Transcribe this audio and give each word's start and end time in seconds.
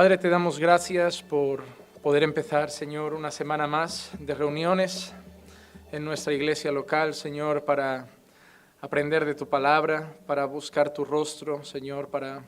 Padre, 0.00 0.16
te 0.16 0.30
damos 0.30 0.58
gracias 0.58 1.22
por 1.22 1.62
poder 2.02 2.22
empezar, 2.22 2.70
Señor, 2.70 3.12
una 3.12 3.30
semana 3.30 3.66
más 3.66 4.10
de 4.18 4.34
reuniones 4.34 5.12
en 5.92 6.06
nuestra 6.06 6.32
iglesia 6.32 6.72
local, 6.72 7.12
Señor, 7.12 7.66
para 7.66 8.08
aprender 8.80 9.26
de 9.26 9.34
tu 9.34 9.46
palabra, 9.46 10.16
para 10.26 10.46
buscar 10.46 10.94
tu 10.94 11.04
rostro, 11.04 11.62
Señor, 11.64 12.08
para 12.08 12.42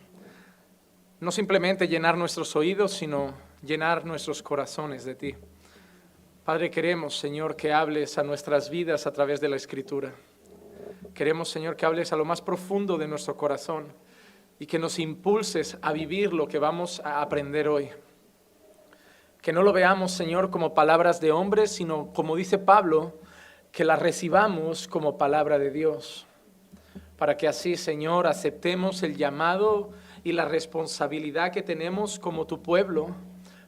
no 1.20 1.30
simplemente 1.30 1.88
llenar 1.88 2.16
nuestros 2.16 2.56
oídos, 2.56 2.94
sino 2.94 3.34
llenar 3.62 4.06
nuestros 4.06 4.42
corazones 4.42 5.04
de 5.04 5.14
ti. 5.14 5.34
Padre, 6.46 6.70
queremos, 6.70 7.18
Señor, 7.18 7.54
que 7.54 7.70
hables 7.70 8.16
a 8.16 8.22
nuestras 8.22 8.70
vidas 8.70 9.06
a 9.06 9.12
través 9.12 9.42
de 9.42 9.50
la 9.50 9.56
Escritura. 9.56 10.14
Queremos, 11.12 11.50
Señor, 11.50 11.76
que 11.76 11.84
hables 11.84 12.14
a 12.14 12.16
lo 12.16 12.24
más 12.24 12.40
profundo 12.40 12.96
de 12.96 13.08
nuestro 13.08 13.36
corazón 13.36 13.92
y 14.62 14.66
que 14.66 14.78
nos 14.78 15.00
impulses 15.00 15.76
a 15.82 15.92
vivir 15.92 16.32
lo 16.32 16.46
que 16.46 16.60
vamos 16.60 17.00
a 17.04 17.20
aprender 17.20 17.66
hoy. 17.66 17.90
Que 19.40 19.52
no 19.52 19.64
lo 19.64 19.72
veamos, 19.72 20.12
Señor, 20.12 20.50
como 20.50 20.72
palabras 20.72 21.20
de 21.20 21.32
hombres, 21.32 21.72
sino, 21.72 22.12
como 22.12 22.36
dice 22.36 22.58
Pablo, 22.58 23.18
que 23.72 23.84
las 23.84 23.98
recibamos 23.98 24.86
como 24.86 25.18
palabra 25.18 25.58
de 25.58 25.72
Dios. 25.72 26.28
Para 27.18 27.36
que 27.36 27.48
así, 27.48 27.76
Señor, 27.76 28.28
aceptemos 28.28 29.02
el 29.02 29.16
llamado 29.16 29.90
y 30.22 30.30
la 30.30 30.44
responsabilidad 30.44 31.50
que 31.50 31.62
tenemos 31.62 32.20
como 32.20 32.46
tu 32.46 32.62
pueblo 32.62 33.16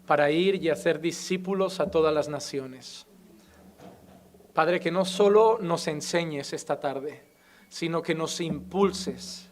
para 0.06 0.30
ir 0.30 0.62
y 0.62 0.68
hacer 0.68 1.00
discípulos 1.00 1.80
a 1.80 1.90
todas 1.90 2.14
las 2.14 2.28
naciones. 2.28 3.08
Padre, 4.52 4.78
que 4.78 4.92
no 4.92 5.04
solo 5.04 5.58
nos 5.60 5.88
enseñes 5.88 6.52
esta 6.52 6.78
tarde, 6.78 7.24
sino 7.68 8.00
que 8.00 8.14
nos 8.14 8.40
impulses, 8.40 9.50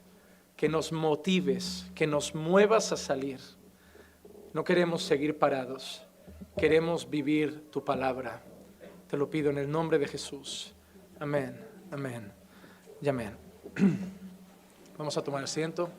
que 0.63 0.69
nos 0.69 0.93
motives, 0.93 1.91
que 1.93 2.07
nos 2.07 2.37
muevas 2.37 2.93
a 2.93 2.97
salir. 2.97 3.41
No 4.53 4.63
queremos 4.63 5.03
seguir 5.03 5.37
parados, 5.37 6.07
queremos 6.57 7.11
vivir 7.11 7.69
tu 7.73 7.85
palabra. 7.85 8.45
Te 9.11 9.17
lo 9.17 9.29
pido 9.29 9.51
en 9.51 9.59
el 9.59 9.69
nombre 9.69 9.99
de 9.99 10.07
Jesús. 10.07 10.73
Amén, 11.19 11.61
amén 11.91 12.31
y 13.01 13.09
amén. 13.09 13.37
Vamos 14.97 15.17
a 15.17 15.25
tomar 15.25 15.43
asiento. 15.43 15.91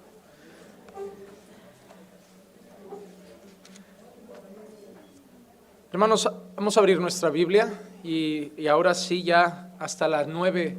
Hermanos, 5.91 6.31
vamos 6.55 6.77
a 6.77 6.79
abrir 6.79 7.01
nuestra 7.01 7.29
Biblia 7.29 7.81
y, 8.01 8.53
y, 8.55 8.67
ahora 8.67 8.93
sí, 8.93 9.23
ya 9.23 9.75
hasta 9.77 10.07
las 10.07 10.25
nueve 10.25 10.77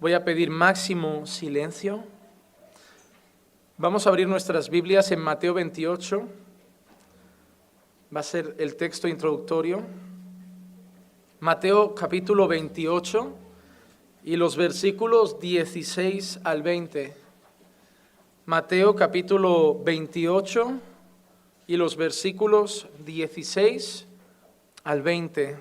voy 0.00 0.12
a 0.12 0.24
pedir 0.24 0.50
máximo 0.50 1.24
silencio. 1.24 2.11
Vamos 3.78 4.06
a 4.06 4.10
abrir 4.10 4.28
nuestras 4.28 4.68
Biblias 4.68 5.10
en 5.12 5.20
Mateo 5.20 5.54
28. 5.54 6.28
Va 8.14 8.20
a 8.20 8.22
ser 8.22 8.54
el 8.58 8.76
texto 8.76 9.08
introductorio. 9.08 9.82
Mateo 11.40 11.94
capítulo 11.94 12.46
28 12.46 13.32
y 14.24 14.36
los 14.36 14.56
versículos 14.56 15.40
16 15.40 16.40
al 16.44 16.62
20. 16.62 17.16
Mateo 18.44 18.94
capítulo 18.94 19.82
28 19.82 20.72
y 21.66 21.76
los 21.76 21.96
versículos 21.96 22.88
16 23.06 24.06
al 24.84 25.00
20. 25.00 25.56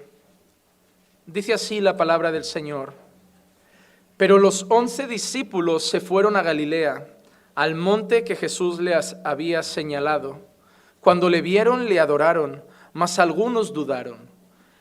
Dice 1.27 1.53
así 1.53 1.79
la 1.79 1.95
palabra 1.95 2.33
del 2.33 2.43
Señor. 2.43 2.93
Pero 4.17 4.37
los 4.37 4.65
once 4.69 5.07
discípulos 5.07 5.89
se 5.89 6.01
fueron 6.01 6.35
a 6.35 6.43
Galilea, 6.43 7.07
al 7.61 7.75
monte 7.75 8.23
que 8.23 8.35
Jesús 8.35 8.79
les 8.79 9.15
había 9.23 9.61
señalado. 9.61 10.39
Cuando 10.99 11.29
le 11.29 11.43
vieron, 11.43 11.85
le 11.85 11.99
adoraron, 11.99 12.63
mas 12.91 13.19
algunos 13.19 13.71
dudaron. 13.71 14.17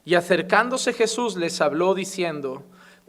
Y 0.03 0.15
acercándose 0.15 0.95
Jesús 0.95 1.37
les 1.37 1.61
habló 1.61 1.95
diciendo, 1.95 2.63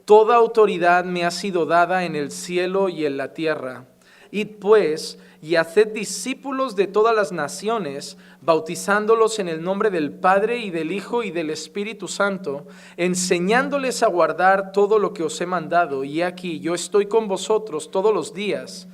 Toda 0.03 0.35
autoridad 0.35 1.05
me 1.05 1.23
ha 1.23 1.31
sido 1.31 1.65
dada 1.65 2.03
en 2.03 2.17
el 2.17 2.31
cielo 2.31 2.89
y 2.89 3.05
en 3.05 3.15
la 3.15 3.33
tierra. 3.33 3.85
Id 4.29 4.57
pues 4.59 5.19
y 5.41 5.55
haced 5.55 5.93
discípulos 5.93 6.75
de 6.75 6.87
todas 6.87 7.15
las 7.15 7.31
naciones, 7.31 8.17
bautizándolos 8.41 9.39
en 9.39 9.47
el 9.47 9.63
nombre 9.63 9.89
del 9.89 10.11
Padre 10.11 10.57
y 10.57 10.69
del 10.69 10.91
Hijo 10.91 11.23
y 11.23 11.31
del 11.31 11.49
Espíritu 11.49 12.09
Santo, 12.09 12.67
enseñándoles 12.97 14.03
a 14.03 14.07
guardar 14.07 14.73
todo 14.73 14.99
lo 14.99 15.13
que 15.13 15.23
os 15.23 15.39
he 15.39 15.45
mandado. 15.45 16.03
Y 16.03 16.23
aquí 16.23 16.59
yo 16.59 16.75
estoy 16.75 17.05
con 17.05 17.29
vosotros 17.29 17.89
todos 17.89 18.13
los 18.13 18.33
días 18.33 18.89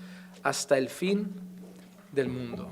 hasta 0.48 0.78
el 0.78 0.88
fin 0.88 1.30
del 2.10 2.30
mundo. 2.30 2.70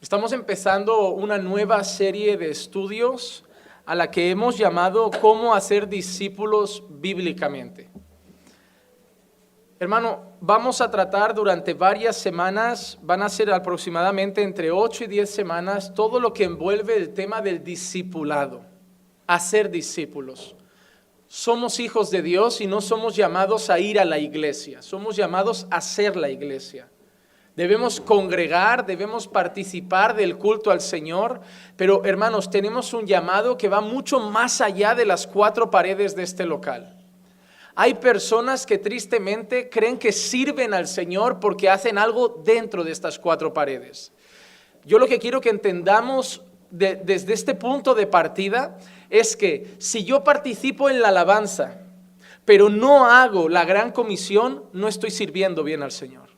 Estamos 0.00 0.32
empezando 0.32 1.10
una 1.10 1.36
nueva 1.36 1.84
serie 1.84 2.38
de 2.38 2.50
estudios 2.50 3.44
a 3.84 3.94
la 3.94 4.10
que 4.10 4.30
hemos 4.30 4.56
llamado 4.56 5.10
cómo 5.20 5.54
hacer 5.54 5.86
discípulos 5.86 6.82
bíblicamente. 6.88 7.90
Hermano, 9.78 10.32
vamos 10.40 10.80
a 10.80 10.90
tratar 10.90 11.34
durante 11.34 11.74
varias 11.74 12.16
semanas, 12.16 12.98
van 13.02 13.22
a 13.22 13.28
ser 13.28 13.52
aproximadamente 13.52 14.42
entre 14.42 14.70
8 14.70 15.04
y 15.04 15.06
10 15.08 15.28
semanas, 15.28 15.92
todo 15.92 16.20
lo 16.20 16.32
que 16.32 16.44
envuelve 16.44 16.96
el 16.96 17.12
tema 17.12 17.42
del 17.42 17.62
discipulado, 17.62 18.62
hacer 19.26 19.70
discípulos. 19.70 20.56
Somos 21.28 21.78
hijos 21.78 22.10
de 22.10 22.22
Dios 22.22 22.62
y 22.62 22.66
no 22.66 22.80
somos 22.80 23.14
llamados 23.14 23.68
a 23.68 23.78
ir 23.78 24.00
a 24.00 24.06
la 24.06 24.18
iglesia, 24.18 24.80
somos 24.80 25.14
llamados 25.14 25.66
a 25.70 25.82
ser 25.82 26.16
la 26.16 26.30
iglesia. 26.30 26.88
Debemos 27.54 28.00
congregar, 28.00 28.86
debemos 28.86 29.28
participar 29.28 30.16
del 30.16 30.38
culto 30.38 30.70
al 30.70 30.80
Señor, 30.80 31.40
pero 31.76 32.04
hermanos, 32.04 32.48
tenemos 32.50 32.94
un 32.94 33.06
llamado 33.06 33.58
que 33.58 33.68
va 33.68 33.80
mucho 33.80 34.20
más 34.20 34.60
allá 34.60 34.94
de 34.94 35.04
las 35.04 35.26
cuatro 35.26 35.70
paredes 35.70 36.16
de 36.16 36.22
este 36.22 36.46
local. 36.46 36.96
Hay 37.74 37.94
personas 37.94 38.64
que 38.64 38.78
tristemente 38.78 39.68
creen 39.68 39.98
que 39.98 40.12
sirven 40.12 40.72
al 40.72 40.86
Señor 40.88 41.40
porque 41.40 41.68
hacen 41.68 41.98
algo 41.98 42.40
dentro 42.44 42.84
de 42.84 42.92
estas 42.92 43.18
cuatro 43.18 43.52
paredes. 43.52 44.12
Yo 44.84 44.98
lo 44.98 45.06
que 45.06 45.18
quiero 45.18 45.40
que 45.40 45.50
entendamos 45.50 46.42
desde 46.70 47.32
este 47.32 47.54
punto 47.54 47.94
de 47.94 48.06
partida 48.06 48.78
es 49.10 49.36
que 49.36 49.76
si 49.78 50.04
yo 50.04 50.24
participo 50.24 50.90
en 50.90 51.00
la 51.00 51.08
alabanza, 51.08 51.80
pero 52.44 52.68
no 52.68 53.06
hago 53.06 53.48
la 53.48 53.64
gran 53.64 53.92
comisión, 53.92 54.64
no 54.72 54.88
estoy 54.88 55.10
sirviendo 55.10 55.62
bien 55.62 55.82
al 55.82 55.92
Señor. 55.92 56.28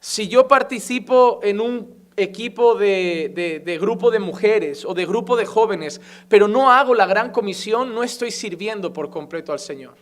Si 0.00 0.28
yo 0.28 0.48
participo 0.48 1.40
en 1.42 1.60
un 1.60 2.06
equipo 2.16 2.74
de, 2.74 3.78
grupo 3.80 4.10
de 4.10 4.18
mujeres 4.18 4.84
o 4.84 4.94
de 4.94 5.06
grupo 5.06 5.36
de 5.36 5.46
jóvenes, 5.46 6.00
pero 6.28 6.48
no 6.48 6.70
hago 6.72 6.94
la 6.94 7.06
gran 7.06 7.30
comisión, 7.30 7.94
no 7.94 8.02
estoy 8.02 8.30
sirviendo 8.30 8.92
por 8.92 9.10
completo 9.10 9.52
al 9.52 9.58
Señor. 9.58 9.94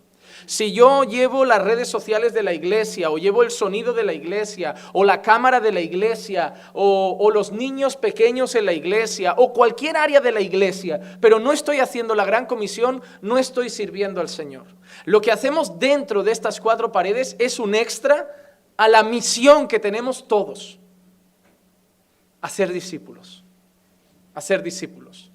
Si 0.47 0.72
yo 0.72 1.05
llevo 1.05 1.44
las 1.44 1.62
redes 1.62 1.88
sociales 1.88 2.34
de 2.34 2.43
la 2.43 2.53
iglesia, 2.53 3.10
o 3.10 3.19
llevo 3.19 3.43
el 3.43 3.50
sonido 3.50 3.93
de 3.93 4.05
la 4.05 4.12
iglesia, 4.12 4.75
o 4.93 5.05
la 5.05 5.22
cámara 5.22 5.60
de 5.60 5.72
la 5.72 5.81
iglesia, 5.81 6.55
o, 6.72 7.31
los 7.32 7.53
niños 7.53 7.97
pequeños 7.97 8.55
en 8.55 8.66
la 8.66 8.72
iglesia, 8.72 9.34
o 9.37 9.53
cualquier 9.53 9.97
área 9.97 10.21
de 10.21 10.32
la 10.32 10.41
iglesia, 10.41 11.19
pero 11.20 11.38
no 11.38 11.52
estoy 11.52 11.81
haciendo 11.81 12.14
la 12.14 12.25
gran 12.25 12.46
comisión, 12.46 13.02
no 13.23 13.38
estoy 13.38 13.70
sirviendo 13.70 14.20
al 14.20 14.29
Señor. 14.29 14.67
Lo 15.05 15.20
que 15.20 15.32
hacemos 15.32 15.79
dentro 15.79 16.23
de 16.23 16.32
estas 16.32 16.61
cuatro 16.61 16.93
paredes 16.93 17.37
es 17.38 17.58
un 17.58 17.75
extra 17.75 18.29
a 18.76 18.88
la 18.88 19.02
misión 19.02 19.67
que 19.69 19.81
tenemos 19.81 20.29
todos, 20.29 20.79
hacer 22.41 22.73
discípulos, 22.73 23.44
hacer 24.35 24.62
discípulos. 24.62 25.31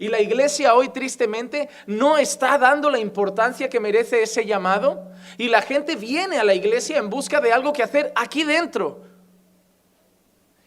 Y 0.00 0.08
la 0.08 0.18
iglesia 0.18 0.74
hoy 0.74 0.88
tristemente 0.88 1.68
no 1.86 2.16
está 2.16 2.56
dando 2.56 2.88
la 2.88 2.98
importancia 2.98 3.68
que 3.68 3.78
merece 3.78 4.22
ese 4.22 4.46
llamado. 4.46 5.12
Y 5.36 5.48
la 5.48 5.60
gente 5.60 5.94
viene 5.94 6.38
a 6.38 6.44
la 6.44 6.54
iglesia 6.54 6.96
en 6.96 7.10
busca 7.10 7.38
de 7.38 7.52
algo 7.52 7.70
que 7.74 7.82
hacer 7.82 8.10
aquí 8.16 8.42
dentro. 8.42 9.02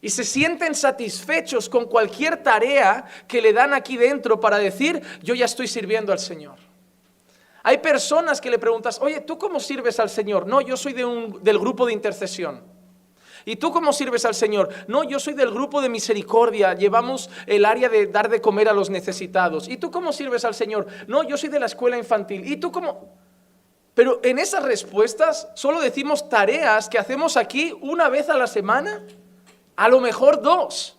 Y 0.01 0.12
se 0.12 0.24
sienten 0.24 0.75
satisfechos 0.75 1.68
con 1.68 1.85
cualquier 1.85 2.44
tarea 2.44 3.06
que 3.27 3.41
le 3.41 3.53
dan 3.53 3.74
aquí 3.74 3.97
dentro 3.97 4.39
para 4.39 4.59
decir, 4.59 5.01
yo 5.24 5.33
ya 5.33 5.45
estoy 5.45 5.68
sirviendo 5.68 6.12
al 6.12 6.19
Señor. 6.19 6.57
Hay 7.63 7.80
personas 7.80 8.39
que 8.39 8.51
le 8.51 8.59
preguntas, 8.59 9.00
oye, 9.01 9.21
¿tú 9.21 9.39
cómo 9.39 9.59
sirves 9.59 10.00
al 10.00 10.12
Señor? 10.12 10.45
No, 10.45 10.62
yo 10.62 10.77
soy 10.77 10.94
de 10.94 11.06
un, 11.06 11.41
del 11.41 11.57
grupo 11.57 11.88
de 11.88 11.94
intercesión. 11.94 12.73
¿Y 13.45 13.57
tú 13.57 13.72
cómo 13.72 13.94
sirves 13.94 14.25
al 14.25 14.36
Señor? 14.36 14.69
No, 14.88 15.04
yo 15.04 15.19
soy 15.19 15.34
del 15.34 15.51
grupo 15.51 15.81
de 15.81 15.90
misericordia, 15.90 16.74
llevamos 16.74 17.30
el 17.45 17.66
área 17.66 17.90
de 17.90 18.07
dar 18.07 18.30
de 18.30 18.42
comer 18.42 18.69
a 18.69 18.74
los 18.74 18.90
necesitados. 18.90 19.68
¿Y 19.68 19.78
tú 19.78 19.92
cómo 19.92 20.13
sirves 20.13 20.45
al 20.45 20.56
Señor? 20.56 20.88
No, 21.07 21.24
yo 21.24 21.38
soy 21.38 21.50
de 21.50 21.60
la 21.60 21.66
escuela 21.66 21.98
infantil. 21.98 22.50
¿Y 22.50 22.57
tú 22.57 22.72
cómo? 22.72 23.10
Pero 23.94 24.19
en 24.24 24.40
esas 24.40 24.63
respuestas 24.63 25.50
solo 25.56 25.81
decimos 25.81 26.30
tareas 26.30 26.90
que 26.90 26.98
hacemos 26.98 27.38
aquí 27.38 27.74
una 27.81 28.10
vez 28.10 28.30
a 28.30 28.38
la 28.38 28.48
semana, 28.48 29.04
a 29.75 29.88
lo 29.90 30.00
mejor 30.00 30.42
dos. 30.42 30.98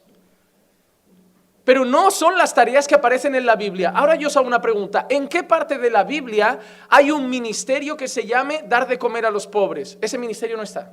Pero 1.65 1.87
no 1.87 2.11
son 2.11 2.37
las 2.37 2.55
tareas 2.55 2.87
que 2.87 2.95
aparecen 2.95 3.35
en 3.35 3.47
la 3.47 3.57
Biblia. 3.57 3.93
Ahora 3.97 4.17
yo 4.17 4.29
os 4.29 4.37
hago 4.37 4.47
una 4.47 4.61
pregunta. 4.61 5.07
¿En 5.09 5.29
qué 5.29 5.43
parte 5.43 5.79
de 5.79 5.91
la 5.91 6.05
Biblia 6.05 6.59
hay 6.91 7.11
un 7.11 7.29
ministerio 7.29 7.97
que 7.97 8.07
se 8.07 8.27
llame 8.27 8.65
dar 8.69 8.87
de 8.87 8.99
comer 8.99 9.25
a 9.25 9.31
los 9.31 9.47
pobres? 9.47 9.97
Ese 10.01 10.19
ministerio 10.19 10.59
no 10.59 10.63
está. 10.63 10.93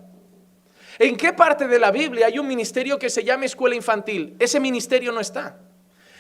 ¿En 0.99 1.15
qué 1.17 1.33
parte 1.33 1.67
de 1.67 1.79
la 1.79 1.91
Biblia 1.91 2.27
hay 2.27 2.39
un 2.39 2.47
ministerio 2.47 2.99
que 2.99 3.09
se 3.09 3.23
llama 3.23 3.45
escuela 3.45 3.75
infantil? 3.75 4.35
Ese 4.39 4.59
ministerio 4.59 5.11
no 5.11 5.19
está. 5.19 5.57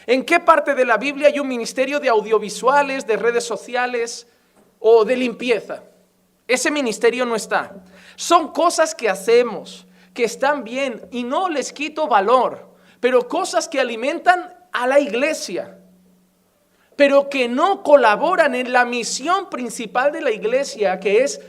¿En 0.07 0.25
qué 0.25 0.39
parte 0.39 0.73
de 0.73 0.85
la 0.85 0.97
Biblia 0.97 1.27
hay 1.27 1.39
un 1.39 1.47
ministerio 1.47 1.99
de 1.99 2.09
audiovisuales, 2.09 3.05
de 3.05 3.17
redes 3.17 3.43
sociales 3.43 4.27
o 4.79 5.05
de 5.05 5.15
limpieza? 5.15 5.83
Ese 6.47 6.71
ministerio 6.71 7.25
no 7.25 7.35
está. 7.35 7.75
Son 8.15 8.51
cosas 8.51 8.95
que 8.95 9.09
hacemos, 9.09 9.85
que 10.13 10.23
están 10.23 10.63
bien 10.63 11.07
y 11.11 11.23
no 11.23 11.49
les 11.49 11.71
quito 11.71 12.07
valor, 12.07 12.75
pero 12.99 13.27
cosas 13.27 13.67
que 13.67 13.79
alimentan 13.79 14.53
a 14.71 14.87
la 14.87 14.99
iglesia, 14.99 15.77
pero 16.95 17.29
que 17.29 17.47
no 17.47 17.83
colaboran 17.83 18.55
en 18.55 18.73
la 18.73 18.85
misión 18.85 19.49
principal 19.49 20.11
de 20.11 20.21
la 20.21 20.31
iglesia, 20.31 20.99
que 20.99 21.23
es 21.23 21.41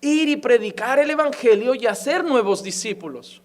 ir 0.00 0.28
y 0.28 0.36
predicar 0.36 0.98
el 0.98 1.10
Evangelio 1.10 1.74
y 1.74 1.86
hacer 1.86 2.24
nuevos 2.24 2.62
discípulos. 2.62 3.42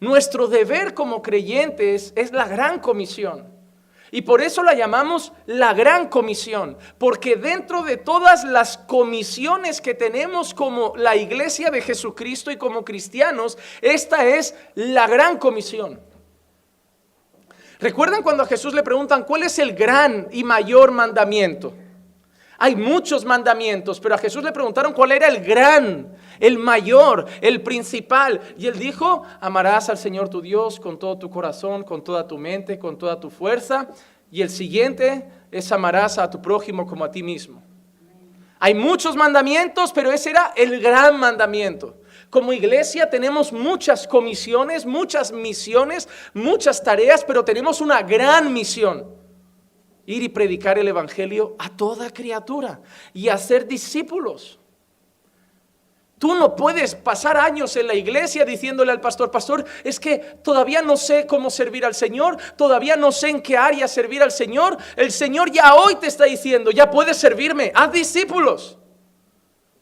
Nuestro 0.00 0.48
deber 0.48 0.94
como 0.94 1.22
creyentes 1.22 2.12
es 2.16 2.32
la 2.32 2.46
gran 2.46 2.80
comisión. 2.80 3.52
Y 4.10 4.22
por 4.22 4.42
eso 4.42 4.62
la 4.62 4.74
llamamos 4.74 5.32
la 5.46 5.74
gran 5.74 6.08
comisión, 6.08 6.78
porque 6.98 7.34
dentro 7.34 7.82
de 7.82 7.96
todas 7.96 8.44
las 8.44 8.78
comisiones 8.78 9.80
que 9.80 9.94
tenemos 9.94 10.54
como 10.54 10.94
la 10.96 11.16
iglesia 11.16 11.70
de 11.70 11.80
Jesucristo 11.80 12.52
y 12.52 12.56
como 12.56 12.84
cristianos, 12.84 13.58
esta 13.80 14.24
es 14.24 14.54
la 14.76 15.08
gran 15.08 15.38
comisión. 15.38 16.00
¿Recuerdan 17.80 18.22
cuando 18.22 18.44
a 18.44 18.46
Jesús 18.46 18.72
le 18.72 18.84
preguntan 18.84 19.24
cuál 19.24 19.42
es 19.42 19.58
el 19.58 19.74
gran 19.74 20.28
y 20.30 20.44
mayor 20.44 20.92
mandamiento? 20.92 21.74
Hay 22.58 22.76
muchos 22.76 23.24
mandamientos, 23.24 23.98
pero 24.00 24.14
a 24.14 24.18
Jesús 24.18 24.44
le 24.44 24.52
preguntaron 24.52 24.92
cuál 24.92 25.12
era 25.12 25.26
el 25.26 25.44
gran, 25.44 26.08
el 26.38 26.58
mayor, 26.58 27.26
el 27.40 27.62
principal. 27.62 28.40
Y 28.56 28.66
él 28.66 28.78
dijo, 28.78 29.22
amarás 29.40 29.88
al 29.88 29.98
Señor 29.98 30.28
tu 30.28 30.40
Dios 30.40 30.78
con 30.78 30.98
todo 30.98 31.18
tu 31.18 31.30
corazón, 31.30 31.82
con 31.82 32.04
toda 32.04 32.26
tu 32.26 32.38
mente, 32.38 32.78
con 32.78 32.96
toda 32.96 33.18
tu 33.18 33.30
fuerza. 33.30 33.88
Y 34.30 34.42
el 34.42 34.50
siguiente 34.50 35.28
es 35.50 35.70
amarás 35.72 36.18
a 36.18 36.30
tu 36.30 36.40
prójimo 36.40 36.86
como 36.86 37.04
a 37.04 37.10
ti 37.10 37.22
mismo. 37.22 37.62
Hay 38.60 38.74
muchos 38.74 39.16
mandamientos, 39.16 39.92
pero 39.92 40.12
ese 40.12 40.30
era 40.30 40.52
el 40.56 40.80
gran 40.80 41.18
mandamiento. 41.18 41.96
Como 42.30 42.52
iglesia 42.52 43.10
tenemos 43.10 43.52
muchas 43.52 44.06
comisiones, 44.08 44.86
muchas 44.86 45.32
misiones, 45.32 46.08
muchas 46.32 46.82
tareas, 46.82 47.24
pero 47.24 47.44
tenemos 47.44 47.80
una 47.80 48.02
gran 48.02 48.52
misión 48.52 49.23
ir 50.06 50.22
y 50.22 50.28
predicar 50.28 50.78
el 50.78 50.88
Evangelio 50.88 51.56
a 51.58 51.70
toda 51.70 52.10
criatura 52.10 52.80
y 53.12 53.28
hacer 53.28 53.66
discípulos. 53.66 54.58
Tú 56.18 56.34
no 56.34 56.56
puedes 56.56 56.94
pasar 56.94 57.36
años 57.36 57.76
en 57.76 57.86
la 57.86 57.94
iglesia 57.94 58.44
diciéndole 58.44 58.92
al 58.92 59.00
pastor, 59.00 59.30
pastor, 59.30 59.64
es 59.82 60.00
que 60.00 60.18
todavía 60.18 60.80
no 60.80 60.96
sé 60.96 61.26
cómo 61.26 61.50
servir 61.50 61.84
al 61.84 61.94
Señor, 61.94 62.38
todavía 62.56 62.96
no 62.96 63.12
sé 63.12 63.28
en 63.28 63.42
qué 63.42 63.58
área 63.58 63.88
servir 63.88 64.22
al 64.22 64.30
Señor. 64.30 64.78
El 64.96 65.12
Señor 65.12 65.50
ya 65.50 65.74
hoy 65.74 65.96
te 65.96 66.06
está 66.06 66.24
diciendo, 66.24 66.70
ya 66.70 66.90
puedes 66.90 67.16
servirme, 67.16 67.72
haz 67.74 67.92
discípulos. 67.92 68.78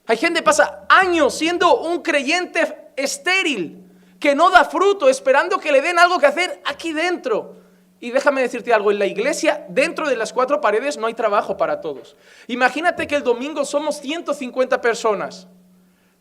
Hay 0.07 0.17
gente 0.17 0.41
que 0.41 0.45
pasa 0.45 0.85
años 0.89 1.35
siendo 1.35 1.81
un 1.81 2.03
creyente 2.03 2.91
estéril, 2.97 3.85
que 4.19 4.35
no 4.35 4.51
da 4.51 4.65
fruto, 4.65 5.09
esperando 5.09 5.59
que 5.59 5.71
le 5.71 5.81
den 5.81 5.99
algo 5.99 6.19
que 6.19 6.27
hacer 6.27 6.61
aquí 6.65 6.93
dentro. 6.93 7.62
Y 8.03 8.11
déjame 8.11 8.43
decirte 8.43 8.75
algo, 8.75 8.91
en 8.91 8.99
la 8.99 9.07
iglesia, 9.07 9.65
dentro 9.69 10.09
de 10.09 10.17
las 10.17 10.33
cuatro 10.33 10.61
paredes, 10.61 10.99
no 10.99 11.07
hay 11.07 11.15
trabajo 11.15 11.57
para 11.57 11.81
todos. 11.81 12.17
Imagínate 12.49 13.07
que 13.07 13.15
el 13.15 13.23
domingo 13.23 13.65
somos 13.65 14.01
150 14.01 14.81
personas. 14.81 15.47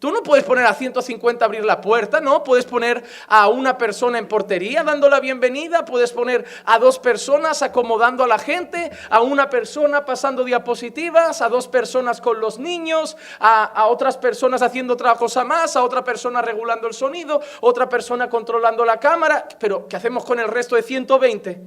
Tú 0.02 0.12
no 0.12 0.24
puedes 0.24 0.44
poner 0.44 0.66
a 0.66 0.74
150 0.74 1.46
a 1.46 1.48
abrir 1.48 1.64
la 1.64 1.80
puerta, 1.80 2.20
¿no? 2.22 2.44
Puedes 2.44 2.66
poner 2.66 3.04
a 3.28 3.50
una 3.50 3.78
persona 3.78 4.18
en 4.18 4.28
portería 4.28 4.82
dando 4.84 5.08
la 5.08 5.20
bienvenida, 5.20 5.86
puedes 5.86 6.12
poner 6.12 6.44
a 6.66 6.80
dos 6.80 6.98
personas 6.98 7.62
acomodando 7.62 8.24
a 8.24 8.28
la 8.28 8.40
gente, 8.40 8.90
a 9.12 9.22
una 9.22 9.48
persona 9.52 10.04
pasando 10.04 10.44
diapositivas, 10.44 11.44
a 11.44 11.50
dos 11.50 11.68
personas 11.68 12.20
con 12.20 12.40
los 12.40 12.58
niños, 12.58 13.16
a, 13.40 13.64
a 13.66 13.86
otras 13.86 14.18
personas 14.18 14.64
haciendo 14.64 14.96
otra 14.96 15.14
cosa 15.14 15.44
más, 15.44 15.76
a 15.76 15.84
otra 15.84 16.04
persona 16.04 16.42
regulando 16.42 16.88
el 16.88 16.96
sonido, 16.96 17.40
otra 17.60 17.88
persona 17.88 18.28
controlando 18.28 18.84
la 18.84 18.98
cámara, 18.98 19.48
pero 19.60 19.88
¿qué 19.88 19.98
hacemos 19.98 20.26
con 20.26 20.40
el 20.40 20.48
resto 20.48 20.76
de 20.76 20.82
120? 20.82 21.62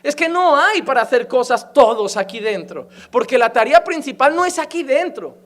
Es 0.00 0.14
que 0.14 0.28
no 0.28 0.56
hay 0.56 0.82
para 0.82 1.02
hacer 1.02 1.26
cosas 1.26 1.72
todos 1.72 2.16
aquí 2.16 2.38
dentro, 2.38 2.86
porque 3.10 3.36
la 3.36 3.52
tarea 3.52 3.82
principal 3.82 4.36
no 4.36 4.44
es 4.44 4.60
aquí 4.60 4.84
dentro. 4.84 5.42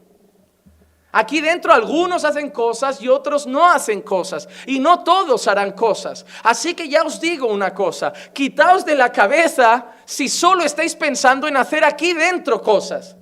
Aquí 1.18 1.40
dentro 1.40 1.72
algunos 1.72 2.24
hacen 2.24 2.50
cosas 2.50 3.02
y 3.02 3.08
otros 3.08 3.44
no 3.44 3.68
hacen 3.68 4.02
cosas. 4.02 4.48
Y 4.66 4.78
no 4.78 5.02
todos 5.02 5.48
harán 5.48 5.72
cosas. 5.72 6.24
Así 6.44 6.74
que 6.74 6.88
ya 6.88 7.02
os 7.02 7.20
digo 7.20 7.48
una 7.48 7.74
cosa. 7.74 8.12
Quitaos 8.32 8.84
de 8.84 8.94
la 8.94 9.10
cabeza 9.10 9.94
si 10.04 10.28
solo 10.28 10.62
estáis 10.62 10.94
pensando 10.94 11.48
en 11.48 11.56
hacer 11.56 11.82
aquí 11.82 12.12
dentro 12.12 12.62
cosas. 12.62 13.16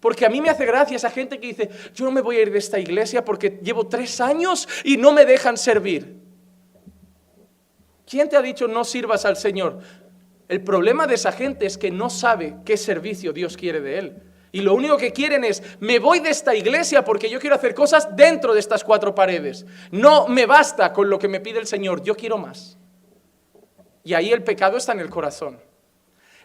Porque 0.00 0.24
a 0.24 0.30
mí 0.30 0.40
me 0.40 0.48
hace 0.48 0.64
gracia 0.64 0.96
esa 0.96 1.10
gente 1.10 1.38
que 1.38 1.48
dice, 1.48 1.68
yo 1.94 2.06
no 2.06 2.10
me 2.10 2.22
voy 2.22 2.36
a 2.36 2.40
ir 2.40 2.50
de 2.50 2.58
esta 2.58 2.78
iglesia 2.78 3.22
porque 3.22 3.60
llevo 3.62 3.86
tres 3.86 4.18
años 4.22 4.66
y 4.82 4.96
no 4.96 5.12
me 5.12 5.26
dejan 5.26 5.58
servir. 5.58 6.22
¿Quién 8.08 8.30
te 8.30 8.38
ha 8.38 8.40
dicho 8.40 8.66
no 8.66 8.82
sirvas 8.82 9.26
al 9.26 9.36
Señor? 9.36 9.80
El 10.48 10.64
problema 10.64 11.06
de 11.06 11.16
esa 11.16 11.32
gente 11.32 11.66
es 11.66 11.76
que 11.76 11.90
no 11.90 12.08
sabe 12.08 12.56
qué 12.64 12.78
servicio 12.78 13.34
Dios 13.34 13.58
quiere 13.58 13.82
de 13.82 13.98
él. 13.98 14.29
Y 14.52 14.62
lo 14.62 14.74
único 14.74 14.96
que 14.96 15.12
quieren 15.12 15.44
es, 15.44 15.62
me 15.78 15.98
voy 15.98 16.20
de 16.20 16.30
esta 16.30 16.54
iglesia 16.54 17.04
porque 17.04 17.30
yo 17.30 17.38
quiero 17.38 17.56
hacer 17.56 17.74
cosas 17.74 18.16
dentro 18.16 18.52
de 18.52 18.60
estas 18.60 18.82
cuatro 18.82 19.14
paredes. 19.14 19.64
No 19.90 20.26
me 20.26 20.46
basta 20.46 20.92
con 20.92 21.08
lo 21.08 21.18
que 21.18 21.28
me 21.28 21.40
pide 21.40 21.60
el 21.60 21.66
Señor, 21.66 22.02
yo 22.02 22.16
quiero 22.16 22.36
más. 22.36 22.76
Y 24.02 24.14
ahí 24.14 24.32
el 24.32 24.42
pecado 24.42 24.76
está 24.76 24.92
en 24.92 25.00
el 25.00 25.10
corazón. 25.10 25.60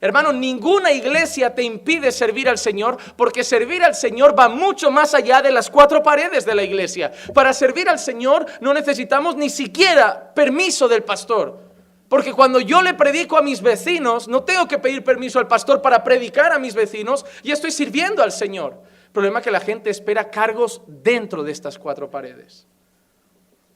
Hermano, 0.01 0.33
ninguna 0.33 0.91
iglesia 0.91 1.55
te 1.55 1.63
impide 1.63 2.11
servir 2.11 2.49
al 2.49 2.57
Señor 2.57 2.97
porque 3.15 3.43
servir 3.43 3.83
al 3.83 3.95
Señor 3.95 4.37
va 4.37 4.49
mucho 4.49 4.91
más 4.91 5.15
allá 5.15 5.41
de 5.41 5.51
las 5.51 5.69
cuatro 5.69 6.03
paredes 6.03 6.45
de 6.45 6.53
la 6.53 6.63
iglesia. 6.63 7.11
Para 7.33 7.53
servir 7.53 7.89
al 7.89 7.97
Señor 7.97 8.45
no 8.59 8.73
necesitamos 8.73 9.35
ni 9.35 9.49
siquiera 9.49 10.33
permiso 10.33 10.87
del 10.87 11.03
pastor. 11.03 11.64
Porque 12.09 12.33
cuando 12.33 12.59
yo 12.59 12.81
le 12.81 12.93
predico 12.93 13.37
a 13.37 13.41
mis 13.41 13.61
vecinos, 13.61 14.27
no 14.27 14.43
tengo 14.43 14.67
que 14.67 14.77
pedir 14.77 15.03
permiso 15.03 15.39
al 15.39 15.47
pastor 15.47 15.81
para 15.81 16.03
predicar 16.03 16.53
a 16.53 16.59
mis 16.59 16.75
vecinos 16.75 17.25
y 17.41 17.51
estoy 17.51 17.71
sirviendo 17.71 18.21
al 18.21 18.31
Señor. 18.31 18.79
Problema 19.11 19.39
es 19.39 19.45
que 19.45 19.51
la 19.51 19.59
gente 19.59 19.89
espera 19.89 20.29
cargos 20.29 20.81
dentro 20.87 21.43
de 21.43 21.51
estas 21.51 21.79
cuatro 21.79 22.11
paredes. 22.11 22.67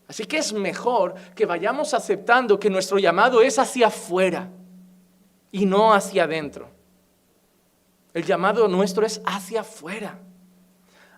Así 0.07 0.25
que 0.25 0.37
es 0.37 0.53
mejor 0.53 1.15
que 1.35 1.45
vayamos 1.45 1.93
aceptando 1.93 2.59
que 2.59 2.69
nuestro 2.69 2.99
llamado 2.99 3.41
es 3.41 3.57
hacia 3.57 3.87
afuera 3.87 4.49
y 5.51 5.65
no 5.65 5.93
hacia 5.93 6.23
adentro. 6.23 6.69
El 8.13 8.25
llamado 8.25 8.67
nuestro 8.67 9.05
es 9.05 9.21
hacia 9.25 9.61
afuera, 9.61 10.19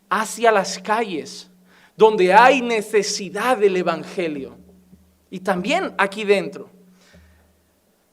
hacia 0.10 0.51
las 0.51 0.77
calles, 0.80 1.50
donde 1.96 2.34
hay 2.34 2.62
necesidad 2.62 3.58
del 3.58 3.77
Evangelio. 3.77 4.58
Y 5.30 5.39
también 5.39 5.94
aquí 5.98 6.25
dentro. 6.25 6.70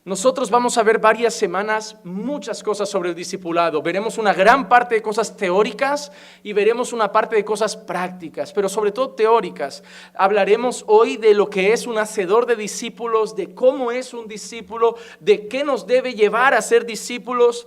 Nosotros 0.09 0.49
vamos 0.51 0.79
a 0.79 0.83
ver 0.83 0.99
varias 0.99 1.35
semanas 1.35 1.95
muchas 2.03 2.63
cosas 2.63 2.89
sobre 2.89 3.11
el 3.11 3.15
discipulado. 3.15 3.83
Veremos 3.83 4.17
una 4.17 4.33
gran 4.33 4.67
parte 4.67 4.95
de 4.95 5.03
cosas 5.03 5.37
teóricas 5.37 6.11
y 6.43 6.55
veremos 6.55 6.95
una 6.95 7.13
parte 7.13 7.37
de 7.37 7.45
cosas 7.45 7.77
prácticas, 7.77 8.51
pero 8.55 8.71
sobre 8.71 8.91
todo 8.91 9.11
teóricas. 9.11 9.85
Hablaremos 10.15 10.83
hoy 10.87 11.19
de 11.19 11.35
lo 11.35 11.51
que 11.51 11.75
es 11.75 11.87
un 11.87 11.99
hacedor 11.99 12.47
de 12.47 12.57
discípulos, 12.57 13.37
de 13.37 13.55
cómo 13.55 13.93
es 13.93 14.15
un 14.15 14.27
discípulo, 14.27 14.97
de 15.21 15.47
qué 15.47 15.63
nos 15.63 15.87
debe 15.87 16.15
llevar 16.15 16.55
a 16.55 16.63
ser 16.63 16.87
discípulos. 16.87 17.67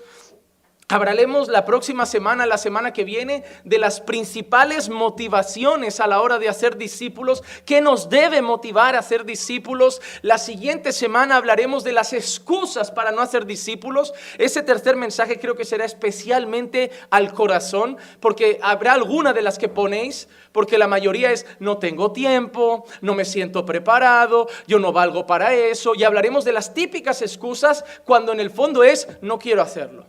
Hablaremos 0.91 1.47
la 1.47 1.63
próxima 1.63 2.05
semana, 2.05 2.45
la 2.45 2.57
semana 2.57 2.91
que 2.91 3.05
viene, 3.05 3.45
de 3.63 3.77
las 3.77 4.01
principales 4.01 4.89
motivaciones 4.89 6.01
a 6.01 6.07
la 6.07 6.19
hora 6.19 6.37
de 6.37 6.49
hacer 6.49 6.75
discípulos, 6.75 7.43
qué 7.63 7.79
nos 7.79 8.09
debe 8.09 8.41
motivar 8.41 8.95
a 8.95 8.99
hacer 8.99 9.23
discípulos. 9.23 10.01
La 10.21 10.37
siguiente 10.37 10.91
semana 10.91 11.37
hablaremos 11.37 11.85
de 11.85 11.93
las 11.93 12.11
excusas 12.11 12.91
para 12.91 13.13
no 13.13 13.21
hacer 13.21 13.45
discípulos. 13.45 14.13
Ese 14.37 14.63
tercer 14.63 14.97
mensaje 14.97 15.39
creo 15.39 15.55
que 15.55 15.63
será 15.63 15.85
especialmente 15.85 16.91
al 17.09 17.33
corazón, 17.33 17.95
porque 18.19 18.59
habrá 18.61 18.91
alguna 18.91 19.31
de 19.31 19.43
las 19.43 19.57
que 19.57 19.69
ponéis, 19.69 20.27
porque 20.51 20.77
la 20.77 20.89
mayoría 20.89 21.31
es 21.31 21.45
no 21.59 21.77
tengo 21.77 22.11
tiempo, 22.11 22.83
no 22.99 23.15
me 23.15 23.23
siento 23.23 23.65
preparado, 23.65 24.49
yo 24.67 24.77
no 24.77 24.91
valgo 24.91 25.25
para 25.25 25.53
eso, 25.53 25.93
y 25.95 26.03
hablaremos 26.03 26.43
de 26.43 26.51
las 26.51 26.73
típicas 26.73 27.21
excusas 27.21 27.85
cuando 28.03 28.33
en 28.33 28.41
el 28.41 28.49
fondo 28.49 28.83
es 28.83 29.07
no 29.21 29.39
quiero 29.39 29.61
hacerlo. 29.61 30.05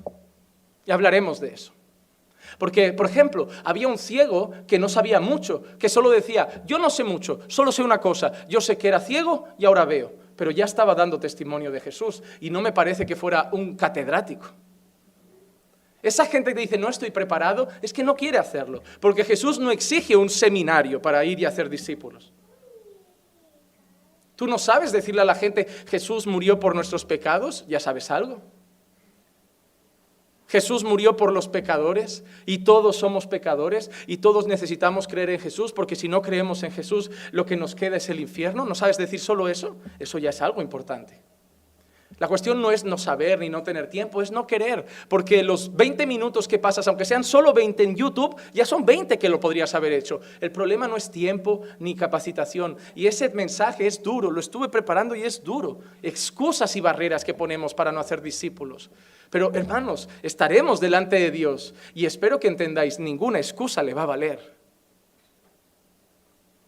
Y 0.86 0.90
hablaremos 0.90 1.40
de 1.40 1.54
eso. 1.54 1.72
Porque, 2.58 2.92
por 2.92 3.06
ejemplo, 3.06 3.48
había 3.64 3.88
un 3.88 3.98
ciego 3.98 4.52
que 4.66 4.78
no 4.78 4.88
sabía 4.88 5.20
mucho, 5.20 5.62
que 5.78 5.88
solo 5.88 6.10
decía, 6.10 6.62
yo 6.66 6.78
no 6.78 6.90
sé 6.90 7.04
mucho, 7.04 7.40
solo 7.48 7.72
sé 7.72 7.82
una 7.82 7.98
cosa, 7.98 8.46
yo 8.48 8.60
sé 8.60 8.76
que 8.76 8.88
era 8.88 9.00
ciego 9.00 9.48
y 9.58 9.64
ahora 9.64 9.84
veo, 9.84 10.12
pero 10.36 10.50
ya 10.50 10.64
estaba 10.64 10.94
dando 10.94 11.18
testimonio 11.18 11.70
de 11.70 11.80
Jesús 11.80 12.22
y 12.40 12.50
no 12.50 12.60
me 12.60 12.72
parece 12.72 13.06
que 13.06 13.16
fuera 13.16 13.48
un 13.52 13.76
catedrático. 13.76 14.48
Esa 16.02 16.26
gente 16.26 16.52
que 16.52 16.60
dice, 16.60 16.76
no 16.76 16.88
estoy 16.88 17.12
preparado, 17.12 17.68
es 17.80 17.92
que 17.92 18.02
no 18.02 18.16
quiere 18.16 18.36
hacerlo, 18.36 18.82
porque 19.00 19.24
Jesús 19.24 19.58
no 19.58 19.70
exige 19.70 20.16
un 20.16 20.28
seminario 20.28 21.00
para 21.00 21.24
ir 21.24 21.38
y 21.38 21.44
hacer 21.44 21.68
discípulos. 21.68 22.32
Tú 24.34 24.48
no 24.48 24.58
sabes 24.58 24.90
decirle 24.90 25.20
a 25.20 25.24
la 25.24 25.36
gente, 25.36 25.66
Jesús 25.86 26.26
murió 26.26 26.58
por 26.58 26.74
nuestros 26.74 27.04
pecados, 27.04 27.64
ya 27.68 27.78
sabes 27.78 28.10
algo. 28.10 28.42
Jesús 30.52 30.84
murió 30.84 31.16
por 31.16 31.32
los 31.32 31.48
pecadores 31.48 32.24
y 32.44 32.58
todos 32.58 32.96
somos 32.96 33.26
pecadores 33.26 33.90
y 34.06 34.18
todos 34.18 34.46
necesitamos 34.46 35.08
creer 35.08 35.30
en 35.30 35.40
Jesús 35.40 35.72
porque 35.72 35.96
si 35.96 36.08
no 36.08 36.20
creemos 36.20 36.62
en 36.62 36.72
Jesús 36.72 37.10
lo 37.30 37.46
que 37.46 37.56
nos 37.56 37.74
queda 37.74 37.96
es 37.96 38.10
el 38.10 38.20
infierno. 38.20 38.66
¿No 38.66 38.74
sabes 38.74 38.98
decir 38.98 39.18
solo 39.18 39.48
eso? 39.48 39.78
Eso 39.98 40.18
ya 40.18 40.28
es 40.28 40.42
algo 40.42 40.60
importante. 40.60 41.22
La 42.18 42.28
cuestión 42.28 42.60
no 42.60 42.70
es 42.70 42.84
no 42.84 42.98
saber 42.98 43.38
ni 43.38 43.48
no 43.48 43.62
tener 43.62 43.88
tiempo, 43.88 44.20
es 44.20 44.30
no 44.30 44.46
querer, 44.46 44.84
porque 45.08 45.42
los 45.42 45.74
20 45.74 46.06
minutos 46.06 46.46
que 46.46 46.58
pasas, 46.58 46.86
aunque 46.86 47.06
sean 47.06 47.24
solo 47.24 47.54
20 47.54 47.82
en 47.82 47.96
YouTube, 47.96 48.36
ya 48.52 48.66
son 48.66 48.84
20 48.84 49.18
que 49.18 49.30
lo 49.30 49.40
podrías 49.40 49.74
haber 49.74 49.94
hecho. 49.94 50.20
El 50.42 50.52
problema 50.52 50.86
no 50.86 50.98
es 50.98 51.10
tiempo 51.10 51.62
ni 51.78 51.94
capacitación. 51.94 52.76
Y 52.94 53.06
ese 53.06 53.30
mensaje 53.30 53.86
es 53.86 54.02
duro, 54.02 54.30
lo 54.30 54.40
estuve 54.40 54.68
preparando 54.68 55.14
y 55.14 55.22
es 55.22 55.42
duro. 55.42 55.78
Excusas 56.02 56.76
y 56.76 56.82
barreras 56.82 57.24
que 57.24 57.32
ponemos 57.32 57.72
para 57.72 57.90
no 57.90 58.00
hacer 58.00 58.20
discípulos. 58.20 58.90
Pero 59.32 59.50
hermanos, 59.54 60.10
estaremos 60.22 60.78
delante 60.78 61.16
de 61.16 61.30
Dios 61.30 61.72
y 61.94 62.04
espero 62.04 62.38
que 62.38 62.48
entendáis, 62.48 62.98
ninguna 62.98 63.38
excusa 63.38 63.82
le 63.82 63.94
va 63.94 64.02
a 64.02 64.06
valer. 64.06 64.54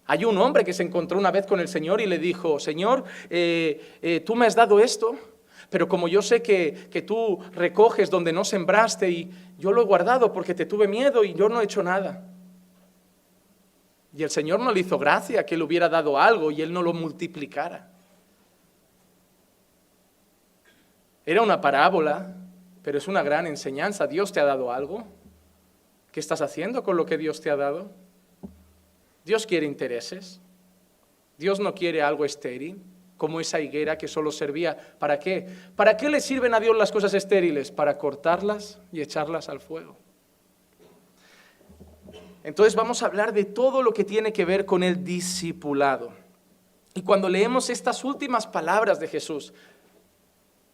Hay 0.06 0.24
un 0.24 0.38
hombre 0.38 0.64
que 0.64 0.72
se 0.72 0.82
encontró 0.82 1.18
una 1.18 1.30
vez 1.30 1.46
con 1.46 1.60
el 1.60 1.68
Señor 1.68 2.00
y 2.00 2.06
le 2.06 2.18
dijo, 2.18 2.58
Señor, 2.58 3.04
eh, 3.28 3.98
eh, 4.00 4.20
tú 4.20 4.34
me 4.34 4.46
has 4.46 4.54
dado 4.54 4.80
esto, 4.80 5.14
pero 5.68 5.86
como 5.90 6.08
yo 6.08 6.22
sé 6.22 6.40
que, 6.40 6.88
que 6.90 7.02
tú 7.02 7.38
recoges 7.52 8.08
donde 8.08 8.32
no 8.32 8.46
sembraste 8.46 9.10
y 9.10 9.30
yo 9.58 9.70
lo 9.70 9.82
he 9.82 9.84
guardado 9.84 10.32
porque 10.32 10.54
te 10.54 10.64
tuve 10.64 10.88
miedo 10.88 11.22
y 11.22 11.34
yo 11.34 11.50
no 11.50 11.60
he 11.60 11.64
hecho 11.64 11.82
nada. 11.82 12.26
Y 14.16 14.22
el 14.22 14.30
Señor 14.30 14.60
no 14.60 14.72
le 14.72 14.80
hizo 14.80 14.98
gracia 14.98 15.44
que 15.44 15.58
le 15.58 15.64
hubiera 15.64 15.90
dado 15.90 16.18
algo 16.18 16.50
y 16.50 16.62
él 16.62 16.72
no 16.72 16.82
lo 16.82 16.94
multiplicara. 16.94 17.90
Era 21.26 21.42
una 21.42 21.60
parábola 21.60 22.40
pero 22.84 22.98
es 22.98 23.08
una 23.08 23.22
gran 23.22 23.46
enseñanza. 23.46 24.06
Dios 24.06 24.30
te 24.30 24.40
ha 24.40 24.44
dado 24.44 24.70
algo. 24.70 25.04
¿Qué 26.12 26.20
estás 26.20 26.42
haciendo 26.42 26.84
con 26.84 26.96
lo 26.96 27.06
que 27.06 27.16
Dios 27.16 27.40
te 27.40 27.50
ha 27.50 27.56
dado? 27.56 27.90
Dios 29.24 29.46
quiere 29.46 29.66
intereses. 29.66 30.40
Dios 31.38 31.58
no 31.58 31.74
quiere 31.74 32.02
algo 32.02 32.26
estéril, 32.26 32.80
como 33.16 33.40
esa 33.40 33.58
higuera 33.58 33.96
que 33.96 34.06
solo 34.06 34.30
servía. 34.30 34.76
¿Para 34.98 35.18
qué? 35.18 35.48
¿Para 35.74 35.96
qué 35.96 36.10
le 36.10 36.20
sirven 36.20 36.52
a 36.52 36.60
Dios 36.60 36.76
las 36.76 36.92
cosas 36.92 37.14
estériles? 37.14 37.72
Para 37.72 37.96
cortarlas 37.96 38.78
y 38.92 39.00
echarlas 39.00 39.48
al 39.48 39.60
fuego. 39.60 39.96
Entonces 42.44 42.74
vamos 42.74 43.02
a 43.02 43.06
hablar 43.06 43.32
de 43.32 43.46
todo 43.46 43.82
lo 43.82 43.94
que 43.94 44.04
tiene 44.04 44.30
que 44.30 44.44
ver 44.44 44.66
con 44.66 44.82
el 44.82 45.02
discipulado. 45.02 46.12
Y 46.92 47.02
cuando 47.02 47.30
leemos 47.30 47.70
estas 47.70 48.04
últimas 48.04 48.46
palabras 48.46 49.00
de 49.00 49.08
Jesús, 49.08 49.54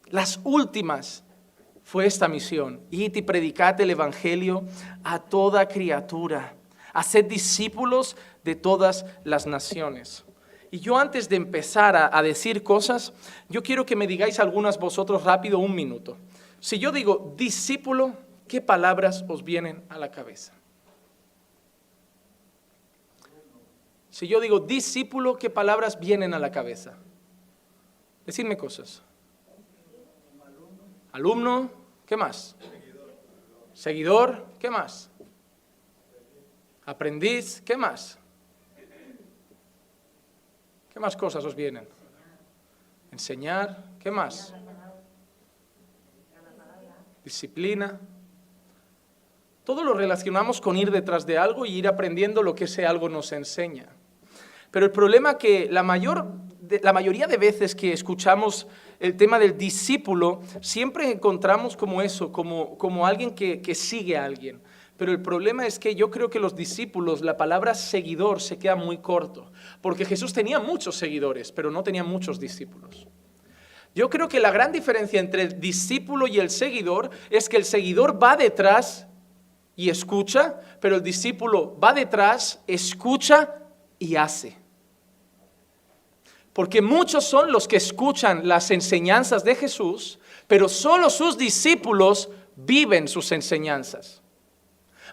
las 0.06 0.40
últimas, 0.42 1.22
fue 1.90 2.06
esta 2.06 2.28
misión. 2.28 2.80
Id 2.92 3.16
y 3.16 3.22
predicad 3.22 3.80
el 3.80 3.90
Evangelio 3.90 4.62
a 5.02 5.18
toda 5.18 5.66
criatura. 5.66 6.54
Haced 6.92 7.24
discípulos 7.24 8.16
de 8.44 8.54
todas 8.54 9.04
las 9.24 9.48
naciones. 9.48 10.24
Y 10.70 10.78
yo 10.78 10.96
antes 10.96 11.28
de 11.28 11.34
empezar 11.34 11.96
a, 11.96 12.22
decir 12.22 12.62
cosas, 12.62 13.12
yo 13.48 13.64
quiero 13.64 13.84
que 13.84 13.96
me 13.96 14.06
digáis 14.06 14.38
algunas 14.38 14.78
vosotros 14.78 15.24
rápido 15.24 15.58
un 15.58 15.74
minuto. 15.74 16.16
Si 16.60 16.78
yo 16.78 16.92
digo 16.92 17.34
discípulo, 17.36 18.14
¿qué 18.46 18.60
palabras 18.60 19.24
os 19.26 19.42
vienen 19.42 19.82
a 19.88 19.98
la 19.98 20.12
cabeza? 20.12 20.52
Si 24.10 24.28
yo 24.28 24.38
digo 24.38 24.60
discípulo, 24.60 25.38
¿qué 25.38 25.50
palabras 25.50 25.98
vienen 25.98 26.34
a 26.34 26.38
la 26.38 26.52
cabeza? 26.52 26.94
Decidme 28.24 28.56
cosas. 28.56 29.02
Alumno, 31.10 31.79
¿Qué 32.10 32.16
más? 32.16 32.56
Seguidor. 33.72 34.44
¿Qué 34.58 34.68
más? 34.68 35.12
Aprendiz. 36.84 37.62
¿Qué 37.64 37.76
más? 37.76 38.18
¿Qué 40.92 40.98
más 40.98 41.16
cosas 41.16 41.44
os 41.44 41.54
vienen? 41.54 41.86
Enseñar. 43.12 43.84
¿Qué 44.00 44.10
más? 44.10 44.52
Disciplina. 47.22 48.00
Todo 49.62 49.84
lo 49.84 49.94
relacionamos 49.94 50.60
con 50.60 50.76
ir 50.76 50.90
detrás 50.90 51.26
de 51.26 51.38
algo 51.38 51.64
y 51.64 51.78
ir 51.78 51.86
aprendiendo 51.86 52.42
lo 52.42 52.56
que 52.56 52.64
ese 52.64 52.86
algo 52.86 53.08
nos 53.08 53.30
enseña. 53.30 53.86
Pero 54.72 54.84
el 54.84 54.90
problema 54.90 55.38
que 55.38 55.68
la, 55.70 55.84
mayor, 55.84 56.26
la 56.82 56.92
mayoría 56.92 57.26
de 57.26 57.36
veces 57.36 57.74
que 57.74 57.92
escuchamos 57.92 58.66
el 58.98 59.16
tema 59.16 59.38
del 59.38 59.56
discípulo, 59.56 60.42
siempre 60.60 61.10
encontramos 61.10 61.76
como 61.76 62.02
eso, 62.02 62.30
como, 62.30 62.76
como 62.78 63.06
alguien 63.06 63.34
que, 63.34 63.60
que 63.60 63.74
sigue 63.74 64.16
a 64.16 64.24
alguien. 64.24 64.60
Pero 64.96 65.12
el 65.12 65.22
problema 65.22 65.66
es 65.66 65.78
que 65.78 65.94
yo 65.94 66.10
creo 66.10 66.28
que 66.28 66.38
los 66.38 66.54
discípulos, 66.54 67.22
la 67.22 67.36
palabra 67.36 67.74
seguidor 67.74 68.40
se 68.40 68.58
queda 68.58 68.76
muy 68.76 68.98
corto, 68.98 69.50
porque 69.80 70.04
Jesús 70.04 70.32
tenía 70.32 70.58
muchos 70.60 70.96
seguidores, 70.96 71.52
pero 71.52 71.70
no 71.70 71.82
tenía 71.82 72.04
muchos 72.04 72.38
discípulos. 72.38 73.06
Yo 73.94 74.08
creo 74.08 74.28
que 74.28 74.38
la 74.38 74.50
gran 74.50 74.72
diferencia 74.72 75.18
entre 75.18 75.42
el 75.42 75.58
discípulo 75.58 76.26
y 76.26 76.38
el 76.38 76.50
seguidor 76.50 77.10
es 77.30 77.48
que 77.48 77.56
el 77.56 77.64
seguidor 77.64 78.22
va 78.22 78.36
detrás 78.36 79.06
y 79.74 79.88
escucha, 79.88 80.60
pero 80.80 80.96
el 80.96 81.02
discípulo 81.02 81.78
va 81.80 81.94
detrás, 81.94 82.60
escucha 82.66 83.56
y 83.98 84.16
hace. 84.16 84.59
Porque 86.52 86.82
muchos 86.82 87.24
son 87.24 87.52
los 87.52 87.68
que 87.68 87.76
escuchan 87.76 88.46
las 88.48 88.70
enseñanzas 88.70 89.44
de 89.44 89.54
Jesús, 89.54 90.18
pero 90.46 90.68
solo 90.68 91.10
sus 91.10 91.38
discípulos 91.38 92.30
viven 92.56 93.06
sus 93.06 93.30
enseñanzas. 93.32 94.20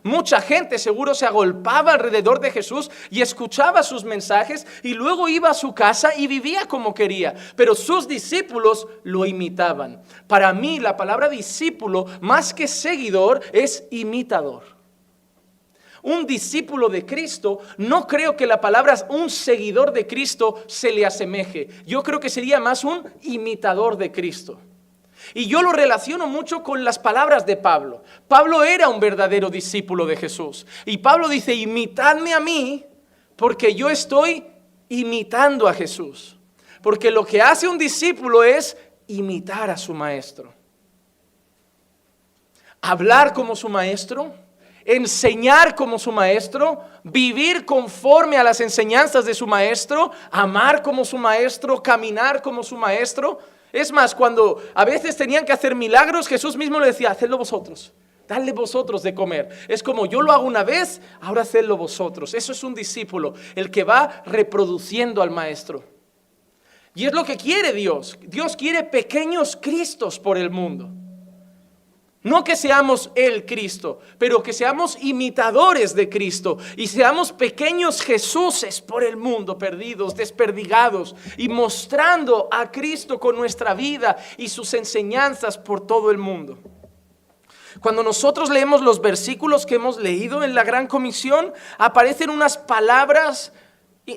Mucha 0.03 0.41
gente 0.41 0.77
seguro 0.77 1.15
se 1.15 1.25
agolpaba 1.25 1.94
alrededor 1.94 2.39
de 2.39 2.51
Jesús 2.51 2.89
y 3.10 3.22
escuchaba 3.22 3.84
sus 3.84 4.03
mensajes 4.03 4.65
y 4.84 4.94
luego 4.94 5.27
iba 5.27 5.50
a 5.50 5.56
su 5.56 5.74
casa 5.74 6.15
y 6.15 6.27
vivía 6.27 6.67
como 6.67 6.94
quería, 6.94 7.34
pero 7.56 7.74
sus 7.75 8.08
discípulos 8.08 8.88
lo 9.03 9.25
imitaban. 9.25 10.01
Para 10.27 10.53
mí 10.53 10.79
la 10.79 10.96
palabra 10.98 11.29
discípulo, 11.29 12.06
más 12.22 12.53
que 12.53 12.67
seguidor, 12.67 13.41
es 13.53 13.86
imitador 13.89 14.76
un 16.04 16.25
discípulo 16.25 16.89
de 16.89 17.06
Cristo, 17.06 17.60
no 17.77 18.08
creo 18.08 18.36
que 18.36 18.48
la 18.48 18.62
palabra 18.62 18.96
un 19.10 19.30
seguidor 19.30 19.92
de 19.92 20.08
Cristo 20.08 20.63
se 20.68 20.92
le 20.92 21.06
asemeje. 21.06 21.70
Yo 21.86 22.04
creo 22.04 22.20
que 22.20 22.30
sería 22.30 22.60
más 22.60 22.84
un 22.84 23.04
imitador 23.24 23.98
de 23.98 24.12
Cristo. 24.12 24.60
Y 25.34 25.48
yo 25.48 25.62
lo 25.62 25.72
relaciono 25.72 26.27
mucho 26.27 26.63
con 26.63 26.84
las 26.84 27.00
palabras 27.00 27.46
de 27.46 27.58
Pablo. 27.58 28.04
Pablo 28.27 28.63
era 28.63 28.88
un 28.88 29.00
verdadero 29.00 29.50
discípulo 29.50 30.06
de 30.06 30.16
Jesús. 30.16 30.66
Y 30.86 30.98
Pablo 30.98 31.27
dice, 31.27 31.54
imitadme 31.54 32.34
a 32.34 32.39
mí 32.39 32.86
porque 33.36 33.74
yo 33.74 33.89
estoy 33.89 34.46
imitando 34.89 35.68
a 35.68 35.74
Jesús. 35.74 36.38
Porque 36.82 37.12
lo 37.12 37.25
que 37.25 37.42
hace 37.42 37.68
un 37.68 37.77
discípulo 37.77 38.44
es 38.44 38.77
imitar 39.08 39.70
a 39.70 39.77
su 39.77 39.94
maestro. 39.94 40.54
Hablar 42.82 43.34
como 43.34 43.56
su 43.56 43.70
maestro 43.70 44.34
enseñar 44.88 45.75
como 45.75 46.00
su 46.00 46.13
maestro, 46.13 46.82
vivir 47.03 47.65
conforme 47.65 48.38
a 48.38 48.44
las 48.44 48.62
enseñanzas 48.62 49.25
de 49.25 49.34
su 49.34 49.46
maestro, 49.46 50.12
amar 50.32 50.82
como 50.82 51.03
su 51.03 51.17
maestro, 51.17 51.84
caminar 51.84 52.41
como 52.41 52.63
su 52.63 52.77
maestro. 52.77 53.38
Es 53.74 53.91
más, 53.91 54.15
cuando 54.15 54.63
a 54.74 54.86
veces 54.86 55.17
tenían 55.17 55.44
que 55.44 55.51
hacer 55.51 55.75
milagros, 55.75 56.27
Jesús 56.27 56.56
mismo 56.56 56.79
le 56.79 56.88
decía, 56.88 57.12
hacedlo 57.12 57.38
vosotros. 57.38 57.94
Dale 58.29 58.53
vosotros 58.53 59.03
de 59.03 59.13
comer. 59.13 59.50
Es 59.67 59.84
como 59.84 60.06
yo 60.06 60.22
lo 60.22 60.32
hago 60.32 60.46
una 60.46 60.63
vez, 60.63 61.01
ahora 61.20 61.41
hacedlo 61.41 61.75
vosotros. 61.75 62.34
Eso 62.34 62.53
es 62.53 62.63
un 62.63 62.74
discípulo, 62.74 63.34
el 63.56 63.70
que 63.70 63.84
va 63.84 64.24
reproduciendo 64.25 65.22
al 65.22 65.32
maestro. 65.32 65.84
Y 66.96 67.06
es 67.06 67.13
lo 67.13 67.25
que 67.25 67.36
quiere 67.36 67.74
Dios. 67.74 68.17
Dios 68.22 68.56
quiere 68.56 68.84
pequeños 68.84 69.58
Cristos 69.62 70.17
por 70.17 70.38
el 70.38 70.50
mundo. 70.50 70.89
No 72.27 72.43
que 72.43 72.57
seamos 72.57 73.10
el 73.15 73.46
Cristo, 73.46 74.01
pero 74.17 74.43
que 74.43 74.51
seamos 74.51 74.98
imitadores 75.01 75.96
de 75.96 76.10
Cristo 76.10 76.57
y 76.75 76.88
seamos 76.88 77.31
pequeños 77.31 78.01
Jesuses 78.01 78.81
por 78.81 79.05
el 79.05 79.15
mundo, 79.15 79.57
perdidos, 79.57 80.13
desperdigados 80.13 81.15
y 81.38 81.48
mostrando 81.48 82.50
a 82.51 82.69
Cristo 82.69 83.17
con 83.17 83.38
nuestra 83.38 83.74
vida 83.74 84.17
y 84.36 84.50
sus 84.50 84.74
enseñanzas 84.74 85.57
por 85.57 85.88
todo 85.88 86.12
el 86.12 86.17
mundo. 86.17 86.57
Cuando 87.79 88.03
nosotros 88.03 88.50
leemos 88.50 88.81
los 88.81 89.00
versículos 89.00 89.65
que 89.65 89.75
hemos 89.75 89.98
leído 89.98 90.43
en 90.43 90.53
la 90.53 90.65
Gran 90.65 90.88
Comisión, 90.88 91.53
aparecen 91.77 92.29
unas 92.29 92.57
palabras 92.57 93.53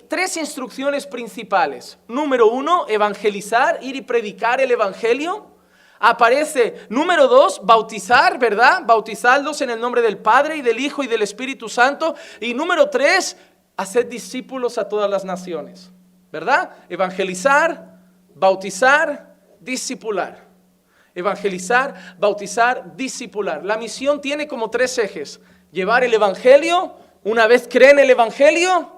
tres 0.08 0.36
instrucciones 0.36 1.06
principales. 1.06 1.96
Número 2.08 2.48
uno, 2.48 2.86
evangelizar, 2.88 3.78
ir 3.82 3.94
y 3.94 4.02
predicar 4.02 4.60
el 4.60 4.72
Evangelio 4.72 5.59
aparece, 6.00 6.86
número 6.88 7.28
dos, 7.28 7.60
bautizar, 7.62 8.36
¿verdad? 8.38 8.82
Bautizarlos 8.84 9.60
en 9.60 9.70
el 9.70 9.80
nombre 9.80 10.02
del 10.02 10.18
Padre 10.18 10.56
y 10.56 10.62
del 10.62 10.80
Hijo 10.80 11.04
y 11.04 11.06
del 11.06 11.22
Espíritu 11.22 11.68
Santo. 11.68 12.16
Y 12.40 12.54
número 12.54 12.90
tres, 12.90 13.36
hacer 13.76 14.08
discípulos 14.08 14.78
a 14.78 14.88
todas 14.88 15.08
las 15.08 15.24
naciones. 15.24 15.92
¿verdad? 16.30 16.70
Evangelizar, 16.88 17.98
bautizar, 18.34 19.36
discipular. 19.60 20.48
Evangelizar, 21.14 22.16
bautizar, 22.18 22.96
discipular. 22.96 23.64
La 23.64 23.76
misión 23.76 24.20
tiene 24.20 24.46
como 24.46 24.70
tres 24.70 24.96
ejes. 24.98 25.40
Llevar 25.72 26.04
el 26.04 26.14
Evangelio, 26.14 26.94
una 27.24 27.46
vez 27.46 27.68
creen 27.70 27.98
el 27.98 28.10
Evangelio, 28.10 28.92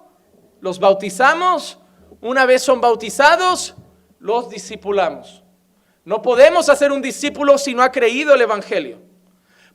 los 0.61 0.78
bautizamos, 0.78 1.78
una 2.21 2.47
vez 2.47 2.62
son 2.62 2.80
bautizados, 2.80 3.75
los 4.18 4.49
discipulamos. 4.50 5.41
No 6.04 6.21
podemos 6.21 6.68
hacer 6.68 6.90
un 6.90 7.00
discípulo 7.00 7.59
si 7.59 7.75
no 7.75 7.82
ha 7.82 7.92
creído 7.92 8.35
el 8.35 8.42
Evangelio. 8.42 8.99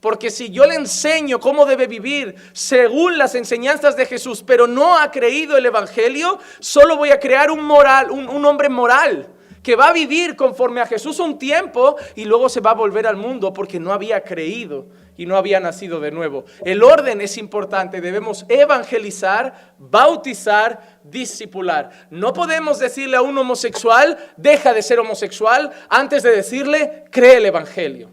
Porque 0.00 0.30
si 0.30 0.50
yo 0.50 0.64
le 0.66 0.74
enseño 0.74 1.40
cómo 1.40 1.66
debe 1.66 1.86
vivir 1.86 2.36
según 2.52 3.18
las 3.18 3.34
enseñanzas 3.34 3.96
de 3.96 4.06
Jesús, 4.06 4.44
pero 4.46 4.66
no 4.66 4.96
ha 4.96 5.10
creído 5.10 5.56
el 5.56 5.66
Evangelio, 5.66 6.38
solo 6.60 6.96
voy 6.96 7.10
a 7.10 7.18
crear 7.18 7.50
un 7.50 7.64
moral, 7.64 8.10
un, 8.10 8.28
un 8.28 8.44
hombre 8.44 8.68
moral 8.68 9.28
que 9.62 9.74
va 9.74 9.88
a 9.88 9.92
vivir 9.92 10.36
conforme 10.36 10.80
a 10.80 10.86
Jesús 10.86 11.18
un 11.18 11.38
tiempo 11.38 11.96
y 12.14 12.26
luego 12.26 12.48
se 12.48 12.60
va 12.60 12.70
a 12.70 12.74
volver 12.74 13.06
al 13.06 13.16
mundo 13.16 13.52
porque 13.52 13.80
no 13.80 13.92
había 13.92 14.22
creído 14.22 14.86
y 15.18 15.26
no 15.26 15.36
había 15.36 15.58
nacido 15.58 15.98
de 16.00 16.12
nuevo. 16.12 16.44
El 16.64 16.82
orden 16.82 17.20
es 17.20 17.36
importante, 17.36 18.00
debemos 18.00 18.46
evangelizar, 18.48 19.74
bautizar, 19.76 21.00
discipular. 21.02 21.90
No 22.08 22.32
podemos 22.32 22.78
decirle 22.78 23.16
a 23.16 23.22
un 23.22 23.36
homosexual, 23.36 24.16
deja 24.36 24.72
de 24.72 24.80
ser 24.80 25.00
homosexual, 25.00 25.72
antes 25.88 26.22
de 26.22 26.30
decirle, 26.30 27.04
cree 27.10 27.38
el 27.38 27.46
Evangelio. 27.46 28.10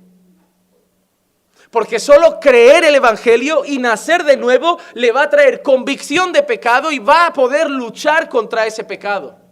Porque 1.70 2.00
solo 2.00 2.40
creer 2.40 2.84
el 2.84 2.96
Evangelio 2.96 3.64
y 3.66 3.78
nacer 3.78 4.24
de 4.24 4.38
nuevo 4.38 4.80
le 4.96 5.12
va 5.12 5.24
a 5.24 5.30
traer 5.30 5.62
convicción 5.62 6.34
de 6.34 6.42
pecado 6.42 6.92
y 6.92 6.98
va 6.98 7.28
a 7.28 7.34
poder 7.34 7.70
luchar 7.70 8.30
contra 8.30 8.66
ese 8.66 8.84
pecado. 8.84 9.45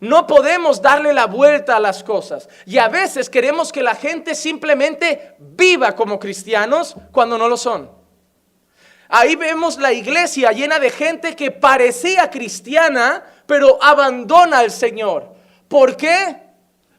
No 0.00 0.26
podemos 0.26 0.82
darle 0.82 1.12
la 1.12 1.26
vuelta 1.26 1.76
a 1.76 1.80
las 1.80 2.02
cosas. 2.04 2.48
Y 2.66 2.78
a 2.78 2.88
veces 2.88 3.30
queremos 3.30 3.72
que 3.72 3.82
la 3.82 3.94
gente 3.94 4.34
simplemente 4.34 5.36
viva 5.38 5.94
como 5.94 6.18
cristianos 6.18 6.94
cuando 7.12 7.38
no 7.38 7.48
lo 7.48 7.56
son. 7.56 7.90
Ahí 9.08 9.36
vemos 9.36 9.78
la 9.78 9.92
iglesia 9.92 10.50
llena 10.50 10.78
de 10.78 10.90
gente 10.90 11.36
que 11.36 11.50
parecía 11.50 12.28
cristiana, 12.30 13.24
pero 13.46 13.82
abandona 13.82 14.58
al 14.58 14.70
Señor. 14.70 15.32
¿Por 15.68 15.96
qué? 15.96 16.42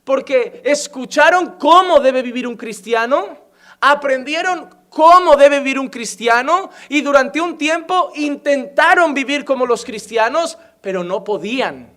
Porque 0.04 0.62
escucharon 0.64 1.58
cómo 1.60 2.00
debe 2.00 2.22
vivir 2.22 2.48
un 2.48 2.56
cristiano, 2.56 3.50
aprendieron 3.82 4.70
cómo 4.90 5.36
debe 5.36 5.60
vivir 5.60 5.80
un 5.80 5.90
cristiano 5.90 6.70
y 6.88 7.02
durante 7.02 7.42
un 7.42 7.58
tiempo 7.58 8.12
intentaron 8.16 9.14
vivir 9.14 9.44
como 9.44 9.66
los 9.66 9.84
cristianos, 9.84 10.58
pero 10.82 11.04
no 11.04 11.24
podían. 11.24 11.97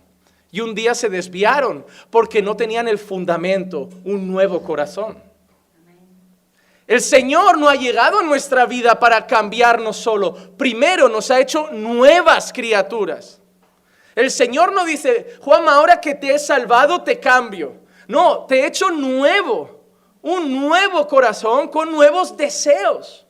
Y 0.51 0.59
un 0.59 0.75
día 0.75 0.93
se 0.93 1.09
desviaron 1.09 1.85
porque 2.09 2.41
no 2.41 2.55
tenían 2.55 2.87
el 2.87 2.99
fundamento, 2.99 3.89
un 4.03 4.27
nuevo 4.27 4.61
corazón. 4.61 5.17
El 6.85 6.99
Señor 6.99 7.57
no 7.57 7.69
ha 7.69 7.75
llegado 7.75 8.19
a 8.19 8.23
nuestra 8.23 8.65
vida 8.65 8.99
para 8.99 9.25
cambiarnos 9.25 9.95
solo. 9.95 10.35
Primero 10.57 11.07
nos 11.07 11.31
ha 11.31 11.39
hecho 11.39 11.69
nuevas 11.71 12.51
criaturas. 12.51 13.39
El 14.13 14.29
Señor 14.29 14.73
no 14.73 14.83
dice, 14.83 15.37
Juan, 15.39 15.69
ahora 15.69 16.01
que 16.01 16.15
te 16.15 16.35
he 16.35 16.39
salvado, 16.39 17.01
te 17.01 17.17
cambio. 17.17 17.75
No, 18.09 18.45
te 18.45 18.59
he 18.59 18.67
hecho 18.67 18.91
nuevo. 18.91 19.79
Un 20.21 20.53
nuevo 20.53 21.07
corazón 21.07 21.69
con 21.69 21.89
nuevos 21.91 22.35
deseos. 22.35 23.20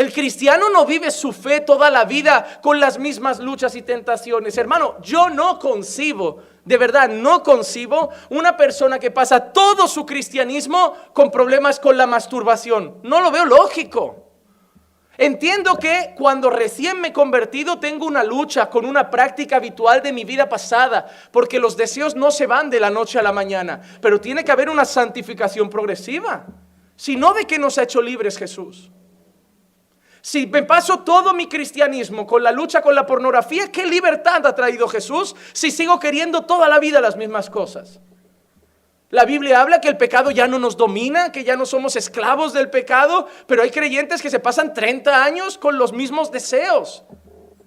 El 0.00 0.14
cristiano 0.14 0.70
no 0.70 0.86
vive 0.86 1.10
su 1.10 1.30
fe 1.30 1.60
toda 1.60 1.90
la 1.90 2.06
vida 2.06 2.58
con 2.62 2.80
las 2.80 2.98
mismas 2.98 3.38
luchas 3.38 3.74
y 3.74 3.82
tentaciones. 3.82 4.56
Hermano, 4.56 4.96
yo 5.02 5.28
no 5.28 5.58
concibo, 5.58 6.38
de 6.64 6.78
verdad, 6.78 7.10
no 7.10 7.42
concibo 7.42 8.08
una 8.30 8.56
persona 8.56 8.98
que 8.98 9.10
pasa 9.10 9.52
todo 9.52 9.86
su 9.86 10.06
cristianismo 10.06 10.94
con 11.12 11.30
problemas 11.30 11.78
con 11.78 11.98
la 11.98 12.06
masturbación. 12.06 12.96
No 13.02 13.20
lo 13.20 13.30
veo 13.30 13.44
lógico. 13.44 14.24
Entiendo 15.18 15.76
que 15.76 16.14
cuando 16.16 16.48
recién 16.48 16.98
me 16.98 17.08
he 17.08 17.12
convertido 17.12 17.78
tengo 17.78 18.06
una 18.06 18.24
lucha 18.24 18.70
con 18.70 18.86
una 18.86 19.10
práctica 19.10 19.56
habitual 19.56 20.02
de 20.02 20.14
mi 20.14 20.24
vida 20.24 20.48
pasada, 20.48 21.08
porque 21.30 21.58
los 21.58 21.76
deseos 21.76 22.16
no 22.16 22.30
se 22.30 22.46
van 22.46 22.70
de 22.70 22.80
la 22.80 22.88
noche 22.88 23.18
a 23.18 23.22
la 23.22 23.32
mañana, 23.32 23.82
pero 24.00 24.18
tiene 24.18 24.46
que 24.46 24.52
haber 24.52 24.70
una 24.70 24.86
santificación 24.86 25.68
progresiva. 25.68 26.46
Si 26.96 27.16
no, 27.16 27.34
¿de 27.34 27.46
qué 27.46 27.58
nos 27.58 27.76
ha 27.76 27.82
hecho 27.82 28.00
libres 28.00 28.38
Jesús? 28.38 28.90
Si 30.22 30.46
me 30.46 30.62
paso 30.62 31.00
todo 31.00 31.32
mi 31.32 31.48
cristianismo 31.48 32.26
con 32.26 32.42
la 32.42 32.52
lucha 32.52 32.82
con 32.82 32.94
la 32.94 33.06
pornografía, 33.06 33.72
¿qué 33.72 33.86
libertad 33.86 34.46
ha 34.46 34.54
traído 34.54 34.86
Jesús 34.88 35.34
si 35.52 35.70
sigo 35.70 35.98
queriendo 35.98 36.42
toda 36.42 36.68
la 36.68 36.78
vida 36.78 37.00
las 37.00 37.16
mismas 37.16 37.48
cosas? 37.48 38.00
La 39.10 39.24
Biblia 39.24 39.60
habla 39.60 39.80
que 39.80 39.88
el 39.88 39.96
pecado 39.96 40.30
ya 40.30 40.46
no 40.46 40.58
nos 40.60 40.76
domina, 40.76 41.32
que 41.32 41.42
ya 41.42 41.56
no 41.56 41.66
somos 41.66 41.96
esclavos 41.96 42.52
del 42.52 42.70
pecado, 42.70 43.26
pero 43.46 43.62
hay 43.62 43.70
creyentes 43.70 44.22
que 44.22 44.30
se 44.30 44.38
pasan 44.38 44.72
30 44.72 45.24
años 45.24 45.58
con 45.58 45.78
los 45.78 45.92
mismos 45.92 46.30
deseos. 46.30 47.02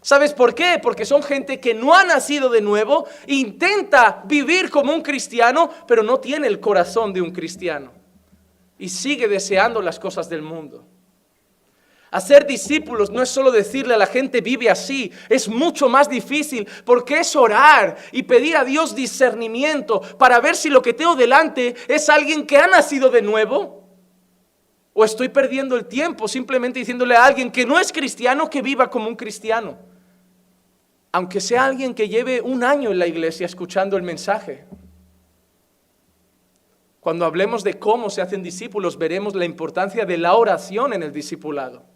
¿Sabes 0.01 0.33
por 0.33 0.55
qué? 0.55 0.79
Porque 0.81 1.05
son 1.05 1.21
gente 1.21 1.59
que 1.59 1.73
no 1.73 1.93
ha 1.95 2.03
nacido 2.03 2.49
de 2.49 2.61
nuevo, 2.61 3.07
intenta 3.27 4.21
vivir 4.25 4.69
como 4.69 4.93
un 4.93 5.01
cristiano, 5.01 5.69
pero 5.87 6.03
no 6.03 6.19
tiene 6.19 6.47
el 6.47 6.61
corazón 6.61 7.11
de 7.11 7.21
un 7.21 7.31
cristiano. 7.31 7.91
Y 8.77 8.89
sigue 8.89 9.27
deseando 9.27 9.81
las 9.81 9.99
cosas 9.99 10.29
del 10.29 10.41
mundo. 10.41 10.85
Hacer 12.13 12.45
discípulos 12.45 13.10
no 13.10 13.23
es 13.23 13.30
solo 13.30 13.52
decirle 13.52 13.95
a 13.95 13.97
la 13.97 14.06
gente 14.06 14.39
vive 14.39 14.69
así, 14.69 15.12
es 15.30 15.49
mucho 15.49 15.89
más 15.89 16.08
difícil 16.08 16.67
porque 16.86 17.17
es 17.17 17.36
orar 17.36 17.97
y 18.12 18.21
pedir 18.21 18.56
a 18.56 18.63
Dios 18.63 18.93
discernimiento 18.93 19.99
para 20.19 20.39
ver 20.39 20.56
si 20.56 20.69
lo 20.69 20.84
que 20.84 20.93
tengo 20.93 21.15
delante 21.15 21.73
es 21.88 22.10
alguien 22.10 22.45
que 22.45 22.58
ha 22.58 22.67
nacido 22.67 23.10
de 23.10 23.23
nuevo 23.23 23.89
o 24.93 25.04
estoy 25.04 25.30
perdiendo 25.30 25.76
el 25.76 25.88
tiempo 25.88 26.28
simplemente 26.28 26.78
diciéndole 26.78 27.15
a 27.15 27.26
alguien 27.26 27.49
que 27.49 27.65
no 27.65 27.80
es 27.80 27.91
cristiano 27.91 28.47
que 28.47 28.62
viva 28.62 28.91
como 28.91 29.08
un 29.08 29.15
cristiano. 29.15 29.80
Aunque 31.12 31.41
sea 31.41 31.65
alguien 31.65 31.95
que 31.95 32.10
lleve 32.10 32.41
un 32.41 32.63
año 32.63 32.91
en 32.91 32.99
la 32.99 33.08
iglesia 33.08 33.47
escuchando 33.47 33.97
el 33.97 34.04
mensaje. 34.04 34.65
Cuando 36.99 37.26
hablemos 37.26 37.63
de 37.63 37.80
cómo 37.80 38.12
se 38.12 38.21
hacen 38.21 38.43
discípulos, 38.43 38.99
veremos 38.99 39.34
la 39.34 39.45
importancia 39.45 40.06
de 40.06 40.19
la 40.19 40.36
oración 40.36 40.93
en 40.93 41.02
el 41.02 41.12
discipulado. 41.12 41.91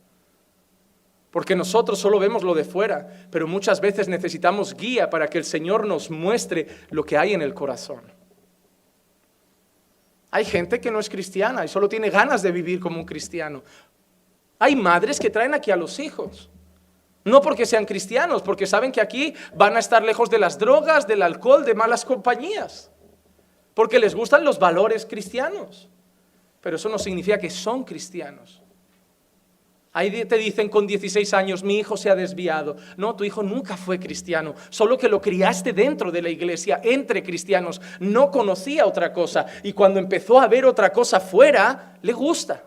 Porque 1.31 1.55
nosotros 1.55 1.99
solo 1.99 2.19
vemos 2.19 2.43
lo 2.43 2.53
de 2.55 2.63
fuera, 2.63 3.27
pero 3.29 3.47
muchas 3.47 3.81
veces 3.81 4.07
necesitamos 4.07 4.73
guía 4.75 5.09
para 5.09 5.27
que 5.27 5.37
el 5.37 5.43
Señor 5.43 5.85
nos 5.85 6.09
muestre 6.09 6.67
lo 6.89 7.03
que 7.03 7.17
hay 7.17 7.33
en 7.33 7.41
el 7.41 7.53
corazón. 7.53 8.01
Hay 10.31 10.45
gente 10.45 10.79
que 10.79 10.91
no 10.91 10.99
es 10.99 11.09
cristiana 11.09 11.65
y 11.65 11.67
solo 11.67 11.89
tiene 11.89 12.09
ganas 12.09 12.41
de 12.41 12.51
vivir 12.51 12.79
como 12.79 12.99
un 12.99 13.05
cristiano. 13.05 13.63
Hay 14.59 14.75
madres 14.75 15.19
que 15.19 15.29
traen 15.29 15.53
aquí 15.53 15.71
a 15.71 15.75
los 15.75 15.99
hijos. 15.99 16.49
No 17.23 17.41
porque 17.41 17.65
sean 17.65 17.85
cristianos, 17.85 18.41
porque 18.41 18.65
saben 18.65 18.91
que 18.91 19.01
aquí 19.01 19.33
van 19.53 19.75
a 19.75 19.79
estar 19.79 20.01
lejos 20.01 20.29
de 20.29 20.39
las 20.39 20.57
drogas, 20.57 21.07
del 21.07 21.21
alcohol, 21.21 21.65
de 21.65 21.75
malas 21.75 22.05
compañías. 22.05 22.89
Porque 23.73 23.99
les 23.99 24.15
gustan 24.15 24.45
los 24.45 24.59
valores 24.59 25.05
cristianos. 25.05 25.89
Pero 26.61 26.77
eso 26.77 26.87
no 26.87 26.97
significa 26.97 27.37
que 27.37 27.49
son 27.49 27.83
cristianos. 27.83 28.63
Ahí 29.97 30.25
te 30.25 30.37
dicen 30.37 30.69
con 30.69 30.85
16 30.85 31.33
años, 31.33 31.63
mi 31.63 31.79
hijo 31.79 31.97
se 31.97 32.11
ha 32.11 32.15
desviado. 32.15 32.75
No, 32.97 33.15
tu 33.15 33.23
hijo 33.23 33.41
nunca 33.41 33.75
fue 33.75 33.99
cristiano, 33.99 34.53
solo 34.69 34.95
que 34.95 35.09
lo 35.09 35.19
criaste 35.19 35.73
dentro 35.73 36.11
de 36.11 36.21
la 36.21 36.29
iglesia, 36.29 36.79
entre 36.83 37.23
cristianos. 37.23 37.81
No 37.99 38.29
conocía 38.29 38.85
otra 38.85 39.11
cosa 39.11 39.47
y 39.63 39.73
cuando 39.73 39.99
empezó 39.99 40.39
a 40.39 40.47
ver 40.47 40.65
otra 40.65 40.93
cosa 40.93 41.19
fuera, 41.19 41.97
le 42.03 42.13
gusta. 42.13 42.63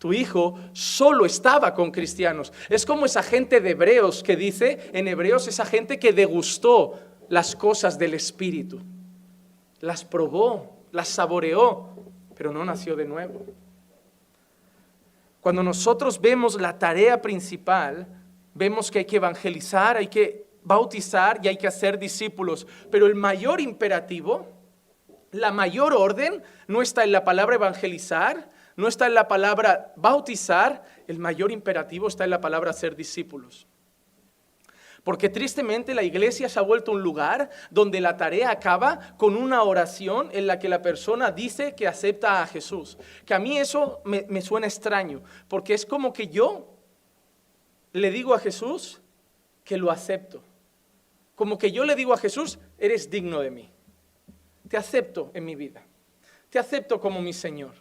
Tu 0.00 0.12
hijo 0.12 0.58
solo 0.72 1.24
estaba 1.24 1.72
con 1.72 1.92
cristianos. 1.92 2.52
Es 2.68 2.84
como 2.84 3.06
esa 3.06 3.22
gente 3.22 3.60
de 3.60 3.70
Hebreos 3.70 4.24
que 4.24 4.34
dice, 4.34 4.90
en 4.92 5.06
Hebreos, 5.06 5.46
esa 5.46 5.64
gente 5.64 6.00
que 6.00 6.12
degustó 6.12 6.98
las 7.28 7.54
cosas 7.54 7.96
del 7.96 8.14
Espíritu. 8.14 8.80
Las 9.78 10.04
probó, 10.04 10.82
las 10.90 11.06
saboreó, 11.06 11.90
pero 12.34 12.50
no 12.50 12.64
nació 12.64 12.96
de 12.96 13.04
nuevo. 13.04 13.46
Cuando 15.48 15.62
nosotros 15.62 16.20
vemos 16.20 16.60
la 16.60 16.78
tarea 16.78 17.22
principal, 17.22 18.06
vemos 18.52 18.90
que 18.90 18.98
hay 18.98 19.04
que 19.06 19.16
evangelizar, 19.16 19.96
hay 19.96 20.08
que 20.08 20.46
bautizar 20.62 21.40
y 21.42 21.48
hay 21.48 21.56
que 21.56 21.66
hacer 21.66 21.98
discípulos. 21.98 22.66
Pero 22.90 23.06
el 23.06 23.14
mayor 23.14 23.62
imperativo, 23.62 24.46
la 25.30 25.50
mayor 25.50 25.94
orden, 25.94 26.42
no 26.66 26.82
está 26.82 27.02
en 27.02 27.12
la 27.12 27.24
palabra 27.24 27.54
evangelizar, 27.54 28.50
no 28.76 28.88
está 28.88 29.06
en 29.06 29.14
la 29.14 29.26
palabra 29.26 29.94
bautizar, 29.96 30.82
el 31.06 31.18
mayor 31.18 31.50
imperativo 31.50 32.08
está 32.08 32.24
en 32.24 32.30
la 32.30 32.42
palabra 32.42 32.74
ser 32.74 32.94
discípulos. 32.94 33.66
Porque 35.04 35.28
tristemente 35.28 35.94
la 35.94 36.02
iglesia 36.02 36.48
se 36.48 36.58
ha 36.58 36.62
vuelto 36.62 36.92
un 36.92 37.02
lugar 37.02 37.50
donde 37.70 38.00
la 38.00 38.16
tarea 38.16 38.50
acaba 38.50 39.16
con 39.16 39.36
una 39.36 39.62
oración 39.62 40.28
en 40.32 40.46
la 40.46 40.58
que 40.58 40.68
la 40.68 40.82
persona 40.82 41.30
dice 41.30 41.74
que 41.74 41.86
acepta 41.86 42.42
a 42.42 42.46
Jesús. 42.46 42.98
Que 43.24 43.34
a 43.34 43.38
mí 43.38 43.58
eso 43.58 44.02
me, 44.04 44.42
suena 44.42 44.66
extraño, 44.66 45.22
porque 45.48 45.74
es 45.74 45.86
como 45.86 46.12
que 46.12 46.28
yo 46.28 46.74
le 47.92 48.10
digo 48.10 48.34
a 48.34 48.38
Jesús 48.38 49.00
que 49.64 49.76
lo 49.76 49.90
acepto. 49.90 50.42
como 51.34 51.56
que 51.56 51.70
yo 51.70 51.84
le 51.84 51.94
digo 51.94 52.12
a 52.12 52.18
Jesús, 52.18 52.58
eres 52.78 53.08
digno 53.10 53.40
de 53.40 53.50
mí. 53.50 53.70
Te 54.68 54.76
acepto 54.76 55.30
en 55.34 55.44
mi 55.44 55.54
vida. 55.54 55.82
Te 56.50 56.58
acepto 56.58 57.00
como 57.00 57.22
mi 57.22 57.32
Señor. 57.32 57.74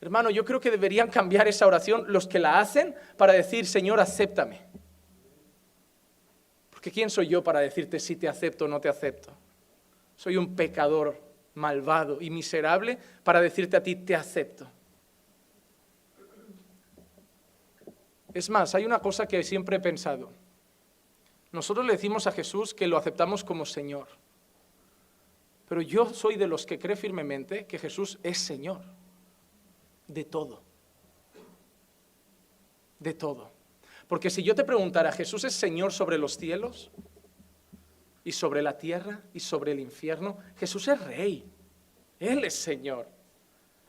Hermano, 0.00 0.30
yo 0.30 0.44
creo 0.44 0.60
que 0.60 0.70
deberían 0.70 1.08
cambiar 1.08 1.46
esa 1.48 1.66
oración 1.66 2.04
los 2.08 2.26
que 2.26 2.38
la 2.38 2.58
hacen 2.58 2.94
para 3.16 3.32
decir, 3.32 3.66
Señor, 3.66 4.00
acéptame. 4.00 4.60
Porque 6.80 6.92
¿quién 6.92 7.10
soy 7.10 7.28
yo 7.28 7.44
para 7.44 7.60
decirte 7.60 8.00
si 8.00 8.16
te 8.16 8.26
acepto 8.26 8.64
o 8.64 8.68
no 8.68 8.80
te 8.80 8.88
acepto? 8.88 9.30
Soy 10.16 10.38
un 10.38 10.56
pecador 10.56 11.20
malvado 11.52 12.22
y 12.22 12.30
miserable 12.30 12.96
para 13.22 13.42
decirte 13.42 13.76
a 13.76 13.82
ti, 13.82 13.96
te 13.96 14.14
acepto. 14.14 14.66
Es 18.32 18.48
más, 18.48 18.74
hay 18.74 18.86
una 18.86 18.98
cosa 18.98 19.28
que 19.28 19.42
siempre 19.42 19.76
he 19.76 19.80
pensado. 19.80 20.30
Nosotros 21.52 21.84
le 21.84 21.92
decimos 21.92 22.26
a 22.26 22.32
Jesús 22.32 22.72
que 22.72 22.86
lo 22.86 22.96
aceptamos 22.96 23.44
como 23.44 23.66
Señor. 23.66 24.08
Pero 25.68 25.82
yo 25.82 26.06
soy 26.14 26.36
de 26.36 26.46
los 26.46 26.64
que 26.64 26.78
cree 26.78 26.96
firmemente 26.96 27.66
que 27.66 27.78
Jesús 27.78 28.18
es 28.22 28.38
Señor 28.38 28.80
de 30.08 30.24
todo. 30.24 30.62
De 32.98 33.12
todo. 33.12 33.59
Porque 34.10 34.28
si 34.28 34.42
yo 34.42 34.56
te 34.56 34.64
preguntara, 34.64 35.12
¿Jesús 35.12 35.44
es 35.44 35.54
Señor 35.54 35.92
sobre 35.92 36.18
los 36.18 36.36
cielos? 36.36 36.90
¿Y 38.24 38.32
sobre 38.32 38.60
la 38.60 38.76
tierra? 38.76 39.22
¿Y 39.32 39.38
sobre 39.38 39.70
el 39.70 39.78
infierno? 39.78 40.36
Jesús 40.56 40.88
es 40.88 41.00
Rey. 41.00 41.48
Él 42.18 42.44
es 42.44 42.56
Señor. 42.56 43.06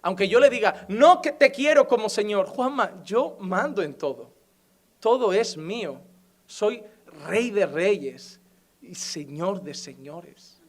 Aunque 0.03 0.29
yo 0.29 0.39
le 0.39 0.51
diga, 0.51 0.85
no 0.89 1.23
que 1.23 1.31
te 1.31 1.51
quiero 1.51 1.87
como 1.87 2.07
Señor, 2.07 2.45
Juanma, 2.45 3.01
yo 3.03 3.35
mando 3.39 3.81
en 3.81 3.95
todo. 3.95 4.31
Todo 4.99 5.33
es 5.33 5.57
mío. 5.57 5.99
Soy 6.45 6.83
Rey 7.25 7.49
de 7.49 7.65
reyes 7.65 8.39
y 8.79 8.93
Señor 8.93 9.63
de 9.63 9.73
señores. 9.73 10.61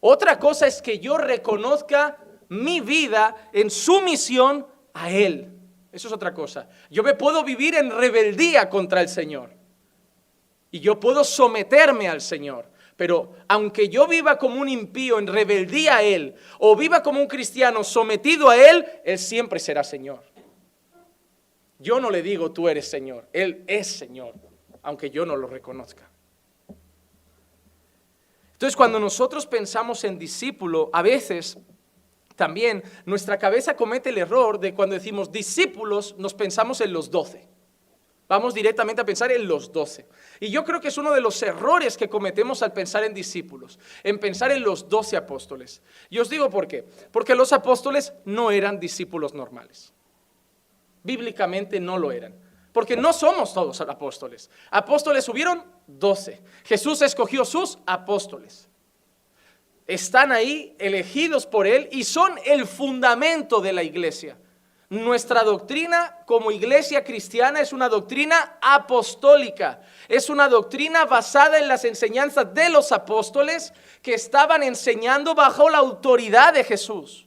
Otra 0.00 0.40
cosa 0.40 0.66
es 0.66 0.82
que 0.82 0.98
yo 0.98 1.16
reconozca 1.16 2.18
mi 2.48 2.80
vida 2.80 3.50
en 3.52 3.70
sumisión 3.70 4.66
a 4.94 5.12
Él. 5.12 5.61
Eso 5.92 6.08
es 6.08 6.14
otra 6.14 6.32
cosa. 6.32 6.68
Yo 6.90 7.02
me 7.02 7.14
puedo 7.14 7.44
vivir 7.44 7.74
en 7.74 7.90
rebeldía 7.90 8.68
contra 8.70 9.02
el 9.02 9.08
Señor. 9.08 9.50
Y 10.70 10.80
yo 10.80 10.98
puedo 10.98 11.22
someterme 11.22 12.08
al 12.08 12.22
Señor. 12.22 12.72
Pero 12.96 13.34
aunque 13.48 13.88
yo 13.88 14.06
viva 14.06 14.38
como 14.38 14.60
un 14.60 14.68
impío 14.68 15.18
en 15.18 15.26
rebeldía 15.26 15.96
a 15.96 16.02
Él, 16.02 16.34
o 16.58 16.74
viva 16.74 17.02
como 17.02 17.20
un 17.20 17.26
cristiano 17.26 17.84
sometido 17.84 18.48
a 18.48 18.56
Él, 18.56 18.86
Él 19.04 19.18
siempre 19.18 19.58
será 19.58 19.84
Señor. 19.84 20.22
Yo 21.78 22.00
no 22.00 22.10
le 22.10 22.22
digo 22.22 22.52
tú 22.52 22.68
eres 22.68 22.88
Señor, 22.88 23.28
Él 23.32 23.64
es 23.66 23.88
Señor, 23.88 24.34
aunque 24.82 25.10
yo 25.10 25.26
no 25.26 25.36
lo 25.36 25.48
reconozca. 25.48 26.08
Entonces 28.52 28.76
cuando 28.76 29.00
nosotros 29.00 29.46
pensamos 29.46 30.04
en 30.04 30.18
discípulo, 30.18 30.88
a 30.92 31.02
veces 31.02 31.58
también 32.42 32.82
nuestra 33.04 33.38
cabeza 33.38 33.76
comete 33.76 34.10
el 34.10 34.18
error 34.18 34.58
de 34.58 34.74
cuando 34.74 34.96
decimos 34.96 35.30
discípulos, 35.30 36.16
nos 36.18 36.34
pensamos 36.34 36.80
en 36.80 36.92
los 36.92 37.08
doce. 37.08 37.46
Vamos 38.26 38.52
directamente 38.52 39.00
a 39.00 39.04
pensar 39.04 39.30
en 39.30 39.46
los 39.46 39.70
doce. 39.70 40.08
Y 40.40 40.50
yo 40.50 40.64
creo 40.64 40.80
que 40.80 40.88
es 40.88 40.98
uno 40.98 41.12
de 41.12 41.20
los 41.20 41.40
errores 41.40 41.96
que 41.96 42.08
cometemos 42.08 42.60
al 42.64 42.72
pensar 42.72 43.04
en 43.04 43.14
discípulos, 43.14 43.78
en 44.02 44.18
pensar 44.18 44.50
en 44.50 44.64
los 44.64 44.88
doce 44.88 45.16
apóstoles. 45.16 45.82
Y 46.10 46.18
os 46.18 46.28
digo 46.28 46.50
por 46.50 46.66
qué. 46.66 46.84
Porque 47.12 47.36
los 47.36 47.52
apóstoles 47.52 48.12
no 48.24 48.50
eran 48.50 48.80
discípulos 48.80 49.34
normales. 49.34 49.92
Bíblicamente 51.04 51.78
no 51.78 51.96
lo 51.96 52.10
eran. 52.10 52.34
Porque 52.72 52.96
no 52.96 53.12
somos 53.12 53.54
todos 53.54 53.80
apóstoles. 53.82 54.50
Apóstoles 54.72 55.28
hubieron 55.28 55.62
doce. 55.86 56.42
Jesús 56.64 57.02
escogió 57.02 57.44
sus 57.44 57.78
apóstoles 57.86 58.68
están 59.86 60.32
ahí 60.32 60.74
elegidos 60.78 61.46
por 61.46 61.66
Él 61.66 61.88
y 61.92 62.04
son 62.04 62.38
el 62.44 62.66
fundamento 62.66 63.60
de 63.60 63.72
la 63.72 63.82
iglesia. 63.82 64.36
Nuestra 64.88 65.42
doctrina 65.42 66.18
como 66.26 66.50
iglesia 66.50 67.02
cristiana 67.02 67.60
es 67.60 67.72
una 67.72 67.88
doctrina 67.88 68.58
apostólica, 68.60 69.80
es 70.06 70.28
una 70.28 70.48
doctrina 70.48 71.06
basada 71.06 71.58
en 71.58 71.66
las 71.66 71.86
enseñanzas 71.86 72.52
de 72.52 72.68
los 72.68 72.92
apóstoles 72.92 73.72
que 74.02 74.12
estaban 74.12 74.62
enseñando 74.62 75.34
bajo 75.34 75.70
la 75.70 75.78
autoridad 75.78 76.52
de 76.52 76.64
Jesús. 76.64 77.26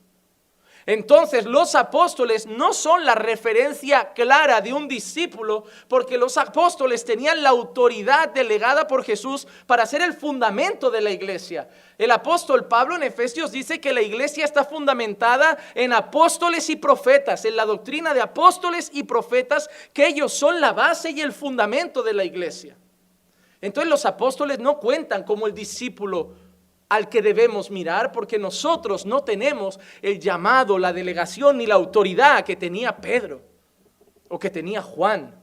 Entonces 0.88 1.46
los 1.46 1.74
apóstoles 1.74 2.46
no 2.46 2.72
son 2.72 3.06
la 3.06 3.16
referencia 3.16 4.14
clara 4.14 4.62
de 4.62 4.72
un 4.72 4.88
discípulo 4.88 5.64
porque 5.88 6.16
los 6.16 6.38
apóstoles 6.38 7.04
tenían 7.04 7.42
la 7.42 7.50
autoridad 7.50 8.30
delegada 8.30 8.86
por 8.86 9.04
Jesús 9.04 9.48
para 9.66 9.88
ser 9.88 10.04
el 10.04 10.14
fundamento 10.14 10.92
de 10.92 11.02
la 11.02 11.10
iglesia. 11.10 11.68
El 11.98 12.12
apóstol 12.12 12.68
Pablo 12.68 12.96
en 12.96 13.02
Efesios 13.02 13.52
dice 13.52 13.82
que 13.82 13.94
la 13.94 14.04
iglesia 14.04 14.46
está 14.46 14.64
fundamentada 14.64 15.58
en 15.74 15.92
apóstoles 15.92 16.70
y 16.70 16.76
profetas, 16.76 17.46
en 17.46 17.56
la 17.56 17.66
doctrina 17.66 18.14
de 18.14 18.22
apóstoles 18.22 18.92
y 18.94 19.04
profetas, 19.04 19.70
que 19.92 20.06
ellos 20.06 20.34
son 20.34 20.62
la 20.62 20.72
base 20.72 21.10
y 21.10 21.22
el 21.22 21.34
fundamento 21.34 22.04
de 22.04 22.14
la 22.14 22.26
iglesia. 22.26 22.78
Entonces 23.60 23.90
los 23.90 24.06
apóstoles 24.06 24.60
no 24.60 24.80
cuentan 24.80 25.24
como 25.24 25.48
el 25.48 25.54
discípulo 25.56 26.45
al 26.90 27.10
que 27.10 27.22
debemos 27.22 27.72
mirar 27.72 28.12
porque 28.12 28.38
nosotros 28.38 29.06
no 29.06 29.24
tenemos 29.24 29.80
el 30.02 30.20
llamado, 30.20 30.78
la 30.78 30.94
delegación 30.94 31.58
ni 31.58 31.66
la 31.66 31.76
autoridad 31.76 32.44
que 32.44 32.56
tenía 32.56 32.98
Pedro 32.98 33.42
o 34.30 34.38
que 34.38 34.50
tenía 34.50 34.82
Juan. 34.82 35.40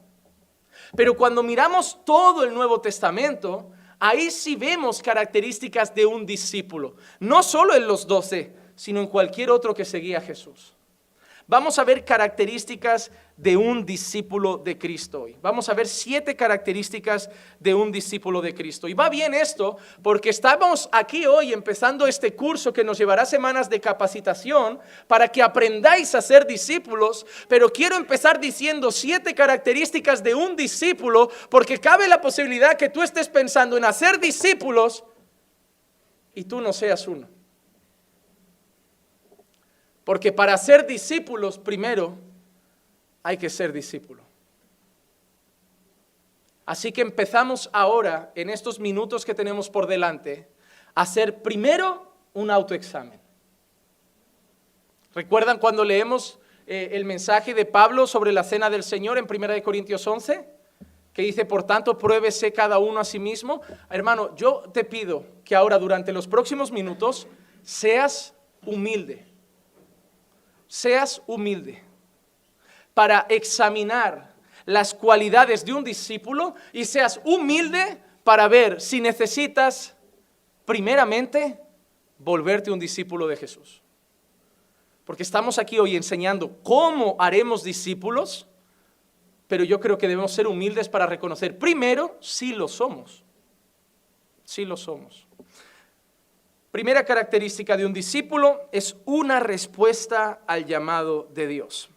Pero 0.96 1.16
cuando 1.16 1.42
miramos 1.42 2.04
todo 2.04 2.44
el 2.44 2.54
Nuevo 2.54 2.80
Testamento, 2.80 3.70
ahí 3.98 4.30
sí 4.30 4.56
vemos 4.56 5.02
características 5.02 5.94
de 5.94 6.06
un 6.06 6.26
discípulo, 6.26 6.96
no 7.20 7.42
solo 7.42 7.74
en 7.74 7.86
los 7.86 8.06
doce, 8.06 8.54
sino 8.74 9.00
en 9.00 9.06
cualquier 9.06 9.50
otro 9.50 9.74
que 9.74 9.84
seguía 9.84 10.18
a 10.18 10.22
Jesús. 10.22 10.74
Vamos 11.46 11.78
a 11.78 11.84
ver 11.84 12.04
características 12.04 13.10
de 13.36 13.56
un 13.56 13.84
discípulo 13.84 14.58
de 14.58 14.78
Cristo 14.78 15.22
hoy. 15.22 15.36
Vamos 15.40 15.68
a 15.68 15.74
ver 15.74 15.88
siete 15.88 16.36
características 16.36 17.30
de 17.58 17.74
un 17.74 17.90
discípulo 17.90 18.40
de 18.40 18.54
Cristo. 18.54 18.88
Y 18.88 18.94
va 18.94 19.08
bien 19.08 19.34
esto 19.34 19.78
porque 20.02 20.30
estamos 20.30 20.88
aquí 20.92 21.26
hoy 21.26 21.52
empezando 21.52 22.06
este 22.06 22.34
curso 22.34 22.72
que 22.72 22.84
nos 22.84 22.98
llevará 22.98 23.24
semanas 23.24 23.70
de 23.70 23.80
capacitación 23.80 24.78
para 25.06 25.28
que 25.28 25.42
aprendáis 25.42 26.14
a 26.14 26.22
ser 26.22 26.46
discípulos, 26.46 27.26
pero 27.48 27.70
quiero 27.70 27.96
empezar 27.96 28.38
diciendo 28.38 28.92
siete 28.92 29.34
características 29.34 30.22
de 30.22 30.34
un 30.34 30.54
discípulo 30.54 31.30
porque 31.48 31.78
cabe 31.78 32.08
la 32.08 32.20
posibilidad 32.20 32.76
que 32.76 32.90
tú 32.90 33.02
estés 33.02 33.28
pensando 33.28 33.76
en 33.76 33.84
hacer 33.84 34.20
discípulos 34.20 35.04
y 36.34 36.44
tú 36.44 36.60
no 36.60 36.72
seas 36.72 37.06
uno. 37.08 37.28
Porque 40.04 40.32
para 40.32 40.56
ser 40.56 40.86
discípulos, 40.86 41.58
primero, 41.58 42.18
hay 43.22 43.36
que 43.36 43.50
ser 43.50 43.72
discípulo. 43.72 44.22
Así 46.64 46.92
que 46.92 47.02
empezamos 47.02 47.68
ahora, 47.72 48.32
en 48.34 48.50
estos 48.50 48.78
minutos 48.78 49.24
que 49.24 49.34
tenemos 49.34 49.68
por 49.68 49.86
delante, 49.86 50.48
a 50.94 51.02
hacer 51.02 51.42
primero 51.42 52.12
un 52.34 52.50
autoexamen. 52.50 53.20
¿Recuerdan 55.14 55.58
cuando 55.58 55.84
leemos 55.84 56.38
eh, 56.66 56.90
el 56.92 57.04
mensaje 57.04 57.52
de 57.52 57.64
Pablo 57.64 58.06
sobre 58.06 58.32
la 58.32 58.44
cena 58.44 58.70
del 58.70 58.82
Señor 58.82 59.18
en 59.18 59.26
1 59.28 59.62
Corintios 59.62 60.06
11? 60.06 60.48
Que 61.12 61.22
dice, 61.22 61.44
por 61.44 61.64
tanto, 61.64 61.98
pruébese 61.98 62.52
cada 62.52 62.78
uno 62.78 63.00
a 63.00 63.04
sí 63.04 63.18
mismo. 63.18 63.60
Hermano, 63.90 64.34
yo 64.36 64.62
te 64.72 64.84
pido 64.84 65.24
que 65.44 65.54
ahora 65.54 65.78
durante 65.78 66.12
los 66.12 66.26
próximos 66.26 66.72
minutos 66.72 67.26
seas 67.62 68.34
humilde 68.64 69.32
seas 70.72 71.20
humilde 71.26 71.82
para 72.94 73.26
examinar 73.28 74.34
las 74.64 74.94
cualidades 74.94 75.64
de 75.64 75.72
un 75.72 75.84
discípulo 75.84 76.54
y 76.72 76.84
seas 76.84 77.20
humilde 77.24 78.00
para 78.24 78.48
ver 78.48 78.80
si 78.80 79.00
necesitas 79.00 79.94
primeramente 80.64 81.58
volverte 82.18 82.70
un 82.70 82.78
discípulo 82.78 83.26
de 83.26 83.36
Jesús. 83.36 83.82
Porque 85.04 85.24
estamos 85.24 85.58
aquí 85.58 85.78
hoy 85.78 85.96
enseñando 85.96 86.58
cómo 86.62 87.16
haremos 87.18 87.64
discípulos, 87.64 88.46
pero 89.48 89.64
yo 89.64 89.80
creo 89.80 89.98
que 89.98 90.08
debemos 90.08 90.32
ser 90.32 90.46
humildes 90.46 90.88
para 90.88 91.06
reconocer 91.06 91.58
primero 91.58 92.16
si 92.20 92.54
lo 92.54 92.68
somos. 92.68 93.24
Si 94.44 94.64
lo 94.64 94.76
somos. 94.76 95.26
Primera 96.70 97.04
característica 97.04 97.76
de 97.76 97.84
un 97.84 97.92
discípulo 97.92 98.68
es 98.72 98.96
una 99.04 99.40
respuesta 99.40 100.40
al 100.46 100.64
llamado 100.64 101.28
de 101.34 101.46
Dios. 101.46 101.90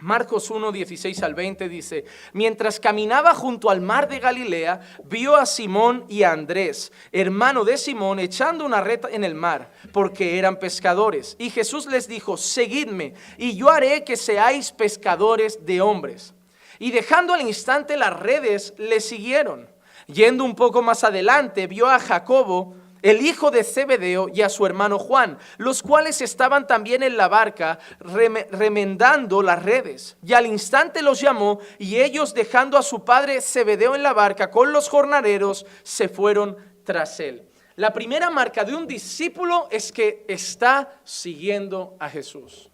Marcos 0.00 0.48
1, 0.48 0.70
16 0.70 1.24
al 1.24 1.34
20 1.34 1.68
dice, 1.68 2.04
mientras 2.32 2.78
caminaba 2.78 3.34
junto 3.34 3.68
al 3.68 3.80
mar 3.80 4.08
de 4.08 4.20
Galilea, 4.20 4.80
vio 5.06 5.34
a 5.34 5.44
Simón 5.44 6.04
y 6.08 6.22
a 6.22 6.30
Andrés, 6.30 6.92
hermano 7.10 7.64
de 7.64 7.76
Simón, 7.76 8.20
echando 8.20 8.64
una 8.64 8.80
red 8.80 9.00
en 9.10 9.24
el 9.24 9.34
mar, 9.34 9.72
porque 9.92 10.38
eran 10.38 10.60
pescadores. 10.60 11.34
Y 11.40 11.50
Jesús 11.50 11.86
les 11.86 12.06
dijo, 12.06 12.36
seguidme, 12.36 13.14
y 13.38 13.56
yo 13.56 13.70
haré 13.70 14.04
que 14.04 14.16
seáis 14.16 14.70
pescadores 14.70 15.66
de 15.66 15.80
hombres. 15.80 16.32
Y 16.78 16.92
dejando 16.92 17.34
al 17.34 17.42
instante 17.42 17.96
las 17.96 18.16
redes, 18.16 18.74
le 18.78 19.00
siguieron. 19.00 19.68
Yendo 20.06 20.44
un 20.44 20.54
poco 20.54 20.80
más 20.80 21.02
adelante, 21.02 21.66
vio 21.66 21.88
a 21.88 21.98
Jacobo, 21.98 22.76
el 23.02 23.22
hijo 23.22 23.50
de 23.50 23.64
Zebedeo, 23.64 24.28
y 24.32 24.42
a 24.42 24.48
su 24.48 24.66
hermano 24.66 24.98
Juan, 24.98 25.38
los 25.56 25.82
cuales 25.82 26.20
estaban 26.20 26.66
también 26.66 27.02
en 27.02 27.16
la 27.16 27.28
barca 27.28 27.78
remendando 28.00 29.42
las 29.42 29.62
redes. 29.62 30.16
Y 30.22 30.32
al 30.32 30.46
instante 30.46 31.02
los 31.02 31.20
llamó, 31.20 31.60
y 31.78 31.96
ellos, 32.00 32.34
dejando 32.34 32.76
a 32.76 32.82
su 32.82 33.04
padre 33.04 33.40
Zebedeo 33.40 33.94
en 33.94 34.02
la 34.02 34.12
barca 34.12 34.50
con 34.50 34.72
los 34.72 34.88
jornaleros, 34.88 35.66
se 35.82 36.08
fueron 36.08 36.56
tras 36.84 37.20
él. 37.20 37.48
La 37.76 37.92
primera 37.92 38.28
marca 38.30 38.64
de 38.64 38.74
un 38.74 38.86
discípulo 38.86 39.68
es 39.70 39.92
que 39.92 40.24
está 40.26 41.00
siguiendo 41.04 41.96
a 42.00 42.10
Jesús. 42.10 42.70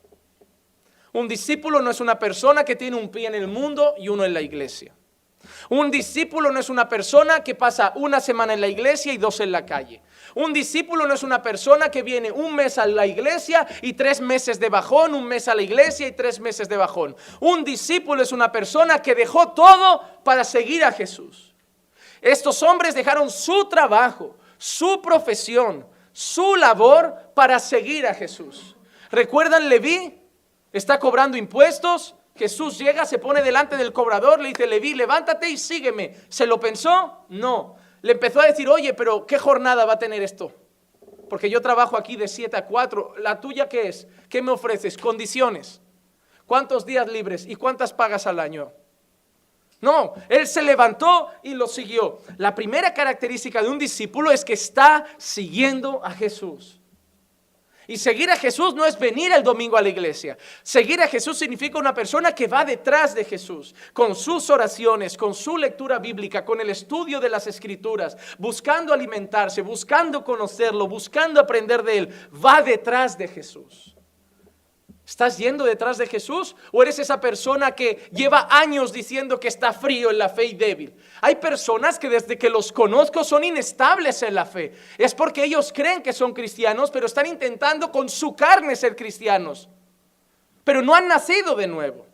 Un 1.13 1.29
discípulo 1.29 1.83
no 1.83 1.91
es 1.91 2.01
una 2.01 2.19
persona 2.19 2.65
que 2.65 2.75
tiene 2.75 2.97
un 2.97 3.11
pie 3.11 3.27
en 3.27 3.35
el 3.35 3.47
mundo 3.47 3.95
y 3.99 4.09
uno 4.09 4.25
en 4.25 4.33
la 4.33 4.41
iglesia. 4.41 4.95
Un 5.69 5.91
discípulo 5.91 6.51
no 6.51 6.59
es 6.59 6.71
una 6.71 6.89
persona 6.89 7.45
que 7.45 7.55
pasa 7.55 7.93
una 7.97 8.19
semana 8.19 8.55
en 8.55 8.61
la 8.61 8.69
iglesia 8.69 9.13
y 9.13 9.19
dos 9.19 9.41
en 9.41 9.53
la 9.53 9.65
calle. 9.67 10.01
Un 10.35 10.53
discípulo 10.53 11.07
no 11.07 11.15
es 11.15 11.23
una 11.23 11.43
persona 11.43 11.91
que 11.91 12.03
viene 12.03 12.33
un 12.33 12.55
mes 12.55 12.79
a 12.79 12.87
la 12.87 13.07
iglesia 13.07 13.67
y 13.83 13.93
tres 13.93 14.21
meses 14.21 14.59
de 14.59 14.69
bajón, 14.69 15.15
un 15.15 15.25
mes 15.25 15.47
a 15.49 15.55
la 15.55 15.63
iglesia 15.63 16.09
y 16.09 16.13
tres 16.13 16.41
meses 16.41 16.69
de 16.69 16.77
bajón. 16.77 17.17
Un 17.41 17.65
discípulo 17.65 18.23
es 18.23 18.33
una 18.33 18.51
persona 18.51 19.01
que 19.01 19.15
dejó 19.15 19.53
todo 19.53 20.03
para 20.25 20.43
seguir 20.45 20.85
a 20.85 20.93
Jesús. 20.93 21.55
Estos 22.21 22.63
hombres 22.63 22.95
dejaron 22.95 23.31
su 23.31 23.69
trabajo, 23.69 24.37
su 24.59 25.01
profesión, 25.03 25.87
su 26.13 26.57
labor 26.57 27.33
para 27.35 27.59
seguir 27.59 28.07
a 28.07 28.15
Jesús. 28.15 28.77
¿Recuerdan 29.11 29.69
Leví? 29.69 30.21
Está 30.73 30.99
cobrando 30.99 31.37
impuestos. 31.37 32.17
Jesús 32.35 32.79
llega, 32.79 33.05
se 33.05 33.19
pone 33.19 33.43
delante 33.43 33.77
del 33.77 33.93
cobrador, 33.93 34.41
le 34.41 34.49
dice, 34.49 34.67
Leví, 34.67 34.95
levántate 34.95 35.49
y 35.49 35.57
sígueme. 35.57 36.17
¿Se 36.29 36.47
lo 36.47 36.59
pensó? 36.59 37.27
No. 37.29 37.77
Le 38.05 38.13
empezó 38.13 38.39
a 38.43 38.47
decir, 38.47 38.69
oye, 38.69 38.93
pero 38.93 39.25
¿qué 39.25 39.39
jornada 39.39 39.87
va 39.87 39.95
a 39.95 39.99
tener 39.99 40.23
esto? 40.23 40.53
Porque 41.31 41.49
yo 41.49 41.63
trabajo 41.63 41.97
aquí 41.97 42.17
de 42.17 42.29
7 42.29 42.55
a 42.55 42.67
4. 42.67 43.15
¿La 43.17 43.41
tuya 43.41 43.67
qué 43.67 43.89
es? 43.89 44.07
¿Qué 44.29 44.43
me 44.43 44.51
ofreces? 44.51 44.99
Condiciones. 44.99 45.81
¿Cuántos 46.45 46.85
días 46.85 47.11
libres 47.11 47.47
y 47.47 47.55
cuántas 47.55 47.95
pagas 47.95 48.27
al 48.27 48.41
año? 48.41 48.71
No, 49.81 50.13
él 50.29 50.47
se 50.47 50.61
levantó 50.61 51.31
y 51.43 51.55
lo 51.55 51.67
siguió. 51.67 52.19
La 52.37 52.55
primera 52.55 52.93
característica 52.93 53.63
de 53.63 53.71
un 53.71 53.79
discípulo 53.79 54.31
es 54.31 54.45
que 54.45 54.53
está 54.53 55.07
siguiendo 55.17 56.05
a 56.05 56.11
Jesús. 56.11 56.83
Y 57.87 57.97
seguir 57.99 58.31
a 58.31 58.37
Jesús 58.37 58.75
no 58.75 58.85
es 58.85 58.99
venir 58.99 59.33
el 59.33 59.43
domingo 59.43 59.77
a 59.77 59.83
la 59.83 59.89
iglesia. 59.89 60.37
Seguir 60.63 61.01
a 61.01 61.09
Jesús 61.09 61.39
significa 61.39 61.79
una 61.79 61.95
persona 61.95 62.35
que 62.35 62.47
va 62.47 62.65
detrás 62.65 63.15
de 63.15 63.25
Jesús, 63.25 63.75
con 63.93 64.15
sus 64.15 64.49
oraciones, 64.51 65.17
con 65.17 65.35
su 65.35 65.57
lectura 65.57 65.99
bíblica, 65.99 66.45
con 66.45 66.61
el 66.61 66.71
estudio 66.71 67.21
de 67.21 67.29
las 67.29 67.47
escrituras, 67.47 68.17
buscando 68.39 68.93
alimentarse, 68.93 69.63
buscando 69.63 70.25
conocerlo, 70.25 70.89
buscando 70.89 71.41
aprender 71.41 71.83
de 71.83 71.99
él. 71.99 72.09
Va 72.45 72.63
detrás 72.63 73.19
de 73.19 73.29
Jesús. 73.29 73.94
¿Estás 75.07 75.37
yendo 75.37 75.65
detrás 75.65 75.99
de 75.99 76.07
Jesús 76.07 76.57
o 76.73 76.83
eres 76.83 76.99
esa 76.99 77.21
persona 77.21 77.73
que 77.73 78.09
lleva 78.11 78.49
años 78.51 78.91
diciendo 78.91 79.39
que 79.39 79.49
está 79.49 79.75
frío 79.75 80.11
en 80.11 80.17
la 80.17 80.31
fe 80.31 80.47
y 80.47 80.55
débil? 80.55 80.95
Hay 81.21 81.37
personas 81.37 81.99
que 81.99 82.09
desde 82.09 82.39
que 82.39 82.49
los 82.49 82.73
conozco 82.73 83.23
son 83.23 83.45
inestables 83.45 84.23
en 84.23 84.35
la 84.35 84.47
fe. 84.47 84.73
Es 84.97 85.15
porque 85.15 85.45
ellos 85.45 85.73
creen 85.75 86.03
que 86.03 86.15
son 86.15 86.33
cristianos, 86.33 86.91
pero 86.91 87.05
están 87.05 87.27
intentando 87.27 87.93
con 87.93 88.09
su 88.09 88.35
carne 88.35 88.77
ser 88.77 88.97
cristianos. 88.97 89.69
Pero 90.65 90.81
no 90.81 90.95
han 90.95 91.07
nacido 91.07 91.55
de 91.55 91.67
nuevo. 91.67 92.07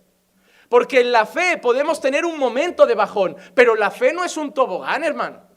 Porque 0.68 1.00
en 1.00 1.12
la 1.12 1.26
fe 1.26 1.59
podemos 1.59 2.00
tener 2.00 2.24
un 2.24 2.38
momento 2.38 2.87
de 2.87 2.94
bajón, 2.94 3.37
pero 3.55 3.76
la 3.76 3.92
fe 3.92 4.12
no 4.12 4.24
es 4.24 4.37
un 4.37 4.53
tobogán, 4.53 5.05
hermano. 5.05 5.49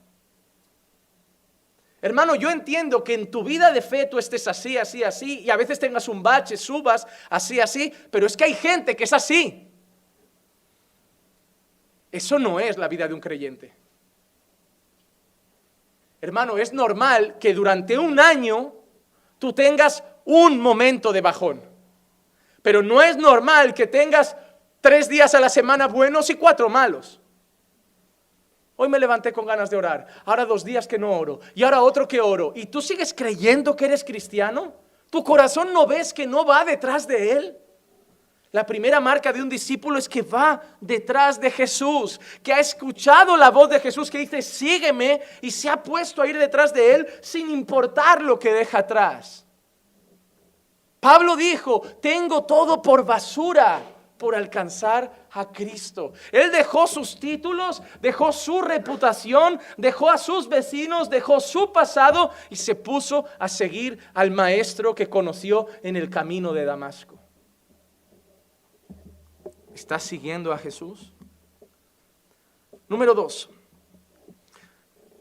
Hermano, 2.04 2.36
yo 2.36 2.52
entiendo 2.52 3.02
que 3.02 3.14
en 3.14 3.32
tu 3.32 3.46
vida 3.46 3.72
de 3.72 3.82
fe 3.82 4.08
tú 4.08 4.20
estés 4.20 4.46
así, 4.50 4.78
así, 4.78 5.06
así, 5.06 5.40
y 5.40 5.50
a 5.50 5.56
veces 5.56 5.80
tengas 5.80 6.10
un 6.10 6.22
bache, 6.22 6.58
subas, 6.58 7.08
así, 7.30 7.62
así, 7.62 7.94
pero 8.12 8.28
es 8.28 8.36
que 8.36 8.44
hay 8.44 8.54
gente 8.56 8.94
que 8.94 9.06
es 9.06 9.14
así. 9.14 9.72
Eso 12.12 12.38
no 12.38 12.60
es 12.60 12.78
la 12.78 12.90
vida 12.90 13.08
de 13.08 13.14
un 13.14 13.22
creyente. 13.22 13.74
Hermano, 16.20 16.58
es 16.58 16.74
normal 16.74 17.38
que 17.40 17.54
durante 17.54 17.98
un 17.98 18.20
año 18.20 18.74
tú 19.40 19.54
tengas 19.54 20.04
un 20.26 20.60
momento 20.60 21.14
de 21.14 21.22
bajón, 21.22 21.62
pero 22.62 22.84
no 22.84 23.02
es 23.02 23.16
normal 23.16 23.74
que 23.74 23.88
tengas 23.88 24.36
tres 24.82 25.08
días 25.08 25.34
a 25.36 25.40
la 25.40 25.48
semana 25.48 25.88
buenos 25.88 26.30
y 26.30 26.36
cuatro 26.36 26.68
malos. 26.68 27.22
Hoy 28.76 28.90
me 28.90 29.00
levanté 29.00 29.32
con 29.32 29.46
ganas 29.46 29.70
de 29.70 29.78
orar, 29.78 30.08
ahora 30.26 30.46
dos 30.46 30.64
días 30.64 30.88
que 30.88 30.98
no 30.98 31.12
oro 31.12 31.40
y 31.54 31.64
ahora 31.64 31.82
otro 31.82 32.08
que 32.08 32.20
oro. 32.20 32.54
¿Y 32.56 32.66
tú 32.66 32.82
sigues 32.82 33.14
creyendo 33.14 33.76
que 33.76 33.86
eres 33.86 34.04
cristiano? 34.04 34.74
¿Tu 35.10 35.24
corazón 35.24 35.72
no 35.72 35.86
ves 35.86 36.12
que 36.14 36.26
no 36.26 36.44
va 36.44 36.66
detrás 36.66 37.08
de 37.08 37.32
Él? 37.32 37.58
La 38.52 38.66
primera 38.66 39.00
marca 39.00 39.34
de 39.34 39.42
un 39.42 39.50
discípulo 39.50 39.98
es 39.98 40.08
que 40.08 40.22
va 40.22 40.62
detrás 40.80 41.40
de 41.40 41.50
Jesús, 41.50 42.22
que 42.44 42.54
ha 42.54 42.60
escuchado 42.60 43.36
la 43.36 43.50
voz 43.50 43.70
de 43.70 43.80
Jesús 43.80 44.12
que 44.12 44.20
dice, 44.20 44.44
sígueme, 44.44 45.22
y 45.42 45.50
se 45.50 45.70
ha 45.70 45.82
puesto 45.82 46.22
a 46.22 46.28
ir 46.28 46.38
detrás 46.38 46.72
de 46.72 46.94
Él 46.94 47.08
sin 47.22 47.50
importar 47.50 48.22
lo 48.22 48.38
que 48.38 48.54
deja 48.54 48.80
atrás. 48.80 49.44
Pablo 51.00 51.36
dijo, 51.36 51.82
tengo 52.00 52.44
todo 52.44 52.82
por 52.82 53.04
basura 53.04 53.82
por 54.18 54.36
alcanzar 54.36 55.23
a 55.34 55.52
Cristo. 55.52 56.14
Él 56.32 56.52
dejó 56.52 56.88
sus 56.88 57.20
títulos, 57.20 57.82
dejó 58.02 58.32
su 58.32 58.62
reputación, 58.62 59.60
dejó 59.78 60.10
a 60.10 60.18
sus 60.18 60.48
vecinos, 60.48 61.10
dejó 61.10 61.40
su 61.40 61.72
pasado 61.72 62.32
y 62.50 62.56
se 62.56 62.76
puso 62.76 63.26
a 63.40 63.48
seguir 63.48 64.00
al 64.14 64.32
maestro 64.32 64.94
que 64.96 65.10
conoció 65.10 65.68
en 65.82 65.96
el 65.96 66.10
camino 66.10 66.54
de 66.54 66.66
Damasco. 66.66 67.20
¿Estás 69.74 70.04
siguiendo 70.04 70.54
a 70.54 70.58
Jesús? 70.58 71.12
Número 72.88 73.16
dos, 73.16 73.50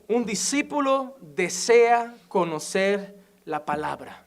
un 0.09 0.27
discípulo 0.27 1.16
desea 1.22 2.14
conocer 2.29 3.16
la 3.46 3.64
palabra. 3.64 4.27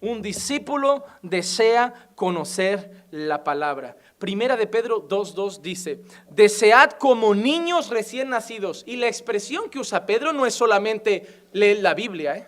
Un 0.00 0.20
discípulo 0.20 1.04
desea 1.22 2.10
conocer 2.16 3.06
la 3.12 3.44
palabra. 3.44 3.96
Primera 4.22 4.56
de 4.56 4.68
Pedro 4.68 5.08
2.2 5.08 5.62
dice, 5.62 5.98
desead 6.30 6.92
como 6.92 7.34
niños 7.34 7.90
recién 7.90 8.28
nacidos. 8.28 8.84
Y 8.86 8.94
la 8.94 9.08
expresión 9.08 9.68
que 9.68 9.80
usa 9.80 10.06
Pedro 10.06 10.32
no 10.32 10.46
es 10.46 10.54
solamente 10.54 11.48
leer 11.50 11.78
la 11.80 11.92
Biblia. 11.92 12.36
¿eh? 12.36 12.46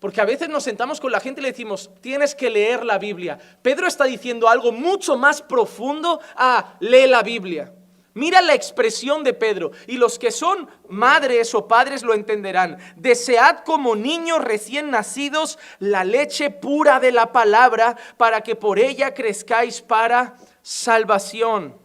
Porque 0.00 0.20
a 0.20 0.24
veces 0.24 0.48
nos 0.48 0.64
sentamos 0.64 1.00
con 1.00 1.12
la 1.12 1.20
gente 1.20 1.40
y 1.40 1.44
le 1.44 1.52
decimos, 1.52 1.92
tienes 2.00 2.34
que 2.34 2.50
leer 2.50 2.84
la 2.84 2.98
Biblia. 2.98 3.38
Pedro 3.62 3.86
está 3.86 4.02
diciendo 4.02 4.48
algo 4.48 4.72
mucho 4.72 5.16
más 5.16 5.40
profundo 5.42 6.20
a 6.34 6.76
lee 6.80 7.06
la 7.06 7.22
Biblia. 7.22 7.72
Mira 8.16 8.40
la 8.40 8.54
expresión 8.54 9.24
de 9.24 9.34
Pedro, 9.34 9.72
y 9.86 9.98
los 9.98 10.18
que 10.18 10.30
son 10.30 10.70
madres 10.88 11.54
o 11.54 11.68
padres 11.68 12.02
lo 12.02 12.14
entenderán. 12.14 12.78
Desead 12.96 13.58
como 13.58 13.94
niños 13.94 14.42
recién 14.42 14.90
nacidos 14.90 15.58
la 15.80 16.02
leche 16.02 16.48
pura 16.48 16.98
de 16.98 17.12
la 17.12 17.30
palabra 17.30 17.94
para 18.16 18.40
que 18.40 18.56
por 18.56 18.78
ella 18.78 19.12
crezcáis 19.12 19.82
para 19.82 20.34
salvación. 20.62 21.76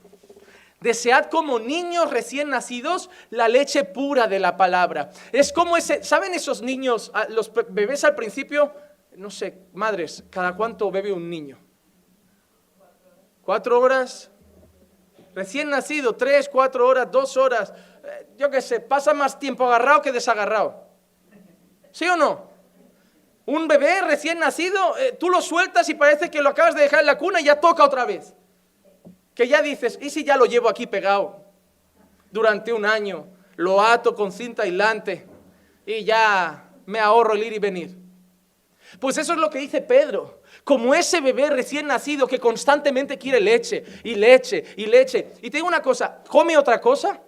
Desead 0.79 1.25
como 1.25 1.59
niños 1.59 2.09
recién 2.09 2.47
nacidos 2.47 3.09
la 3.29 3.49
leche 3.49 3.83
pura 3.83 4.27
de 4.27 4.39
la 4.39 4.55
palabra. 4.55 5.09
Es 5.33 5.51
como 5.51 5.75
ese, 5.75 6.01
¿saben 6.01 6.33
esos 6.33 6.61
niños, 6.61 7.11
los 7.27 7.51
bebés 7.71 8.05
al 8.05 8.15
principio? 8.15 8.73
No 9.17 9.29
sé, 9.29 9.63
madres, 9.73 10.23
¿cada 10.29 10.55
cuánto 10.55 10.89
bebe 10.91 11.11
un 11.11 11.29
niño? 11.29 11.59
¿Cuatro 13.43 13.77
horas? 13.81 14.30
Recién 15.33 15.69
nacido, 15.69 16.15
tres, 16.15 16.49
cuatro 16.49 16.87
horas, 16.87 17.09
dos 17.11 17.37
horas, 17.37 17.73
eh, 18.03 18.27
yo 18.37 18.49
qué 18.49 18.61
sé, 18.61 18.79
pasa 18.79 19.13
más 19.13 19.39
tiempo 19.39 19.65
agarrado 19.65 20.01
que 20.01 20.11
desagarrado. 20.11 20.87
¿Sí 21.91 22.07
o 22.07 22.17
no? 22.17 22.49
Un 23.45 23.67
bebé 23.67 24.01
recién 24.01 24.39
nacido, 24.39 24.97
eh, 24.97 25.15
tú 25.19 25.29
lo 25.29 25.41
sueltas 25.41 25.87
y 25.89 25.93
parece 25.93 26.29
que 26.29 26.41
lo 26.41 26.49
acabas 26.49 26.75
de 26.75 26.81
dejar 26.81 27.01
en 27.01 27.05
la 27.05 27.17
cuna 27.17 27.39
y 27.39 27.45
ya 27.45 27.59
toca 27.59 27.83
otra 27.83 28.05
vez. 28.05 28.33
Que 29.33 29.47
ya 29.47 29.61
dices, 29.61 29.97
¿y 30.01 30.09
si 30.09 30.23
ya 30.23 30.35
lo 30.35 30.45
llevo 30.45 30.69
aquí 30.69 30.85
pegado? 30.85 31.45
Durante 32.29 32.73
un 32.73 32.85
año, 32.85 33.27
lo 33.55 33.81
ato 33.81 34.15
con 34.15 34.31
cinta 34.31 34.63
aislante 34.63 35.27
y 35.85 36.03
ya 36.03 36.69
me 36.85 36.99
ahorro 36.99 37.33
el 37.33 37.43
ir 37.43 37.53
y 37.53 37.59
venir. 37.59 37.97
Pues 38.99 39.17
eso 39.17 39.33
es 39.33 39.39
lo 39.39 39.49
que 39.49 39.59
dice 39.59 39.81
Pedro 39.81 40.40
como 40.63 40.93
ese 40.93 41.21
bebé 41.21 41.49
recién 41.49 41.87
nacido 41.87 42.27
que 42.27 42.39
constantemente 42.39 43.17
quiere 43.17 43.39
leche 43.39 43.83
y 44.03 44.15
leche 44.15 44.63
y 44.77 44.85
leche. 44.85 45.33
Y 45.41 45.49
te 45.49 45.57
digo 45.57 45.67
una 45.67 45.81
cosa, 45.81 46.23
¿come 46.27 46.57
otra 46.57 46.79
cosa? 46.79 47.19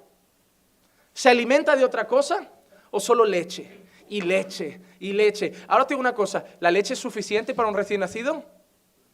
¿Se 1.13 1.29
alimenta 1.29 1.75
de 1.75 1.85
otra 1.85 2.07
cosa? 2.07 2.49
¿O 2.91 2.99
solo 2.99 3.25
leche 3.25 3.69
y 4.09 4.21
leche 4.21 4.79
y 4.99 5.13
leche? 5.13 5.53
Ahora 5.67 5.85
te 5.85 5.93
digo 5.93 6.01
una 6.01 6.13
cosa, 6.13 6.45
¿la 6.59 6.71
leche 6.71 6.93
es 6.93 6.99
suficiente 6.99 7.53
para 7.53 7.69
un 7.69 7.75
recién 7.75 7.99
nacido? 7.99 8.43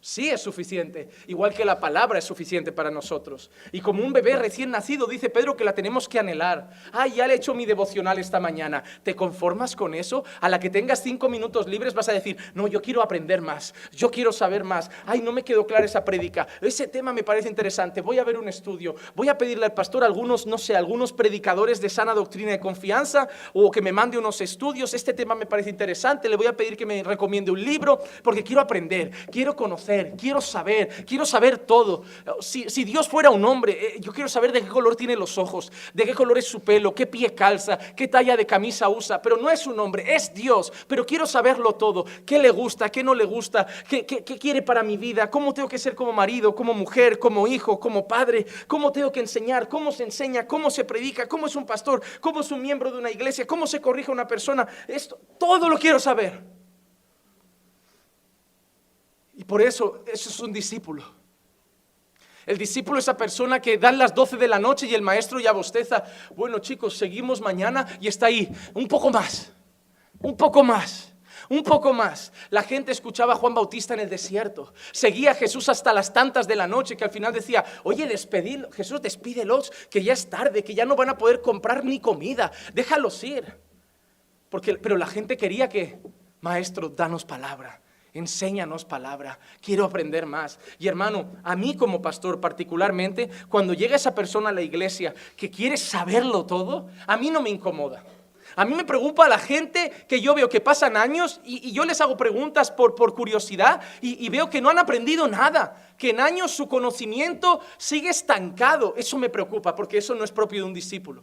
Sí 0.02 0.30
es 0.30 0.40
suficiente, 0.40 1.10
igual 1.26 1.52
que 1.52 1.62
la 1.62 1.78
palabra 1.78 2.18
es 2.18 2.24
suficiente 2.24 2.72
para 2.72 2.90
nosotros. 2.90 3.50
Y 3.70 3.82
como 3.82 4.02
un 4.02 4.14
bebé 4.14 4.34
recién 4.34 4.70
nacido, 4.70 5.06
dice 5.06 5.28
Pedro 5.28 5.58
que 5.58 5.64
la 5.64 5.74
tenemos 5.74 6.08
que 6.08 6.18
anhelar. 6.18 6.70
Ay, 6.90 7.12
ya 7.16 7.26
le 7.26 7.34
he 7.34 7.36
hecho 7.36 7.52
mi 7.52 7.66
devocional 7.66 8.18
esta 8.18 8.40
mañana. 8.40 8.82
¿Te 9.02 9.14
conformas 9.14 9.76
con 9.76 9.92
eso? 9.92 10.24
A 10.40 10.48
la 10.48 10.58
que 10.58 10.70
tengas 10.70 11.02
cinco 11.02 11.28
minutos 11.28 11.68
libres 11.68 11.92
vas 11.92 12.08
a 12.08 12.14
decir, 12.14 12.38
no, 12.54 12.66
yo 12.66 12.80
quiero 12.80 13.02
aprender 13.02 13.42
más, 13.42 13.74
yo 13.92 14.10
quiero 14.10 14.32
saber 14.32 14.64
más. 14.64 14.90
Ay, 15.04 15.20
no 15.20 15.32
me 15.32 15.42
quedó 15.42 15.66
clara 15.66 15.84
esa 15.84 16.02
prédica. 16.02 16.48
Ese 16.62 16.88
tema 16.88 17.12
me 17.12 17.22
parece 17.22 17.50
interesante. 17.50 18.00
Voy 18.00 18.18
a 18.18 18.24
ver 18.24 18.38
un 18.38 18.48
estudio. 18.48 18.94
Voy 19.14 19.28
a 19.28 19.36
pedirle 19.36 19.66
al 19.66 19.74
pastor 19.74 20.02
algunos, 20.02 20.46
no 20.46 20.56
sé, 20.56 20.76
algunos 20.76 21.12
predicadores 21.12 21.78
de 21.78 21.90
sana 21.90 22.14
doctrina 22.14 22.52
de 22.52 22.58
confianza 22.58 23.28
o 23.52 23.70
que 23.70 23.82
me 23.82 23.92
mande 23.92 24.16
unos 24.16 24.40
estudios. 24.40 24.94
Este 24.94 25.12
tema 25.12 25.34
me 25.34 25.44
parece 25.44 25.68
interesante. 25.68 26.26
Le 26.26 26.36
voy 26.36 26.46
a 26.46 26.56
pedir 26.56 26.74
que 26.74 26.86
me 26.86 27.02
recomiende 27.02 27.50
un 27.50 27.62
libro 27.62 28.00
porque 28.22 28.42
quiero 28.42 28.62
aprender, 28.62 29.10
quiero 29.30 29.54
conocer 29.54 29.89
quiero 30.16 30.40
saber, 30.40 31.04
quiero 31.06 31.24
saber 31.24 31.58
todo. 31.58 32.02
Si, 32.40 32.84
Dios 32.84 33.08
fuera 33.08 33.30
un 33.30 33.44
hombre, 33.44 33.72
eh, 33.72 34.00
yo 34.00 34.12
quiero 34.12 34.28
saber 34.28 34.52
de 34.52 34.62
qué 34.62 34.68
color 34.68 34.96
tiene 34.96 35.16
los 35.16 35.38
ojos, 35.38 35.70
de 35.94 36.04
qué 36.04 36.14
color 36.14 36.38
es 36.38 36.46
su 36.46 36.60
pelo, 36.60 36.94
qué 36.94 37.06
pie 37.06 37.34
calza, 37.34 37.78
qué 37.78 38.08
talla 38.08 38.36
de 38.36 38.46
camisa 38.46 38.88
usa, 38.88 39.20
pero 39.20 39.36
no 39.36 39.50
es 39.50 39.66
un 39.66 39.78
hombre, 39.78 40.14
es 40.14 40.32
Dios, 40.32 40.72
pero 40.86 41.04
quiero 41.06 41.26
saberlo 41.26 41.74
todo, 41.74 42.04
qué 42.24 42.38
le 42.38 42.50
gusta, 42.50 42.88
qué 42.90 43.02
no 43.02 43.14
le 43.14 43.24
gusta, 43.24 43.66
qué, 43.88 44.06
qué 44.06 44.38
quiere 44.38 44.62
para 44.62 44.82
mi 44.82 44.96
vida, 44.96 45.30
cómo 45.30 45.52
tengo 45.54 45.68
que 45.68 45.78
ser 45.78 45.94
como 45.94 46.12
marido, 46.12 46.54
como 46.54 46.74
mujer, 46.74 47.18
como 47.18 47.46
hijo, 47.46 47.78
como 47.78 48.06
padre, 48.06 48.46
cómo 48.66 48.92
tengo 48.92 49.12
que 49.12 49.20
enseñar, 49.20 49.68
cómo 49.68 49.92
se 49.92 50.04
enseña, 50.04 50.46
cómo 50.46 50.70
se 50.70 50.84
predica, 50.84 51.28
cómo 51.28 51.46
es 51.46 51.56
un 51.56 51.66
pastor, 51.66 52.02
cómo 52.20 52.40
es 52.40 52.50
un 52.50 52.62
miembro 52.62 52.90
de 52.90 52.98
una 52.98 53.10
iglesia, 53.10 53.46
cómo 53.46 53.66
se 53.66 53.80
corrige 53.80 54.10
una 54.10 54.26
persona. 54.26 54.66
Esto, 54.88 55.18
todo 55.38 55.68
lo 55.68 55.78
quiero 55.78 55.98
saber. 55.98 56.59
Y 59.40 59.44
por 59.44 59.62
eso, 59.62 60.04
eso 60.06 60.28
es 60.28 60.38
un 60.40 60.52
discípulo. 60.52 61.02
El 62.44 62.58
discípulo 62.58 62.98
es 62.98 63.06
esa 63.06 63.16
persona 63.16 63.58
que 63.58 63.78
dan 63.78 63.96
las 63.96 64.14
12 64.14 64.36
de 64.36 64.46
la 64.46 64.58
noche 64.58 64.86
y 64.86 64.94
el 64.94 65.00
maestro 65.00 65.40
ya 65.40 65.52
bosteza. 65.52 66.04
Bueno 66.36 66.58
chicos, 66.58 66.98
seguimos 66.98 67.40
mañana 67.40 67.86
y 68.02 68.08
está 68.08 68.26
ahí. 68.26 68.54
Un 68.74 68.86
poco 68.86 69.08
más, 69.08 69.50
un 70.20 70.36
poco 70.36 70.62
más, 70.62 71.14
un 71.48 71.62
poco 71.62 71.94
más. 71.94 72.34
La 72.50 72.62
gente 72.62 72.92
escuchaba 72.92 73.32
a 73.32 73.36
Juan 73.36 73.54
Bautista 73.54 73.94
en 73.94 74.00
el 74.00 74.10
desierto. 74.10 74.74
Seguía 74.92 75.30
a 75.30 75.34
Jesús 75.34 75.70
hasta 75.70 75.94
las 75.94 76.12
tantas 76.12 76.46
de 76.46 76.56
la 76.56 76.66
noche 76.66 76.98
que 76.98 77.04
al 77.04 77.10
final 77.10 77.32
decía, 77.32 77.64
oye, 77.84 78.06
despedid, 78.06 78.66
Jesús, 78.74 79.00
despídelos, 79.00 79.72
que 79.90 80.02
ya 80.02 80.12
es 80.12 80.28
tarde, 80.28 80.62
que 80.62 80.74
ya 80.74 80.84
no 80.84 80.96
van 80.96 81.08
a 81.08 81.16
poder 81.16 81.40
comprar 81.40 81.82
ni 81.82 81.98
comida. 81.98 82.52
Déjalos 82.74 83.24
ir. 83.24 83.56
Porque, 84.50 84.74
pero 84.74 84.98
la 84.98 85.06
gente 85.06 85.38
quería 85.38 85.66
que, 85.70 85.98
maestro, 86.42 86.90
danos 86.90 87.24
palabra 87.24 87.80
Enséñanos 88.12 88.84
palabra, 88.84 89.38
quiero 89.60 89.84
aprender 89.84 90.26
más. 90.26 90.58
Y 90.78 90.88
hermano, 90.88 91.30
a 91.44 91.54
mí 91.54 91.76
como 91.76 92.02
pastor 92.02 92.40
particularmente, 92.40 93.30
cuando 93.48 93.72
llega 93.72 93.96
esa 93.96 94.14
persona 94.14 94.48
a 94.48 94.52
la 94.52 94.62
iglesia 94.62 95.14
que 95.36 95.50
quiere 95.50 95.76
saberlo 95.76 96.44
todo, 96.44 96.88
a 97.06 97.16
mí 97.16 97.30
no 97.30 97.40
me 97.40 97.50
incomoda. 97.50 98.02
A 98.56 98.64
mí 98.64 98.74
me 98.74 98.84
preocupa 98.84 99.28
la 99.28 99.38
gente 99.38 99.92
que 100.08 100.20
yo 100.20 100.34
veo 100.34 100.48
que 100.48 100.60
pasan 100.60 100.96
años 100.96 101.40
y, 101.44 101.70
yo 101.70 101.84
les 101.84 102.00
hago 102.00 102.16
preguntas 102.16 102.70
por, 102.70 102.96
por 102.96 103.14
curiosidad 103.14 103.80
y, 104.00 104.24
y 104.24 104.28
veo 104.28 104.50
que 104.50 104.60
no 104.60 104.70
han 104.70 104.78
aprendido 104.78 105.28
nada, 105.28 105.94
que 105.96 106.10
en 106.10 106.20
años 106.20 106.50
su 106.50 106.68
conocimiento 106.68 107.60
sigue 107.78 108.10
estancado. 108.10 108.94
Eso 108.96 109.18
me 109.18 109.28
preocupa 109.28 109.76
porque 109.76 109.98
eso 109.98 110.16
no 110.16 110.24
es 110.24 110.32
propio 110.32 110.62
de 110.62 110.66
un 110.66 110.74
discípulo. 110.74 111.22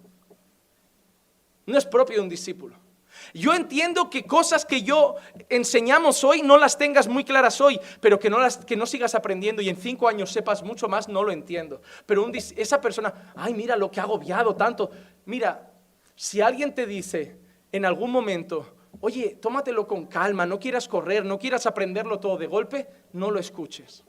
No 1.65 1.77
es 1.77 1.85
propio 1.85 2.15
de 2.15 2.21
un 2.21 2.29
discípulo. 2.29 2.86
Yo 3.33 3.53
entiendo 3.53 4.09
que 4.09 4.23
cosas 4.23 4.65
que 4.65 4.83
yo 4.83 5.15
enseñamos 5.49 6.23
hoy 6.23 6.41
no 6.41 6.57
las 6.57 6.77
tengas 6.77 7.07
muy 7.07 7.23
claras 7.23 7.59
hoy, 7.61 7.79
pero 7.99 8.19
que 8.19 8.29
no, 8.29 8.39
las, 8.39 8.57
que 8.57 8.75
no 8.75 8.85
sigas 8.85 9.15
aprendiendo 9.15 9.61
y 9.61 9.69
en 9.69 9.77
cinco 9.77 10.07
años 10.07 10.31
sepas 10.31 10.63
mucho 10.63 10.87
más, 10.87 11.07
no 11.09 11.23
lo 11.23 11.31
entiendo. 11.31 11.81
Pero 12.05 12.29
esa 12.33 12.81
persona, 12.81 13.33
ay, 13.35 13.53
mira 13.53 13.75
lo 13.75 13.91
que 13.91 13.99
ha 13.99 14.03
agobiado 14.03 14.55
tanto. 14.55 14.89
Mira, 15.25 15.71
si 16.15 16.41
alguien 16.41 16.73
te 16.73 16.85
dice 16.85 17.37
en 17.71 17.85
algún 17.85 18.11
momento, 18.11 18.75
oye, 19.01 19.37
tómatelo 19.41 19.87
con 19.87 20.07
calma, 20.07 20.45
no 20.45 20.59
quieras 20.59 20.87
correr, 20.87 21.25
no 21.25 21.37
quieras 21.37 21.65
aprenderlo 21.65 22.19
todo 22.19 22.37
de 22.37 22.47
golpe, 22.47 22.87
no 23.13 23.31
lo 23.31 23.39
escuches. 23.39 24.03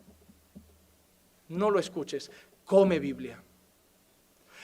No 1.49 1.71
lo 1.71 1.79
escuches. 1.79 2.31
Come 2.65 2.99
Biblia. 2.99 3.43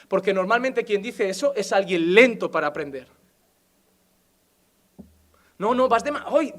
Porque 0.09 0.35
normalmente 0.35 0.85
quien 0.85 1.03
dice 1.03 1.29
eso 1.29 1.55
es 1.55 1.73
alguien 1.73 2.14
lento 2.14 2.51
para 2.51 2.67
aprender. 2.67 3.09
No, 5.59 5.75
no, 5.75 5.88
vas 5.88 6.05
de... 6.05 6.12
Hoy, 6.31 6.53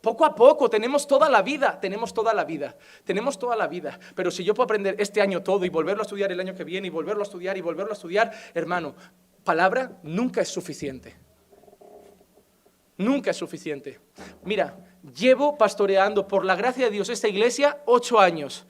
poco 0.00 0.24
a 0.24 0.34
poco, 0.34 0.68
tenemos 0.68 1.06
toda 1.06 1.30
la 1.30 1.40
vida, 1.40 1.80
tenemos 1.80 2.12
toda 2.12 2.34
la 2.34 2.44
vida, 2.44 2.76
tenemos 3.04 3.38
toda 3.38 3.56
la 3.56 3.66
vida. 3.66 3.98
Pero 4.14 4.30
si 4.30 4.44
yo 4.44 4.54
puedo 4.54 4.64
aprender 4.64 4.96
este 4.98 5.22
año 5.22 5.42
todo 5.42 5.64
y 5.64 5.70
volverlo 5.70 6.02
a 6.02 6.04
estudiar 6.04 6.30
el 6.30 6.40
año 6.40 6.54
que 6.54 6.62
viene 6.62 6.88
y 6.88 6.90
volverlo 6.90 7.22
a 7.22 7.24
estudiar 7.24 7.56
y 7.56 7.62
volverlo 7.62 7.92
a 7.92 7.96
estudiar, 7.96 8.30
hermano, 8.52 8.94
palabra 9.44 9.98
nunca 10.02 10.42
es 10.42 10.48
suficiente. 10.48 11.16
Nunca 12.98 13.30
es 13.30 13.36
suficiente. 13.36 13.98
Mira, 14.42 14.76
llevo 15.16 15.56
pastoreando 15.56 16.28
por 16.28 16.44
la 16.44 16.54
gracia 16.54 16.84
de 16.84 16.90
Dios 16.90 17.08
esta 17.08 17.28
iglesia 17.28 17.82
ocho 17.86 18.20
años. 18.20 18.66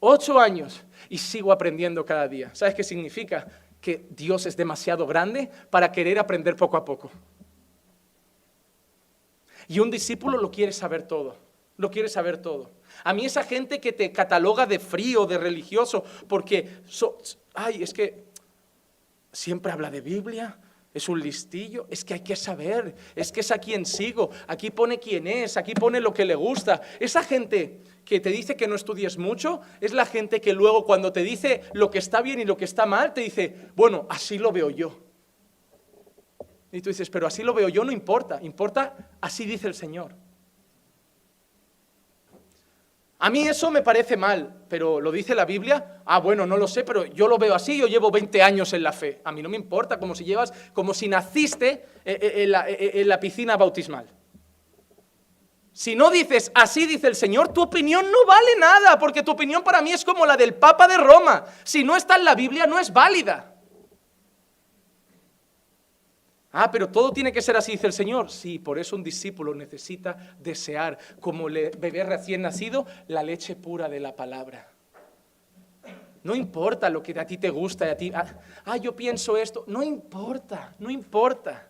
Ocho 0.00 0.38
años 0.38 0.84
y 1.08 1.18
sigo 1.18 1.52
aprendiendo 1.52 2.04
cada 2.04 2.28
día. 2.28 2.50
¿Sabes 2.54 2.74
qué 2.74 2.84
significa? 2.84 3.46
Que 3.80 4.06
Dios 4.10 4.46
es 4.46 4.56
demasiado 4.56 5.06
grande 5.06 5.50
para 5.70 5.90
querer 5.90 6.18
aprender 6.18 6.54
poco 6.56 6.76
a 6.76 6.84
poco. 6.84 7.10
Y 9.68 9.80
un 9.80 9.90
discípulo 9.90 10.38
lo 10.38 10.50
quiere 10.50 10.72
saber 10.72 11.02
todo, 11.02 11.36
lo 11.76 11.90
quiere 11.90 12.08
saber 12.08 12.38
todo. 12.38 12.70
A 13.04 13.12
mí 13.12 13.24
esa 13.24 13.42
gente 13.42 13.80
que 13.80 13.92
te 13.92 14.12
cataloga 14.12 14.66
de 14.66 14.78
frío, 14.78 15.26
de 15.26 15.38
religioso, 15.38 16.04
porque, 16.28 16.80
ay, 17.54 17.82
es 17.82 17.92
que 17.92 18.24
siempre 19.32 19.72
habla 19.72 19.90
de 19.90 20.00
Biblia, 20.00 20.58
es 20.94 21.08
un 21.08 21.20
listillo, 21.20 21.86
es 21.90 22.04
que 22.04 22.14
hay 22.14 22.20
que 22.20 22.36
saber, 22.36 22.94
es 23.16 23.32
que 23.32 23.40
es 23.40 23.50
a 23.50 23.58
quien 23.58 23.86
sigo, 23.86 24.30
aquí 24.46 24.70
pone 24.70 24.98
quién 24.98 25.26
es, 25.26 25.56
aquí 25.56 25.72
pone 25.72 26.00
lo 26.00 26.12
que 26.12 26.24
le 26.24 26.34
gusta. 26.34 26.82
Esa 27.00 27.22
gente 27.24 27.80
que 28.04 28.20
te 28.20 28.30
dice 28.30 28.56
que 28.56 28.68
no 28.68 28.74
estudies 28.74 29.16
mucho, 29.16 29.60
es 29.80 29.92
la 29.92 30.04
gente 30.04 30.40
que 30.40 30.52
luego 30.52 30.84
cuando 30.84 31.12
te 31.12 31.22
dice 31.22 31.62
lo 31.72 31.90
que 31.90 31.98
está 31.98 32.20
bien 32.20 32.40
y 32.40 32.44
lo 32.44 32.56
que 32.56 32.66
está 32.66 32.84
mal, 32.84 33.14
te 33.14 33.22
dice, 33.22 33.70
bueno, 33.74 34.06
así 34.10 34.38
lo 34.38 34.52
veo 34.52 34.68
yo. 34.68 34.98
Y 36.72 36.80
tú 36.80 36.88
dices, 36.88 37.10
pero 37.10 37.26
así 37.26 37.42
lo 37.42 37.52
veo 37.52 37.68
yo, 37.68 37.84
no 37.84 37.92
importa, 37.92 38.40
importa, 38.42 38.96
así 39.20 39.44
dice 39.44 39.68
el 39.68 39.74
Señor. 39.74 40.14
A 43.18 43.30
mí 43.30 43.46
eso 43.46 43.70
me 43.70 43.82
parece 43.82 44.16
mal, 44.16 44.64
pero 44.68 45.00
¿lo 45.00 45.12
dice 45.12 45.34
la 45.34 45.44
Biblia? 45.44 46.00
Ah, 46.06 46.18
bueno, 46.18 46.44
no 46.44 46.56
lo 46.56 46.66
sé, 46.66 46.82
pero 46.82 47.04
yo 47.04 47.28
lo 47.28 47.38
veo 47.38 47.54
así, 47.54 47.78
yo 47.78 47.86
llevo 47.86 48.10
20 48.10 48.42
años 48.42 48.72
en 48.72 48.82
la 48.82 48.90
fe. 48.90 49.20
A 49.22 49.30
mí 49.30 49.42
no 49.42 49.48
me 49.48 49.56
importa, 49.56 50.00
como 50.00 50.14
si 50.14 50.24
llevas, 50.24 50.52
como 50.72 50.92
si 50.92 51.06
naciste 51.06 51.84
eh, 52.04 52.18
eh, 52.20 52.32
en 52.42 52.50
la, 52.50 52.68
eh, 52.68 53.00
en 53.00 53.06
la 53.06 53.20
piscina 53.20 53.56
bautismal. 53.56 54.06
Si 55.72 55.94
no 55.94 56.10
dices, 56.10 56.50
así 56.54 56.86
dice 56.86 57.06
el 57.06 57.14
Señor, 57.14 57.52
tu 57.52 57.62
opinión 57.62 58.10
no 58.10 58.26
vale 58.26 58.56
nada, 58.58 58.98
porque 58.98 59.22
tu 59.22 59.32
opinión 59.32 59.62
para 59.62 59.82
mí 59.82 59.92
es 59.92 60.04
como 60.04 60.26
la 60.26 60.36
del 60.36 60.54
Papa 60.54 60.88
de 60.88 60.96
Roma. 60.96 61.44
Si 61.62 61.84
no 61.84 61.96
está 61.96 62.16
en 62.16 62.24
la 62.24 62.34
Biblia, 62.34 62.66
no 62.66 62.78
es 62.78 62.92
válida. 62.92 63.51
Ah, 66.52 66.70
pero 66.70 66.88
todo 66.88 67.12
tiene 67.12 67.32
que 67.32 67.40
ser 67.40 67.56
así, 67.56 67.72
dice 67.72 67.86
el 67.86 67.92
Señor. 67.94 68.30
Sí, 68.30 68.58
por 68.58 68.78
eso 68.78 68.94
un 68.94 69.02
discípulo 69.02 69.54
necesita 69.54 70.36
desear, 70.38 70.98
como 71.18 71.48
el 71.48 71.70
bebé 71.78 72.04
recién 72.04 72.42
nacido, 72.42 72.86
la 73.08 73.22
leche 73.22 73.56
pura 73.56 73.88
de 73.88 74.00
la 74.00 74.14
palabra. 74.14 74.68
No 76.22 76.34
importa 76.34 76.88
lo 76.90 77.02
que 77.02 77.18
a 77.18 77.26
ti 77.26 77.38
te 77.38 77.50
gusta, 77.50 77.90
a 77.90 77.96
ti, 77.96 78.12
ah, 78.14 78.26
ah, 78.66 78.76
yo 78.76 78.94
pienso 78.94 79.36
esto. 79.36 79.64
No 79.66 79.82
importa, 79.82 80.74
no 80.78 80.90
importa. 80.90 81.68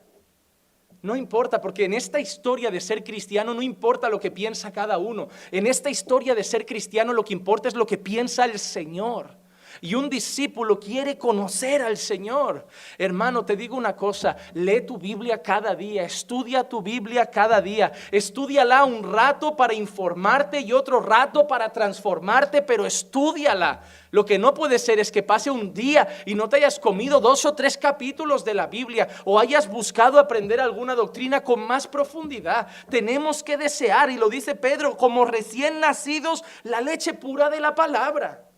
No 1.00 1.16
importa, 1.16 1.60
porque 1.60 1.84
en 1.84 1.94
esta 1.94 2.20
historia 2.20 2.70
de 2.70 2.80
ser 2.80 3.02
cristiano 3.02 3.54
no 3.54 3.62
importa 3.62 4.08
lo 4.08 4.20
que 4.20 4.30
piensa 4.30 4.72
cada 4.72 4.98
uno. 4.98 5.28
En 5.50 5.66
esta 5.66 5.90
historia 5.90 6.34
de 6.34 6.44
ser 6.44 6.66
cristiano 6.66 7.12
lo 7.12 7.24
que 7.24 7.32
importa 7.32 7.68
es 7.68 7.74
lo 7.74 7.86
que 7.86 7.98
piensa 7.98 8.44
el 8.44 8.58
Señor. 8.58 9.41
Y 9.80 9.94
un 9.94 10.08
discípulo 10.08 10.78
quiere 10.78 11.18
conocer 11.18 11.82
al 11.82 11.96
Señor. 11.96 12.66
Hermano, 12.98 13.44
te 13.44 13.56
digo 13.56 13.76
una 13.76 13.96
cosa, 13.96 14.36
lee 14.54 14.82
tu 14.82 14.98
Biblia 14.98 15.42
cada 15.42 15.74
día, 15.74 16.04
estudia 16.04 16.68
tu 16.68 16.82
Biblia 16.82 17.26
cada 17.26 17.60
día, 17.60 17.92
estudiala 18.10 18.84
un 18.84 19.12
rato 19.12 19.56
para 19.56 19.74
informarte 19.74 20.60
y 20.60 20.72
otro 20.72 21.00
rato 21.00 21.46
para 21.46 21.72
transformarte, 21.72 22.62
pero 22.62 22.86
estudiala. 22.86 23.82
Lo 24.10 24.26
que 24.26 24.38
no 24.38 24.52
puede 24.52 24.78
ser 24.78 24.98
es 24.98 25.10
que 25.10 25.22
pase 25.22 25.50
un 25.50 25.72
día 25.72 26.06
y 26.26 26.34
no 26.34 26.48
te 26.48 26.56
hayas 26.56 26.78
comido 26.78 27.18
dos 27.18 27.46
o 27.46 27.54
tres 27.54 27.78
capítulos 27.78 28.44
de 28.44 28.52
la 28.52 28.66
Biblia 28.66 29.08
o 29.24 29.38
hayas 29.38 29.68
buscado 29.68 30.18
aprender 30.18 30.60
alguna 30.60 30.94
doctrina 30.94 31.42
con 31.42 31.60
más 31.66 31.86
profundidad. 31.86 32.68
Tenemos 32.90 33.42
que 33.42 33.56
desear, 33.56 34.10
y 34.10 34.16
lo 34.16 34.28
dice 34.28 34.54
Pedro, 34.54 34.98
como 34.98 35.24
recién 35.24 35.80
nacidos, 35.80 36.44
la 36.62 36.82
leche 36.82 37.14
pura 37.14 37.48
de 37.48 37.60
la 37.60 37.74
palabra. 37.74 38.51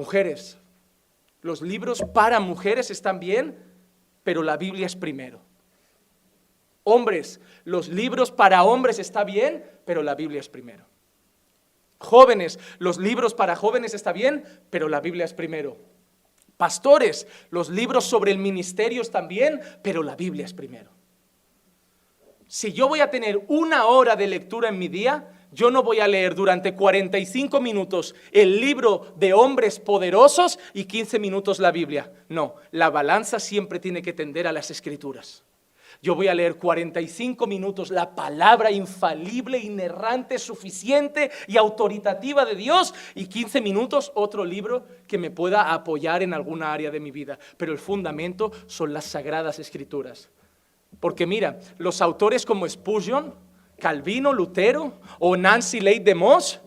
Mujeres, 0.00 0.56
los 1.42 1.60
libros 1.60 2.02
para 2.14 2.40
mujeres 2.40 2.90
están 2.90 3.20
bien, 3.20 3.54
pero 4.22 4.42
la 4.42 4.56
Biblia 4.56 4.86
es 4.86 4.96
primero. 4.96 5.42
Hombres, 6.84 7.38
los 7.64 7.88
libros 7.88 8.30
para 8.30 8.64
hombres 8.64 8.98
está 8.98 9.24
bien, 9.24 9.62
pero 9.84 10.02
la 10.02 10.14
Biblia 10.14 10.40
es 10.40 10.48
primero. 10.48 10.86
Jóvenes, 11.98 12.58
los 12.78 12.96
libros 12.96 13.34
para 13.34 13.56
jóvenes 13.56 13.92
está 13.92 14.14
bien, 14.14 14.42
pero 14.70 14.88
la 14.88 15.02
Biblia 15.02 15.26
es 15.26 15.34
primero. 15.34 15.76
Pastores, 16.56 17.26
los 17.50 17.68
libros 17.68 18.06
sobre 18.06 18.30
el 18.30 18.38
ministerio 18.38 19.02
están 19.02 19.28
bien, 19.28 19.60
pero 19.82 20.02
la 20.02 20.16
Biblia 20.16 20.46
es 20.46 20.54
primero. 20.54 20.88
Si 22.48 22.72
yo 22.72 22.88
voy 22.88 23.00
a 23.00 23.10
tener 23.10 23.38
una 23.48 23.84
hora 23.84 24.16
de 24.16 24.28
lectura 24.28 24.70
en 24.70 24.78
mi 24.78 24.88
día, 24.88 25.39
yo 25.52 25.70
no 25.70 25.82
voy 25.82 26.00
a 26.00 26.08
leer 26.08 26.34
durante 26.34 26.74
45 26.74 27.60
minutos 27.60 28.14
el 28.32 28.60
libro 28.60 29.12
de 29.16 29.32
hombres 29.32 29.80
poderosos 29.80 30.58
y 30.74 30.84
15 30.84 31.18
minutos 31.18 31.58
la 31.58 31.72
Biblia. 31.72 32.12
No, 32.28 32.54
la 32.70 32.90
balanza 32.90 33.40
siempre 33.40 33.80
tiene 33.80 34.02
que 34.02 34.12
tender 34.12 34.46
a 34.46 34.52
las 34.52 34.70
escrituras. 34.70 35.44
Yo 36.02 36.14
voy 36.14 36.28
a 36.28 36.34
leer 36.34 36.56
45 36.56 37.46
minutos 37.46 37.90
la 37.90 38.14
palabra 38.14 38.70
infalible, 38.70 39.58
inerrante, 39.58 40.38
suficiente 40.38 41.30
y 41.46 41.56
autoritativa 41.56 42.44
de 42.44 42.54
Dios 42.54 42.94
y 43.14 43.26
15 43.26 43.60
minutos 43.60 44.12
otro 44.14 44.44
libro 44.44 44.86
que 45.06 45.18
me 45.18 45.30
pueda 45.30 45.72
apoyar 45.72 46.22
en 46.22 46.32
alguna 46.32 46.72
área 46.72 46.90
de 46.90 47.00
mi 47.00 47.10
vida. 47.10 47.38
Pero 47.56 47.72
el 47.72 47.78
fundamento 47.78 48.50
son 48.66 48.94
las 48.94 49.04
sagradas 49.04 49.58
escrituras. 49.58 50.30
Porque 51.00 51.26
mira, 51.26 51.60
los 51.78 52.00
autores 52.00 52.46
como 52.46 52.68
Spurgeon, 52.68 53.34
Calvino, 53.80 54.32
Lutero 54.32 55.00
o 55.18 55.36
Nancy 55.36 55.80
Leigh 55.80 56.04
de 56.04 56.14
Moss 56.14 56.60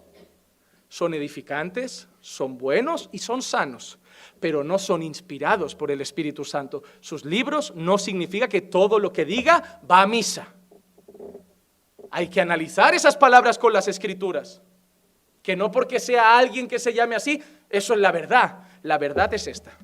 son 0.90 1.14
edificantes, 1.14 2.10
son 2.20 2.58
buenos 2.58 3.10
y 3.14 3.20
son 3.20 3.42
sanos 3.42 3.98
pero 4.44 4.62
no 4.62 4.78
son 4.78 5.04
inspirados 5.04 5.74
por 5.74 5.90
el 5.90 6.02
Espíritu 6.02 6.44
Santo. 6.44 6.84
Sus 7.00 7.24
libros 7.24 7.72
no 7.78 7.98
significa 7.98 8.50
que 8.50 8.60
todo 8.60 9.00
lo 9.00 9.14
que 9.14 9.24
diga 9.24 9.80
va 9.90 10.02
a 10.02 10.06
misa. 10.06 10.54
Hay 12.12 12.28
que 12.28 12.42
analizar 12.42 12.94
esas 12.94 13.16
palabras 13.16 13.58
con 13.58 13.72
las 13.72 13.88
escrituras. 13.88 14.62
Que 15.42 15.56
no 15.56 15.72
porque 15.72 15.98
sea 15.98 16.38
alguien 16.38 16.68
que 16.68 16.78
se 16.78 16.94
llame 16.94 17.16
así, 17.16 17.42
eso 17.70 17.94
es 17.94 18.00
la 18.02 18.12
verdad. 18.12 18.68
La 18.82 18.98
verdad 18.98 19.34
es 19.34 19.48
esta. 19.48 19.78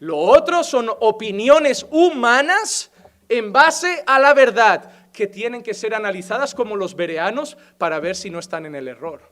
Lo 0.00 0.18
otro 0.18 0.64
son 0.64 0.90
opiniones 0.98 1.86
humanas 1.88 2.90
en 3.28 3.52
base 3.52 4.02
a 4.04 4.18
la 4.18 4.34
verdad, 4.34 5.05
que 5.16 5.26
tienen 5.26 5.64
que 5.64 5.74
ser 5.74 5.94
analizadas 5.94 6.54
como 6.54 6.76
los 6.76 6.94
bereanos 6.94 7.56
para 7.78 7.98
ver 7.98 8.14
si 8.14 8.30
no 8.30 8.38
están 8.38 8.66
en 8.66 8.76
el 8.76 8.86
error. 8.86 9.22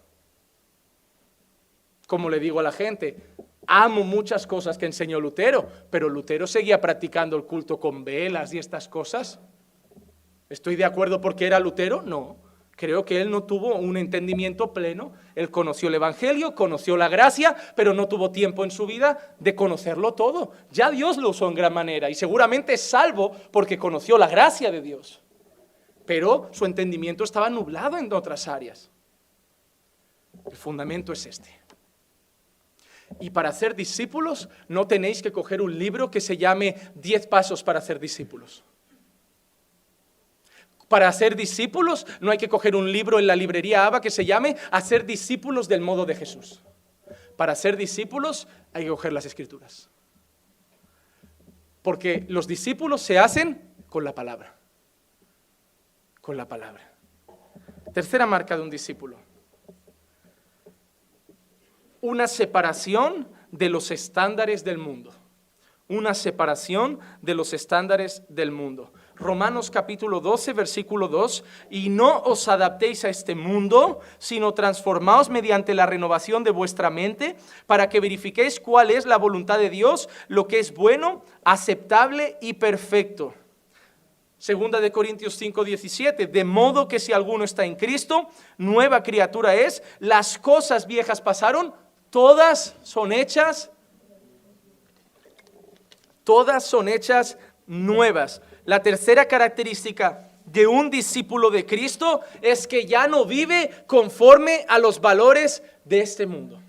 Como 2.08 2.28
le 2.28 2.40
digo 2.40 2.58
a 2.58 2.64
la 2.64 2.72
gente, 2.72 3.16
Amo 3.66 4.04
muchas 4.04 4.46
cosas 4.46 4.76
que 4.76 4.86
enseñó 4.86 5.20
Lutero, 5.20 5.66
pero 5.90 6.08
Lutero 6.08 6.46
seguía 6.46 6.80
practicando 6.80 7.36
el 7.36 7.44
culto 7.44 7.80
con 7.80 8.04
velas 8.04 8.52
y 8.52 8.58
estas 8.58 8.88
cosas. 8.88 9.40
¿Estoy 10.50 10.76
de 10.76 10.84
acuerdo 10.84 11.20
porque 11.20 11.46
era 11.46 11.58
Lutero? 11.60 12.02
No. 12.02 12.36
Creo 12.76 13.04
que 13.04 13.20
él 13.20 13.30
no 13.30 13.44
tuvo 13.44 13.76
un 13.76 13.96
entendimiento 13.96 14.74
pleno. 14.74 15.12
Él 15.34 15.50
conoció 15.50 15.88
el 15.88 15.94
Evangelio, 15.94 16.54
conoció 16.54 16.96
la 16.96 17.08
gracia, 17.08 17.56
pero 17.76 17.94
no 17.94 18.08
tuvo 18.08 18.32
tiempo 18.32 18.64
en 18.64 18.70
su 18.70 18.84
vida 18.84 19.36
de 19.38 19.54
conocerlo 19.54 20.12
todo. 20.12 20.52
Ya 20.70 20.90
Dios 20.90 21.16
lo 21.16 21.30
usó 21.30 21.48
en 21.48 21.54
gran 21.54 21.72
manera 21.72 22.10
y 22.10 22.14
seguramente 22.14 22.74
es 22.74 22.82
salvo 22.82 23.32
porque 23.50 23.78
conoció 23.78 24.18
la 24.18 24.26
gracia 24.26 24.70
de 24.70 24.82
Dios. 24.82 25.23
Pero 26.06 26.48
su 26.52 26.64
entendimiento 26.64 27.24
estaba 27.24 27.48
nublado 27.48 27.96
en 27.96 28.12
otras 28.12 28.48
áreas. 28.48 28.90
El 30.44 30.56
fundamento 30.56 31.12
es 31.12 31.26
este. 31.26 31.64
Y 33.20 33.30
para 33.30 33.52
ser 33.52 33.74
discípulos 33.74 34.48
no 34.68 34.86
tenéis 34.86 35.22
que 35.22 35.32
coger 35.32 35.62
un 35.62 35.78
libro 35.78 36.10
que 36.10 36.20
se 36.20 36.36
llame 36.36 36.76
10 36.96 37.26
pasos 37.28 37.62
para 37.62 37.80
ser 37.80 38.00
discípulos. 38.00 38.64
Para 40.88 41.10
ser 41.12 41.36
discípulos 41.36 42.06
no 42.20 42.30
hay 42.30 42.38
que 42.38 42.48
coger 42.48 42.76
un 42.76 42.90
libro 42.90 43.18
en 43.18 43.26
la 43.26 43.36
librería 43.36 43.86
ABA 43.86 44.00
que 44.00 44.10
se 44.10 44.24
llame 44.24 44.56
Hacer 44.70 45.06
discípulos 45.06 45.68
del 45.68 45.80
modo 45.80 46.04
de 46.06 46.14
Jesús. 46.14 46.62
Para 47.36 47.54
ser 47.54 47.76
discípulos 47.76 48.46
hay 48.72 48.84
que 48.84 48.90
coger 48.90 49.12
las 49.12 49.26
escrituras. 49.26 49.90
Porque 51.82 52.24
los 52.28 52.46
discípulos 52.46 53.02
se 53.02 53.18
hacen 53.18 53.74
con 53.88 54.04
la 54.04 54.14
palabra. 54.14 54.56
Con 56.24 56.36
la 56.36 56.48
palabra. 56.48 56.92
Tercera 57.92 58.24
marca 58.24 58.56
de 58.56 58.62
un 58.62 58.70
discípulo 58.70 59.18
una 62.04 62.28
separación 62.28 63.26
de 63.50 63.70
los 63.70 63.90
estándares 63.90 64.62
del 64.62 64.76
mundo. 64.76 65.10
Una 65.88 66.12
separación 66.12 67.00
de 67.22 67.34
los 67.34 67.54
estándares 67.54 68.22
del 68.28 68.50
mundo. 68.50 68.92
Romanos 69.16 69.70
capítulo 69.70 70.20
12, 70.20 70.52
versículo 70.52 71.08
2, 71.08 71.44
y 71.70 71.88
no 71.88 72.20
os 72.20 72.46
adaptéis 72.48 73.06
a 73.06 73.08
este 73.08 73.34
mundo, 73.34 74.00
sino 74.18 74.52
transformaos 74.52 75.30
mediante 75.30 75.72
la 75.72 75.86
renovación 75.86 76.44
de 76.44 76.50
vuestra 76.50 76.90
mente, 76.90 77.36
para 77.66 77.88
que 77.88 78.00
verifiquéis 78.00 78.60
cuál 78.60 78.90
es 78.90 79.06
la 79.06 79.16
voluntad 79.16 79.58
de 79.58 79.70
Dios, 79.70 80.10
lo 80.28 80.46
que 80.46 80.58
es 80.58 80.74
bueno, 80.74 81.24
aceptable 81.42 82.36
y 82.42 82.52
perfecto. 82.54 83.32
Segunda 84.44 84.78
de 84.78 84.92
Corintios 84.92 85.36
5, 85.36 85.64
17, 85.64 86.26
de 86.26 86.44
modo 86.44 86.86
que 86.86 87.00
si 87.00 87.14
alguno 87.14 87.44
está 87.44 87.64
en 87.64 87.76
Cristo, 87.76 88.28
nueva 88.58 89.02
criatura 89.02 89.54
es, 89.54 89.82
las 90.00 90.36
cosas 90.38 90.86
viejas 90.86 91.22
pasaron, 91.22 91.72
Todas 92.10 92.76
son 92.82 93.10
hechas, 93.10 93.70
todas 96.24 96.62
son 96.62 96.90
hechas 96.90 97.38
nuevas. 97.66 98.42
La 98.66 98.82
tercera 98.82 99.26
característica 99.26 100.28
de 100.44 100.66
un 100.66 100.90
discípulo 100.90 101.48
de 101.48 101.64
Cristo 101.64 102.20
es 102.42 102.66
que 102.66 102.84
ya 102.84 103.08
no 103.08 103.24
vive 103.24 103.70
conforme 103.86 104.66
a 104.68 104.78
los 104.78 105.00
valores 105.00 105.62
de 105.86 106.00
este 106.00 106.26
mundo. 106.26 106.60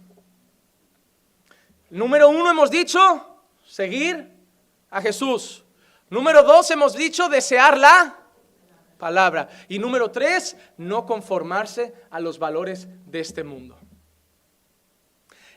Número 1.90 2.30
uno 2.30 2.50
hemos 2.52 2.72
dicho, 2.72 3.42
seguir 3.66 4.32
a 4.90 5.02
Jesús. 5.02 5.65
Número 6.10 6.44
dos 6.44 6.70
hemos 6.72 6.94
dicho, 6.94 7.30
desear 7.30 7.78
la 7.78 8.18
palabra. 8.98 9.50
Y 9.68 9.80
número 9.80 10.12
tres, 10.12 10.56
no 10.78 11.06
conformarse 11.06 11.94
a 12.10 12.20
los 12.20 12.40
valores 12.40 12.88
de 13.06 13.20
este 13.20 13.44
mundo. 13.44 13.78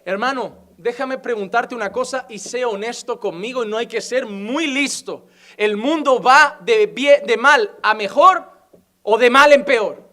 Hermano, 0.05 0.71
déjame 0.79 1.19
preguntarte 1.19 1.75
una 1.75 1.93
cosa 1.93 2.25
y 2.31 2.39
sé 2.39 2.65
honesto 2.65 3.21
conmigo 3.21 3.65
y 3.65 3.69
no 3.69 3.77
hay 3.77 3.87
que 3.87 4.01
ser 4.01 4.25
muy 4.25 4.67
listo. 4.67 5.27
¿El 5.57 5.77
mundo 5.77 6.23
va 6.23 6.59
de, 6.63 6.87
de 7.27 7.37
mal 7.37 7.77
a 7.83 7.95
mejor 7.95 8.51
o 9.03 9.19
de 9.19 9.29
mal 9.29 9.53
en 9.53 9.65
peor? 9.65 10.09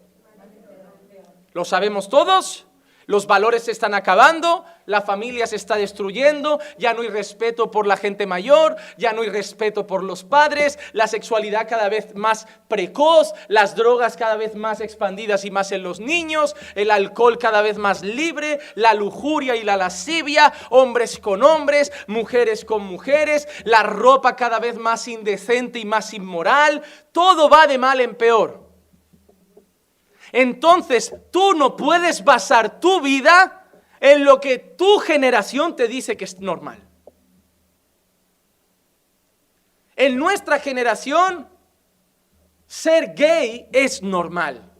¿Lo 1.54 1.64
sabemos 1.64 2.10
todos? 2.10 2.65
Los 3.06 3.28
valores 3.28 3.64
se 3.64 3.70
están 3.70 3.94
acabando, 3.94 4.64
la 4.84 5.00
familia 5.00 5.46
se 5.46 5.54
está 5.54 5.76
destruyendo, 5.76 6.58
ya 6.76 6.92
no 6.92 7.02
hay 7.02 7.08
respeto 7.08 7.70
por 7.70 7.86
la 7.86 7.96
gente 7.96 8.26
mayor, 8.26 8.76
ya 8.96 9.12
no 9.12 9.22
hay 9.22 9.28
respeto 9.28 9.86
por 9.86 10.02
los 10.02 10.24
padres, 10.24 10.76
la 10.92 11.06
sexualidad 11.06 11.68
cada 11.68 11.88
vez 11.88 12.16
más 12.16 12.48
precoz, 12.66 13.32
las 13.46 13.76
drogas 13.76 14.16
cada 14.16 14.34
vez 14.34 14.56
más 14.56 14.80
expandidas 14.80 15.44
y 15.44 15.52
más 15.52 15.70
en 15.70 15.84
los 15.84 16.00
niños, 16.00 16.56
el 16.74 16.90
alcohol 16.90 17.38
cada 17.38 17.62
vez 17.62 17.78
más 17.78 18.02
libre, 18.02 18.58
la 18.74 18.92
lujuria 18.92 19.54
y 19.54 19.62
la 19.62 19.76
lascivia, 19.76 20.52
hombres 20.70 21.18
con 21.18 21.44
hombres, 21.44 21.92
mujeres 22.08 22.64
con 22.64 22.82
mujeres, 22.84 23.46
la 23.64 23.84
ropa 23.84 24.34
cada 24.34 24.58
vez 24.58 24.78
más 24.78 25.06
indecente 25.06 25.78
y 25.78 25.84
más 25.84 26.12
inmoral, 26.12 26.82
todo 27.12 27.48
va 27.48 27.68
de 27.68 27.78
mal 27.78 28.00
en 28.00 28.16
peor 28.16 28.65
entonces 30.32 31.14
tú 31.30 31.54
no 31.54 31.76
puedes 31.76 32.24
basar 32.24 32.80
tu 32.80 33.00
vida 33.00 33.66
en 34.00 34.24
lo 34.24 34.40
que 34.40 34.58
tu 34.58 34.98
generación 34.98 35.76
te 35.76 35.88
dice 35.88 36.16
que 36.16 36.24
es 36.24 36.40
normal. 36.40 36.82
En 39.96 40.18
nuestra 40.18 40.58
generación, 40.58 41.48
ser 42.66 43.14
gay 43.14 43.68
es 43.72 44.02
normal. 44.02 44.70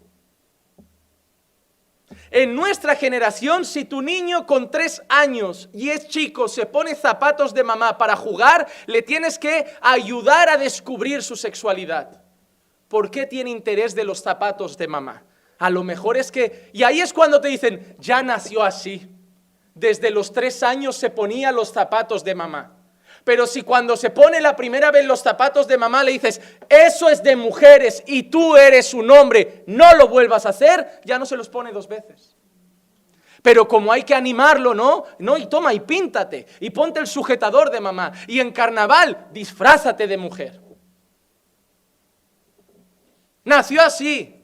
En 2.31 2.55
nuestra 2.55 2.97
generación, 2.97 3.65
si 3.65 3.85
tu 3.85 4.03
niño 4.03 4.47
con 4.47 4.71
tres 4.71 5.03
años 5.09 5.71
y 5.73 5.91
es 5.91 6.09
chico 6.09 6.49
se 6.49 6.67
pone 6.67 6.95
zapatos 6.95 7.55
de 7.55 7.65
mamá 7.65 7.97
para 7.97 8.17
jugar, 8.17 8.67
le 8.87 9.01
tienes 9.01 9.39
que 9.39 9.67
ayudar 9.81 10.49
a 10.49 10.57
descubrir 10.57 11.23
su 11.23 11.37
sexualidad. 11.37 12.23
¿Por 12.89 13.11
qué 13.11 13.27
tiene 13.27 13.51
interés 13.51 13.95
de 13.95 14.05
los 14.05 14.23
zapatos 14.23 14.77
de 14.77 14.89
mamá? 14.89 15.25
A 15.59 15.71
lo 15.71 15.83
mejor 15.83 16.17
es 16.17 16.31
que, 16.31 16.71
y 16.73 16.83
ahí 16.83 17.01
es 17.01 17.13
cuando 17.13 17.41
te 17.41 17.49
dicen, 17.49 17.97
ya 17.99 18.23
nació 18.23 18.63
así. 18.63 19.09
Desde 19.75 20.11
los 20.11 20.33
tres 20.33 20.63
años 20.63 20.97
se 20.97 21.11
ponía 21.11 21.53
los 21.53 21.73
zapatos 21.73 22.25
de 22.25 22.35
mamá. 22.35 22.77
Pero 23.25 23.47
si 23.47 23.63
cuando 23.63 23.97
se 23.97 24.11
pone 24.11 24.41
la 24.41 24.55
primera 24.55 24.91
vez 24.91 25.05
los 25.05 25.21
zapatos 25.21 25.67
de 25.67 25.77
mamá 25.77 26.05
le 26.05 26.13
dices, 26.13 26.41
eso 26.69 27.09
es 27.09 27.23
de 27.23 27.35
mujeres 27.35 28.03
y 28.07 28.25
tú 28.25 28.57
eres 28.57 28.95
un 28.95 29.11
hombre, 29.11 29.65
no 29.67 29.97
lo 29.97 30.07
vuelvas 30.09 30.47
a 30.47 30.51
hacer, 30.51 31.01
ya 31.05 31.19
no 31.19 31.27
se 31.27 31.37
los 31.37 31.49
pone 31.49 31.73
dos 31.73 31.89
veces. 31.89 32.37
Pero 33.43 33.67
como 33.67 33.93
hay 33.93 34.05
que 34.05 34.15
animarlo, 34.15 34.75
¿no? 34.75 35.05
No, 35.19 35.37
y 35.37 35.47
toma 35.47 35.75
y 35.75 35.81
píntate 35.81 36.47
y 36.61 36.71
ponte 36.71 37.01
el 37.01 37.07
sujetador 37.07 37.71
de 37.71 37.81
mamá 37.81 38.13
y 38.29 38.41
en 38.41 38.53
carnaval 38.53 39.27
disfrázate 39.33 40.07
de 40.07 40.17
mujer. 40.17 40.61
Nació 43.45 43.83
así. 43.83 44.36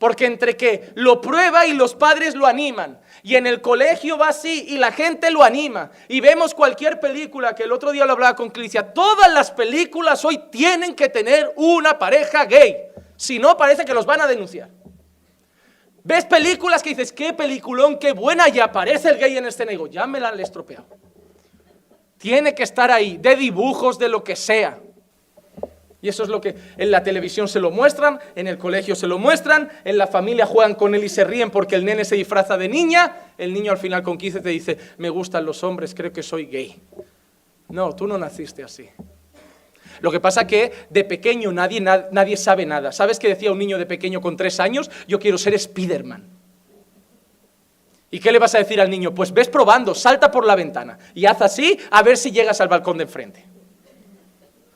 Porque 0.00 0.24
entre 0.24 0.56
que 0.56 0.92
lo 0.94 1.20
prueba 1.20 1.66
y 1.66 1.74
los 1.74 1.94
padres 1.94 2.34
lo 2.34 2.46
animan, 2.46 2.98
y 3.22 3.36
en 3.36 3.46
el 3.46 3.60
colegio 3.60 4.16
va 4.16 4.28
así 4.30 4.64
y 4.68 4.78
la 4.78 4.92
gente 4.92 5.30
lo 5.30 5.44
anima, 5.44 5.90
y 6.08 6.22
vemos 6.22 6.54
cualquier 6.54 6.98
película, 6.98 7.54
que 7.54 7.64
el 7.64 7.72
otro 7.72 7.92
día 7.92 8.06
lo 8.06 8.12
hablaba 8.12 8.34
con 8.34 8.48
Cristian, 8.48 8.94
todas 8.94 9.30
las 9.30 9.50
películas 9.50 10.24
hoy 10.24 10.40
tienen 10.50 10.94
que 10.94 11.10
tener 11.10 11.52
una 11.54 11.98
pareja 11.98 12.46
gay, 12.46 12.78
si 13.14 13.38
no 13.38 13.58
parece 13.58 13.84
que 13.84 13.92
los 13.92 14.06
van 14.06 14.22
a 14.22 14.26
denunciar. 14.26 14.70
Ves 16.02 16.24
películas 16.24 16.82
que 16.82 16.88
dices, 16.88 17.12
qué 17.12 17.34
peliculón, 17.34 17.98
qué 17.98 18.12
buena, 18.12 18.48
y 18.48 18.58
aparece 18.58 19.10
el 19.10 19.18
gay 19.18 19.36
en 19.36 19.44
este 19.44 19.66
nego, 19.66 19.86
ya 19.86 20.06
me 20.06 20.18
la 20.18 20.30
han 20.30 20.40
estropeado. 20.40 20.86
Tiene 22.16 22.54
que 22.54 22.62
estar 22.62 22.90
ahí, 22.90 23.18
de 23.18 23.36
dibujos, 23.36 23.98
de 23.98 24.08
lo 24.08 24.24
que 24.24 24.34
sea. 24.34 24.80
Y 26.02 26.08
eso 26.08 26.22
es 26.22 26.28
lo 26.28 26.40
que 26.40 26.54
en 26.78 26.90
la 26.90 27.02
televisión 27.02 27.46
se 27.46 27.60
lo 27.60 27.70
muestran, 27.70 28.18
en 28.34 28.46
el 28.46 28.56
colegio 28.56 28.94
se 28.94 29.06
lo 29.06 29.18
muestran, 29.18 29.68
en 29.84 29.98
la 29.98 30.06
familia 30.06 30.46
juegan 30.46 30.74
con 30.74 30.94
él 30.94 31.04
y 31.04 31.08
se 31.08 31.24
ríen 31.24 31.50
porque 31.50 31.74
el 31.74 31.84
nene 31.84 32.04
se 32.04 32.16
disfraza 32.16 32.56
de 32.56 32.68
niña, 32.68 33.32
el 33.36 33.52
niño 33.52 33.72
al 33.72 33.78
final 33.78 34.02
con 34.02 34.16
15 34.16 34.40
te 34.40 34.48
dice, 34.48 34.78
me 34.96 35.10
gustan 35.10 35.44
los 35.44 35.62
hombres, 35.62 35.94
creo 35.94 36.12
que 36.12 36.22
soy 36.22 36.46
gay. 36.46 36.80
No, 37.68 37.94
tú 37.94 38.06
no 38.06 38.16
naciste 38.16 38.64
así. 38.64 38.88
Lo 40.00 40.10
que 40.10 40.20
pasa 40.20 40.46
que 40.46 40.72
de 40.88 41.04
pequeño 41.04 41.52
nadie, 41.52 41.80
nadie 41.80 42.36
sabe 42.36 42.64
nada. 42.64 42.92
¿Sabes 42.92 43.18
qué 43.18 43.28
decía 43.28 43.52
un 43.52 43.58
niño 43.58 43.76
de 43.76 43.84
pequeño 43.84 44.20
con 44.20 44.36
tres 44.36 44.58
años? 44.58 44.90
Yo 45.06 45.18
quiero 45.18 45.36
ser 45.36 45.58
Spiderman. 45.58 46.26
¿Y 48.10 48.18
qué 48.18 48.32
le 48.32 48.38
vas 48.38 48.54
a 48.54 48.58
decir 48.58 48.80
al 48.80 48.90
niño? 48.90 49.14
Pues 49.14 49.32
ves 49.32 49.48
probando, 49.48 49.94
salta 49.94 50.30
por 50.30 50.44
la 50.44 50.56
ventana 50.56 50.98
y 51.14 51.26
haz 51.26 51.42
así 51.42 51.78
a 51.90 52.02
ver 52.02 52.16
si 52.16 52.32
llegas 52.32 52.60
al 52.60 52.68
balcón 52.68 52.96
de 52.98 53.04
enfrente. 53.04 53.44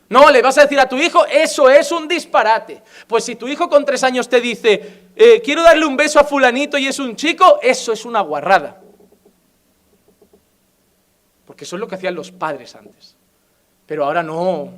No, 0.08 0.30
le 0.30 0.42
vas 0.42 0.58
a 0.58 0.62
decir 0.62 0.78
a 0.78 0.88
tu 0.88 0.96
hijo, 0.96 1.24
eso 1.26 1.70
es 1.70 1.90
un 1.90 2.06
disparate. 2.06 2.82
Pues 3.06 3.24
si 3.24 3.36
tu 3.36 3.48
hijo 3.48 3.68
con 3.68 3.84
tres 3.84 4.04
años 4.04 4.28
te 4.28 4.40
dice, 4.40 5.00
eh, 5.16 5.40
quiero 5.42 5.62
darle 5.62 5.86
un 5.86 5.96
beso 5.96 6.20
a 6.20 6.24
fulanito 6.24 6.76
y 6.76 6.86
es 6.86 6.98
un 6.98 7.16
chico, 7.16 7.58
eso 7.62 7.92
es 7.92 8.04
una 8.04 8.20
guarrada. 8.20 8.80
Porque 11.46 11.64
eso 11.64 11.76
es 11.76 11.80
lo 11.80 11.88
que 11.88 11.94
hacían 11.94 12.14
los 12.14 12.30
padres 12.30 12.74
antes. 12.74 13.16
Pero 13.86 14.04
ahora 14.04 14.22
no. 14.22 14.72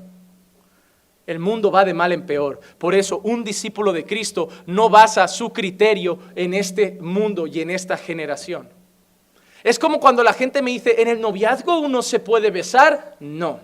El 1.26 1.40
mundo 1.40 1.72
va 1.72 1.84
de 1.84 1.94
mal 1.94 2.12
en 2.12 2.24
peor. 2.24 2.60
Por 2.78 2.94
eso 2.94 3.20
un 3.24 3.42
discípulo 3.42 3.92
de 3.92 4.04
Cristo 4.04 4.48
no 4.66 4.88
basa 4.88 5.26
su 5.26 5.52
criterio 5.52 6.18
en 6.36 6.54
este 6.54 6.98
mundo 7.00 7.48
y 7.48 7.60
en 7.60 7.70
esta 7.70 7.96
generación. 7.96 8.68
Es 9.64 9.80
como 9.80 9.98
cuando 9.98 10.22
la 10.22 10.32
gente 10.32 10.62
me 10.62 10.70
dice, 10.70 11.00
¿en 11.02 11.08
el 11.08 11.20
noviazgo 11.20 11.80
uno 11.80 12.00
se 12.00 12.20
puede 12.20 12.52
besar? 12.52 13.16
No. 13.18 13.58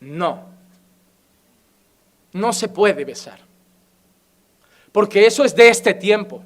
No. 0.00 0.44
No 2.32 2.52
se 2.52 2.68
puede 2.68 3.04
besar. 3.04 3.38
Porque 4.92 5.26
eso 5.26 5.44
es 5.44 5.54
de 5.54 5.68
este 5.68 5.94
tiempo. 5.94 6.42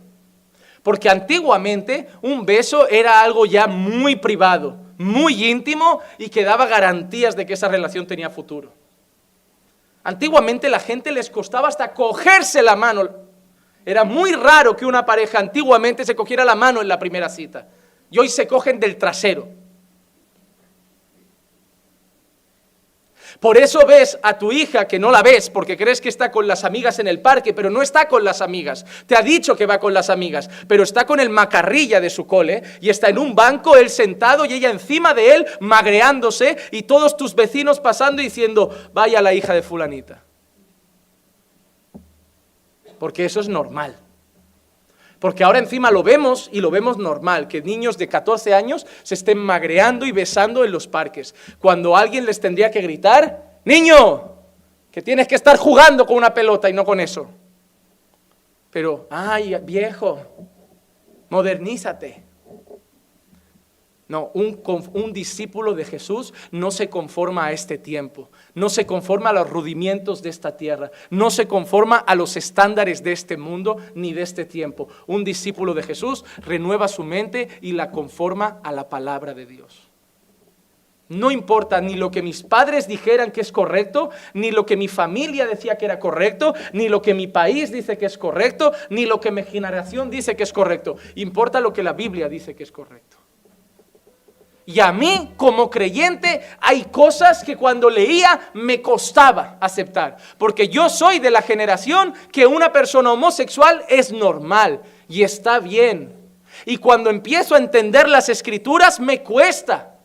Porque 0.82 1.10
antiguamente 1.10 2.08
un 2.22 2.46
beso 2.46 2.88
era 2.88 3.22
algo 3.22 3.44
ya 3.46 3.66
muy 3.66 4.16
privado, 4.16 4.76
muy 4.98 5.48
íntimo 5.48 6.00
y 6.18 6.28
que 6.28 6.44
daba 6.44 6.66
garantías 6.66 7.36
de 7.36 7.44
que 7.44 7.52
esa 7.52 7.68
relación 7.68 8.06
tenía 8.06 8.30
futuro. 8.30 8.72
Antiguamente 10.02 10.68
la 10.68 10.80
gente 10.80 11.12
les 11.12 11.28
costaba 11.28 11.68
hasta 11.68 11.92
cogerse 11.92 12.62
la 12.62 12.76
mano. 12.76 13.08
Era 13.84 14.04
muy 14.04 14.32
raro 14.32 14.76
que 14.76 14.86
una 14.86 15.04
pareja 15.04 15.38
antiguamente 15.38 16.04
se 16.04 16.16
cogiera 16.16 16.44
la 16.44 16.54
mano 16.54 16.80
en 16.80 16.88
la 16.88 16.98
primera 16.98 17.28
cita. 17.28 17.68
Y 18.10 18.18
hoy 18.18 18.28
se 18.28 18.46
cogen 18.46 18.80
del 18.80 18.96
trasero. 18.96 19.59
Por 23.40 23.56
eso 23.56 23.86
ves 23.86 24.18
a 24.22 24.38
tu 24.38 24.52
hija 24.52 24.86
que 24.86 24.98
no 24.98 25.10
la 25.10 25.22
ves 25.22 25.48
porque 25.48 25.76
crees 25.76 26.02
que 26.02 26.10
está 26.10 26.30
con 26.30 26.46
las 26.46 26.62
amigas 26.62 26.98
en 26.98 27.08
el 27.08 27.20
parque, 27.20 27.54
pero 27.54 27.70
no 27.70 27.80
está 27.80 28.06
con 28.06 28.22
las 28.22 28.42
amigas. 28.42 28.84
Te 29.06 29.16
ha 29.16 29.22
dicho 29.22 29.56
que 29.56 29.64
va 29.64 29.80
con 29.80 29.94
las 29.94 30.10
amigas, 30.10 30.50
pero 30.68 30.82
está 30.82 31.06
con 31.06 31.20
el 31.20 31.30
macarrilla 31.30 32.02
de 32.02 32.10
su 32.10 32.26
cole 32.26 32.62
y 32.82 32.90
está 32.90 33.08
en 33.08 33.16
un 33.16 33.34
banco 33.34 33.78
él 33.78 33.88
sentado 33.88 34.44
y 34.44 34.52
ella 34.52 34.70
encima 34.70 35.14
de 35.14 35.34
él 35.34 35.46
magreándose 35.60 36.58
y 36.70 36.82
todos 36.82 37.16
tus 37.16 37.34
vecinos 37.34 37.80
pasando 37.80 38.20
y 38.20 38.26
diciendo, 38.26 38.70
vaya 38.92 39.22
la 39.22 39.32
hija 39.32 39.54
de 39.54 39.62
fulanita. 39.62 40.22
Porque 42.98 43.24
eso 43.24 43.40
es 43.40 43.48
normal. 43.48 43.96
Porque 45.20 45.44
ahora 45.44 45.58
encima 45.58 45.90
lo 45.90 46.02
vemos 46.02 46.48
y 46.50 46.60
lo 46.60 46.70
vemos 46.70 46.96
normal, 46.96 47.46
que 47.46 47.60
niños 47.60 47.98
de 47.98 48.08
14 48.08 48.54
años 48.54 48.86
se 49.02 49.14
estén 49.14 49.38
magreando 49.38 50.06
y 50.06 50.12
besando 50.12 50.64
en 50.64 50.72
los 50.72 50.88
parques, 50.88 51.34
cuando 51.58 51.94
alguien 51.94 52.24
les 52.24 52.40
tendría 52.40 52.70
que 52.70 52.80
gritar, 52.80 53.60
niño, 53.66 54.32
que 54.90 55.02
tienes 55.02 55.28
que 55.28 55.34
estar 55.34 55.58
jugando 55.58 56.06
con 56.06 56.16
una 56.16 56.32
pelota 56.32 56.70
y 56.70 56.72
no 56.72 56.86
con 56.86 57.00
eso. 57.00 57.28
Pero, 58.70 59.08
ay, 59.10 59.56
viejo, 59.62 60.20
modernízate. 61.28 62.29
No, 64.10 64.32
un, 64.34 65.12
discípulo 65.12 65.74
de 65.74 65.84
Jesús 65.84 66.34
no 66.50 66.72
se 66.72 66.90
conforma 66.90 67.46
a 67.46 67.52
este 67.52 67.78
tiempo, 67.78 68.28
no 68.56 68.68
se 68.68 68.84
conforma 68.84 69.30
a 69.30 69.32
los 69.32 69.48
rudimientos 69.48 70.20
de 70.20 70.30
esta 70.30 70.56
tierra, 70.56 70.90
no 71.10 71.30
se 71.30 71.46
conforma 71.46 71.98
a 71.98 72.16
los 72.16 72.36
estándares 72.36 73.04
de 73.04 73.12
este 73.12 73.36
mundo 73.36 73.76
ni 73.94 74.12
de 74.12 74.22
este 74.22 74.44
tiempo. 74.44 74.88
Un 75.06 75.22
discípulo 75.22 75.74
de 75.74 75.84
Jesús 75.84 76.24
renueva 76.38 76.88
su 76.88 77.04
mente 77.04 77.46
y 77.60 77.70
la 77.70 77.92
conforma 77.92 78.58
a 78.64 78.72
la 78.72 78.88
palabra 78.88 79.32
de 79.32 79.46
Dios. 79.46 79.88
No 81.08 81.30
importa 81.30 81.80
ni 81.80 81.94
lo 81.94 82.10
que 82.10 82.20
mis 82.20 82.42
padres 82.42 82.88
dijeran 82.88 83.30
que 83.30 83.42
es 83.42 83.52
correcto, 83.52 84.10
ni 84.34 84.50
lo 84.50 84.66
que 84.66 84.76
mi 84.76 84.88
familia 84.88 85.46
decía 85.46 85.78
que 85.78 85.84
era 85.84 86.00
correcto, 86.00 86.52
ni 86.72 86.88
lo 86.88 87.00
que 87.00 87.14
mi 87.14 87.28
país 87.28 87.70
dice 87.70 87.96
que 87.96 88.06
es 88.06 88.18
correcto, 88.18 88.72
ni 88.88 89.06
lo 89.06 89.20
que 89.20 89.30
mi 89.30 89.44
generación 89.44 90.10
dice 90.10 90.34
que 90.34 90.42
es 90.42 90.52
correcto. 90.52 90.96
Importa 91.14 91.60
lo 91.60 91.72
que 91.72 91.84
la 91.84 91.92
Biblia 91.92 92.28
dice 92.28 92.56
que 92.56 92.64
es 92.64 92.72
correcto. 92.72 93.29
Y 94.70 94.78
a 94.78 94.92
mí, 94.92 95.32
como 95.36 95.68
creyente, 95.68 96.42
hay 96.60 96.84
cosas 96.84 97.42
que 97.42 97.56
cuando 97.56 97.90
leía 97.90 98.52
me 98.54 98.80
costaba 98.80 99.56
aceptar. 99.60 100.16
Porque 100.38 100.68
yo 100.68 100.88
soy 100.88 101.18
de 101.18 101.32
la 101.32 101.42
generación 101.42 102.14
que 102.30 102.46
una 102.46 102.70
persona 102.72 103.10
homosexual 103.10 103.84
es 103.88 104.12
normal 104.12 104.80
y 105.08 105.24
está 105.24 105.58
bien. 105.58 106.14
Y 106.66 106.76
cuando 106.76 107.10
empiezo 107.10 107.56
a 107.56 107.58
entender 107.58 108.08
las 108.08 108.28
escrituras 108.28 109.00
me 109.00 109.24
cuesta. 109.24 109.96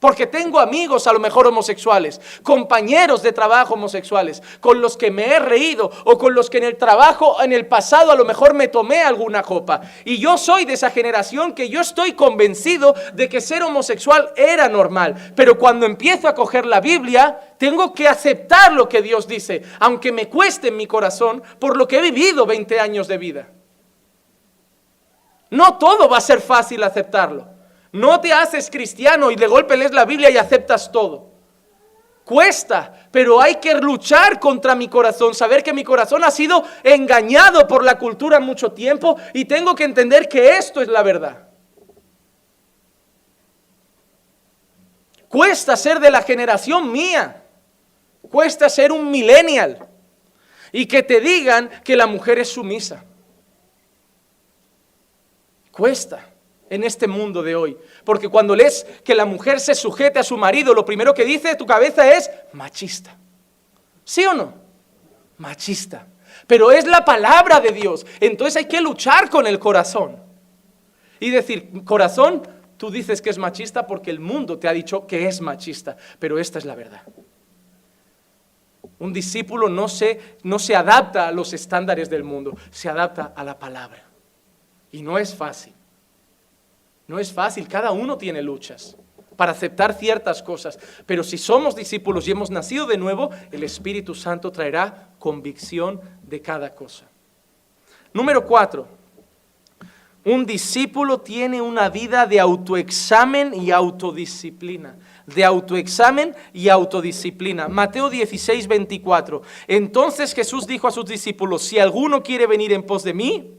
Porque 0.00 0.28
tengo 0.28 0.60
amigos 0.60 1.08
a 1.08 1.12
lo 1.12 1.18
mejor 1.18 1.48
homosexuales, 1.48 2.20
compañeros 2.44 3.20
de 3.20 3.32
trabajo 3.32 3.74
homosexuales, 3.74 4.42
con 4.60 4.80
los 4.80 4.96
que 4.96 5.10
me 5.10 5.26
he 5.26 5.40
reído 5.40 5.90
o 6.04 6.16
con 6.16 6.34
los 6.34 6.48
que 6.48 6.58
en 6.58 6.64
el 6.64 6.76
trabajo 6.76 7.42
en 7.42 7.52
el 7.52 7.66
pasado 7.66 8.12
a 8.12 8.14
lo 8.14 8.24
mejor 8.24 8.54
me 8.54 8.68
tomé 8.68 9.02
alguna 9.02 9.42
copa. 9.42 9.80
Y 10.04 10.18
yo 10.18 10.38
soy 10.38 10.64
de 10.64 10.74
esa 10.74 10.90
generación 10.90 11.52
que 11.52 11.68
yo 11.68 11.80
estoy 11.80 12.12
convencido 12.12 12.94
de 13.14 13.28
que 13.28 13.40
ser 13.40 13.64
homosexual 13.64 14.32
era 14.36 14.68
normal. 14.68 15.32
Pero 15.34 15.58
cuando 15.58 15.84
empiezo 15.84 16.28
a 16.28 16.34
coger 16.34 16.64
la 16.64 16.80
Biblia, 16.80 17.56
tengo 17.58 17.92
que 17.92 18.06
aceptar 18.06 18.72
lo 18.72 18.88
que 18.88 19.02
Dios 19.02 19.26
dice, 19.26 19.62
aunque 19.80 20.12
me 20.12 20.28
cueste 20.28 20.68
en 20.68 20.76
mi 20.76 20.86
corazón 20.86 21.42
por 21.58 21.76
lo 21.76 21.88
que 21.88 21.98
he 21.98 22.02
vivido 22.02 22.46
20 22.46 22.78
años 22.78 23.08
de 23.08 23.18
vida. 23.18 23.48
No 25.50 25.76
todo 25.76 26.08
va 26.08 26.18
a 26.18 26.20
ser 26.20 26.40
fácil 26.40 26.84
aceptarlo. 26.84 27.57
No 27.92 28.20
te 28.20 28.32
haces 28.32 28.70
cristiano 28.70 29.30
y 29.30 29.36
de 29.36 29.46
golpe 29.46 29.76
lees 29.76 29.92
la 29.92 30.04
Biblia 30.04 30.30
y 30.30 30.36
aceptas 30.36 30.92
todo. 30.92 31.28
Cuesta, 32.24 33.08
pero 33.10 33.40
hay 33.40 33.54
que 33.54 33.74
luchar 33.74 34.38
contra 34.38 34.74
mi 34.74 34.88
corazón, 34.88 35.34
saber 35.34 35.62
que 35.62 35.72
mi 35.72 35.82
corazón 35.82 36.22
ha 36.24 36.30
sido 36.30 36.62
engañado 36.82 37.66
por 37.66 37.82
la 37.82 37.98
cultura 37.98 38.38
mucho 38.38 38.72
tiempo 38.72 39.16
y 39.32 39.46
tengo 39.46 39.74
que 39.74 39.84
entender 39.84 40.28
que 40.28 40.58
esto 40.58 40.82
es 40.82 40.88
la 40.88 41.02
verdad. 41.02 41.48
Cuesta 45.30 45.74
ser 45.76 46.00
de 46.00 46.10
la 46.10 46.20
generación 46.20 46.92
mía. 46.92 47.44
Cuesta 48.30 48.68
ser 48.68 48.92
un 48.92 49.10
millennial. 49.10 49.86
Y 50.70 50.84
que 50.84 51.02
te 51.02 51.20
digan 51.20 51.70
que 51.82 51.96
la 51.96 52.06
mujer 52.06 52.38
es 52.38 52.50
sumisa. 52.50 53.04
Cuesta 55.70 56.27
en 56.70 56.84
este 56.84 57.06
mundo 57.06 57.42
de 57.42 57.54
hoy. 57.54 57.76
Porque 58.04 58.28
cuando 58.28 58.54
lees 58.54 58.86
que 59.04 59.14
la 59.14 59.24
mujer 59.24 59.60
se 59.60 59.74
sujete 59.74 60.18
a 60.18 60.24
su 60.24 60.36
marido, 60.36 60.74
lo 60.74 60.84
primero 60.84 61.14
que 61.14 61.24
dice 61.24 61.54
tu 61.56 61.66
cabeza 61.66 62.10
es 62.10 62.30
machista. 62.52 63.16
¿Sí 64.04 64.24
o 64.24 64.34
no? 64.34 64.54
Machista. 65.38 66.06
Pero 66.46 66.70
es 66.70 66.86
la 66.86 67.04
palabra 67.04 67.60
de 67.60 67.72
Dios. 67.72 68.06
Entonces 68.20 68.56
hay 68.56 68.64
que 68.66 68.80
luchar 68.80 69.28
con 69.28 69.46
el 69.46 69.58
corazón. 69.58 70.16
Y 71.20 71.30
decir, 71.30 71.70
corazón, 71.84 72.46
tú 72.76 72.90
dices 72.90 73.20
que 73.20 73.30
es 73.30 73.38
machista 73.38 73.86
porque 73.86 74.10
el 74.10 74.20
mundo 74.20 74.58
te 74.58 74.68
ha 74.68 74.72
dicho 74.72 75.06
que 75.06 75.26
es 75.26 75.40
machista. 75.40 75.96
Pero 76.18 76.38
esta 76.38 76.58
es 76.58 76.64
la 76.64 76.74
verdad. 76.74 77.02
Un 78.98 79.12
discípulo 79.12 79.68
no 79.68 79.88
se, 79.88 80.38
no 80.42 80.58
se 80.58 80.74
adapta 80.74 81.28
a 81.28 81.32
los 81.32 81.52
estándares 81.52 82.10
del 82.10 82.24
mundo, 82.24 82.56
se 82.70 82.88
adapta 82.88 83.32
a 83.36 83.44
la 83.44 83.58
palabra. 83.58 84.04
Y 84.90 85.02
no 85.02 85.18
es 85.18 85.34
fácil. 85.34 85.74
No 87.08 87.18
es 87.18 87.32
fácil, 87.32 87.66
cada 87.66 87.90
uno 87.90 88.16
tiene 88.16 88.40
luchas. 88.42 88.96
para 89.36 89.52
aceptar 89.52 89.94
ciertas 89.94 90.42
cosas. 90.42 90.80
Pero 91.06 91.22
si 91.22 91.38
somos 91.38 91.76
discípulos 91.76 92.26
y 92.26 92.32
hemos 92.32 92.50
nacido 92.50 92.86
de 92.86 92.98
nuevo, 92.98 93.30
el 93.52 93.62
Espíritu 93.62 94.12
Santo 94.12 94.50
traerá 94.50 95.10
convicción 95.20 96.00
de 96.24 96.42
cada 96.42 96.74
cosa. 96.74 97.06
Número 98.12 98.44
cuatro, 98.44 98.88
un 100.24 100.44
discípulo 100.44 101.20
tiene 101.20 101.62
una 101.62 101.88
vida 101.88 102.26
de 102.26 102.40
autoexamen 102.40 103.54
y 103.54 103.70
autodisciplina. 103.70 104.96
De 105.24 105.44
autoexamen 105.44 106.34
y 106.52 106.68
autodisciplina. 106.68 107.68
Mateo 107.68 108.10
16, 108.10 108.66
24. 108.66 109.42
Entonces 109.68 110.34
Jesús 110.34 110.66
dijo 110.66 110.88
a 110.88 110.90
sus 110.90 111.04
discípulos, 111.04 111.62
si 111.62 111.78
alguno 111.78 112.24
quiere 112.24 112.48
venir 112.48 112.72
en 112.72 112.82
pos 112.82 113.04
de 113.04 113.14
mí, 113.14 113.54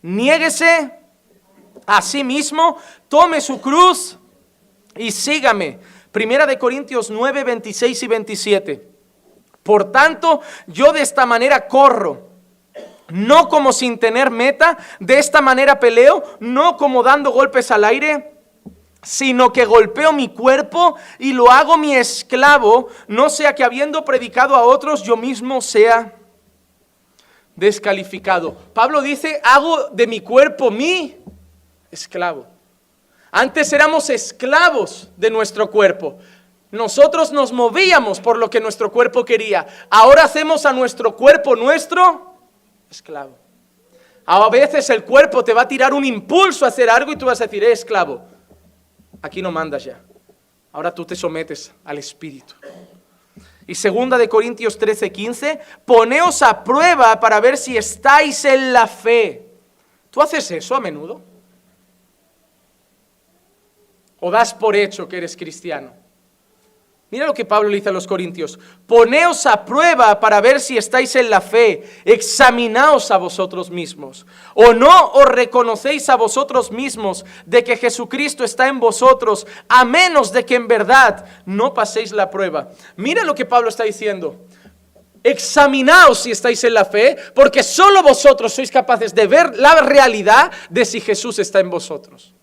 niéguese 0.00 0.92
a 1.88 2.02
sí 2.02 2.22
mismo, 2.22 2.76
tome 3.08 3.40
su 3.40 3.62
cruz 3.62 4.18
y 4.94 5.10
sígame. 5.10 5.78
Primera 6.12 6.46
de 6.46 6.58
Corintios 6.58 7.08
9, 7.08 7.44
26 7.44 8.02
y 8.02 8.06
27. 8.06 8.88
Por 9.62 9.90
tanto, 9.90 10.42
yo 10.66 10.92
de 10.92 11.00
esta 11.00 11.24
manera 11.24 11.66
corro 11.66 12.28
no 13.08 13.48
como 13.48 13.72
sin 13.72 13.98
tener 13.98 14.30
meta, 14.30 14.76
de 15.00 15.18
esta 15.18 15.40
manera 15.40 15.80
peleo, 15.80 16.22
no 16.40 16.76
como 16.76 17.02
dando 17.02 17.30
golpes 17.30 17.70
al 17.70 17.84
aire, 17.84 18.34
sino 19.02 19.50
que 19.50 19.64
golpeo 19.64 20.12
mi 20.12 20.28
cuerpo 20.28 20.96
y 21.18 21.32
lo 21.32 21.50
hago 21.50 21.78
mi 21.78 21.94
esclavo, 21.94 22.88
no 23.06 23.30
sea 23.30 23.54
que 23.54 23.64
habiendo 23.64 24.04
predicado 24.04 24.54
a 24.54 24.64
otros 24.64 25.02
yo 25.04 25.16
mismo 25.16 25.62
sea 25.62 26.16
descalificado. 27.56 28.54
Pablo 28.74 29.00
dice, 29.00 29.40
hago 29.42 29.88
de 29.88 30.06
mi 30.06 30.20
cuerpo 30.20 30.70
mi 30.70 31.16
esclavo. 31.90 32.46
Antes 33.30 33.72
éramos 33.72 34.10
esclavos 34.10 35.10
de 35.16 35.30
nuestro 35.30 35.70
cuerpo. 35.70 36.18
Nosotros 36.70 37.32
nos 37.32 37.52
movíamos 37.52 38.20
por 38.20 38.36
lo 38.38 38.50
que 38.50 38.60
nuestro 38.60 38.90
cuerpo 38.90 39.24
quería. 39.24 39.66
Ahora 39.90 40.24
hacemos 40.24 40.66
a 40.66 40.72
nuestro 40.72 41.16
cuerpo 41.16 41.56
nuestro 41.56 42.34
esclavo. 42.90 43.36
A 44.26 44.48
veces 44.50 44.90
el 44.90 45.04
cuerpo 45.04 45.42
te 45.42 45.54
va 45.54 45.62
a 45.62 45.68
tirar 45.68 45.94
un 45.94 46.04
impulso 46.04 46.64
a 46.64 46.68
hacer 46.68 46.90
algo 46.90 47.12
y 47.12 47.16
tú 47.16 47.26
vas 47.26 47.40
a 47.40 47.44
decir, 47.44 47.64
eh, 47.64 47.72
esclavo, 47.72 48.22
aquí 49.22 49.40
no 49.40 49.50
mandas 49.50 49.84
ya. 49.84 50.02
Ahora 50.72 50.94
tú 50.94 51.06
te 51.06 51.16
sometes 51.16 51.72
al 51.84 51.96
Espíritu. 51.96 52.54
Y 53.66 53.74
segunda 53.74 54.18
de 54.18 54.28
Corintios 54.28 54.78
13, 54.78 55.10
15, 55.10 55.60
poneos 55.84 56.42
a 56.42 56.62
prueba 56.62 57.18
para 57.20 57.40
ver 57.40 57.56
si 57.56 57.76
estáis 57.76 58.44
en 58.44 58.72
la 58.72 58.86
fe. 58.86 59.48
¿Tú 60.10 60.20
haces 60.20 60.50
eso 60.50 60.74
a 60.74 60.80
menudo? 60.80 61.22
¿O 64.20 64.30
das 64.30 64.54
por 64.54 64.74
hecho 64.74 65.08
que 65.08 65.18
eres 65.18 65.36
cristiano? 65.36 65.92
Mira 67.10 67.26
lo 67.26 67.32
que 67.32 67.46
Pablo 67.46 67.70
le 67.70 67.76
dice 67.76 67.88
a 67.88 67.92
los 67.92 68.06
corintios. 68.06 68.58
Poneos 68.86 69.46
a 69.46 69.64
prueba 69.64 70.20
para 70.20 70.42
ver 70.42 70.60
si 70.60 70.76
estáis 70.76 71.16
en 71.16 71.30
la 71.30 71.40
fe. 71.40 71.82
Examinaos 72.04 73.10
a 73.10 73.16
vosotros 73.16 73.70
mismos. 73.70 74.26
¿O 74.52 74.74
no 74.74 75.12
os 75.12 75.24
reconocéis 75.24 76.10
a 76.10 76.16
vosotros 76.16 76.70
mismos 76.70 77.24
de 77.46 77.64
que 77.64 77.78
Jesucristo 77.78 78.44
está 78.44 78.68
en 78.68 78.78
vosotros, 78.78 79.46
a 79.70 79.86
menos 79.86 80.32
de 80.32 80.44
que 80.44 80.56
en 80.56 80.68
verdad 80.68 81.24
no 81.46 81.72
paséis 81.72 82.12
la 82.12 82.28
prueba? 82.28 82.68
Mira 82.96 83.24
lo 83.24 83.34
que 83.34 83.46
Pablo 83.46 83.70
está 83.70 83.84
diciendo. 83.84 84.44
Examinaos 85.22 86.18
si 86.18 86.30
estáis 86.30 86.62
en 86.64 86.74
la 86.74 86.84
fe, 86.84 87.16
porque 87.34 87.62
solo 87.62 88.02
vosotros 88.02 88.52
sois 88.52 88.70
capaces 88.70 89.14
de 89.14 89.26
ver 89.26 89.56
la 89.56 89.80
realidad 89.80 90.52
de 90.68 90.84
si 90.84 91.00
Jesús 91.00 91.38
está 91.38 91.60
en 91.60 91.70
vosotros. 91.70 92.34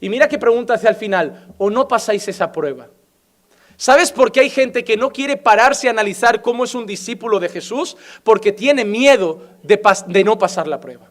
Y 0.00 0.08
mira 0.08 0.28
qué 0.28 0.38
pregunta 0.38 0.74
hacia 0.74 0.90
el 0.90 0.96
final. 0.96 1.54
¿O 1.58 1.70
no 1.70 1.88
pasáis 1.88 2.26
esa 2.28 2.52
prueba? 2.52 2.88
¿Sabes 3.76 4.10
por 4.10 4.32
qué 4.32 4.40
hay 4.40 4.50
gente 4.50 4.84
que 4.84 4.96
no 4.96 5.10
quiere 5.10 5.36
pararse 5.36 5.88
a 5.88 5.90
analizar 5.90 6.40
cómo 6.40 6.64
es 6.64 6.74
un 6.74 6.86
discípulo 6.86 7.38
de 7.38 7.50
Jesús? 7.50 7.96
Porque 8.22 8.52
tiene 8.52 8.84
miedo 8.84 9.42
de, 9.62 10.24
no 10.24 10.38
pasar 10.38 10.66
la 10.66 10.80
prueba. 10.80 11.10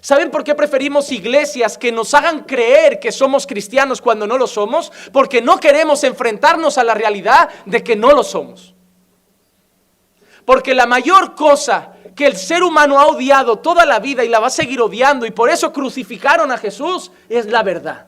¿Saben 0.00 0.30
por 0.30 0.44
qué 0.44 0.54
preferimos 0.54 1.12
iglesias 1.12 1.76
que 1.76 1.92
nos 1.92 2.14
hagan 2.14 2.44
creer 2.44 2.98
que 2.98 3.12
somos 3.12 3.46
cristianos 3.46 4.00
cuando 4.00 4.26
no 4.26 4.38
lo 4.38 4.46
somos? 4.46 4.90
Porque 5.12 5.42
no 5.42 5.60
queremos 5.60 6.02
enfrentarnos 6.04 6.78
a 6.78 6.84
la 6.84 6.94
realidad 6.94 7.50
de 7.66 7.82
que 7.82 7.96
no 7.96 8.12
lo 8.12 8.22
somos. 8.22 8.74
Porque 10.48 10.74
la 10.74 10.86
mayor 10.86 11.34
cosa 11.34 11.92
que 12.16 12.24
el 12.26 12.34
ser 12.34 12.62
humano 12.62 12.98
ha 12.98 13.08
odiado 13.08 13.58
toda 13.58 13.84
la 13.84 13.98
vida 13.98 14.24
y 14.24 14.30
la 14.30 14.40
va 14.40 14.46
a 14.46 14.50
seguir 14.50 14.80
odiando 14.80 15.26
y 15.26 15.30
por 15.30 15.50
eso 15.50 15.74
crucificaron 15.74 16.50
a 16.50 16.56
Jesús 16.56 17.12
es 17.28 17.44
la 17.44 17.62
verdad. 17.62 18.06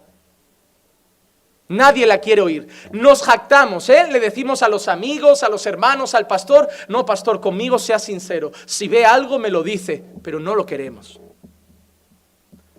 Nadie 1.68 2.06
la 2.06 2.16
quiere 2.16 2.40
oír. 2.40 2.66
Nos 2.92 3.22
jactamos, 3.22 3.90
¿eh? 3.90 4.08
Le 4.10 4.20
decimos 4.20 4.62
a 4.62 4.70
los 4.70 4.88
amigos, 4.88 5.42
a 5.42 5.50
los 5.50 5.66
hermanos, 5.66 6.14
al 6.14 6.26
pastor, 6.26 6.66
no, 6.88 7.04
pastor, 7.04 7.42
conmigo 7.42 7.78
sea 7.78 7.98
sincero. 7.98 8.52
Si 8.64 8.88
ve 8.88 9.04
algo, 9.04 9.38
me 9.38 9.50
lo 9.50 9.62
dice, 9.62 10.02
pero 10.22 10.40
no 10.40 10.54
lo 10.54 10.64
queremos. 10.64 11.20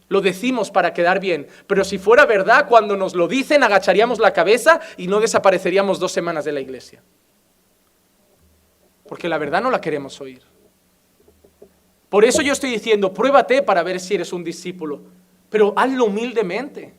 Lo 0.08 0.22
decimos 0.22 0.72
para 0.72 0.92
quedar 0.92 1.20
bien, 1.20 1.48
pero 1.68 1.84
si 1.84 2.00
fuera 2.00 2.26
verdad, 2.26 2.68
cuando 2.68 2.98
nos 2.98 3.14
lo 3.14 3.28
dicen, 3.28 3.62
agacharíamos 3.62 4.18
la 4.18 4.34
cabeza 4.34 4.80
y 4.98 5.06
no 5.06 5.20
desapareceríamos 5.20 6.00
dos 6.00 6.12
semanas 6.12 6.46
de 6.46 6.52
la 6.52 6.62
iglesia. 6.62 7.04
Porque 9.12 9.28
la 9.28 9.38
verdad 9.38 9.62
no 9.62 9.70
la 9.70 9.82
queremos 9.82 10.22
oír. 10.22 10.42
Por 12.08 12.24
eso 12.24 12.42
yo 12.42 12.54
estoy 12.54 12.70
diciendo, 12.70 13.14
pruébate 13.14 13.62
para 13.62 13.84
ver 13.84 14.00
si 14.00 14.16
eres 14.16 14.32
un 14.32 14.42
discípulo, 14.42 15.02
pero 15.50 15.74
hazlo 15.76 16.06
humildemente. 16.06 16.94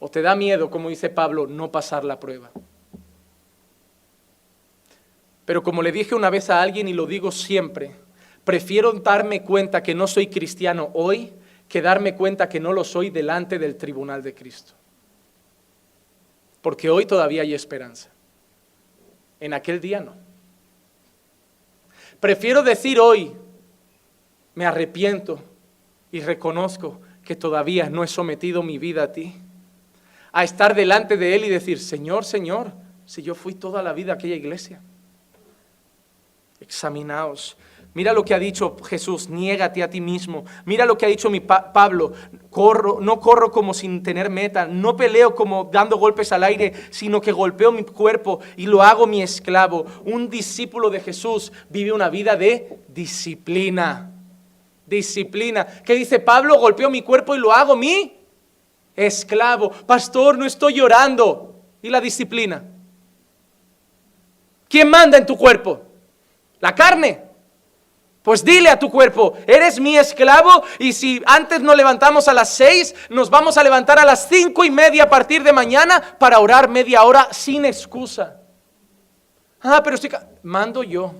¿O 0.00 0.08
te 0.08 0.20
da 0.20 0.34
miedo, 0.34 0.68
como 0.68 0.88
dice 0.88 1.08
Pablo, 1.08 1.46
no 1.46 1.70
pasar 1.70 2.02
la 2.02 2.18
prueba? 2.18 2.50
Pero 5.44 5.62
como 5.62 5.80
le 5.80 5.92
dije 5.92 6.16
una 6.16 6.28
vez 6.28 6.50
a 6.50 6.60
alguien 6.60 6.88
y 6.88 6.92
lo 6.92 7.06
digo 7.06 7.30
siempre, 7.30 7.92
prefiero 8.42 8.90
darme 8.94 9.44
cuenta 9.44 9.84
que 9.84 9.94
no 9.94 10.08
soy 10.08 10.26
cristiano 10.26 10.90
hoy 10.94 11.32
que 11.68 11.82
darme 11.82 12.16
cuenta 12.16 12.48
que 12.48 12.58
no 12.58 12.72
lo 12.72 12.82
soy 12.82 13.10
delante 13.10 13.60
del 13.60 13.76
tribunal 13.76 14.24
de 14.24 14.34
Cristo. 14.34 14.72
Porque 16.60 16.90
hoy 16.90 17.06
todavía 17.06 17.42
hay 17.42 17.54
esperanza. 17.54 18.10
En 19.38 19.52
aquel 19.54 19.80
día 19.80 20.00
no. 20.00 20.29
Prefiero 22.20 22.62
decir 22.62 23.00
hoy, 23.00 23.32
me 24.54 24.66
arrepiento 24.66 25.42
y 26.12 26.20
reconozco 26.20 27.00
que 27.24 27.34
todavía 27.34 27.88
no 27.88 28.04
he 28.04 28.06
sometido 28.06 28.62
mi 28.62 28.78
vida 28.78 29.04
a 29.04 29.12
ti 29.12 29.34
a 30.32 30.44
estar 30.44 30.74
delante 30.74 31.16
de 31.16 31.34
Él 31.34 31.44
y 31.44 31.48
decir, 31.48 31.78
Señor, 31.80 32.24
Señor, 32.24 32.72
si 33.06 33.22
yo 33.22 33.34
fui 33.34 33.54
toda 33.54 33.82
la 33.82 33.92
vida 33.92 34.12
a 34.12 34.14
aquella 34.14 34.36
iglesia. 34.36 34.80
Examinaos. 36.60 37.56
Mira 37.92 38.12
lo 38.12 38.24
que 38.24 38.34
ha 38.34 38.38
dicho 38.38 38.76
Jesús, 38.84 39.28
niégate 39.28 39.82
a 39.82 39.90
ti 39.90 40.00
mismo. 40.00 40.44
Mira 40.64 40.86
lo 40.86 40.96
que 40.96 41.06
ha 41.06 41.08
dicho 41.08 41.28
mi 41.28 41.40
Pablo, 41.40 42.12
corro, 42.48 43.00
no 43.00 43.18
corro 43.18 43.50
como 43.50 43.74
sin 43.74 44.04
tener 44.04 44.30
meta, 44.30 44.66
no 44.66 44.96
peleo 44.96 45.34
como 45.34 45.68
dando 45.72 45.96
golpes 45.96 46.30
al 46.30 46.44
aire, 46.44 46.72
sino 46.90 47.20
que 47.20 47.32
golpeo 47.32 47.72
mi 47.72 47.82
cuerpo 47.82 48.38
y 48.56 48.66
lo 48.66 48.82
hago 48.82 49.08
mi 49.08 49.22
esclavo. 49.22 49.86
Un 50.04 50.30
discípulo 50.30 50.88
de 50.88 51.00
Jesús 51.00 51.52
vive 51.68 51.92
una 51.92 52.08
vida 52.08 52.36
de 52.36 52.78
disciplina. 52.86 54.12
Disciplina. 54.86 55.66
¿Qué 55.84 55.94
dice 55.94 56.20
Pablo? 56.20 56.58
Golpeo 56.58 56.90
mi 56.90 57.02
cuerpo 57.02 57.34
y 57.34 57.38
lo 57.38 57.52
hago 57.52 57.74
mi 57.74 58.20
esclavo. 58.94 59.70
Pastor, 59.70 60.38
no 60.38 60.44
estoy 60.44 60.74
llorando. 60.74 61.56
¿Y 61.82 61.88
la 61.88 62.00
disciplina? 62.00 62.62
¿Quién 64.68 64.88
manda 64.88 65.18
en 65.18 65.26
tu 65.26 65.36
cuerpo? 65.36 65.80
La 66.60 66.72
carne. 66.72 67.29
Pues 68.22 68.44
dile 68.44 68.68
a 68.68 68.78
tu 68.78 68.90
cuerpo, 68.90 69.34
eres 69.46 69.80
mi 69.80 69.96
esclavo 69.96 70.62
y 70.78 70.92
si 70.92 71.22
antes 71.26 71.60
nos 71.60 71.76
levantamos 71.76 72.28
a 72.28 72.34
las 72.34 72.50
seis, 72.50 72.94
nos 73.08 73.30
vamos 73.30 73.56
a 73.56 73.64
levantar 73.64 73.98
a 73.98 74.04
las 74.04 74.28
cinco 74.28 74.62
y 74.62 74.70
media 74.70 75.04
a 75.04 75.08
partir 75.10 75.42
de 75.42 75.52
mañana 75.52 76.16
para 76.18 76.38
orar 76.38 76.68
media 76.68 77.02
hora 77.04 77.28
sin 77.32 77.64
excusa. 77.64 78.40
Ah, 79.62 79.80
pero 79.82 79.94
estoy... 79.94 80.10
Mando 80.42 80.82
yo. 80.82 81.14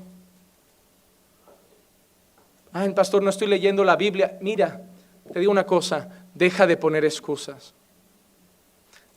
Ay, 2.72 2.90
pastor, 2.90 3.22
no 3.22 3.30
estoy 3.30 3.48
leyendo 3.48 3.82
la 3.82 3.96
Biblia. 3.96 4.38
Mira, 4.40 4.82
te 5.32 5.40
digo 5.40 5.50
una 5.50 5.66
cosa, 5.66 6.08
Deja 6.34 6.66
de 6.66 6.76
poner 6.76 7.04
excusas. 7.04 7.74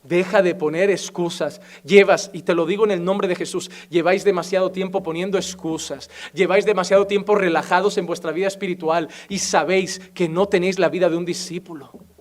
Deja 0.04 0.42
de 0.42 0.54
poner 0.54 0.90
excusas. 0.90 1.60
Llevas, 1.82 2.30
y 2.32 2.42
te 2.42 2.54
lo 2.54 2.66
digo 2.66 2.84
en 2.84 2.92
el 2.92 3.04
nombre 3.04 3.26
de 3.26 3.34
Jesús, 3.34 3.70
lleváis 3.90 4.22
demasiado 4.22 4.70
tiempo 4.70 5.02
poniendo 5.02 5.38
excusas. 5.38 6.10
Lleváis 6.32 6.64
demasiado 6.64 7.06
tiempo 7.06 7.34
relajados 7.34 7.98
en 7.98 8.06
vuestra 8.06 8.30
vida 8.30 8.46
espiritual 8.46 9.08
y 9.28 9.38
sabéis 9.38 10.00
que 10.14 10.28
no 10.28 10.46
tenéis 10.46 10.78
la 10.78 10.88
vida 10.88 11.08
de 11.08 11.16
un 11.16 11.24
discípulo. 11.24 12.13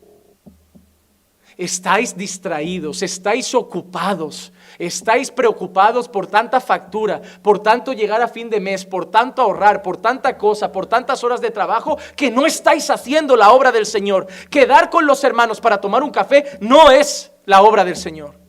Estáis 1.57 2.17
distraídos, 2.17 3.03
estáis 3.03 3.53
ocupados, 3.53 4.51
estáis 4.79 5.29
preocupados 5.29 6.09
por 6.09 6.27
tanta 6.27 6.59
factura, 6.59 7.21
por 7.41 7.59
tanto 7.59 7.93
llegar 7.93 8.21
a 8.21 8.27
fin 8.27 8.49
de 8.49 8.59
mes, 8.59 8.85
por 8.85 9.05
tanto 9.05 9.41
ahorrar, 9.41 9.81
por 9.81 9.97
tanta 9.97 10.37
cosa, 10.37 10.71
por 10.71 10.87
tantas 10.87 11.23
horas 11.23 11.41
de 11.41 11.51
trabajo, 11.51 11.97
que 12.15 12.31
no 12.31 12.45
estáis 12.45 12.89
haciendo 12.89 13.35
la 13.35 13.51
obra 13.51 13.71
del 13.71 13.85
Señor. 13.85 14.27
Quedar 14.49 14.89
con 14.89 15.05
los 15.05 15.23
hermanos 15.23 15.61
para 15.61 15.79
tomar 15.79 16.03
un 16.03 16.11
café 16.11 16.57
no 16.59 16.89
es 16.89 17.31
la 17.45 17.61
obra 17.61 17.85
del 17.85 17.95
Señor. 17.95 18.43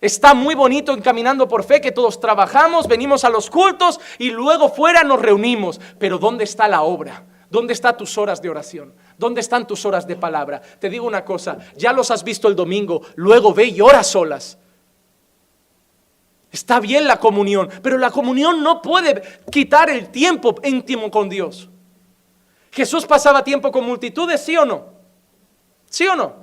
Está 0.00 0.32
muy 0.32 0.54
bonito 0.54 0.92
encaminando 0.92 1.46
por 1.46 1.62
fe 1.62 1.80
que 1.80 1.92
todos 1.92 2.20
trabajamos, 2.20 2.88
venimos 2.88 3.22
a 3.24 3.28
los 3.28 3.50
cultos 3.50 4.00
y 4.18 4.30
luego 4.30 4.70
fuera 4.70 5.04
nos 5.04 5.20
reunimos. 5.20 5.78
Pero 5.98 6.18
¿dónde 6.18 6.44
está 6.44 6.66
la 6.68 6.82
obra? 6.82 7.24
¿Dónde 7.50 7.72
están 7.72 7.96
tus 7.96 8.16
horas 8.16 8.40
de 8.40 8.48
oración? 8.48 8.94
¿Dónde 9.18 9.40
están 9.40 9.66
tus 9.66 9.84
horas 9.84 10.06
de 10.06 10.14
palabra? 10.14 10.62
Te 10.78 10.88
digo 10.88 11.04
una 11.04 11.24
cosa, 11.24 11.58
ya 11.76 11.92
los 11.92 12.12
has 12.12 12.22
visto 12.22 12.46
el 12.46 12.54
domingo, 12.54 13.02
luego 13.16 13.52
ve 13.52 13.64
y 13.64 13.80
ora 13.80 14.04
solas. 14.04 14.56
Está 16.52 16.78
bien 16.78 17.08
la 17.08 17.18
comunión, 17.18 17.68
pero 17.82 17.98
la 17.98 18.10
comunión 18.10 18.62
no 18.62 18.80
puede 18.80 19.22
quitar 19.50 19.90
el 19.90 20.10
tiempo 20.10 20.54
íntimo 20.62 21.10
con 21.10 21.28
Dios. 21.28 21.68
Jesús 22.70 23.04
pasaba 23.04 23.42
tiempo 23.42 23.72
con 23.72 23.84
multitudes, 23.84 24.40
¿sí 24.40 24.56
o 24.56 24.64
no? 24.64 24.86
¿Sí 25.86 26.06
o 26.06 26.14
no? 26.14 26.34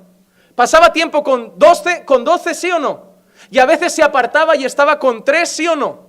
Pasaba 0.54 0.92
tiempo 0.92 1.22
con 1.22 1.58
doce, 1.58 2.04
con 2.04 2.22
doce, 2.22 2.54
¿sí 2.54 2.70
o 2.70 2.78
no? 2.78 3.08
Y 3.50 3.58
a 3.58 3.64
veces 3.66 3.94
se 3.94 4.02
apartaba 4.02 4.56
y 4.56 4.64
estaba 4.66 4.98
con 4.98 5.24
tres, 5.24 5.48
sí 5.48 5.66
o 5.66 5.74
no. 5.74 6.08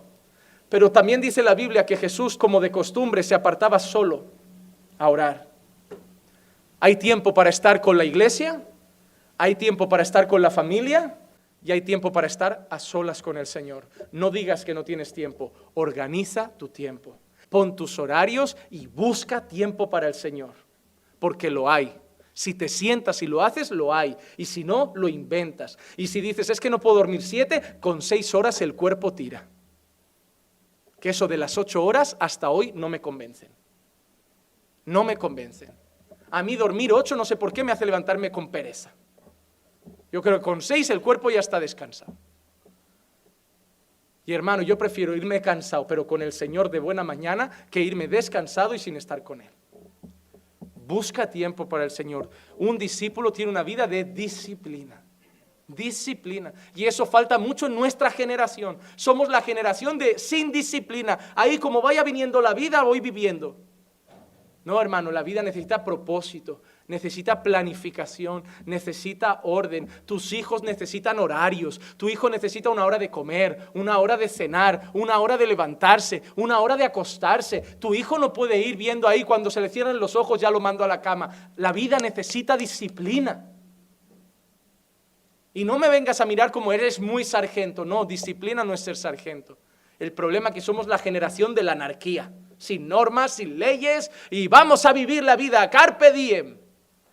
Pero 0.68 0.92
también 0.92 1.22
dice 1.22 1.42
la 1.42 1.56
Biblia 1.56 1.86
que 1.86 1.96
Jesús, 1.96 2.38
como 2.38 2.60
de 2.60 2.70
costumbre, 2.70 3.24
se 3.24 3.34
apartaba 3.34 3.80
solo 3.80 4.39
a 5.00 5.10
orar. 5.10 5.50
Hay 6.80 6.98
tiempo 6.98 7.34
para 7.34 7.50
estar 7.50 7.82
con 7.82 7.98
la 7.98 8.06
iglesia, 8.06 8.64
hay 9.38 9.56
tiempo 9.56 9.90
para 9.90 10.04
estar 10.04 10.28
con 10.28 10.42
la 10.42 10.52
familia 10.52 11.18
y 11.64 11.72
hay 11.72 11.82
tiempo 11.82 12.12
para 12.12 12.28
estar 12.28 12.68
a 12.70 12.78
solas 12.80 13.22
con 13.22 13.38
el 13.38 13.48
Señor. 13.48 13.88
No 14.12 14.30
digas 14.30 14.64
que 14.64 14.74
no 14.74 14.84
tienes 14.84 15.12
tiempo, 15.12 15.52
organiza 15.74 16.52
tu 16.58 16.68
tiempo. 16.68 17.18
Pon 17.50 17.76
tus 17.76 17.98
horarios 17.98 18.56
y 18.70 18.86
busca 18.86 19.48
tiempo 19.48 19.90
para 19.90 20.08
el 20.08 20.14
Señor, 20.14 20.54
porque 21.18 21.50
lo 21.50 21.70
hay. 21.70 21.96
Si 22.34 22.54
te 22.54 22.70
sientas 22.70 23.22
y 23.22 23.28
lo 23.28 23.42
haces, 23.42 23.72
lo 23.72 23.94
hay. 23.94 24.16
Y 24.38 24.46
si 24.46 24.64
no, 24.64 24.94
lo 24.96 25.10
inventas. 25.10 25.78
Y 25.98 26.08
si 26.08 26.22
dices, 26.22 26.50
es 26.50 26.60
que 26.60 26.70
no 26.70 26.80
puedo 26.80 26.98
dormir 26.98 27.22
siete, 27.22 27.78
con 27.82 28.02
seis 28.02 28.34
horas 28.34 28.62
el 28.62 28.76
cuerpo 28.76 29.14
tira. 29.14 29.48
Que 31.02 31.10
eso 31.10 31.28
de 31.28 31.38
las 31.38 31.58
ocho 31.58 31.84
horas 31.84 32.16
hasta 32.20 32.50
hoy 32.50 32.72
no 32.74 32.88
me 32.88 33.02
convencen. 33.02 33.59
No 34.90 35.04
me 35.04 35.18
convencen. 35.18 35.70
A 36.32 36.42
mí 36.42 36.56
dormir 36.56 36.92
ocho 36.92 37.16
no 37.16 37.24
sé 37.24 37.36
por 37.36 37.54
qué 37.54 37.64
me 37.64 37.72
hace 37.72 37.86
levantarme 37.86 38.32
con 38.32 38.50
pereza. 38.50 38.92
Yo 40.12 40.20
creo 40.20 40.40
que 40.40 40.44
con 40.44 40.64
seis 40.64 40.90
el 40.90 41.00
cuerpo 41.00 41.30
ya 41.30 41.40
está 41.40 41.60
descansado. 41.60 42.12
Y 44.26 44.34
hermano, 44.34 44.64
yo 44.64 44.80
prefiero 44.80 45.16
irme 45.16 45.44
cansado, 45.44 45.86
pero 45.86 46.08
con 46.08 46.24
el 46.24 46.34
Señor 46.34 46.72
de 46.72 46.80
buena 46.80 47.04
mañana, 47.04 47.52
que 47.70 47.82
irme 47.82 48.08
descansado 48.08 48.74
y 48.74 48.80
sin 48.80 48.96
estar 48.96 49.22
con 49.22 49.42
Él. 49.42 49.52
Busca 50.88 51.30
tiempo 51.30 51.70
para 51.70 51.84
el 51.84 51.92
Señor. 51.92 52.28
Un 52.58 52.80
discípulo 52.80 53.32
tiene 53.32 53.52
una 53.52 53.62
vida 53.62 53.86
de 53.86 54.06
disciplina. 54.06 55.04
Disciplina. 55.68 56.52
Y 56.74 56.86
eso 56.86 57.06
falta 57.06 57.38
mucho 57.38 57.68
en 57.68 57.76
nuestra 57.76 58.10
generación. 58.10 58.80
Somos 58.96 59.30
la 59.30 59.44
generación 59.44 60.00
de 60.00 60.18
sin 60.18 60.52
disciplina. 60.52 61.20
Ahí 61.36 61.60
como 61.60 61.80
vaya 61.80 62.04
viniendo 62.04 62.42
la 62.42 62.56
vida, 62.56 62.82
voy 62.82 63.00
viviendo. 63.02 63.69
No, 64.66 64.82
hermano, 64.82 65.10
la 65.12 65.24
vida 65.24 65.42
necesita 65.42 65.86
propósito, 65.86 66.62
necesita 66.88 67.42
planificación, 67.42 68.44
necesita 68.66 69.40
orden. 69.44 69.88
Tus 70.06 70.34
hijos 70.34 70.64
necesitan 70.64 71.18
horarios. 71.18 71.80
Tu 71.96 72.10
hijo 72.10 72.30
necesita 72.30 72.70
una 72.70 72.86
hora 72.86 72.98
de 72.98 73.10
comer, 73.10 73.70
una 73.74 73.98
hora 74.00 74.18
de 74.18 74.28
cenar, 74.28 74.92
una 74.94 75.18
hora 75.20 75.38
de 75.38 75.48
levantarse, 75.48 76.22
una 76.36 76.60
hora 76.60 76.76
de 76.76 76.84
acostarse. 76.84 77.62
Tu 77.80 77.96
hijo 77.96 78.20
no 78.20 78.34
puede 78.34 78.58
ir 78.58 78.76
viendo 78.76 79.08
ahí 79.08 79.24
cuando 79.24 79.50
se 79.50 79.62
le 79.62 79.70
cierran 79.70 79.98
los 79.98 80.18
ojos, 80.18 80.42
ya 80.42 80.52
lo 80.52 80.60
mando 80.60 80.84
a 80.84 80.88
la 80.88 81.02
cama. 81.02 81.52
La 81.56 81.72
vida 81.72 81.98
necesita 81.98 82.58
disciplina. 82.58 83.50
Y 85.54 85.64
no 85.64 85.80
me 85.80 85.88
vengas 85.88 86.20
a 86.20 86.26
mirar 86.26 86.52
como 86.52 86.74
eres 86.74 87.00
muy 87.00 87.24
sargento. 87.24 87.86
No, 87.86 88.04
disciplina 88.04 88.66
no 88.66 88.74
es 88.74 88.82
ser 88.82 88.98
sargento. 88.98 89.58
El 90.00 90.12
problema 90.12 90.50
es 90.50 90.56
que 90.56 90.62
somos 90.62 90.86
la 90.86 90.98
generación 90.98 91.56
de 91.56 91.64
la 91.64 91.72
anarquía 91.72 92.32
sin 92.60 92.88
normas, 92.88 93.34
sin 93.34 93.58
leyes, 93.58 94.12
y 94.30 94.48
vamos 94.48 94.86
a 94.86 94.94
vivir 94.94 95.24
la 95.24 95.36
vida, 95.36 95.68
carpe 95.70 96.12
diem. 96.12 96.58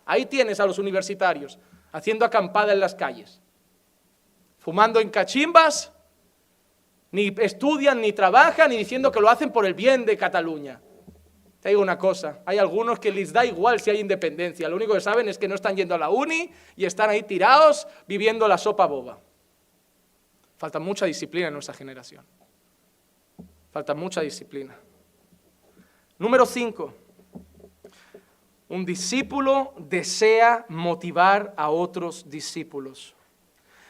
Ahí 0.05 0.25
tienes 0.25 0.59
a 0.59 0.65
los 0.67 0.77
universitarios 0.77 1.57
haciendo 1.91 2.25
acampada 2.25 2.73
en 2.73 2.79
las 2.79 2.93
calles, 2.93 3.41
fumando 4.59 4.99
en 4.99 5.09
cachimbas, 5.09 5.91
ni 7.11 7.33
estudian, 7.39 8.01
ni 8.01 8.13
trabajan, 8.13 8.69
ni 8.69 8.77
diciendo 8.77 9.11
que 9.11 9.21
lo 9.21 9.29
hacen 9.29 9.51
por 9.51 9.65
el 9.65 9.73
bien 9.73 10.05
de 10.05 10.17
Cataluña. 10.17 10.81
Te 11.61 11.69
digo 11.69 11.81
una 11.81 11.97
cosa, 11.97 12.41
hay 12.45 12.59
algunos 12.59 12.99
que 12.99 13.11
les 13.11 13.33
da 13.33 13.43
igual 13.45 13.79
si 13.79 13.89
hay 13.89 13.99
independencia, 13.99 14.69
lo 14.69 14.75
único 14.75 14.93
que 14.93 15.01
saben 15.01 15.27
es 15.27 15.37
que 15.37 15.47
no 15.47 15.55
están 15.55 15.75
yendo 15.75 15.95
a 15.95 15.97
la 15.97 16.09
uni 16.09 16.51
y 16.75 16.85
están 16.85 17.09
ahí 17.09 17.23
tirados 17.23 17.87
viviendo 18.07 18.47
la 18.47 18.57
sopa 18.57 18.85
boba. 18.85 19.19
Falta 20.57 20.79
mucha 20.79 21.05
disciplina 21.05 21.47
en 21.47 21.53
nuestra 21.53 21.73
generación. 21.73 22.25
Falta 23.71 23.93
mucha 23.93 24.21
disciplina. 24.21 24.75
Número 26.19 26.47
5. 26.47 26.93
Un 28.69 28.85
discípulo 28.85 29.75
desea 29.77 30.65
motivar 30.67 31.53
a 31.55 31.69
otros 31.69 32.27
discípulos. 32.27 33.16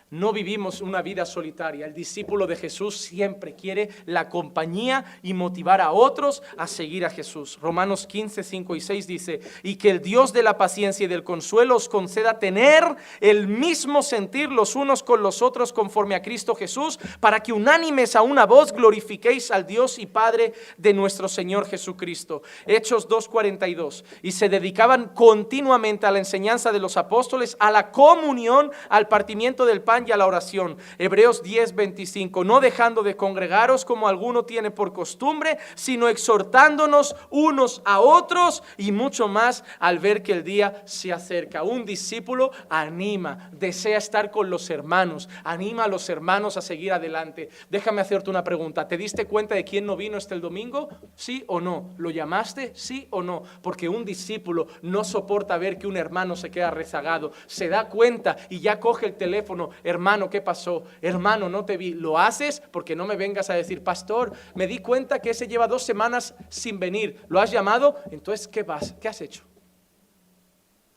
No 0.09 0.31
vivimos 0.31 0.79
una 0.79 1.01
vida 1.01 1.25
solitaria. 1.25 1.85
El 1.85 1.93
discípulo 1.93 2.47
de 2.47 2.55
Jesús 2.55 2.95
siempre 2.95 3.55
quiere 3.55 3.89
la 4.05 4.29
compañía 4.29 5.03
y 5.21 5.33
motivar 5.33 5.81
a 5.81 5.91
otros 5.91 6.41
a 6.55 6.65
seguir 6.65 7.05
a 7.05 7.09
Jesús. 7.09 7.59
Romanos 7.61 8.07
15, 8.07 8.41
5 8.41 8.75
y 8.77 8.79
6 8.79 9.05
dice, 9.05 9.41
y 9.63 9.75
que 9.75 9.89
el 9.89 10.01
Dios 10.01 10.31
de 10.31 10.43
la 10.43 10.57
paciencia 10.57 11.03
y 11.03 11.07
del 11.07 11.25
consuelo 11.25 11.75
os 11.75 11.89
conceda 11.89 12.39
tener 12.39 12.85
el 13.19 13.49
mismo 13.49 14.01
sentir 14.01 14.49
los 14.49 14.77
unos 14.77 15.03
con 15.03 15.21
los 15.21 15.41
otros 15.41 15.73
conforme 15.73 16.15
a 16.15 16.21
Cristo 16.21 16.55
Jesús, 16.55 16.97
para 17.19 17.41
que 17.41 17.51
unánimes 17.51 18.15
a 18.15 18.21
una 18.21 18.45
voz 18.45 18.71
glorifiquéis 18.71 19.51
al 19.51 19.67
Dios 19.67 19.99
y 19.99 20.05
Padre 20.05 20.53
de 20.77 20.93
nuestro 20.93 21.27
Señor 21.27 21.67
Jesucristo. 21.67 22.43
Hechos 22.65 23.09
2.42. 23.09 24.05
Y 24.21 24.31
se 24.31 24.47
dedicaban 24.47 25.09
continuamente 25.09 26.05
a 26.05 26.11
la 26.11 26.19
enseñanza 26.19 26.71
de 26.71 26.79
los 26.79 26.95
apóstoles, 26.95 27.57
a 27.59 27.71
la 27.71 27.91
comunión, 27.91 28.71
al 28.87 29.09
partimiento 29.09 29.65
del 29.65 29.81
pan 29.81 29.96
y 30.05 30.11
a 30.11 30.17
la 30.17 30.27
oración. 30.27 30.77
Hebreos 30.97 31.41
10, 31.41 31.75
25. 31.75 32.43
No 32.43 32.59
dejando 32.59 33.03
de 33.03 33.15
congregaros 33.15 33.85
como 33.85 34.07
alguno 34.07 34.43
tiene 34.43 34.71
por 34.71 34.93
costumbre, 34.93 35.57
sino 35.75 36.07
exhortándonos 36.09 37.15
unos 37.29 37.81
a 37.85 37.99
otros 37.99 38.63
y 38.77 38.91
mucho 38.91 39.27
más 39.27 39.63
al 39.79 39.99
ver 39.99 40.23
que 40.23 40.33
el 40.33 40.43
día 40.43 40.83
se 40.85 41.13
acerca. 41.13 41.63
Un 41.63 41.85
discípulo 41.85 42.51
anima, 42.69 43.49
desea 43.53 43.97
estar 43.97 44.31
con 44.31 44.49
los 44.49 44.69
hermanos, 44.69 45.29
anima 45.43 45.85
a 45.85 45.87
los 45.87 46.09
hermanos 46.09 46.57
a 46.57 46.61
seguir 46.61 46.93
adelante. 46.93 47.49
Déjame 47.69 48.01
hacerte 48.01 48.29
una 48.29 48.43
pregunta. 48.43 48.87
¿Te 48.87 48.97
diste 48.97 49.25
cuenta 49.25 49.55
de 49.55 49.63
quién 49.63 49.85
no 49.85 49.95
vino 49.95 50.17
este 50.17 50.35
el 50.35 50.41
domingo? 50.41 50.89
¿Sí 51.15 51.43
o 51.47 51.59
no? 51.61 51.93
¿Lo 51.97 52.09
llamaste? 52.09 52.73
¿Sí 52.75 53.07
o 53.11 53.23
no? 53.23 53.43
Porque 53.61 53.89
un 53.89 54.05
discípulo 54.05 54.67
no 54.81 55.03
soporta 55.03 55.57
ver 55.57 55.77
que 55.77 55.87
un 55.87 55.97
hermano 55.97 56.35
se 56.35 56.51
queda 56.51 56.71
rezagado. 56.71 57.31
Se 57.47 57.69
da 57.69 57.89
cuenta 57.89 58.37
y 58.49 58.59
ya 58.59 58.79
coge 58.79 59.07
el 59.07 59.15
teléfono 59.15 59.69
hermano, 59.89 60.29
¿qué 60.29 60.41
pasó? 60.41 60.83
Hermano, 61.01 61.49
no 61.49 61.65
te 61.65 61.77
vi. 61.77 61.93
Lo 61.93 62.17
haces 62.17 62.61
porque 62.71 62.95
no 62.95 63.05
me 63.05 63.15
vengas 63.15 63.49
a 63.49 63.53
decir, 63.53 63.83
pastor, 63.83 64.33
me 64.53 64.67
di 64.67 64.79
cuenta 64.79 65.19
que 65.19 65.29
ese 65.29 65.47
lleva 65.47 65.67
dos 65.67 65.83
semanas 65.83 66.35
sin 66.49 66.79
venir. 66.79 67.21
¿Lo 67.29 67.39
has 67.39 67.51
llamado? 67.51 67.95
Entonces, 68.11 68.47
¿qué 68.47 68.63
vas? 68.63 68.95
¿Qué 68.99 69.07
has 69.07 69.21
hecho? 69.21 69.43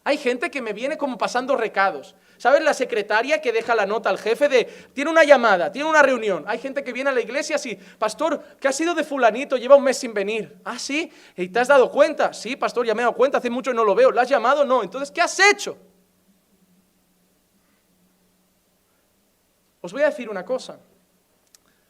Hay 0.02 0.16
gente 0.16 0.50
que 0.50 0.62
me 0.62 0.72
viene 0.72 0.96
como 0.96 1.18
pasando 1.18 1.56
recados. 1.56 2.16
¿Sabes 2.38 2.62
la 2.62 2.72
secretaria 2.72 3.40
que 3.40 3.52
deja 3.52 3.74
la 3.74 3.84
nota 3.84 4.08
al 4.08 4.18
jefe 4.18 4.48
de, 4.48 4.64
tiene 4.94 5.10
una 5.10 5.24
llamada, 5.24 5.70
tiene 5.70 5.88
una 5.88 6.02
reunión? 6.02 6.42
Hay 6.48 6.58
gente 6.58 6.82
que 6.82 6.92
viene 6.92 7.10
a 7.10 7.12
la 7.12 7.20
iglesia 7.20 7.56
así, 7.56 7.78
pastor, 7.98 8.42
¿qué 8.58 8.66
ha 8.66 8.72
sido 8.72 8.94
de 8.94 9.04
fulanito? 9.04 9.58
Lleva 9.58 9.76
un 9.76 9.84
mes 9.84 9.98
sin 9.98 10.14
venir. 10.14 10.56
Ah, 10.64 10.78
sí, 10.78 11.12
¿y 11.36 11.48
te 11.48 11.60
has 11.60 11.68
dado 11.68 11.90
cuenta? 11.90 12.32
Sí, 12.32 12.56
pastor, 12.56 12.86
ya 12.86 12.94
me 12.94 13.02
he 13.02 13.04
dado 13.04 13.14
cuenta, 13.14 13.38
hace 13.38 13.50
mucho 13.50 13.72
y 13.72 13.74
no 13.74 13.84
lo 13.84 13.94
veo. 13.94 14.10
¿Lo 14.10 14.20
has 14.22 14.28
llamado? 14.28 14.64
No. 14.64 14.82
Entonces, 14.82 15.10
¿qué 15.10 15.20
has 15.20 15.38
hecho? 15.38 15.76
Os 19.80 19.92
voy 19.92 20.02
a 20.02 20.06
decir 20.06 20.28
una 20.28 20.44
cosa. 20.44 20.78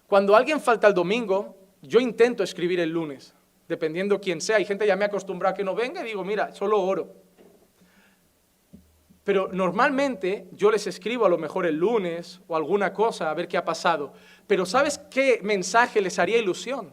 Cuando 0.06 0.36
alguien 0.36 0.60
falta 0.60 0.86
el 0.86 0.94
domingo, 0.94 1.56
yo 1.82 2.00
intento 2.00 2.42
escribir 2.42 2.80
el 2.80 2.90
lunes, 2.90 3.34
dependiendo 3.68 4.20
quién 4.20 4.40
sea. 4.40 4.56
Hay 4.56 4.64
gente 4.64 4.86
ya 4.86 4.96
me 4.96 5.04
acostumbra 5.04 5.50
a 5.50 5.54
que 5.54 5.64
no 5.64 5.74
venga 5.74 6.02
y 6.02 6.04
digo, 6.04 6.24
mira, 6.24 6.54
solo 6.54 6.80
oro. 6.80 7.14
Pero 9.24 9.48
normalmente 9.52 10.48
yo 10.52 10.70
les 10.70 10.86
escribo 10.86 11.26
a 11.26 11.28
lo 11.28 11.38
mejor 11.38 11.66
el 11.66 11.76
lunes 11.76 12.40
o 12.48 12.56
alguna 12.56 12.92
cosa 12.92 13.30
a 13.30 13.34
ver 13.34 13.48
qué 13.48 13.56
ha 13.56 13.64
pasado. 13.64 14.12
Pero 14.46 14.66
¿sabes 14.66 14.98
qué 15.10 15.40
mensaje 15.42 16.00
les 16.00 16.18
haría 16.18 16.38
ilusión? 16.38 16.92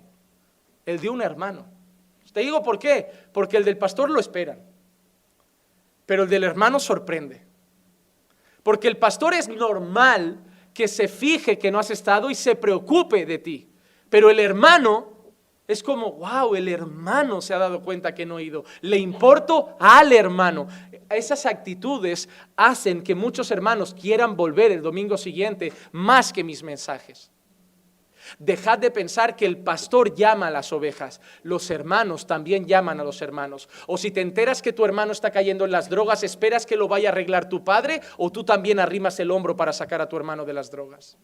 El 0.85 0.99
de 0.99 1.09
un 1.09 1.21
hermano. 1.21 1.65
Te 2.37 2.41
digo 2.41 2.61
por 2.61 2.77
qué. 2.77 3.09
Porque 3.33 3.57
el 3.57 3.65
del 3.65 3.79
pastor 3.79 4.11
lo 4.11 4.19
esperan. 4.19 4.61
Pero 6.05 6.23
el 6.23 6.29
del 6.29 6.43
hermano 6.43 6.79
sorprende. 6.79 7.41
Porque 8.61 8.87
el 8.87 8.97
pastor 8.97 9.33
es 9.33 9.47
normal 9.47 10.37
que 10.77 10.87
se 10.87 11.07
fije 11.07 11.57
que 11.57 11.71
no 11.71 11.79
has 11.79 11.89
estado 11.89 12.29
y 12.29 12.35
se 12.35 12.53
preocupe 12.53 13.25
de 13.25 13.39
ti. 13.39 13.67
Pero 14.11 14.29
el 14.29 14.39
hermano 14.39 15.11
es 15.67 15.81
como, 15.81 16.11
wow, 16.11 16.53
el 16.53 16.67
hermano 16.67 17.41
se 17.41 17.55
ha 17.55 17.57
dado 17.57 17.81
cuenta 17.81 18.13
que 18.13 18.27
no 18.27 18.37
he 18.37 18.43
ido. 18.43 18.63
Le 18.81 18.99
importo 18.99 19.75
al 19.79 20.13
hermano. 20.13 20.67
Esas 21.09 21.47
actitudes 21.47 22.29
hacen 22.55 23.01
que 23.01 23.15
muchos 23.15 23.49
hermanos 23.49 23.95
quieran 23.99 24.37
volver 24.37 24.71
el 24.71 24.83
domingo 24.83 25.17
siguiente 25.17 25.73
más 25.93 26.31
que 26.31 26.43
mis 26.43 26.61
mensajes. 26.61 27.31
Dejad 28.39 28.79
de 28.79 28.91
pensar 28.91 29.35
que 29.35 29.45
el 29.45 29.57
pastor 29.57 30.15
llama 30.15 30.47
a 30.47 30.51
las 30.51 30.71
ovejas, 30.73 31.21
los 31.43 31.69
hermanos 31.71 32.27
también 32.27 32.65
llaman 32.65 32.99
a 32.99 33.03
los 33.03 33.21
hermanos. 33.21 33.69
O 33.87 33.97
si 33.97 34.11
te 34.11 34.21
enteras 34.21 34.61
que 34.61 34.73
tu 34.73 34.85
hermano 34.85 35.11
está 35.11 35.31
cayendo 35.31 35.65
en 35.65 35.71
las 35.71 35.89
drogas, 35.89 36.23
¿esperas 36.23 36.65
que 36.65 36.75
lo 36.75 36.87
vaya 36.87 37.09
a 37.09 37.11
arreglar 37.11 37.49
tu 37.49 37.63
padre 37.63 38.01
o 38.17 38.31
tú 38.31 38.43
también 38.43 38.79
arrimas 38.79 39.19
el 39.19 39.31
hombro 39.31 39.55
para 39.55 39.73
sacar 39.73 40.01
a 40.01 40.09
tu 40.09 40.17
hermano 40.17 40.45
de 40.45 40.53
las 40.53 40.71
drogas? 40.71 41.17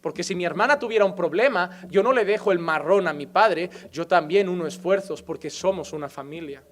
Porque 0.00 0.22
si 0.22 0.34
mi 0.34 0.44
hermana 0.44 0.78
tuviera 0.78 1.04
un 1.04 1.14
problema, 1.14 1.80
yo 1.88 2.02
no 2.02 2.12
le 2.12 2.24
dejo 2.24 2.52
el 2.52 2.58
marrón 2.58 3.08
a 3.08 3.12
mi 3.12 3.26
padre, 3.26 3.68
yo 3.90 4.06
también 4.06 4.48
uno 4.48 4.66
esfuerzos 4.66 5.22
porque 5.22 5.50
somos 5.50 5.92
una 5.92 6.08
familia. 6.08 6.62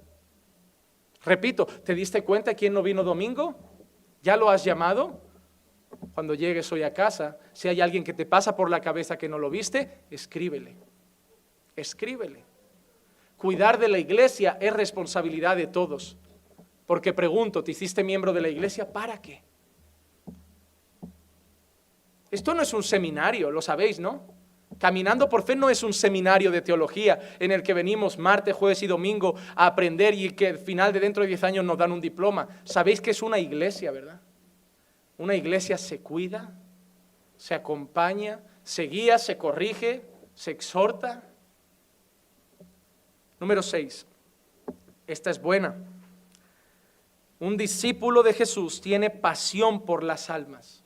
Repito, 1.23 1.65
¿te 1.65 1.93
diste 1.93 2.23
cuenta 2.23 2.53
quién 2.53 2.73
no 2.73 2.81
vino 2.81 3.03
domingo? 3.03 3.55
¿Ya 4.21 4.37
lo 4.37 4.49
has 4.49 4.63
llamado? 4.63 5.21
Cuando 6.17 6.33
llegues 6.33 6.71
hoy 6.71 6.81
a 6.81 6.95
casa, 6.95 7.37
si 7.53 7.67
hay 7.67 7.79
alguien 7.79 8.03
que 8.03 8.11
te 8.11 8.25
pasa 8.25 8.55
por 8.55 8.71
la 8.71 8.81
cabeza 8.81 9.19
que 9.19 9.29
no 9.29 9.37
lo 9.37 9.51
viste, 9.51 9.99
escríbele. 10.09 10.75
Escríbele. 11.75 12.43
Cuidar 13.37 13.77
de 13.77 13.87
la 13.87 13.99
iglesia 13.99 14.57
es 14.59 14.73
responsabilidad 14.73 15.55
de 15.55 15.67
todos. 15.67 16.17
Porque 16.87 17.13
pregunto, 17.13 17.63
¿te 17.63 17.69
hiciste 17.69 18.03
miembro 18.03 18.33
de 18.33 18.41
la 18.41 18.49
iglesia? 18.49 18.91
¿Para 18.91 19.21
qué? 19.21 19.43
Esto 22.31 22.55
no 22.55 22.63
es 22.63 22.73
un 22.73 22.81
seminario, 22.81 23.51
lo 23.51 23.61
sabéis, 23.61 23.99
¿no? 23.99 24.23
Caminando 24.79 25.29
por 25.29 25.43
fe 25.43 25.55
no 25.55 25.69
es 25.69 25.83
un 25.83 25.93
seminario 25.93 26.49
de 26.49 26.63
teología 26.63 27.19
en 27.37 27.51
el 27.51 27.61
que 27.61 27.75
venimos 27.75 28.17
martes, 28.17 28.55
jueves 28.55 28.81
y 28.81 28.87
domingo 28.87 29.35
a 29.55 29.67
aprender 29.67 30.15
y 30.15 30.31
que 30.31 30.47
al 30.47 30.57
final 30.57 30.91
de 30.91 30.99
dentro 30.99 31.21
de 31.21 31.27
10 31.27 31.43
años 31.43 31.63
nos 31.63 31.77
dan 31.77 31.91
un 31.91 32.01
diploma. 32.01 32.47
Sabéis 32.63 33.01
que 33.01 33.11
es 33.11 33.21
una 33.21 33.37
iglesia, 33.37 33.91
¿verdad? 33.91 34.19
Una 35.17 35.35
iglesia 35.35 35.77
se 35.77 35.99
cuida, 35.99 36.53
se 37.37 37.55
acompaña, 37.55 38.39
se 38.63 38.83
guía, 38.83 39.17
se 39.17 39.37
corrige, 39.37 40.05
se 40.35 40.51
exhorta. 40.51 41.23
Número 43.39 43.63
6. 43.63 44.05
Esta 45.07 45.29
es 45.29 45.41
buena. 45.41 45.75
Un 47.39 47.57
discípulo 47.57 48.23
de 48.23 48.33
Jesús 48.33 48.81
tiene 48.81 49.09
pasión 49.09 49.85
por 49.85 50.03
las 50.03 50.29
almas 50.29 50.83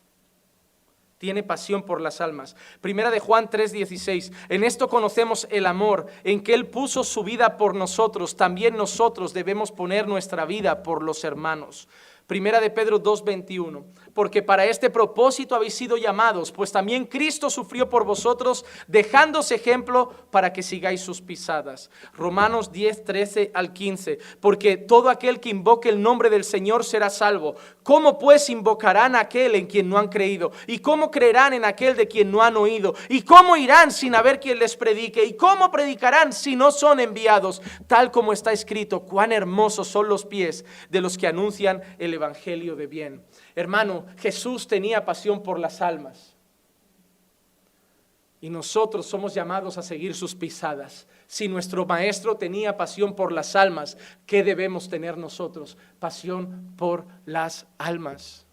tiene 1.21 1.43
pasión 1.43 1.83
por 1.83 2.01
las 2.01 2.19
almas. 2.19 2.55
Primera 2.81 3.11
de 3.11 3.19
Juan 3.19 3.47
3:16. 3.47 4.31
En 4.49 4.63
esto 4.63 4.89
conocemos 4.89 5.47
el 5.51 5.67
amor, 5.67 6.07
en 6.23 6.41
que 6.41 6.55
Él 6.55 6.65
puso 6.65 7.03
su 7.03 7.23
vida 7.23 7.57
por 7.57 7.75
nosotros. 7.75 8.35
También 8.35 8.75
nosotros 8.75 9.31
debemos 9.31 9.71
poner 9.71 10.07
nuestra 10.07 10.45
vida 10.45 10.81
por 10.81 11.03
los 11.03 11.23
hermanos. 11.23 11.87
Primera 12.25 12.59
de 12.59 12.71
Pedro 12.71 12.97
2:21, 12.97 13.85
porque 14.13 14.41
para 14.41 14.65
este 14.65 14.89
propósito 14.89 15.55
habéis 15.55 15.73
sido 15.73 15.97
llamados, 15.97 16.51
pues 16.51 16.71
también 16.71 17.05
Cristo 17.05 17.49
sufrió 17.49 17.89
por 17.89 18.03
vosotros, 18.03 18.65
dejándose 18.87 19.55
ejemplo 19.55 20.13
para 20.31 20.53
que 20.53 20.63
sigáis 20.63 21.01
sus 21.01 21.21
pisadas. 21.21 21.89
Romanos 22.13 22.71
10, 22.71 23.05
13 23.05 23.51
al 23.53 23.73
15, 23.73 24.19
porque 24.39 24.77
todo 24.77 25.09
aquel 25.09 25.39
que 25.39 25.49
invoque 25.49 25.89
el 25.89 26.01
nombre 26.01 26.29
del 26.29 26.43
Señor 26.43 26.83
será 26.83 27.09
salvo. 27.09 27.55
¿Cómo 27.83 28.19
pues 28.19 28.49
invocarán 28.49 29.15
a 29.15 29.21
aquel 29.21 29.55
en 29.55 29.67
quien 29.67 29.89
no 29.89 29.97
han 29.97 30.09
creído? 30.09 30.51
¿Y 30.67 30.79
cómo 30.79 31.09
creerán 31.09 31.53
en 31.53 31.65
aquel 31.65 31.95
de 31.95 32.07
quien 32.07 32.31
no 32.31 32.41
han 32.41 32.57
oído? 32.57 32.95
¿Y 33.09 33.21
cómo 33.23 33.57
irán 33.57 33.91
sin 33.91 34.15
haber 34.15 34.39
quien 34.39 34.59
les 34.59 34.75
predique? 34.75 35.23
¿Y 35.25 35.33
cómo 35.35 35.71
predicarán 35.71 36.33
si 36.33 36.55
no 36.55 36.71
son 36.71 36.99
enviados? 36.99 37.61
Tal 37.87 38.11
como 38.11 38.33
está 38.33 38.51
escrito, 38.51 39.01
cuán 39.01 39.31
hermosos 39.31 39.87
son 39.87 40.07
los 40.07 40.25
pies 40.25 40.65
de 40.89 41.01
los 41.01 41.17
que 41.17 41.27
anuncian 41.27 41.81
el 41.97 42.13
evangelio 42.13 42.75
de 42.75 42.87
bien. 42.87 43.23
Hermano, 43.55 44.05
Jesús 44.17 44.67
tenía 44.67 45.05
pasión 45.05 45.43
por 45.43 45.59
las 45.59 45.81
almas. 45.81 46.35
Y 48.39 48.49
nosotros 48.49 49.05
somos 49.05 49.35
llamados 49.35 49.77
a 49.77 49.83
seguir 49.83 50.15
sus 50.15 50.33
pisadas. 50.33 51.07
Si 51.27 51.47
nuestro 51.47 51.85
maestro 51.85 52.35
tenía 52.35 52.75
pasión 52.75 53.15
por 53.15 53.31
las 53.31 53.55
almas, 53.55 53.97
¿qué 54.25 54.43
debemos 54.43 54.89
tener 54.89 55.15
nosotros? 55.15 55.77
Pasión 55.99 56.73
por 56.75 57.05
las 57.25 57.67
almas. 57.77 58.47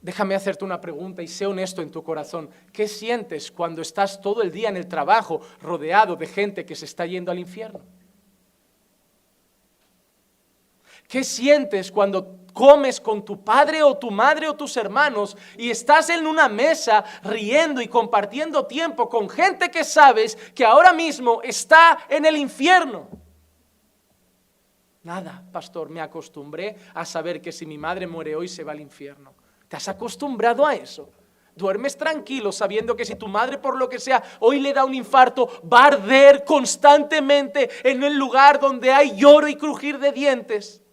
Déjame 0.00 0.34
hacerte 0.34 0.64
una 0.64 0.80
pregunta 0.80 1.22
y 1.22 1.28
sé 1.28 1.46
honesto 1.46 1.82
en 1.82 1.90
tu 1.90 2.02
corazón. 2.02 2.50
¿Qué 2.72 2.88
sientes 2.88 3.52
cuando 3.52 3.80
estás 3.80 4.20
todo 4.20 4.42
el 4.42 4.50
día 4.50 4.68
en 4.68 4.76
el 4.76 4.88
trabajo 4.88 5.40
rodeado 5.60 6.16
de 6.16 6.26
gente 6.26 6.66
que 6.66 6.74
se 6.74 6.86
está 6.86 7.06
yendo 7.06 7.30
al 7.30 7.38
infierno? 7.38 7.80
¿Qué 11.06 11.22
sientes 11.22 11.92
cuando 11.92 12.43
comes 12.54 13.00
con 13.00 13.22
tu 13.24 13.44
padre 13.44 13.82
o 13.82 13.98
tu 13.98 14.10
madre 14.10 14.48
o 14.48 14.54
tus 14.54 14.74
hermanos 14.78 15.36
y 15.58 15.70
estás 15.70 16.08
en 16.08 16.26
una 16.26 16.48
mesa 16.48 17.04
riendo 17.24 17.82
y 17.82 17.88
compartiendo 17.88 18.64
tiempo 18.64 19.10
con 19.10 19.28
gente 19.28 19.70
que 19.70 19.84
sabes 19.84 20.36
que 20.54 20.64
ahora 20.64 20.94
mismo 20.94 21.42
está 21.42 21.98
en 22.08 22.24
el 22.24 22.36
infierno? 22.36 23.08
Nada, 25.02 25.42
pastor, 25.52 25.90
me 25.90 26.00
acostumbré 26.00 26.76
a 26.94 27.04
saber 27.04 27.42
que 27.42 27.52
si 27.52 27.66
mi 27.66 27.76
madre 27.76 28.06
muere 28.06 28.34
hoy 28.34 28.48
se 28.48 28.64
va 28.64 28.72
al 28.72 28.80
infierno. 28.80 29.34
¿Te 29.68 29.76
has 29.76 29.88
acostumbrado 29.88 30.64
a 30.64 30.74
eso? 30.74 31.10
Duermes 31.56 31.96
tranquilo 31.96 32.50
sabiendo 32.52 32.96
que 32.96 33.04
si 33.04 33.14
tu 33.14 33.28
madre 33.28 33.58
por 33.58 33.76
lo 33.76 33.88
que 33.88 33.98
sea 33.98 34.22
hoy 34.40 34.60
le 34.60 34.72
da 34.72 34.84
un 34.84 34.94
infarto, 34.94 35.60
va 35.70 35.82
a 35.82 35.86
arder 35.88 36.44
constantemente 36.44 37.68
en 37.82 38.02
el 38.02 38.16
lugar 38.16 38.58
donde 38.58 38.92
hay 38.92 39.14
lloro 39.16 39.46
y 39.46 39.56
crujir 39.56 39.98
de 39.98 40.12
dientes. 40.12 40.83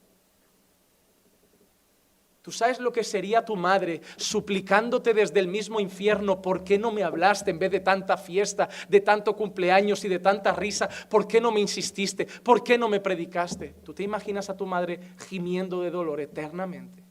¿Tú 2.42 2.52
sabes 2.52 2.80
lo 2.80 2.92
que 2.92 3.04
sería 3.04 3.46
tu 3.46 3.56
madre 3.56 4.02
suplicándote 4.18 5.14
desde 5.14 5.39
el 5.39 5.48
mismo 5.48 5.80
infierno? 5.80 6.42
¿Por 6.42 6.64
qué 6.64 6.80
no 6.80 6.92
me 6.92 7.04
hablaste 7.04 7.52
en 7.52 7.60
vez 7.60 7.70
de 7.70 7.82
tanta 7.82 8.18
fiesta, 8.18 8.68
de 8.89 9.02
tanto 9.02 9.36
cumpleaños 9.36 10.04
y 10.06 10.10
de 10.10 10.18
tanta 10.18 10.52
risa? 10.52 10.89
¿Por 11.08 11.28
qué 11.28 11.39
no 11.39 11.52
me 11.52 11.60
insististe? 11.60 12.26
¿Por 12.26 12.64
qué 12.64 12.80
no 12.80 12.89
me 12.89 13.00
predicaste? 13.00 13.76
¿Tú 13.84 13.94
te 13.94 14.02
imaginas 14.02 14.50
a 14.50 14.58
tu 14.58 14.66
madre 14.66 15.00
gimiendo 15.30 15.82
de 15.82 15.92
dolor 15.92 16.20
eternamente? 16.20 17.04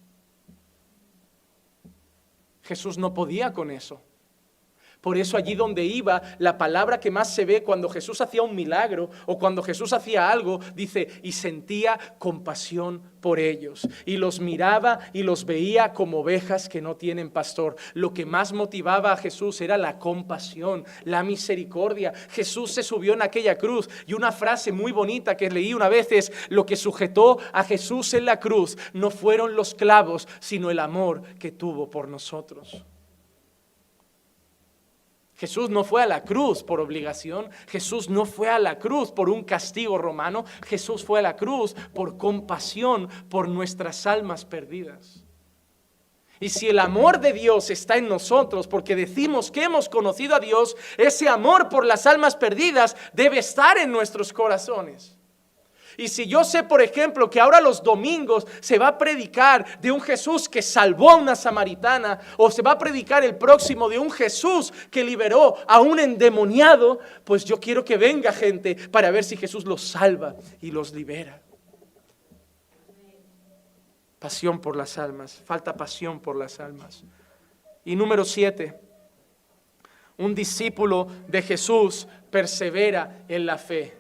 Jesús 2.62 2.99
no 2.99 3.14
podía 3.14 3.53
con 3.53 3.70
eso. 3.70 4.03
Por 5.01 5.16
eso 5.16 5.36
allí 5.36 5.55
donde 5.55 5.84
iba, 5.84 6.20
la 6.38 6.59
palabra 6.59 7.01
que 7.01 7.11
más 7.11 7.34
se 7.34 7.44
ve 7.44 7.62
cuando 7.62 7.88
Jesús 7.88 8.20
hacía 8.20 8.42
un 8.42 8.55
milagro 8.55 9.11
o 9.26 9.38
cuando 9.38 9.62
Jesús 9.62 9.92
hacía 9.92 10.30
algo, 10.30 10.61
dice, 10.74 11.09
y 11.22 11.32
sentía 11.32 11.98
compasión 12.18 13.03
por 13.20 13.38
ellos. 13.38 13.88
Y 14.05 14.16
los 14.16 14.40
miraba 14.40 14.98
y 15.12 15.22
los 15.22 15.44
veía 15.46 15.92
como 15.92 16.20
ovejas 16.20 16.68
que 16.68 16.82
no 16.82 16.96
tienen 16.96 17.30
pastor. 17.30 17.76
Lo 17.94 18.12
que 18.12 18.26
más 18.26 18.53
motivaba 18.53 19.12
a 19.12 19.16
Jesús 19.16 19.61
era 19.61 19.78
la 19.78 19.98
compasión, 19.98 20.84
la 21.05 21.22
misericordia. 21.22 22.12
Jesús 22.30 22.72
se 22.72 22.82
subió 22.82 23.14
en 23.14 23.22
aquella 23.22 23.57
cruz 23.57 23.88
y 24.07 24.14
una 24.14 24.32
frase 24.32 24.72
muy 24.72 24.92
bonita 24.92 25.36
que 25.36 25.51
leí 25.51 25.72
una 25.72 25.88
vez 25.88 26.12
es, 26.12 26.32
lo 26.48 26.66
que 26.66 26.76
sujetó 26.76 27.38
a 27.53 27.64
Jesús 27.64 28.12
en 28.14 28.26
la 28.26 28.38
cruz 28.38 28.76
no 28.92 29.11
fueron 29.11 29.55
los 29.55 29.74
clavos, 29.74 30.28
sino 30.40 30.70
el 30.70 30.78
amor 30.78 31.22
que 31.38 31.53
tuvo 31.53 31.88
por 31.90 32.09
nosotros. 32.09 32.84
Jesús 35.41 35.70
no 35.70 35.84
fue 35.84 36.03
a 36.03 36.07
la 36.07 36.22
cruz 36.22 36.62
por 36.62 36.80
obligación, 36.80 37.49
Jesús 37.66 38.11
no 38.11 38.26
fue 38.26 38.51
a 38.51 38.59
la 38.59 38.78
cruz 38.78 39.11
por 39.11 39.30
un 39.30 39.43
castigo 39.43 39.97
romano, 39.97 40.45
Jesús 40.66 41.03
fue 41.03 41.20
a 41.20 41.22
la 41.22 41.34
cruz 41.34 41.74
por 41.95 42.18
compasión 42.18 43.09
por 43.30 43.49
nuestras 43.49 44.07
almas 44.07 44.45
perdidas. 44.45 45.24
Y 46.41 46.51
si 46.51 46.68
el 46.68 46.78
amor 46.78 47.20
de 47.20 47.32
Dios 47.32 47.70
está 47.70 47.97
en 47.97 48.07
nosotros, 48.07 48.68
porque 48.68 48.95
decimos 48.95 49.51
que 49.51 49.62
hemos 49.62 49.88
conocido 49.88 50.34
a 50.34 50.41
Dios, 50.41 50.76
ese 50.99 51.26
amor 51.26 51.70
por 51.70 51.86
las 51.86 52.07
almas 52.07 52.36
perdidas 52.36 52.95
debe 53.14 53.38
estar 53.38 53.78
en 53.78 53.91
nuestros 53.91 54.34
corazones. 54.34 55.20
Y 55.97 56.09
si 56.09 56.26
yo 56.26 56.45
sé, 56.45 56.62
por 56.62 56.80
ejemplo, 56.80 57.28
que 57.28 57.41
ahora 57.41 57.61
los 57.61 57.82
domingos 57.82 58.47
se 58.61 58.78
va 58.78 58.88
a 58.88 58.99
predicar 58.99 59.80
de 59.80 59.91
un 59.91 60.01
Jesús 60.01 60.49
que 60.49 60.62
salvó 60.62 61.11
a 61.11 61.16
una 61.16 61.36
samaritana, 61.36 62.20
o 62.36 62.51
se 62.51 62.62
va 62.62 62.72
a 62.72 62.78
predicar 62.78 63.24
el 63.24 63.36
próximo 63.36 63.88
de 63.88 63.99
un 63.99 64.11
Jesús 64.11 64.72
que 64.91 65.05
liberó 65.05 65.57
a 65.66 65.80
un 65.80 65.99
endemoniado, 65.99 67.01
pues 67.24 67.45
yo 67.45 67.59
quiero 67.59 67.84
que 67.84 67.97
venga 67.97 68.32
gente 68.32 68.74
para 68.74 69.11
ver 69.11 69.24
si 69.24 69.36
Jesús 69.36 69.64
los 69.64 69.82
salva 69.82 70.34
y 70.61 70.70
los 70.70 70.93
libera. 70.93 71.41
Pasión 74.18 74.61
por 74.61 74.76
las 74.76 74.99
almas, 74.99 75.41
falta 75.45 75.74
pasión 75.74 76.20
por 76.20 76.36
las 76.36 76.61
almas. 76.61 77.05
Y 77.84 77.97
número 77.97 78.24
siete, 78.24 78.78
un 80.18 80.34
discípulo 80.34 81.09
de 81.26 81.41
Jesús 81.41 82.07
persevera 82.30 83.24
en 83.28 83.47
la 83.47 83.57
fe 83.57 83.99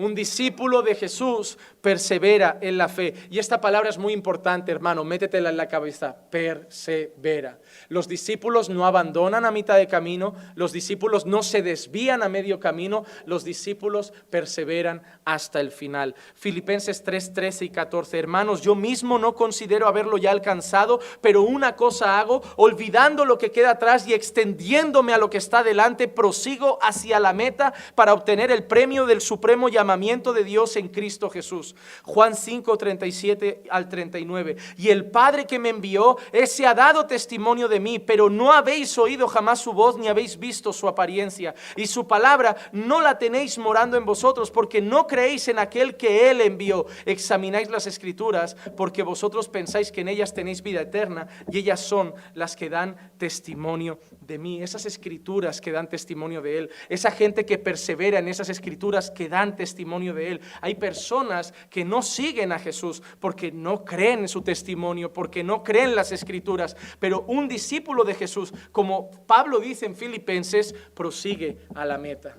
Un 0.00 0.14
discípulo 0.14 0.80
de 0.80 0.94
Jesús 0.94 1.58
persevera 1.80 2.58
en 2.60 2.78
la 2.78 2.88
fe. 2.88 3.14
Y 3.30 3.38
esta 3.38 3.60
palabra 3.60 3.88
es 3.88 3.98
muy 3.98 4.12
importante, 4.12 4.72
hermano, 4.72 5.04
métetela 5.04 5.50
en 5.50 5.56
la 5.56 5.68
cabeza, 5.68 6.16
persevera. 6.30 7.58
Los 7.88 8.08
discípulos 8.08 8.68
no 8.68 8.86
abandonan 8.86 9.44
a 9.44 9.50
mitad 9.50 9.76
de 9.76 9.86
camino, 9.86 10.34
los 10.54 10.72
discípulos 10.72 11.26
no 11.26 11.42
se 11.42 11.62
desvían 11.62 12.22
a 12.22 12.28
medio 12.28 12.60
camino, 12.60 13.04
los 13.24 13.44
discípulos 13.44 14.12
perseveran 14.30 15.02
hasta 15.24 15.60
el 15.60 15.70
final. 15.70 16.14
Filipenses 16.34 17.02
3, 17.02 17.32
13 17.32 17.64
y 17.66 17.70
14, 17.70 18.18
hermanos, 18.18 18.60
yo 18.62 18.74
mismo 18.74 19.18
no 19.18 19.34
considero 19.34 19.86
haberlo 19.86 20.18
ya 20.18 20.30
alcanzado, 20.30 21.00
pero 21.20 21.42
una 21.42 21.76
cosa 21.76 22.18
hago, 22.18 22.42
olvidando 22.56 23.24
lo 23.24 23.38
que 23.38 23.50
queda 23.50 23.70
atrás 23.72 24.06
y 24.06 24.14
extendiéndome 24.14 25.12
a 25.12 25.18
lo 25.18 25.30
que 25.30 25.38
está 25.38 25.62
delante, 25.62 26.08
prosigo 26.08 26.78
hacia 26.82 27.20
la 27.20 27.32
meta 27.32 27.72
para 27.94 28.14
obtener 28.14 28.50
el 28.50 28.64
premio 28.64 29.06
del 29.06 29.20
supremo 29.20 29.68
llamamiento 29.68 30.32
de 30.32 30.44
Dios 30.44 30.76
en 30.76 30.88
Cristo 30.88 31.30
Jesús. 31.30 31.69
Juan 32.04 32.36
5, 32.36 32.76
37 32.76 33.64
al 33.70 33.88
39. 33.88 34.56
Y 34.76 34.88
el 34.90 35.10
Padre 35.10 35.46
que 35.46 35.58
me 35.58 35.70
envió, 35.70 36.18
ese 36.32 36.66
ha 36.66 36.74
dado 36.74 37.06
testimonio 37.06 37.68
de 37.68 37.80
mí, 37.80 37.98
pero 37.98 38.30
no 38.30 38.52
habéis 38.52 38.96
oído 38.98 39.26
jamás 39.26 39.60
su 39.60 39.72
voz 39.72 39.96
ni 39.96 40.08
habéis 40.08 40.38
visto 40.38 40.72
su 40.72 40.86
apariencia. 40.86 41.54
Y 41.76 41.86
su 41.86 42.06
palabra 42.06 42.56
no 42.72 43.00
la 43.00 43.18
tenéis 43.18 43.58
morando 43.58 43.96
en 43.96 44.04
vosotros, 44.04 44.50
porque 44.50 44.80
no 44.80 45.06
creéis 45.06 45.48
en 45.48 45.58
aquel 45.58 45.96
que 45.96 46.30
Él 46.30 46.40
envió. 46.40 46.86
Examináis 47.06 47.70
las 47.70 47.86
escrituras, 47.86 48.56
porque 48.76 49.02
vosotros 49.02 49.48
pensáis 49.48 49.90
que 49.90 50.02
en 50.02 50.08
ellas 50.08 50.34
tenéis 50.34 50.62
vida 50.62 50.82
eterna, 50.82 51.26
y 51.50 51.58
ellas 51.58 51.80
son 51.80 52.14
las 52.34 52.54
que 52.54 52.68
dan 52.68 53.12
testimonio 53.18 53.98
de 54.20 54.38
mí. 54.38 54.62
Esas 54.62 54.86
escrituras 54.86 55.60
que 55.60 55.72
dan 55.72 55.88
testimonio 55.88 56.42
de 56.42 56.58
Él. 56.58 56.70
Esa 56.88 57.10
gente 57.10 57.44
que 57.44 57.58
persevera 57.58 58.18
en 58.18 58.28
esas 58.28 58.48
escrituras 58.48 59.10
que 59.10 59.28
dan 59.28 59.56
testimonio 59.56 59.70
testimonio 59.70 60.14
de 60.14 60.32
Él. 60.32 60.40
Hay 60.60 60.74
personas 60.74 61.54
que 61.68 61.84
no 61.84 62.02
siguen 62.02 62.52
a 62.52 62.58
Jesús 62.58 63.02
porque 63.18 63.52
no 63.52 63.84
creen 63.84 64.20
en 64.20 64.28
su 64.28 64.42
testimonio, 64.42 65.12
porque 65.12 65.44
no 65.44 65.62
creen 65.62 65.94
las 65.94 66.12
escrituras. 66.12 66.76
Pero 66.98 67.24
un 67.26 67.48
discípulo 67.48 68.04
de 68.04 68.14
Jesús, 68.14 68.52
como 68.72 69.10
Pablo 69.26 69.60
dice 69.60 69.86
en 69.86 69.96
Filipenses, 69.96 70.74
prosigue 70.94 71.58
a 71.74 71.84
la 71.84 71.98
meta. 71.98 72.36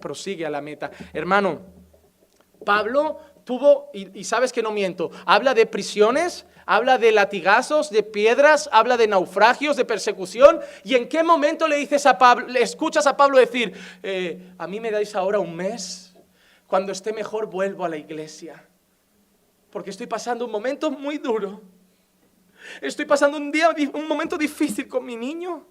Prosigue 0.00 0.46
a 0.46 0.50
la 0.50 0.60
meta. 0.60 0.90
Hermano, 1.12 1.62
Pablo 2.64 3.18
tuvo, 3.44 3.90
y, 3.94 4.24
sabes 4.24 4.52
que 4.52 4.62
no 4.62 4.72
miento, 4.72 5.10
habla 5.24 5.54
de 5.54 5.66
prisiones, 5.66 6.46
habla 6.66 6.98
de 6.98 7.12
latigazos, 7.12 7.90
de 7.90 8.02
piedras, 8.02 8.68
habla 8.72 8.96
de 8.96 9.06
naufragios, 9.06 9.76
de 9.76 9.84
persecución. 9.84 10.60
¿Y 10.84 10.96
en 10.96 11.08
qué 11.08 11.22
momento 11.22 11.68
le 11.68 11.76
dices 11.76 12.04
a 12.06 12.18
Pablo, 12.18 12.48
le 12.48 12.60
escuchas 12.60 13.06
a 13.06 13.16
Pablo 13.16 13.38
decir, 13.38 13.72
eh, 14.02 14.52
a 14.58 14.66
mí 14.66 14.80
me 14.80 14.90
dais 14.90 15.14
ahora 15.14 15.38
un 15.38 15.54
mes? 15.54 16.05
Cuando 16.66 16.92
esté 16.92 17.12
mejor 17.12 17.46
vuelvo 17.46 17.84
a 17.84 17.88
la 17.88 17.96
iglesia. 17.96 18.66
Porque 19.70 19.90
estoy 19.90 20.06
pasando 20.06 20.44
un 20.44 20.50
momento 20.50 20.90
muy 20.90 21.18
duro. 21.18 21.62
Estoy 22.80 23.04
pasando 23.04 23.36
un 23.36 23.52
día, 23.52 23.68
un 23.92 24.08
momento 24.08 24.36
difícil 24.36 24.88
con 24.88 25.04
mi 25.04 25.16
niño. 25.16 25.66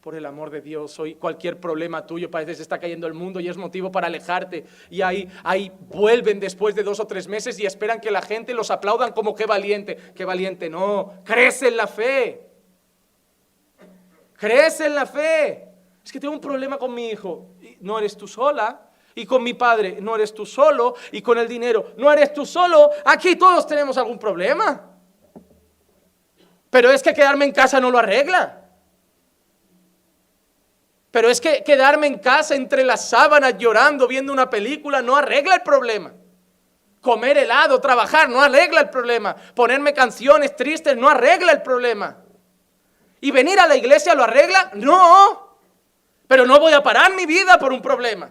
Por 0.00 0.14
el 0.14 0.24
amor 0.24 0.48
de 0.50 0.62
Dios, 0.62 0.98
hoy 0.98 1.14
cualquier 1.14 1.60
problema 1.60 2.06
tuyo 2.06 2.30
parece 2.30 2.52
que 2.52 2.56
se 2.56 2.62
está 2.62 2.78
cayendo 2.78 3.06
el 3.06 3.12
mundo 3.12 3.38
y 3.38 3.48
es 3.48 3.56
motivo 3.58 3.92
para 3.92 4.06
alejarte. 4.06 4.64
Y 4.88 5.02
ahí, 5.02 5.28
ahí 5.44 5.70
vuelven 5.88 6.40
después 6.40 6.74
de 6.74 6.82
dos 6.82 6.98
o 7.00 7.06
tres 7.06 7.28
meses 7.28 7.60
y 7.60 7.66
esperan 7.66 8.00
que 8.00 8.10
la 8.10 8.22
gente 8.22 8.54
los 8.54 8.70
aplaudan 8.70 9.12
como 9.12 9.34
qué 9.34 9.44
valiente. 9.44 9.96
Qué 10.14 10.24
valiente, 10.24 10.70
no. 10.70 11.22
Crece 11.22 11.68
en 11.68 11.76
la 11.76 11.86
fe. 11.86 12.48
Crece 14.34 14.86
en 14.86 14.94
la 14.94 15.04
fe. 15.04 15.68
Es 16.02 16.10
que 16.10 16.18
tengo 16.18 16.32
un 16.32 16.40
problema 16.40 16.78
con 16.78 16.94
mi 16.94 17.10
hijo. 17.10 17.50
No 17.80 17.98
eres 17.98 18.16
tú 18.16 18.26
sola 18.26 18.89
y 19.14 19.26
con 19.26 19.42
mi 19.42 19.54
padre 19.54 19.98
no 20.00 20.14
eres 20.14 20.34
tú 20.34 20.46
solo 20.46 20.94
y 21.12 21.22
con 21.22 21.38
el 21.38 21.48
dinero 21.48 21.92
no 21.96 22.12
eres 22.12 22.32
tú 22.32 22.46
solo. 22.46 22.90
Aquí 23.04 23.36
todos 23.36 23.66
tenemos 23.66 23.98
algún 23.98 24.18
problema. 24.18 24.88
Pero 26.70 26.90
es 26.90 27.02
que 27.02 27.12
quedarme 27.12 27.44
en 27.46 27.52
casa 27.52 27.80
no 27.80 27.90
lo 27.90 27.98
arregla. 27.98 28.60
Pero 31.10 31.28
es 31.28 31.40
que 31.40 31.64
quedarme 31.64 32.06
en 32.06 32.18
casa 32.18 32.54
entre 32.54 32.84
las 32.84 33.08
sábanas 33.08 33.58
llorando 33.58 34.06
viendo 34.06 34.32
una 34.32 34.48
película 34.48 35.02
no 35.02 35.16
arregla 35.16 35.56
el 35.56 35.62
problema. 35.62 36.12
Comer 37.00 37.38
helado, 37.38 37.80
trabajar 37.80 38.28
no 38.28 38.40
arregla 38.40 38.82
el 38.82 38.90
problema. 38.90 39.34
Ponerme 39.34 39.92
canciones 39.92 40.54
tristes 40.54 40.96
no 40.96 41.08
arregla 41.08 41.52
el 41.52 41.62
problema. 41.62 42.18
¿Y 43.20 43.30
venir 43.32 43.58
a 43.58 43.66
la 43.66 43.74
iglesia 43.74 44.14
lo 44.14 44.22
arregla? 44.22 44.70
No. 44.74 45.58
Pero 46.28 46.46
no 46.46 46.60
voy 46.60 46.72
a 46.72 46.82
parar 46.82 47.14
mi 47.14 47.26
vida 47.26 47.58
por 47.58 47.72
un 47.72 47.82
problema. 47.82 48.30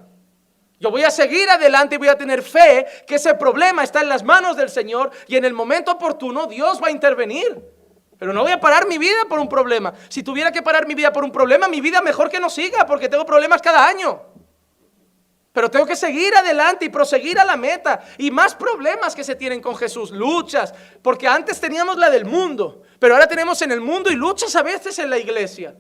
Yo 0.80 0.90
voy 0.92 1.04
a 1.04 1.12
seguir 1.12 1.50
adelante 1.50 1.96
y 1.96 1.98
voy 1.98 2.08
a 2.08 2.18
tener 2.18 2.42
fe 2.42 2.86
que 3.06 3.16
ese 3.16 3.34
problema 3.36 3.84
está 3.84 4.00
en 4.02 4.08
las 4.08 4.24
manos 4.24 4.56
del 4.56 4.70
Señor 4.70 5.12
y 5.28 5.36
en 5.36 5.44
el 5.44 5.54
momento 5.54 5.92
oportuno 5.92 6.48
Dios 6.48 6.82
va 6.82 6.88
a 6.88 6.92
intervenir. 6.92 7.62
Pero 8.18 8.34
no 8.34 8.44
voy 8.44 8.52
a 8.52 8.60
parar 8.60 8.88
mi 8.88 8.98
vida 8.98 9.26
por 9.28 9.40
un 9.40 9.50
problema. 9.50 9.94
Si 10.08 10.24
tuviera 10.24 10.52
que 10.52 10.62
parar 10.62 10.88
mi 10.88 10.96
vida 10.96 11.12
por 11.12 11.24
un 11.24 11.32
problema, 11.32 11.68
mi 11.68 11.82
vida 11.82 12.02
mejor 12.02 12.30
que 12.30 12.40
no 12.40 12.50
siga 12.50 12.86
porque 12.86 13.10
tengo 13.10 13.26
problemas 13.26 13.62
cada 13.62 13.86
año. 13.86 14.22
Pero 15.52 15.70
tengo 15.70 15.86
que 15.86 15.96
seguir 15.96 16.34
adelante 16.36 16.86
y 16.86 16.90
proseguir 16.90 17.40
a 17.40 17.46
la 17.46 17.58
meta. 17.58 18.02
Y 18.18 18.32
más 18.32 18.56
problemas 18.56 19.16
que 19.16 19.24
se 19.24 19.36
tienen 19.36 19.62
con 19.62 19.76
Jesús, 19.76 20.12
luchas. 20.12 20.74
Porque 21.02 21.28
antes 21.28 21.60
teníamos 21.60 21.98
la 21.98 22.10
del 22.10 22.24
mundo, 22.24 22.84
pero 23.00 23.16
ahora 23.16 23.28
tenemos 23.28 23.62
en 23.62 23.72
el 23.72 23.82
mundo 23.82 24.10
y 24.12 24.16
luchas 24.16 24.56
a 24.56 24.64
veces 24.64 24.98
en 25.00 25.10
la 25.10 25.18
iglesia. 25.18 25.76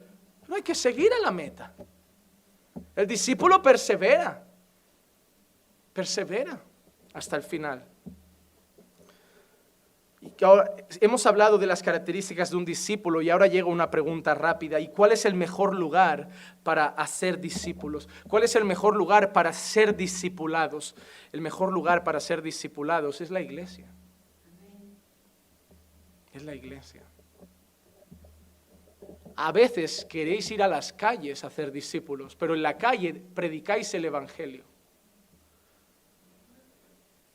No 0.47 0.55
hay 0.55 0.61
que 0.61 0.75
seguir 0.75 1.13
a 1.13 1.19
la 1.19 1.31
meta. 1.31 1.73
El 2.95 3.07
discípulo 3.07 3.61
persevera 3.61 4.48
persevera 5.99 6.57
hasta 7.13 7.35
el 7.35 7.43
final. 7.43 7.83
Y 10.21 10.45
ahora, 10.45 10.73
hemos 11.01 11.25
hablado 11.25 11.57
de 11.57 11.67
las 11.67 11.83
características 11.83 12.51
de 12.51 12.55
un 12.55 12.63
discípulo 12.63 13.21
y 13.21 13.29
ahora 13.29 13.47
llega 13.47 13.67
una 13.67 13.91
pregunta 13.91 14.33
rápida. 14.33 14.79
¿Y 14.79 14.87
cuál 14.87 15.11
es 15.11 15.25
el 15.25 15.33
mejor 15.33 15.75
lugar 15.75 16.29
para 16.63 16.85
hacer 16.85 17.41
discípulos? 17.41 18.07
¿Cuál 18.29 18.43
es 18.43 18.55
el 18.55 18.63
mejor 18.63 18.95
lugar 18.95 19.33
para 19.33 19.51
ser 19.51 19.97
discipulados? 19.97 20.95
El 21.33 21.41
mejor 21.41 21.73
lugar 21.73 22.05
para 22.05 22.21
ser 22.21 22.41
discipulados 22.41 23.19
es 23.19 23.29
la 23.29 23.41
iglesia. 23.41 23.87
Es 26.31 26.43
la 26.43 26.55
iglesia. 26.55 27.03
A 29.35 29.51
veces 29.51 30.05
queréis 30.05 30.49
ir 30.49 30.63
a 30.63 30.67
las 30.69 30.93
calles 30.93 31.43
a 31.43 31.47
hacer 31.47 31.73
discípulos, 31.73 32.37
pero 32.37 32.55
en 32.55 32.61
la 32.61 32.77
calle 32.77 33.21
predicáis 33.35 33.93
el 33.93 34.05
Evangelio. 34.05 34.68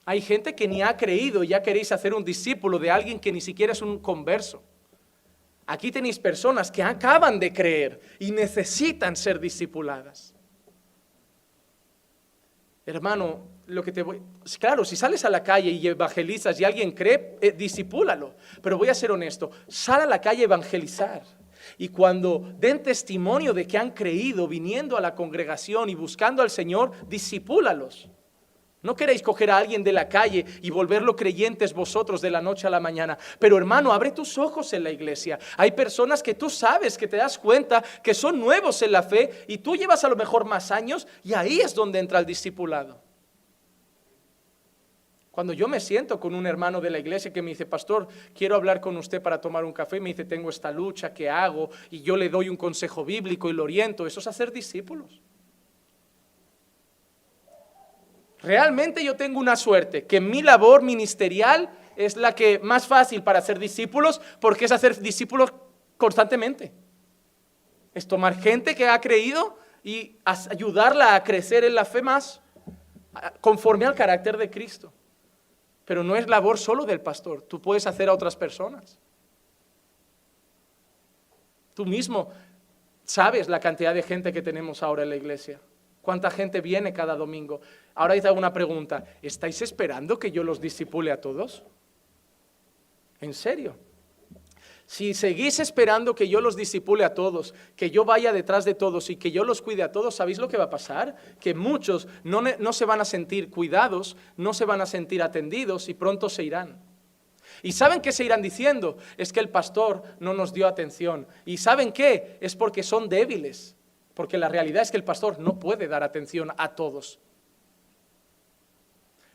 Hay 0.07 0.21
gente 0.21 0.55
que 0.55 0.69
ni 0.69 0.83
ha 0.83 0.97
creído 0.97 1.43
y 1.43 1.49
ya 1.49 1.63
queréis 1.63 1.91
hacer 1.93 2.13
un 2.13 2.25
discípulo 2.25 2.79
de 2.79 2.91
alguien 2.91 3.19
que 3.19 3.33
ni 3.33 3.41
siquiera 3.41 3.73
es 3.73 3.81
un 3.81 3.99
converso. 3.99 4.63
Aquí 5.67 5.91
tenéis 5.91 6.19
personas 6.19 6.71
que 6.71 6.83
acaban 6.83 7.41
de 7.41 7.53
creer 7.53 8.01
y 8.19 8.31
necesitan 8.31 9.17
ser 9.17 9.41
discipuladas. 9.41 10.35
Hermano, 12.85 13.41
lo 13.67 13.83
que 13.83 13.93
te 13.93 14.03
voy... 14.03 14.21
Claro, 14.59 14.85
si 14.85 14.95
sales 14.95 15.25
a 15.25 15.31
la 15.31 15.43
calle 15.43 15.71
y 15.71 15.89
evangelizas 15.89 16.61
y 16.61 16.65
alguien 16.65 16.93
cree, 16.93 17.39
eh. 17.41 17.57
Pero 18.63 18.77
voy 18.77 18.89
a 18.89 18.95
ser 18.95 19.11
honesto, 19.11 19.51
sal 19.69 20.03
a 20.03 20.07
la 20.07 20.21
calle 20.21 20.43
a 20.43 20.45
evangelizar. 20.45 21.23
Y 21.79 21.89
cuando 21.89 22.53
den 22.59 22.83
testimonio 22.83 23.55
de 23.55 23.67
que 23.67 23.79
han 23.79 23.93
creído 23.93 24.47
viniendo 24.47 24.99
a 24.99 25.01
la 25.01 25.15
congregación 25.15 25.89
y 25.89 25.95
buscando 25.95 26.43
al 26.43 26.51
Señor, 26.51 26.93
disipúlalos. 27.09 28.11
No 28.85 28.95
queréis 28.95 29.23
coger 29.23 29.51
a 29.51 29.57
alguien 29.57 29.83
de 29.83 29.95
la 29.95 30.11
calle 30.11 30.45
y 30.61 30.69
volverlo 30.69 31.17
creyentes 31.17 31.73
vosotros 31.73 32.21
de 32.21 32.31
la 32.31 32.43
noche 32.43 32.67
a 32.67 32.71
la 32.71 32.81
mañana. 32.81 33.17
Pero 33.39 33.57
hermano, 33.57 33.95
abre 33.95 34.11
tus 34.11 34.37
ojos 34.37 34.75
en 34.75 34.85
la 34.85 34.91
iglesia. 34.91 35.39
Hay 35.57 35.73
personas 35.73 36.23
que 36.23 36.35
tú 36.35 36.51
sabes, 36.51 36.99
que 36.99 37.09
te 37.09 37.17
das 37.17 37.39
cuenta 37.39 37.83
que 38.03 38.13
son 38.13 38.39
nuevos 38.39 38.83
en 38.83 38.93
la 38.93 39.03
fe 39.03 39.47
y 39.49 39.57
tú 39.57 39.75
llevas 39.75 40.05
a 40.05 40.09
lo 40.11 40.17
mejor 40.17 40.45
más 40.45 40.71
años 40.71 41.09
y 41.23 41.33
ahí 41.33 41.61
es 41.61 41.75
donde 41.75 41.99
entra 41.99 42.19
el 42.19 42.27
discipulado. 42.27 43.01
Cuando 45.31 45.55
yo 45.55 45.67
me 45.67 45.81
siento 45.81 46.21
con 46.21 46.35
un 46.35 46.47
hermano 46.47 46.83
de 46.83 46.91
la 46.91 46.99
iglesia 46.99 47.33
que 47.33 47.41
me 47.41 47.53
dice, 47.53 47.65
pastor, 47.65 48.07
quiero 48.35 48.55
hablar 48.55 48.83
con 48.83 48.99
usted 48.99 49.23
para 49.23 49.41
tomar 49.41 49.65
un 49.65 49.73
café, 49.73 49.99
me 49.99 50.11
dice, 50.11 50.27
tengo 50.27 50.51
esta 50.51 50.71
lucha, 50.71 51.15
¿qué 51.15 51.31
hago? 51.31 51.71
Y 51.91 52.03
yo 52.03 52.19
le 52.19 52.29
doy 52.29 52.51
un 52.51 52.59
consejo 52.59 53.03
bíblico 53.03 53.49
y 53.49 53.55
lo 53.55 53.65
oriento. 53.65 54.07
Eso 54.07 54.21
es 54.21 54.27
hacer 54.27 54.53
discípulos. 54.53 55.23
Realmente 58.45 59.03
yo 59.03 59.17
tengo 59.17 59.41
una 59.41 59.57
suerte, 59.57 60.05
que 60.05 60.21
mi 60.21 60.43
labor 60.43 60.83
ministerial 60.83 61.71
es 61.97 62.17
la 62.17 62.35
que 62.35 62.59
más 62.59 62.87
fácil 62.87 63.23
para 63.23 63.39
hacer 63.39 63.59
discípulos, 63.59 64.21
porque 64.39 64.67
es 64.67 64.73
hacer 64.73 64.99
discípulos 65.01 65.53
constantemente. 65.97 66.73
Es 67.95 68.07
tomar 68.07 68.39
gente 68.39 68.75
que 68.75 68.87
ha 68.87 69.01
creído 69.01 69.57
y 69.83 70.19
ayudarla 70.25 71.15
a 71.15 71.25
crecer 71.25 71.65
en 71.65 71.75
la 71.75 71.87
fe 71.87 72.03
más 72.03 72.43
conforme 73.41 73.87
al 73.87 73.95
carácter 73.95 74.37
de 74.37 74.51
Cristo. 74.51 74.93
Pero 75.87 76.03
no 76.03 76.15
es 76.15 76.29
labor 76.29 76.59
solo 76.59 76.85
del 76.85 77.01
pastor, 77.01 77.43
tú 77.43 77.63
puedes 77.63 77.87
hacer 77.87 78.11
a 78.11 78.13
otras 78.13 78.37
personas. 78.37 78.99
Tú 81.73 81.87
mismo 81.87 82.31
sabes 83.05 83.49
la 83.49 83.61
cantidad 83.61 83.95
de 83.95 84.03
gente 84.03 84.33
que 84.33 84.43
tenemos 84.43 84.83
ahora 84.83 85.03
en 85.03 85.11
la 85.11 85.17
iglesia. 85.17 85.61
¿Cuánta 86.05 86.31
gente 86.31 86.61
viene 86.61 86.93
cada 86.93 87.17
domingo? 87.17 87.61
Ahora 87.95 88.15
hice 88.15 88.31
una 88.31 88.53
pregunta. 88.53 89.05
¿Estáis 89.23 89.63
esperando 89.63 90.19
que 90.19 90.31
yo 90.31 90.45
los 90.45 90.61
disipule 90.61 91.11
a 91.11 91.21
todos? 91.21 91.65
¿En 93.21 93.33
serio? 93.33 93.75
Si 94.87 95.15
seguís 95.15 95.61
esperando 95.61 96.15
que 96.15 96.29
yo 96.29 96.43
los 96.43 96.57
disipule 96.57 97.05
a 97.05 97.15
todos, 97.15 97.55
que 97.75 97.91
yo 97.91 98.05
vaya 98.05 98.35
detrás 98.35 98.67
de 98.67 98.75
todos 98.75 99.09
y 99.09 99.17
que 99.17 99.33
yo 99.33 99.43
los 99.45 99.63
cuide 99.63 99.83
a 99.83 99.91
todos, 99.91 100.15
¿sabéis 100.15 100.37
lo 100.37 100.47
que 100.47 100.59
va 100.59 100.65
a 100.65 100.71
pasar? 100.71 101.17
Que 101.41 101.55
muchos 101.55 102.07
no, 102.23 102.43
no 102.43 102.73
se 102.75 102.85
van 102.85 103.01
a 103.01 103.07
sentir 103.07 103.49
cuidados, 103.49 104.15
no 104.37 104.53
se 104.53 104.67
van 104.67 104.83
a 104.83 104.87
sentir 104.87 105.23
atendidos 105.23 105.89
y 105.89 105.95
pronto 105.95 106.29
se 106.29 106.45
irán. 106.45 106.79
¿Y 107.63 107.73
saben 107.73 108.03
qué 108.03 108.13
se 108.13 108.25
irán 108.25 108.43
diciendo? 108.43 108.99
Es 109.17 109.33
que 109.33 109.41
el 109.41 109.49
pastor 109.49 110.03
no 110.21 110.35
nos 110.35 110.53
dio 110.53 110.67
atención. 110.67 111.27
¿Y 111.47 111.57
saben 111.57 111.93
qué? 111.93 112.37
Es 112.43 112.55
porque 112.55 112.83
son 112.83 113.09
débiles. 113.09 113.75
Porque 114.15 114.39
la 114.39 114.49
realidad 114.49 114.83
es 114.83 114.91
que 114.91 114.97
el 114.97 115.05
pastor 115.05 115.39
no 115.41 115.59
puede 115.59 115.89
dar 115.89 116.03
atención 116.03 116.53
a 116.57 116.75
todos. 116.75 117.19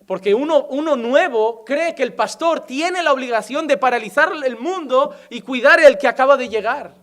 Porque 0.06 0.34
uno, 0.34 0.66
uno, 0.72 0.96
nuevo 0.96 1.64
cree 1.64 1.94
que 1.94 2.02
el 2.02 2.14
pastor 2.14 2.62
tiene 2.62 3.04
la 3.04 3.14
obligación 3.14 3.68
de 3.68 3.78
paralizar 3.78 4.32
el 4.44 4.58
mundo 4.58 5.16
y 5.30 5.42
cuidar 5.42 5.80
el 5.80 5.98
que 5.98 6.08
acaba 6.08 6.36
de 6.36 6.50
llegar. 6.50 6.96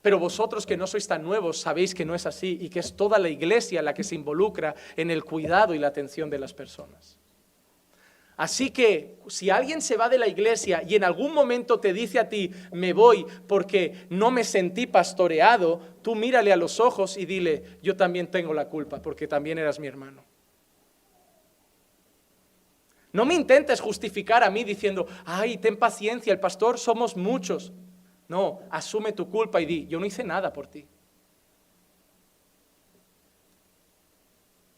Pero 0.00 0.18
vosotros 0.18 0.66
que 0.66 0.76
no 0.76 0.88
sois 0.88 1.06
tan 1.06 1.22
nuevos 1.22 1.60
sabéis 1.60 1.94
que 1.94 2.04
no 2.04 2.16
es 2.16 2.26
así 2.26 2.58
y 2.60 2.68
que 2.68 2.80
es 2.80 2.96
toda 2.96 3.20
la 3.20 3.28
iglesia 3.28 3.82
la 3.82 3.94
que 3.94 4.02
se 4.02 4.16
involucra 4.16 4.74
en 4.96 5.12
el 5.12 5.22
cuidado 5.22 5.74
y 5.74 5.78
la 5.78 5.86
atención 5.86 6.28
de 6.28 6.40
las 6.40 6.52
personas. 6.52 7.21
Así 8.42 8.72
que 8.72 9.18
si 9.28 9.50
alguien 9.50 9.80
se 9.80 9.96
va 9.96 10.08
de 10.08 10.18
la 10.18 10.26
iglesia 10.26 10.82
y 10.84 10.96
en 10.96 11.04
algún 11.04 11.32
momento 11.32 11.78
te 11.78 11.92
dice 11.92 12.18
a 12.18 12.28
ti, 12.28 12.50
me 12.72 12.92
voy 12.92 13.24
porque 13.46 14.08
no 14.10 14.32
me 14.32 14.42
sentí 14.42 14.88
pastoreado, 14.88 15.80
tú 16.02 16.16
mírale 16.16 16.52
a 16.52 16.56
los 16.56 16.80
ojos 16.80 17.16
y 17.16 17.24
dile, 17.24 17.78
yo 17.84 17.94
también 17.94 18.28
tengo 18.32 18.52
la 18.52 18.68
culpa 18.68 19.00
porque 19.00 19.28
también 19.28 19.58
eras 19.58 19.78
mi 19.78 19.86
hermano. 19.86 20.24
No 23.12 23.24
me 23.24 23.34
intentes 23.34 23.80
justificar 23.80 24.42
a 24.42 24.50
mí 24.50 24.64
diciendo, 24.64 25.06
ay, 25.24 25.58
ten 25.58 25.76
paciencia, 25.76 26.32
el 26.32 26.40
pastor 26.40 26.80
somos 26.80 27.16
muchos. 27.16 27.72
No, 28.26 28.58
asume 28.70 29.12
tu 29.12 29.30
culpa 29.30 29.60
y 29.60 29.66
di, 29.66 29.86
yo 29.86 30.00
no 30.00 30.06
hice 30.06 30.24
nada 30.24 30.52
por 30.52 30.66
ti. 30.66 30.84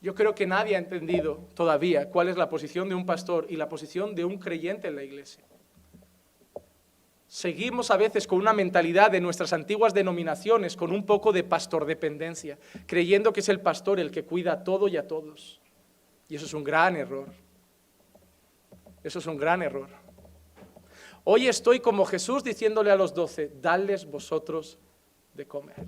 Yo 0.05 0.15
creo 0.15 0.35
que 0.35 0.47
nadie 0.47 0.77
ha 0.77 0.79
entendido 0.79 1.49
todavía 1.55 2.11
cuál 2.11 2.29
es 2.29 2.37
la 2.37 2.51
posición 2.51 2.91
de 2.91 2.95
un 2.95 3.07
pastor 3.07 3.47
y 3.49 3.57
la 3.57 3.71
posición 3.71 4.15
de 4.15 4.27
un 4.27 4.37
creyente 4.37 4.89
en 4.89 4.97
la 4.97 5.03
iglesia. 5.03 5.43
Seguimos 7.27 7.91
a 7.91 7.97
veces 7.97 8.27
con 8.27 8.39
una 8.39 8.53
mentalidad 8.53 9.11
de 9.11 9.23
nuestras 9.23 9.55
antiguas 9.55 9.95
denominaciones, 9.95 10.77
con 10.77 10.93
un 10.93 11.07
poco 11.07 11.33
de 11.33 11.43
pastor 11.43 11.87
dependencia, 11.87 12.59
creyendo 12.87 13.33
que 13.33 13.41
es 13.41 13.49
el 13.49 13.63
pastor 13.63 13.99
el 13.99 14.11
que 14.11 14.25
cuida 14.25 14.53
a 14.53 14.63
todo 14.63 14.89
y 14.89 14.99
a 14.99 15.09
todos. 15.09 15.63
Y 16.29 16.37
eso 16.37 16.45
es 16.45 16.53
un 16.53 16.65
gran 16.65 16.97
error. 16.97 17.29
Eso 19.03 19.21
es 19.21 19.27
un 19.27 19.39
gran 19.39 19.63
error. 19.63 19.89
Hoy 21.25 21.49
estoy 21.49 21.81
como 21.81 22.05
Jesús 22.05 22.45
diciéndole 22.45 22.91
a 22.91 22.97
los 22.97 23.15
doce, 23.15 23.51
dadles 23.63 24.05
vosotros 24.05 24.77
de 25.33 25.47
comer. 25.47 25.87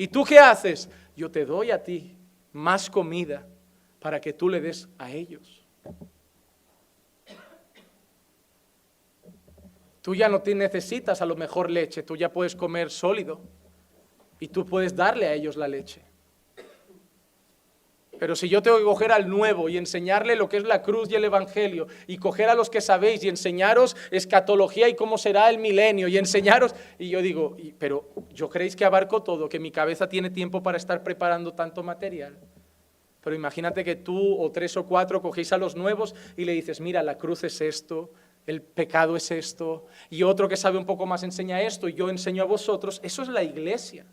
¿Y 0.00 0.08
tú 0.08 0.24
qué 0.24 0.38
haces? 0.38 0.88
Yo 1.14 1.30
te 1.30 1.44
doy 1.44 1.70
a 1.70 1.84
ti 1.84 2.16
más 2.54 2.88
comida 2.88 3.46
para 3.98 4.18
que 4.18 4.32
tú 4.32 4.48
le 4.48 4.58
des 4.58 4.88
a 4.96 5.10
ellos. 5.10 5.68
Tú 10.00 10.14
ya 10.14 10.30
no 10.30 10.40
te 10.40 10.54
necesitas 10.54 11.20
a 11.20 11.26
lo 11.26 11.36
mejor 11.36 11.70
leche, 11.70 12.02
tú 12.02 12.16
ya 12.16 12.32
puedes 12.32 12.56
comer 12.56 12.90
sólido 12.90 13.42
y 14.38 14.48
tú 14.48 14.64
puedes 14.64 14.96
darle 14.96 15.26
a 15.26 15.34
ellos 15.34 15.54
la 15.58 15.68
leche. 15.68 16.02
Pero 18.20 18.36
si 18.36 18.50
yo 18.50 18.60
tengo 18.60 18.76
que 18.76 18.84
coger 18.84 19.12
al 19.12 19.30
nuevo 19.30 19.70
y 19.70 19.78
enseñarle 19.78 20.36
lo 20.36 20.46
que 20.46 20.58
es 20.58 20.64
la 20.64 20.82
cruz 20.82 21.10
y 21.10 21.14
el 21.14 21.24
evangelio, 21.24 21.86
y 22.06 22.18
coger 22.18 22.50
a 22.50 22.54
los 22.54 22.68
que 22.68 22.82
sabéis 22.82 23.24
y 23.24 23.30
enseñaros 23.30 23.96
escatología 24.10 24.90
y 24.90 24.94
cómo 24.94 25.16
será 25.16 25.48
el 25.48 25.56
milenio, 25.56 26.06
y 26.06 26.18
enseñaros, 26.18 26.74
y 26.98 27.08
yo 27.08 27.22
digo, 27.22 27.56
pero 27.78 28.10
¿yo 28.34 28.50
creéis 28.50 28.76
que 28.76 28.84
abarco 28.84 29.22
todo, 29.22 29.48
que 29.48 29.58
mi 29.58 29.70
cabeza 29.70 30.06
tiene 30.06 30.28
tiempo 30.28 30.62
para 30.62 30.76
estar 30.76 31.02
preparando 31.02 31.54
tanto 31.54 31.82
material? 31.82 32.38
Pero 33.22 33.34
imagínate 33.34 33.82
que 33.84 33.96
tú 33.96 34.38
o 34.38 34.52
tres 34.52 34.76
o 34.76 34.84
cuatro 34.84 35.22
cogéis 35.22 35.54
a 35.54 35.56
los 35.56 35.74
nuevos 35.74 36.14
y 36.36 36.44
le 36.44 36.52
dices, 36.52 36.82
mira, 36.82 37.02
la 37.02 37.16
cruz 37.16 37.42
es 37.44 37.62
esto, 37.62 38.12
el 38.46 38.60
pecado 38.60 39.16
es 39.16 39.30
esto, 39.30 39.86
y 40.10 40.24
otro 40.24 40.46
que 40.46 40.58
sabe 40.58 40.76
un 40.76 40.84
poco 40.84 41.06
más 41.06 41.22
enseña 41.22 41.62
esto, 41.62 41.88
y 41.88 41.94
yo 41.94 42.10
enseño 42.10 42.42
a 42.42 42.46
vosotros, 42.46 43.00
eso 43.02 43.22
es 43.22 43.28
la 43.28 43.42
iglesia. 43.42 44.04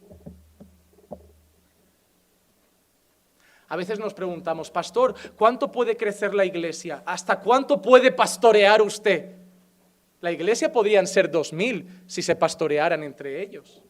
A 3.70 3.76
veces 3.76 4.00
nos 4.00 4.14
preguntamos, 4.14 4.72
pastor, 4.72 5.14
¿cuánto 5.36 5.72
puede 5.72 5.98
crecer 5.98 6.34
la 6.34 6.46
iglesia? 6.46 7.04
¿Hasta 7.06 7.40
cuánto 7.40 7.82
puede 7.82 8.12
pastorear 8.12 8.82
usted? 8.82 9.36
La 10.22 10.32
iglesia 10.32 10.72
podrían 10.72 11.06
ser 11.06 11.30
dos 11.30 11.52
mil 11.54 12.04
si 12.08 12.22
se 12.22 12.36
pastorearan 12.36 13.04
entre 13.04 13.42
ellos. 13.42 13.84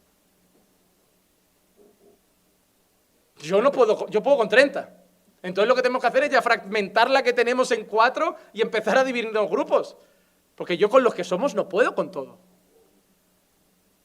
Yo 3.40 3.62
no 3.62 3.70
puedo, 3.70 4.08
yo 4.08 4.22
puedo 4.22 4.36
con 4.36 4.48
30. 4.48 4.94
Entonces 5.42 5.68
lo 5.68 5.76
que 5.76 5.82
tenemos 5.82 6.00
que 6.00 6.08
hacer 6.08 6.24
es 6.24 6.30
ya 6.30 6.42
fragmentar 6.42 7.08
la 7.08 7.22
que 7.22 7.32
tenemos 7.32 7.70
en 7.70 7.84
cuatro 7.84 8.34
y 8.52 8.60
empezar 8.60 8.98
a 8.98 9.04
dividir 9.04 9.32
los 9.32 9.48
grupos. 9.48 9.96
Porque 10.56 10.76
yo 10.76 10.90
con 10.90 11.04
los 11.04 11.14
que 11.14 11.22
somos 11.22 11.54
no 11.54 11.68
puedo 11.68 11.94
con 11.94 12.10
todo. 12.10 12.38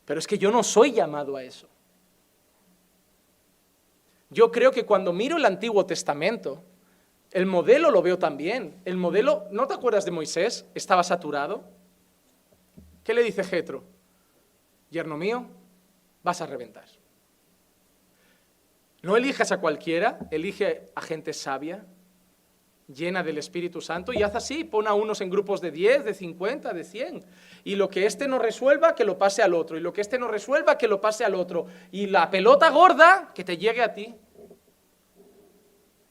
Pero 0.06 0.20
es 0.20 0.28
que 0.28 0.38
yo 0.38 0.52
no 0.52 0.62
soy 0.62 0.92
llamado 0.92 1.36
a 1.36 1.44
eso. 1.44 1.68
Yo 4.34 4.52
creo 4.52 4.72
que 4.72 4.86
cuando 4.86 5.14
miro 5.14 5.38
el 5.38 5.46
Antiguo 5.46 5.86
Testamento, 5.86 6.64
el 7.32 7.46
modelo 7.46 7.92
lo 7.92 8.02
veo 8.02 8.18
también. 8.18 8.82
El 8.84 8.98
modelo, 8.98 9.48
¿no 9.52 9.68
te 9.68 9.76
acuerdas 9.76 10.06
de 10.06 10.12
Moisés? 10.12 10.66
Estaba 10.74 11.04
saturado. 11.04 11.64
¿Qué 13.04 13.14
le 13.14 13.24
dice 13.24 13.44
Jetro? 13.44 13.84
Yerno 14.90 15.18
mío, 15.18 15.48
vas 16.24 16.42
a 16.42 16.48
reventar. 16.48 16.86
No 19.04 19.18
elijas 19.18 19.52
a 19.52 19.60
cualquiera, 19.60 20.20
elige 20.32 20.92
a 20.96 21.02
gente 21.02 21.34
sabia, 21.34 21.86
llena 22.88 23.24
del 23.24 23.38
Espíritu 23.38 23.82
Santo 23.82 24.14
y 24.14 24.24
haz 24.24 24.36
así, 24.36 24.64
pon 24.64 24.88
a 24.88 24.94
unos 24.94 25.22
en 25.22 25.30
grupos 25.30 25.62
de 25.62 25.72
10, 25.72 26.06
de 26.06 26.14
50, 26.14 26.74
de 26.74 26.84
100. 26.84 27.26
Y 27.64 27.76
lo 27.76 27.90
que 27.90 28.06
este 28.06 28.28
no 28.28 28.40
resuelva, 28.40 28.96
que 28.96 29.06
lo 29.06 29.18
pase 29.18 29.42
al 29.42 29.54
otro. 29.54 29.78
Y 29.78 29.82
lo 29.82 29.94
que 29.94 30.02
este 30.02 30.20
no 30.20 30.28
resuelva, 30.28 30.78
que 30.78 30.88
lo 30.88 31.00
pase 31.00 31.24
al 31.24 31.36
otro. 31.36 31.66
Y 31.92 32.08
la 32.08 32.30
pelota 32.30 32.70
gorda, 32.70 33.32
que 33.34 33.44
te 33.44 33.58
llegue 33.58 33.82
a 33.82 33.94
ti. 33.94 34.16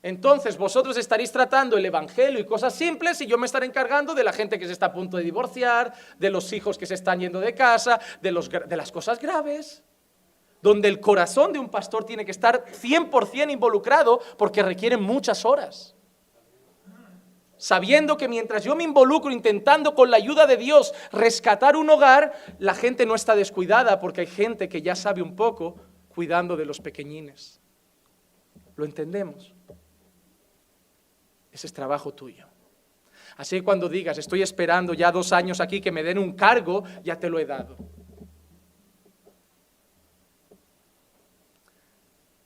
Entonces 0.03 0.59
vosotros 0.59 0.97
estaréis 0.97 1.31
tratando 1.31 1.77
el 1.77 1.87
Evangelio 1.87 2.41
y 2.41 2.45
cosas 2.45 2.75
simples 2.75 3.21
y 3.21 3.27
yo 3.27 3.39
me 3.39 3.47
estaré 3.47 3.67
encargando 3.67 4.15
de 4.15 4.25
la 4.25 4.33
gente 4.33 4.59
que 4.59 4.67
se 4.67 4.73
está 4.73 4.87
a 4.87 4.93
punto 4.93 5.17
de 5.17 5.23
divorciar, 5.23 5.93
de 6.19 6.29
los 6.29 6.53
hijos 6.53 6.77
que 6.77 6.87
se 6.87 6.95
están 6.95 7.21
yendo 7.21 7.39
de 7.39 7.55
casa, 7.55 8.01
de, 8.21 8.33
de 8.67 8.77
las 8.77 8.91
cosas 8.91 9.21
graves, 9.21 9.85
donde 10.61 10.89
el 10.89 10.99
corazón 10.99 11.53
de 11.53 11.61
un 11.61 11.69
pastor 11.69 12.05
tiene 12.05 12.25
que 12.25 12.33
estar 12.33 12.65
100% 12.65 13.53
involucrado 13.53 14.21
porque 14.37 14.65
requiere 14.65 14.97
muchas 14.97 15.45
horas. 15.45 15.92
Sabiendo 17.63 18.17
que 18.17 18.27
mientras 18.27 18.65
yo 18.65 18.75
me 18.75 18.83
involucro 18.83 19.31
intentando 19.31 19.95
con 19.95 20.11
la 20.11 20.17
ayuda 20.17 20.49
de 20.49 20.57
Dios 20.57 20.93
rescatar 21.13 21.77
un 21.77 21.89
hogar, 21.91 22.33
la 22.59 22.75
gente 22.75 23.07
no 23.07 23.15
está 23.15 23.37
descuidada 23.37 24.01
porque 24.01 24.23
hay 24.23 24.27
gente 24.27 24.69
que 24.69 24.83
ya 24.83 24.97
sabe 24.97 25.23
un 25.23 25.37
poco 25.37 25.77
cuidando 26.09 26.57
de 26.57 26.65
los 26.65 26.81
pequeñines. 26.81 27.61
¿Lo 28.75 28.85
entendemos? 28.85 29.55
Ese 31.53 31.69
es 31.69 31.73
trabajo 31.73 32.13
tuyo. 32.13 32.49
Así 33.37 33.59
que 33.59 33.63
cuando 33.63 33.89
digas, 33.89 34.19
estoy 34.19 34.43
esperando 34.43 34.93
ya 34.93 35.13
dos 35.13 35.33
años 35.33 35.61
aquí 35.61 35.81
que 35.81 35.93
me 35.93 36.03
den 36.03 36.19
un 36.19 36.33
cargo, 36.33 36.83
ya 37.05 37.21
te 37.21 37.31
lo 37.31 37.39
he 37.39 37.47
dado. 37.47 37.77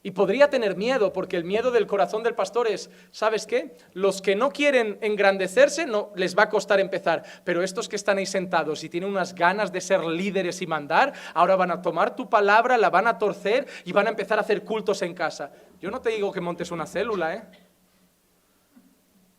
Y 0.03 0.11
podría 0.11 0.49
tener 0.49 0.77
miedo, 0.77 1.11
porque 1.11 1.37
el 1.37 1.43
miedo 1.43 1.71
del 1.71 1.87
corazón 1.87 2.23
del 2.23 2.35
pastor 2.35 2.67
es, 2.67 2.89
¿sabes 3.11 3.45
qué? 3.45 3.75
Los 3.93 4.21
que 4.21 4.35
no 4.35 4.51
quieren 4.51 4.99
engrandecerse, 5.01 5.85
no 5.85 6.11
les 6.15 6.37
va 6.37 6.43
a 6.43 6.49
costar 6.49 6.79
empezar, 6.79 7.23
pero 7.43 7.63
estos 7.63 7.89
que 7.89 7.95
están 7.95 8.19
ahí 8.19 8.25
sentados 8.25 8.83
y 8.83 8.89
tienen 8.89 9.09
unas 9.09 9.33
ganas 9.33 9.71
de 9.71 9.81
ser 9.81 10.05
líderes 10.05 10.61
y 10.61 10.67
mandar, 10.67 11.13
ahora 11.33 11.55
van 11.55 11.71
a 11.71 11.81
tomar 11.81 12.15
tu 12.15 12.29
palabra, 12.29 12.77
la 12.77 12.89
van 12.89 13.07
a 13.07 13.17
torcer 13.17 13.67
y 13.85 13.91
van 13.91 14.05
a 14.07 14.11
empezar 14.11 14.37
a 14.37 14.41
hacer 14.41 14.63
cultos 14.63 15.01
en 15.01 15.13
casa. 15.13 15.51
Yo 15.81 15.89
no 15.89 15.99
te 15.99 16.11
digo 16.11 16.31
que 16.31 16.41
montes 16.41 16.71
una 16.71 16.85
célula, 16.85 17.33
¿eh? 17.33 17.43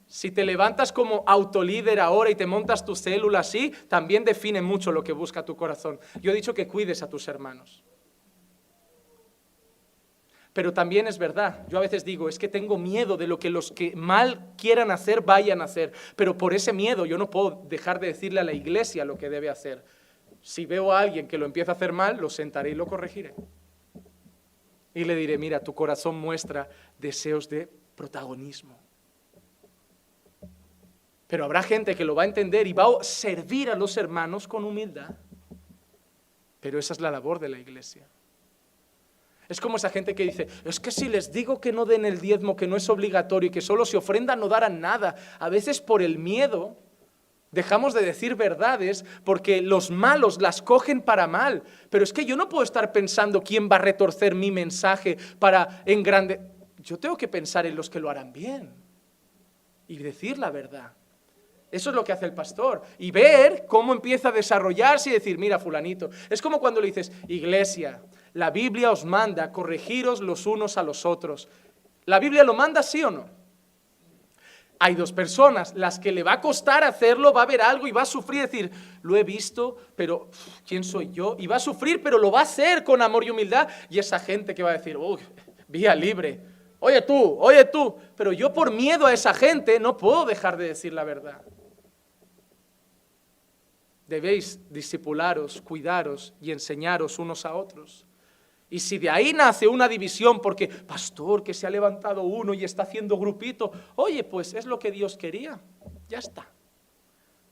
Si 0.09 0.30
te 0.30 0.44
levantas 0.44 0.90
como 0.90 1.22
autolíder 1.26 2.01
ahora 2.01 2.30
y 2.30 2.35
te 2.35 2.47
montas 2.47 2.85
tu 2.85 2.97
célula 2.97 3.40
así, 3.40 3.72
también 3.89 4.24
define 4.24 4.62
mucho 4.62 4.90
lo 4.90 5.05
que 5.05 5.12
busca 5.12 5.44
tu 5.44 5.55
corazón. 5.55 6.01
Yo 6.22 6.32
he 6.32 6.35
dicho 6.35 6.55
que 6.55 6.66
cuides 6.66 7.02
a 7.02 7.10
tus 7.10 7.28
hermanos. 7.28 7.85
Pero 10.59 10.72
también 10.72 11.06
es 11.06 11.18
verdad, 11.18 11.64
yo 11.68 11.78
a 11.78 11.82
veces 11.82 12.05
digo, 12.05 12.28
es 12.28 12.36
que 12.36 12.48
tengo 12.48 12.78
miedo 12.78 13.16
de 13.16 13.28
lo 13.28 13.39
que 13.39 13.48
los 13.48 13.70
que 13.70 13.94
mal 13.94 14.55
quieran 14.56 14.90
hacer 14.90 15.20
vayan 15.20 15.60
a 15.60 15.66
hacer, 15.66 15.93
pero 16.16 16.36
por 16.36 16.52
ese 16.52 16.72
miedo 16.72 17.06
yo 17.06 17.16
no 17.16 17.30
puedo 17.30 17.62
dejar 17.68 18.01
de 18.01 18.09
decirle 18.09 18.40
a 18.40 18.43
la 18.43 18.52
iglesia 18.52 19.05
lo 19.05 19.16
que 19.16 19.30
debe 19.30 19.51
hacer. 19.51 19.85
Si 20.43 20.66
veo 20.66 20.90
a 20.90 20.98
alguien 20.98 21.28
que 21.28 21.39
lo 21.39 21.47
empieza 21.47 21.70
a 21.70 21.74
hacer 21.76 21.93
mal, 21.93 22.16
lo 22.16 22.28
sentaré 22.28 22.70
y 22.70 22.74
lo 22.74 22.89
corregiré. 22.89 23.36
Y 24.94 25.05
le 25.05 25.14
diré, 25.14 25.39
mira, 25.39 25.60
tu 25.60 25.76
corazón 25.76 26.18
muestra 26.18 26.68
deseos 26.98 27.48
de 27.48 27.68
protagonismo. 27.94 28.76
Pero 31.28 31.44
habrá 31.44 31.62
gente 31.62 31.94
que 31.94 32.05
lo 32.05 32.16
va 32.16 32.24
a 32.24 32.26
entender 32.26 32.66
y 32.66 32.72
va 32.72 32.86
a 33.01 33.05
servir 33.05 33.70
a 33.70 33.76
los 33.76 33.97
hermanos 33.97 34.48
con 34.48 34.64
humildad. 34.64 35.14
Pero 36.59 36.80
esa 36.80 36.94
es 36.94 37.01
la 37.01 37.12
labor 37.12 37.39
de 37.39 37.48
la 37.48 37.60
iglesia. 37.60 38.09
Es 39.49 39.61
como 39.61 39.79
esa 39.79 39.89
gente 39.89 40.15
que 40.15 40.25
dice, 40.25 40.47
es 40.65 40.79
que 40.79 40.91
si 40.91 41.09
les 41.09 41.33
digo 41.33 41.61
que 41.61 41.73
no 41.73 41.87
den 41.87 42.05
el 42.05 42.20
diezmo, 42.20 42.55
que 42.55 42.66
no 42.66 42.77
es 42.77 42.89
obligatorio 42.91 43.49
y 43.49 43.51
que 43.51 43.62
solo 43.62 43.87
se 43.87 43.97
ofrenda, 43.97 44.37
no 44.37 44.49
darán 44.49 44.81
nada. 44.81 45.16
A 45.39 45.49
veces 45.49 45.81
por 45.81 46.03
el 46.03 46.19
miedo 46.19 46.77
dejamos 47.51 47.95
de 47.95 48.03
decir 48.03 48.35
verdades 48.35 49.07
porque 49.25 49.62
los 49.62 49.91
malos 49.91 50.43
las 50.43 50.61
cogen 50.61 51.01
para 51.01 51.27
mal. 51.27 51.62
Pero 51.89 52.05
es 52.05 52.12
que 52.12 52.27
yo 52.27 52.37
no 52.37 52.51
puedo 52.51 52.62
estar 52.62 52.93
pensando 52.93 53.43
quién 53.43 53.70
va 53.70 53.77
a 53.77 53.81
retorcer 53.81 54.35
mi 54.35 54.51
mensaje 54.51 55.16
para 55.39 55.83
engrande. 55.87 56.41
Yo 56.79 56.99
tengo 56.99 57.16
que 57.16 57.29
pensar 57.29 57.65
en 57.65 57.75
los 57.75 57.89
que 57.89 58.01
lo 58.01 58.11
harán 58.11 58.35
bien 58.35 58.75
y 59.87 59.97
decir 59.97 60.37
la 60.39 60.51
verdad. 60.51 60.93
Eso 61.70 61.91
es 61.91 61.97
lo 61.97 62.05
que 62.05 62.12
hace 62.12 62.27
el 62.27 62.35
pastor. 62.35 62.83
Y 62.99 63.11
ver 63.11 63.65
cómo 63.66 63.93
empieza 63.93 64.29
a 64.29 64.33
desarrollarse 64.33 65.11
y 65.11 65.15
decir, 65.15 65.39
mira, 65.39 65.59
fulanito. 65.59 66.11
Es 66.31 66.41
como 66.41 66.61
cuando 66.61 66.81
le 66.81 66.89
dices, 66.89 67.12
iglesia, 67.29 68.01
la 68.39 68.52
Biblia 68.52 68.93
os 68.93 69.05
manda 69.05 69.51
corregiros 69.51 70.20
los 70.20 70.47
unos 70.47 70.78
a 70.78 70.85
los 70.85 71.05
otros. 71.05 71.48
¿La 72.05 72.20
Biblia 72.20 72.44
lo 72.44 72.55
manda 72.55 72.85
sí 72.85 73.02
o 73.02 73.10
no? 73.10 73.27
Hay 74.78 74.94
dos 74.94 75.12
personas, 75.12 75.74
las 75.74 75.98
que 75.98 76.12
le 76.12 76.23
va 76.23 76.35
a 76.35 76.40
costar 76.40 76.85
hacerlo, 76.85 77.32
va 77.32 77.43
a 77.43 77.47
ver 77.47 77.60
algo 77.60 77.89
y 77.89 77.90
va 77.90 78.02
a 78.02 78.06
sufrir, 78.06 78.43
decir, 78.43 78.70
lo 79.02 79.16
he 79.16 79.24
visto, 79.24 79.77
pero 79.97 80.31
¿quién 80.65 80.85
soy 80.85 81.10
yo? 81.10 81.35
Y 81.36 81.48
va 81.48 81.56
a 81.56 81.59
sufrir, 81.59 82.01
pero 82.01 82.16
lo 82.16 82.31
va 82.31 82.39
a 82.39 82.43
hacer 82.44 82.85
con 82.85 83.02
amor 83.02 83.24
y 83.24 83.31
humildad. 83.31 83.69
Y 83.90 83.98
esa 83.98 84.20
gente 84.20 84.55
que 84.55 84.62
va 84.62 84.70
a 84.70 84.74
decir, 84.74 84.97
uy, 84.97 85.19
vía 85.66 85.97
libre, 85.97 86.40
oye 86.78 87.02
tú, 87.02 87.36
oye 87.40 87.65
tú, 87.65 87.97
pero 88.15 88.32
yo 88.32 88.52
por 88.52 88.70
miedo 88.70 89.05
a 89.06 89.12
esa 89.12 89.35
gente 89.35 89.81
no 89.81 89.97
puedo 89.97 90.24
dejar 90.24 90.56
de 90.56 90.69
decir 90.69 90.93
la 90.93 91.02
verdad. 91.02 91.43
Debéis 94.06 94.60
discipularos, 94.70 95.60
cuidaros 95.60 96.35
y 96.40 96.52
enseñaros 96.52 97.19
unos 97.19 97.44
a 97.44 97.56
otros. 97.56 98.06
Y 98.70 98.81
si 98.81 98.99
de 98.99 99.09
ahí 99.09 99.32
nace 99.32 99.66
una 99.66 99.89
división 99.89 100.40
porque, 100.40 100.69
pastor, 100.69 101.43
que 101.43 101.55
se 101.55 101.66
ha 101.66 101.70
levantado 101.70 102.23
uno 102.23 102.53
y 102.53 102.65
está 102.65 102.82
haciendo 102.82 103.16
grupito, 103.16 103.73
oye, 103.97 104.24
pues 104.24 104.53
es 104.55 104.66
lo 104.66 104.78
que 104.78 104.90
Dios 104.90 105.16
quería, 105.16 105.59
ya 106.09 106.19
está. 106.19 106.47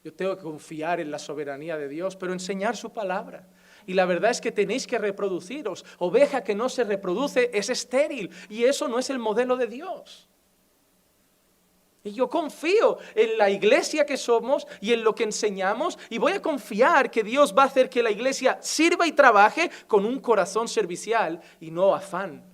Yo 0.05 0.13
tengo 0.13 0.37
que 0.37 0.43
confiar 0.43 1.01
en 1.01 1.11
la 1.11 1.19
soberanía 1.19 1.77
de 1.77 1.89
Dios, 1.89 2.17
pero 2.17 2.33
enseñar 2.33 2.77
su 2.77 2.93
palabra. 2.93 3.49
Y 3.87 3.95
la 3.95 4.05
verdad 4.05 4.31
es 4.31 4.41
que 4.41 4.53
tenéis 4.53 4.87
que 4.87 4.99
reproduciros. 4.99 5.85
Oveja 5.99 6.45
que 6.45 6.55
no 6.55 6.69
se 6.69 6.85
reproduce 6.85 7.51
es 7.53 7.71
estéril 7.71 8.31
y 8.49 8.65
eso 8.65 8.87
no 8.89 8.99
es 8.99 9.11
el 9.11 9.19
modelo 9.19 9.57
de 9.57 9.67
Dios. 9.67 10.29
Y 12.07 12.13
yo 12.13 12.31
confío 12.31 12.99
en 13.17 13.37
la 13.37 13.51
iglesia 13.51 14.07
que 14.07 14.17
somos 14.17 14.65
y 14.81 14.93
en 14.93 15.03
lo 15.03 15.13
que 15.13 15.25
enseñamos 15.25 15.99
y 16.09 16.19
voy 16.19 16.33
a 16.33 16.41
confiar 16.41 17.11
que 17.11 17.25
Dios 17.25 17.53
va 17.53 17.65
a 17.65 17.67
hacer 17.67 17.91
que 17.91 18.01
la 18.01 18.13
iglesia 18.13 18.59
sirva 18.63 19.09
y 19.09 19.13
trabaje 19.13 19.73
con 19.89 20.05
un 20.05 20.21
corazón 20.21 20.69
servicial 20.69 21.41
y 21.59 21.73
no 21.73 21.93
afán. 21.97 22.45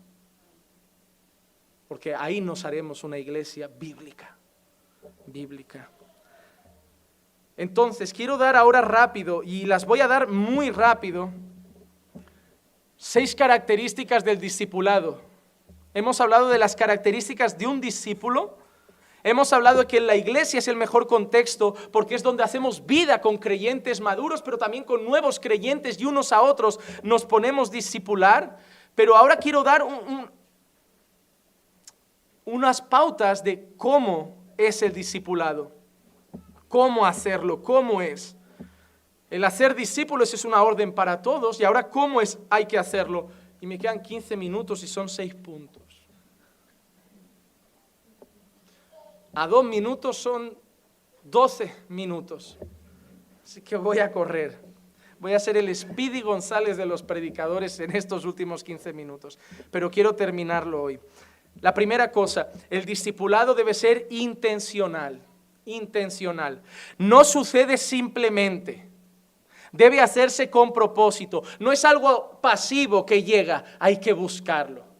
Porque 1.87 2.15
ahí 2.15 2.41
nos 2.41 2.65
haremos 2.65 3.05
una 3.05 3.19
iglesia 3.19 3.69
bíblica, 3.69 4.39
bíblica. 5.27 5.91
Entonces, 7.59 8.15
quiero 8.15 8.39
dar 8.39 8.57
ahora 8.57 8.81
rápido, 8.81 9.43
y 9.43 9.67
las 9.67 9.85
voy 9.85 10.01
a 10.01 10.09
dar 10.09 10.29
muy 10.29 10.71
rápido, 10.71 11.31
seis 12.97 13.35
características 13.35 14.25
del 14.25 14.41
discipulado. 14.41 15.21
Hemos 15.93 16.23
hablado 16.23 16.49
de 16.49 16.59
las 16.59 16.75
características 16.75 17.59
de 17.59 17.67
un 17.67 17.83
discípulo 17.83 18.62
Hemos 19.25 19.53
hablado 19.53 19.87
que 19.87 20.01
la 20.01 20.17
iglesia 20.17 20.59
es 20.59 20.67
el 20.67 20.77
mejor 20.77 21.07
contexto 21.07 21.75
porque 21.93 22.15
es 22.17 22.23
donde 22.23 22.43
hacemos 22.43 22.85
vida 22.87 23.21
con 23.21 23.39
creyentes 23.39 24.01
maduros, 24.01 24.43
pero 24.43 24.59
también 24.59 24.83
con 24.83 25.05
nuevos 25.05 25.39
creyentes 25.39 26.01
y 26.01 26.05
unos 26.05 26.33
a 26.33 26.43
otros 26.43 26.81
nos 27.03 27.25
ponemos 27.25 27.71
discipular. 27.71 28.59
Pero 28.95 29.17
ahora 29.17 29.37
quiero 29.37 29.63
dar 29.63 29.87
unas 32.45 32.83
pautas 32.83 33.45
de 33.45 33.73
cómo 33.77 34.37
es 34.57 34.83
el 34.83 34.93
discipulado, 34.93 35.73
cómo 36.69 37.07
hacerlo, 37.07 37.63
cómo 37.63 38.03
es. 38.03 38.37
El 39.31 39.45
hacer 39.45 39.75
discípulos 39.75 40.35
es 40.35 40.45
una 40.45 40.63
orden 40.63 40.93
para 40.93 41.23
todos 41.23 41.61
y 41.61 41.65
ahora 41.65 41.89
cómo 41.89 42.21
es 42.21 42.39
hay 42.51 42.67
que 42.67 42.77
hacerlo. 42.77 43.29
Y 43.61 43.67
me 43.67 43.79
quedan 43.79 44.03
15 44.03 44.37
minutos 44.37 44.83
y 44.83 44.89
son 44.89 45.09
6 45.09 45.35
puntos. 45.37 45.82
A 49.35 49.47
dos 49.47 49.65
minutos 49.65 50.17
son 50.17 50.57
12 51.25 51.73
minutos. 51.89 52.59
Así 53.45 53.61
que 53.63 53.77
voy 53.77 53.99
a 53.99 54.13
correr. 54.13 54.59
Voy 55.19 55.35
a 55.35 55.39
ser 55.39 55.57
el 55.57 55.75
Speedy 55.75 56.21
González 56.21 56.77
de 56.77 56.87
los 56.87 57.03
predicadores 57.03 57.79
en 57.81 57.95
estos 57.95 58.25
últimos 58.25 58.65
15 58.65 58.93
minutos. 58.93 59.39
Pero 59.71 59.91
quiero 59.91 60.15
terminarlo 60.15 60.83
hoy. 60.83 60.99
La 61.61 61.73
primera 61.73 62.11
cosa, 62.11 62.51
el 62.71 62.85
discipulado 62.85 63.55
debe 63.55 63.75
ser 63.75 64.07
intencional. 64.11 65.23
Intencional. 65.65 66.63
No 66.99 67.25
sucede 67.25 67.77
simplemente. 67.77 68.89
Debe 69.71 70.01
hacerse 70.01 70.51
con 70.51 70.73
propósito. 70.73 71.43
No 71.61 71.73
es 71.73 71.85
algo 71.85 72.41
pasivo 72.41 73.07
que 73.07 73.23
llega, 73.23 73.65
hay 73.79 73.99
que 73.99 74.13
buscarlo. 74.13 74.92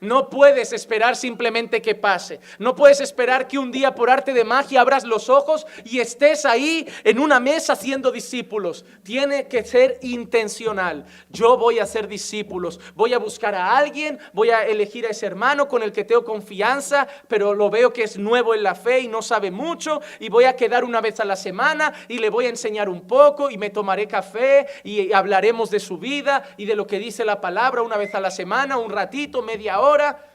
No 0.00 0.30
puedes 0.30 0.72
esperar 0.72 1.14
simplemente 1.14 1.82
que 1.82 1.94
pase. 1.94 2.40
No 2.58 2.74
puedes 2.74 3.00
esperar 3.02 3.46
que 3.48 3.58
un 3.58 3.70
día 3.70 3.94
por 3.94 4.08
arte 4.08 4.32
de 4.32 4.44
magia 4.44 4.80
abras 4.80 5.04
los 5.04 5.28
ojos 5.28 5.66
y 5.84 6.00
estés 6.00 6.46
ahí 6.46 6.88
en 7.04 7.18
una 7.18 7.38
mesa 7.38 7.74
haciendo 7.74 8.10
discípulos. 8.10 8.86
Tiene 9.02 9.46
que 9.46 9.62
ser 9.62 9.98
intencional. 10.00 11.04
Yo 11.28 11.58
voy 11.58 11.80
a 11.80 11.86
ser 11.86 12.08
discípulos. 12.08 12.80
Voy 12.94 13.12
a 13.12 13.18
buscar 13.18 13.54
a 13.54 13.76
alguien, 13.76 14.18
voy 14.32 14.48
a 14.48 14.62
elegir 14.62 15.04
a 15.04 15.10
ese 15.10 15.26
hermano 15.26 15.68
con 15.68 15.82
el 15.82 15.92
que 15.92 16.04
tengo 16.04 16.24
confianza, 16.24 17.06
pero 17.28 17.52
lo 17.54 17.68
veo 17.68 17.92
que 17.92 18.04
es 18.04 18.16
nuevo 18.16 18.54
en 18.54 18.62
la 18.62 18.74
fe 18.74 19.00
y 19.00 19.08
no 19.08 19.20
sabe 19.20 19.50
mucho 19.50 20.00
y 20.18 20.30
voy 20.30 20.44
a 20.44 20.56
quedar 20.56 20.82
una 20.82 21.02
vez 21.02 21.20
a 21.20 21.26
la 21.26 21.36
semana 21.36 21.92
y 22.08 22.18
le 22.18 22.30
voy 22.30 22.46
a 22.46 22.50
enseñar 22.50 22.88
un 22.88 23.02
poco 23.02 23.50
y 23.50 23.58
me 23.58 23.68
tomaré 23.68 24.08
café 24.08 24.66
y 24.82 25.12
hablaremos 25.12 25.70
de 25.70 25.78
su 25.78 25.98
vida 25.98 26.54
y 26.56 26.64
de 26.64 26.74
lo 26.74 26.86
que 26.86 26.98
dice 26.98 27.26
la 27.26 27.42
palabra 27.42 27.82
una 27.82 27.98
vez 27.98 28.14
a 28.14 28.20
la 28.20 28.30
semana, 28.30 28.78
un 28.78 28.90
ratito, 28.90 29.42
media 29.42 29.80
hora 29.80 29.89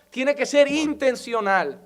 tiene 0.10 0.36
que 0.36 0.46
ser 0.46 0.72
intencional. 0.72 1.80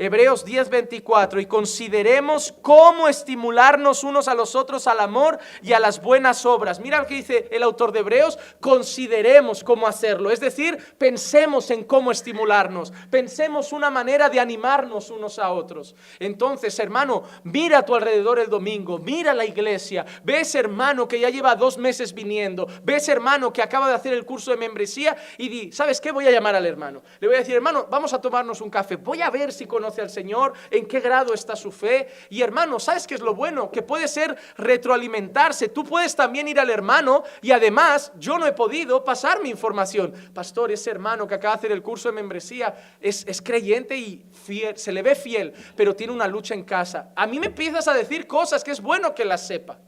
Hebreos 0.00 0.46
10:24, 0.46 1.40
y 1.40 1.46
consideremos 1.46 2.54
cómo 2.62 3.06
estimularnos 3.06 4.02
unos 4.02 4.28
a 4.28 4.34
los 4.34 4.54
otros 4.54 4.86
al 4.86 4.98
amor 4.98 5.38
y 5.62 5.74
a 5.74 5.78
las 5.78 6.00
buenas 6.00 6.46
obras. 6.46 6.80
Mira 6.80 7.00
lo 7.00 7.06
que 7.06 7.16
dice 7.16 7.48
el 7.50 7.62
autor 7.62 7.92
de 7.92 7.98
Hebreos, 7.98 8.38
consideremos 8.60 9.62
cómo 9.62 9.86
hacerlo, 9.86 10.30
es 10.30 10.40
decir, 10.40 10.78
pensemos 10.96 11.70
en 11.70 11.84
cómo 11.84 12.10
estimularnos, 12.10 12.94
pensemos 13.10 13.74
una 13.74 13.90
manera 13.90 14.30
de 14.30 14.40
animarnos 14.40 15.10
unos 15.10 15.38
a 15.38 15.50
otros. 15.50 15.94
Entonces, 16.18 16.78
hermano, 16.78 17.24
mira 17.44 17.80
a 17.80 17.84
tu 17.84 17.94
alrededor 17.94 18.38
el 18.38 18.48
domingo, 18.48 18.98
mira 18.98 19.34
la 19.34 19.44
iglesia, 19.44 20.06
ves 20.24 20.54
hermano 20.54 21.06
que 21.06 21.20
ya 21.20 21.28
lleva 21.28 21.54
dos 21.56 21.76
meses 21.76 22.14
viniendo, 22.14 22.66
ves 22.82 23.06
hermano 23.10 23.52
que 23.52 23.60
acaba 23.60 23.86
de 23.86 23.96
hacer 23.96 24.14
el 24.14 24.24
curso 24.24 24.50
de 24.50 24.56
membresía 24.56 25.14
y 25.36 25.50
di, 25.50 25.72
¿sabes 25.72 26.00
qué? 26.00 26.10
Voy 26.10 26.26
a 26.26 26.30
llamar 26.30 26.54
al 26.54 26.64
hermano. 26.64 27.02
Le 27.20 27.26
voy 27.28 27.36
a 27.36 27.40
decir, 27.40 27.54
hermano, 27.54 27.86
vamos 27.90 28.14
a 28.14 28.20
tomarnos 28.22 28.62
un 28.62 28.70
café, 28.70 28.96
voy 28.96 29.20
a 29.20 29.28
ver 29.28 29.52
si 29.52 29.66
conoce 29.90 30.02
al 30.02 30.10
Señor, 30.10 30.52
en 30.70 30.86
qué 30.86 31.00
grado 31.00 31.34
está 31.34 31.56
su 31.56 31.72
fe. 31.72 32.08
Y 32.30 32.42
hermano, 32.42 32.78
¿sabes 32.78 33.06
qué 33.06 33.14
es 33.14 33.20
lo 33.20 33.34
bueno? 33.34 33.70
Que 33.70 33.82
puede 33.82 34.06
ser 34.08 34.36
retroalimentarse. 34.56 35.68
Tú 35.68 35.84
puedes 35.84 36.14
también 36.14 36.48
ir 36.48 36.60
al 36.60 36.70
hermano 36.70 37.24
y 37.42 37.50
además 37.50 38.12
yo 38.18 38.38
no 38.38 38.46
he 38.46 38.52
podido 38.52 39.02
pasar 39.04 39.42
mi 39.42 39.50
información. 39.50 40.12
Pastor, 40.32 40.70
ese 40.70 40.90
hermano 40.90 41.26
que 41.26 41.34
acaba 41.34 41.54
de 41.54 41.58
hacer 41.58 41.72
el 41.72 41.82
curso 41.82 42.08
de 42.08 42.14
membresía 42.14 42.96
es, 43.00 43.24
es 43.26 43.42
creyente 43.42 43.96
y 43.96 44.24
fiel, 44.32 44.76
se 44.76 44.92
le 44.92 45.02
ve 45.02 45.14
fiel, 45.14 45.52
pero 45.76 45.96
tiene 45.96 46.12
una 46.12 46.28
lucha 46.28 46.54
en 46.54 46.64
casa. 46.64 47.12
A 47.16 47.26
mí 47.26 47.40
me 47.40 47.46
empiezas 47.46 47.88
a 47.88 47.94
decir 47.94 48.26
cosas 48.26 48.62
que 48.62 48.70
es 48.70 48.80
bueno 48.80 49.14
que 49.14 49.24
las 49.24 49.46
sepa. 49.46 49.78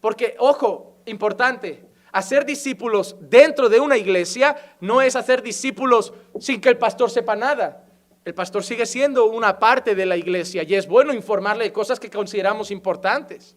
Porque, 0.00 0.34
ojo, 0.38 0.98
importante, 1.06 1.88
hacer 2.12 2.44
discípulos 2.44 3.16
dentro 3.20 3.68
de 3.68 3.80
una 3.80 3.96
iglesia 3.96 4.56
no 4.80 5.02
es 5.02 5.16
hacer 5.16 5.42
discípulos 5.42 6.12
sin 6.38 6.60
que 6.60 6.70
el 6.70 6.78
pastor 6.78 7.10
sepa 7.10 7.36
nada. 7.36 7.89
El 8.30 8.34
pastor 8.34 8.62
sigue 8.62 8.86
siendo 8.86 9.24
una 9.24 9.58
parte 9.58 9.96
de 9.96 10.06
la 10.06 10.16
iglesia 10.16 10.62
y 10.62 10.76
es 10.76 10.86
bueno 10.86 11.12
informarle 11.12 11.64
de 11.64 11.72
cosas 11.72 11.98
que 11.98 12.08
consideramos 12.08 12.70
importantes. 12.70 13.56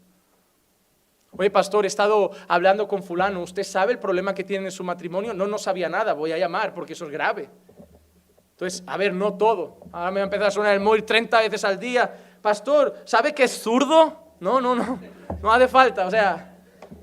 Oye, 1.38 1.52
pastor, 1.52 1.86
he 1.86 1.88
estado 1.88 2.32
hablando 2.48 2.88
con 2.88 3.04
fulano, 3.04 3.44
¿usted 3.44 3.62
sabe 3.62 3.91
el 3.91 4.00
problema 4.00 4.34
que 4.34 4.44
tiene 4.44 4.66
en 4.66 4.72
su 4.72 4.84
matrimonio? 4.84 5.32
No, 5.32 5.45
no 5.45 5.60
sabía 5.60 5.90
nada, 5.90 6.14
voy 6.14 6.32
a 6.32 6.40
llamar 6.40 6.74
porque 6.74 6.94
eso 6.94 7.06
es 7.06 7.12
grave. 7.12 7.52
Entonces, 8.54 8.84
a 8.88 8.98
ver, 8.98 9.14
no 9.14 9.36
todo. 9.36 9.78
Ahora 9.91 10.10
me 10.10 10.22
va 10.22 10.24
a 10.24 10.24
empezar 10.24 10.48
a 10.48 10.52
sonar 10.52 10.74
el 10.74 10.80
móvil 10.80 11.04
30 11.04 11.40
veces 11.41 11.64
al 11.66 11.80
día. 11.80 12.12
Pastor, 12.41 12.95
¿sabe 13.06 13.36
que 13.36 13.44
es 13.44 13.52
zurdo? 13.62 14.34
No, 14.40 14.60
no, 14.60 14.74
no, 14.74 15.00
no 15.40 15.54
hace 15.54 15.68
falta. 15.68 16.08
O 16.08 16.10
sea, 16.10 16.54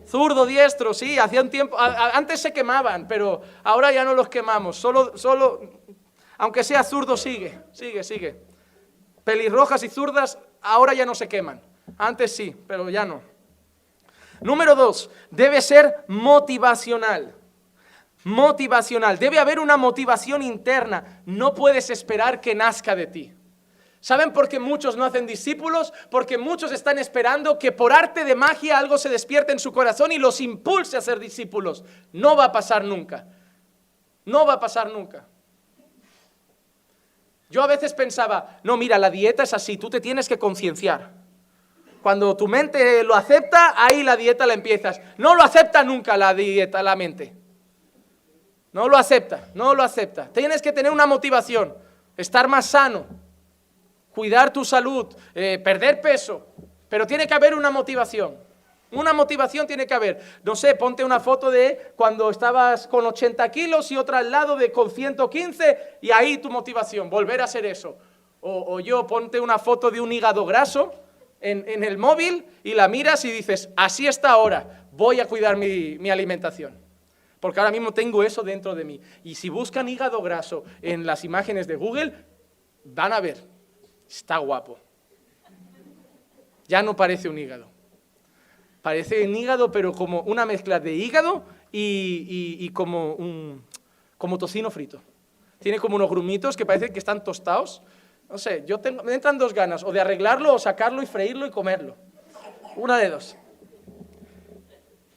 Zurdo, 0.09 0.45
diestro, 0.45 0.93
sí, 0.93 1.21
hacía 1.21 1.41
un 1.41 1.51
tiempo, 1.51 1.77
antes 1.79 2.41
se 2.41 2.53
quemaban, 2.53 3.07
pero 3.07 3.43
ahora 3.63 3.93
ya 3.93 4.05
no 4.05 4.13
los 4.13 4.29
quemamos, 4.29 4.77
solo, 4.77 5.17
solo, 5.17 5.61
aunque 6.41 6.65
sea 6.65 6.83
zurdo, 6.83 7.19
sigue, 7.19 7.61
sigue, 7.71 8.03
sigue. 8.03 8.41
Pelirrojas 9.25 9.83
y 9.83 9.91
zurdas 9.91 10.39
ahora 10.63 10.95
ya 10.95 11.05
no 11.05 11.15
se 11.15 11.29
queman, 11.29 11.61
antes 11.99 12.35
sí, 12.35 12.57
pero 12.67 12.89
ya 12.89 13.05
no. 13.05 13.21
Número 14.41 14.75
dos, 14.75 15.11
debe 15.31 15.61
ser 15.61 16.03
motivacional. 16.09 17.35
Motivacional, 18.25 19.19
debe 19.19 19.39
haber 19.39 19.59
una 19.59 19.77
motivación 19.77 20.43
interna, 20.43 21.21
no 21.27 21.55
puedes 21.55 21.91
esperar 21.91 22.41
que 22.41 22.55
nazca 22.55 22.97
de 22.97 23.07
ti. 23.07 23.35
¿Saben 24.01 24.33
por 24.33 24.49
qué 24.49 24.59
muchos 24.59 24.97
no 24.97 25.05
hacen 25.05 25.27
discípulos? 25.27 25.93
Porque 26.11 26.39
muchos 26.39 26.73
están 26.73 26.99
esperando 26.99 27.59
que 27.59 27.71
por 27.71 27.93
arte 27.93 28.25
de 28.25 28.35
magia 28.35 28.79
algo 28.79 28.97
se 28.97 29.11
despierte 29.11 29.53
en 29.53 29.59
su 29.59 29.73
corazón 29.73 30.11
y 30.11 30.17
los 30.17 30.41
impulse 30.41 30.97
a 30.97 31.03
ser 31.03 31.19
discípulos. 31.19 31.85
No 32.15 32.35
va 32.35 32.47
a 32.47 32.53
pasar 32.53 32.83
nunca. 32.83 33.27
No 34.25 34.47
va 34.47 34.55
a 34.55 34.61
pasar 34.61 34.91
nunca. 34.91 35.27
Yo 37.51 37.63
a 37.65 37.67
veces 37.67 37.93
pensaba, 37.95 38.61
no, 38.63 38.77
mira, 38.77 38.97
la 38.97 39.11
dieta 39.11 39.43
es 39.43 39.53
así, 39.53 39.77
tú 39.77 39.91
te 39.91 40.01
tienes 40.01 40.29
que 40.29 40.39
concienciar. 40.39 41.11
Cuando 42.01 42.37
tu 42.37 42.49
mente 42.49 43.03
lo 43.03 43.15
acepta, 43.15 43.75
ahí 43.77 44.03
la 44.03 44.17
dieta 44.17 44.47
la 44.47 44.55
empiezas. 44.55 45.01
No 45.19 45.35
lo 45.35 45.43
acepta 45.43 45.83
nunca 45.83 46.17
la 46.17 46.33
dieta, 46.33 46.83
la 46.83 46.97
mente. 46.97 47.35
No 48.73 48.89
lo 48.89 48.97
acepta, 48.97 49.49
no 49.55 49.75
lo 49.75 49.83
acepta. 49.83 50.29
Tienes 50.29 50.63
que 50.63 50.73
tener 50.73 50.93
una 50.93 51.07
motivación, 51.07 51.77
estar 52.17 52.47
más 52.47 52.67
sano, 52.67 53.05
cuidar 54.15 54.53
tu 54.53 54.65
salud, 54.65 55.09
eh, 55.35 55.61
perder 55.63 56.01
peso, 56.01 56.47
pero 56.89 57.07
tiene 57.07 57.27
que 57.27 57.35
haber 57.35 57.55
una 57.55 57.71
motivación. 57.71 58.39
Una 58.93 59.13
motivación 59.13 59.67
tiene 59.67 59.87
que 59.87 59.95
haber. 59.95 60.21
No 60.43 60.57
sé, 60.57 60.75
ponte 60.75 61.05
una 61.05 61.21
foto 61.21 61.51
de 61.51 61.93
cuando 61.97 62.31
estabas 62.31 62.87
con 62.89 63.07
80 63.07 63.51
kilos 63.51 63.91
y 63.93 63.97
otra 63.97 64.19
al 64.19 64.31
lado 64.31 64.57
de 64.57 64.73
con 64.73 64.91
115 64.91 65.99
y 66.01 66.11
ahí 66.11 66.39
tu 66.39 66.51
motivación, 66.51 67.09
volver 67.09 67.41
a 67.41 67.45
hacer 67.45 67.67
eso. 67.67 67.97
O, 68.43 68.81
yo, 68.81 69.07
ponte 69.07 69.39
una 69.39 69.59
foto 69.59 69.91
de 69.91 70.01
un 70.01 70.11
hígado 70.11 70.47
graso 70.47 70.95
en, 71.41 71.85
el 71.85 71.99
móvil 71.99 72.47
y 72.65 72.73
la 72.73 72.89
miras 72.89 73.25
y 73.27 73.31
dices, 73.31 73.69
así 73.77 74.07
está 74.07 74.31
ahora, 74.31 74.87
voy 74.93 75.21
a 75.21 75.27
cuidar 75.27 75.57
mi, 75.57 75.99
mi 75.99 76.11
alimentación. 76.11 76.79
Porque 77.39 77.61
ahora 77.61 77.73
mismo 77.73 77.93
tengo 77.93 78.23
eso 78.23 78.43
dentro 78.43 78.75
de 78.75 78.85
mí. 78.85 79.01
Y 79.25 79.35
si 79.35 79.51
buscan 79.51 79.89
hígado 79.89 80.21
graso 80.23 80.65
en 80.83 81.07
las 81.07 81.25
imágenes 81.25 81.67
de 81.67 81.77
Google, 81.77 82.15
van 82.85 83.13
a 83.13 83.21
ver 83.21 83.37
Está 84.11 84.39
guapo. 84.39 84.77
Ya 86.67 86.83
no 86.83 86.97
parece 86.97 87.29
un 87.29 87.39
hígado. 87.39 87.71
Parece 88.83 89.27
un 89.27 89.37
hígado, 89.37 89.71
pero 89.71 89.93
como 89.93 90.23
una 90.23 90.47
mezcla 90.47 90.81
de 90.81 90.95
hígado 90.95 91.45
y, 91.73 92.69
como, 92.71 93.15
un, 93.15 93.63
como 94.17 94.39
tocino 94.39 94.71
frito. 94.71 95.01
Tiene 95.59 95.79
como 95.79 95.97
unos 95.97 96.09
grumitos 96.09 96.57
que 96.57 96.65
parecen 96.65 96.93
que 96.93 96.99
están 96.99 97.23
tostados. 97.23 97.83
No 98.29 98.39
sé, 98.39 98.65
yo 98.67 98.79
tengo, 98.79 99.03
me 99.03 99.13
entran 99.13 99.37
dos 99.37 99.53
ganas, 99.53 99.83
o 99.83 99.93
de 99.93 100.01
arreglarlo, 100.01 100.55
o 100.55 100.59
sacarlo 100.59 101.03
y 101.03 101.07
freírlo 101.07 101.47
y 101.47 101.51
comerlo. 101.51 101.97
Una 102.77 102.97
de 102.97 103.11
dos. 103.11 103.37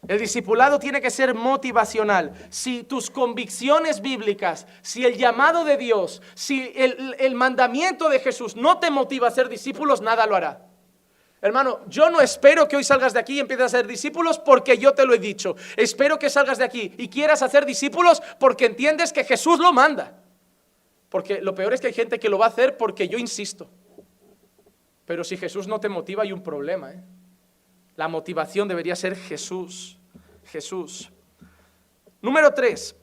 El 0.08 0.20
discipulado 0.20 0.80
tiene 0.80 1.00
que 1.00 1.10
ser 1.10 1.34
motivacional. 1.34 2.34
Si 2.50 2.84
tus 2.84 3.10
convicciones 3.10 4.02
bíblicas, 4.02 4.68
si 4.82 5.06
el 5.06 5.18
llamado 5.18 5.64
de 5.64 5.78
Dios, 5.78 6.22
si 6.34 6.74
el, 6.76 7.36
mandamiento 7.36 8.10
de 8.10 8.20
Jesús 8.20 8.58
no 8.58 8.80
te 8.80 8.92
motiva 8.92 9.30
a 9.30 9.32
ser 9.32 9.48
discípulos, 9.48 10.02
nada 10.02 10.26
lo 10.28 10.36
hará. 10.36 10.73
Hermano, 11.44 11.82
yo 11.90 12.10
no 12.10 12.22
espero 12.22 12.70
que 12.70 12.78
hoy 12.78 12.86
salgas 12.86 13.12
de 13.12 13.20
aquí 13.20 13.34
y 13.34 13.40
empieces 13.42 13.66
a 13.66 13.70
ser 13.78 13.86
discípulos 13.86 14.40
porque 14.40 14.78
yo 14.78 14.94
te 14.94 15.06
lo 15.06 15.14
he 15.14 15.20
dicho. 15.20 15.58
Espero 15.76 16.18
que 16.18 16.30
salgas 16.30 16.58
de 16.58 16.64
aquí 16.64 16.94
y 16.98 17.10
quieras 17.10 17.42
hacer 17.42 17.66
discípulos 17.66 18.24
porque 18.40 18.66
entiendes 18.66 19.12
que 19.12 19.26
Jesús 19.26 19.60
lo 19.60 19.74
manda. 19.74 20.24
Porque 21.10 21.42
lo 21.42 21.54
peor 21.54 21.74
es 21.74 21.82
que 21.82 21.88
hay 21.88 21.94
gente 21.94 22.18
que 22.18 22.30
lo 22.30 22.38
va 22.38 22.46
a 22.46 22.48
hacer 22.48 22.78
porque 22.78 23.10
yo 23.10 23.18
insisto. 23.18 23.70
Pero 25.06 25.26
si 25.26 25.36
Jesús 25.36 25.68
no 25.68 25.82
te 25.82 25.90
motiva 25.90 26.24
hay 26.24 26.32
un 26.32 26.42
problema. 26.42 26.94
¿eh? 26.94 27.04
La 27.98 28.08
motivación 28.08 28.70
debería 28.70 28.96
ser 28.96 29.18
Jesús. 29.18 30.00
Jesús. 30.46 31.12
Número 32.22 32.54
tres. 32.54 32.96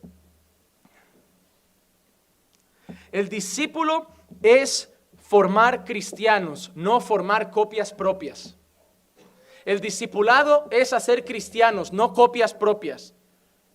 El 3.12 3.28
discípulo 3.28 4.06
es 4.42 4.90
formar 5.31 5.85
cristianos, 5.85 6.73
no 6.74 7.01
formar 7.01 7.52
copias 7.52 7.93
propias. 7.93 8.57
El 9.65 9.81
discipulado 9.81 10.66
es 10.73 10.93
hacer 10.93 11.24
cristianos, 11.24 11.93
no 11.93 12.12
copias 12.15 12.52
propias. 12.52 13.15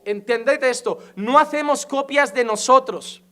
Entended 0.04 0.62
esto, 0.66 1.00
no 1.16 1.40
hacemos 1.40 1.86
copias 1.86 2.34
de 2.34 2.44
nosotros. 2.44 3.24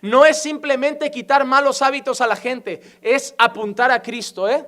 No 0.00 0.24
es 0.24 0.40
simplemente 0.40 1.10
quitar 1.10 1.44
malos 1.44 1.82
hábitos 1.82 2.22
a 2.22 2.26
la 2.26 2.34
gente, 2.34 2.80
es 3.02 3.34
apuntar 3.36 3.90
a 3.90 4.00
Cristo, 4.00 4.48
¿eh? 4.48 4.66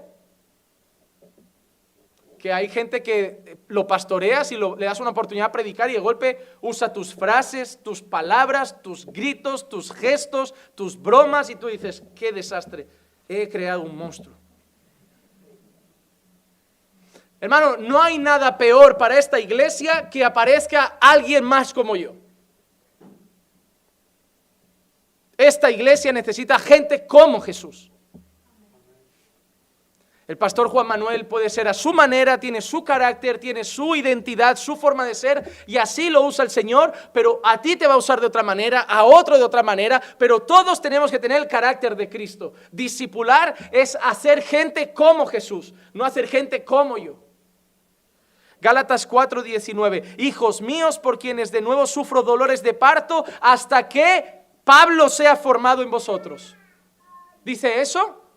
Que 2.38 2.52
hay 2.52 2.68
gente 2.68 3.02
que 3.02 3.58
lo 3.68 3.86
pastoreas 3.86 4.52
y 4.52 4.56
le 4.56 4.86
das 4.86 5.00
una 5.00 5.10
oportunidad 5.10 5.48
a 5.48 5.52
predicar 5.52 5.90
y 5.90 5.94
de 5.94 5.98
golpe 5.98 6.38
usa 6.60 6.92
tus 6.92 7.14
frases, 7.14 7.80
tus 7.82 8.00
palabras, 8.00 8.80
tus 8.80 9.06
gritos, 9.06 9.68
tus 9.68 9.92
gestos, 9.92 10.54
tus 10.74 11.00
bromas 11.00 11.50
y 11.50 11.56
tú 11.56 11.66
dices, 11.66 12.02
qué 12.14 12.32
desastre, 12.32 12.86
he 13.28 13.48
creado 13.48 13.82
un 13.82 13.96
monstruo. 13.96 14.36
Hermano, 17.40 17.76
no 17.76 18.02
hay 18.02 18.18
nada 18.18 18.56
peor 18.56 18.96
para 18.96 19.18
esta 19.18 19.38
iglesia 19.38 20.10
que 20.10 20.24
aparezca 20.24 20.98
alguien 21.00 21.44
más 21.44 21.72
como 21.72 21.94
yo. 21.94 22.14
Esta 25.36 25.70
iglesia 25.70 26.12
necesita 26.12 26.58
gente 26.58 27.06
como 27.06 27.40
Jesús. 27.40 27.92
El 30.28 30.36
pastor 30.36 30.68
Juan 30.68 30.86
Manuel 30.86 31.24
puede 31.24 31.48
ser 31.48 31.68
a 31.68 31.72
su 31.72 31.90
manera, 31.94 32.38
tiene 32.38 32.60
su 32.60 32.84
carácter, 32.84 33.38
tiene 33.38 33.64
su 33.64 33.96
identidad, 33.96 34.58
su 34.58 34.76
forma 34.76 35.06
de 35.06 35.14
ser, 35.14 35.50
y 35.66 35.78
así 35.78 36.10
lo 36.10 36.20
usa 36.20 36.44
el 36.44 36.50
Señor, 36.50 36.92
pero 37.14 37.40
a 37.42 37.62
ti 37.62 37.76
te 37.76 37.86
va 37.86 37.94
a 37.94 37.96
usar 37.96 38.20
de 38.20 38.26
otra 38.26 38.42
manera, 38.42 38.82
a 38.82 39.04
otro 39.04 39.38
de 39.38 39.42
otra 39.42 39.62
manera, 39.62 40.02
pero 40.18 40.40
todos 40.40 40.82
tenemos 40.82 41.10
que 41.10 41.18
tener 41.18 41.40
el 41.40 41.48
carácter 41.48 41.96
de 41.96 42.10
Cristo. 42.10 42.52
Discipular 42.70 43.54
es 43.72 43.96
hacer 44.02 44.42
gente 44.42 44.92
como 44.92 45.24
Jesús, 45.24 45.72
no 45.94 46.04
hacer 46.04 46.28
gente 46.28 46.62
como 46.62 46.98
yo. 46.98 47.16
Gálatas 48.60 49.08
4:19, 49.08 50.16
hijos 50.18 50.60
míos 50.60 50.98
por 50.98 51.18
quienes 51.18 51.50
de 51.50 51.62
nuevo 51.62 51.86
sufro 51.86 52.22
dolores 52.22 52.62
de 52.62 52.74
parto 52.74 53.24
hasta 53.40 53.88
que 53.88 54.42
Pablo 54.62 55.08
sea 55.08 55.36
formado 55.36 55.80
en 55.80 55.90
vosotros. 55.90 56.54
¿Dice 57.46 57.80
eso? 57.80 58.27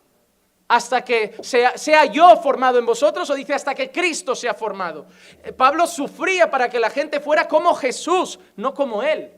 Hasta 0.71 1.03
que 1.03 1.35
sea, 1.41 2.05
yo 2.05 2.37
formado 2.37 2.79
en 2.79 2.85
vosotros 2.85 3.29
o 3.29 3.35
dice 3.35 3.53
hasta 3.53 3.75
que 3.75 3.91
Cristo 3.91 4.33
sea 4.33 4.53
formado. 4.53 5.05
Eh, 5.43 5.51
Pablo 5.51 5.85
sufría 5.85 6.49
para 6.49 6.69
que 6.69 6.79
la 6.79 6.89
gente 6.89 7.19
fuera 7.19 7.45
como 7.45 7.75
Jesús, 7.75 8.39
no 8.55 8.73
como 8.73 9.03
él. 9.03 9.33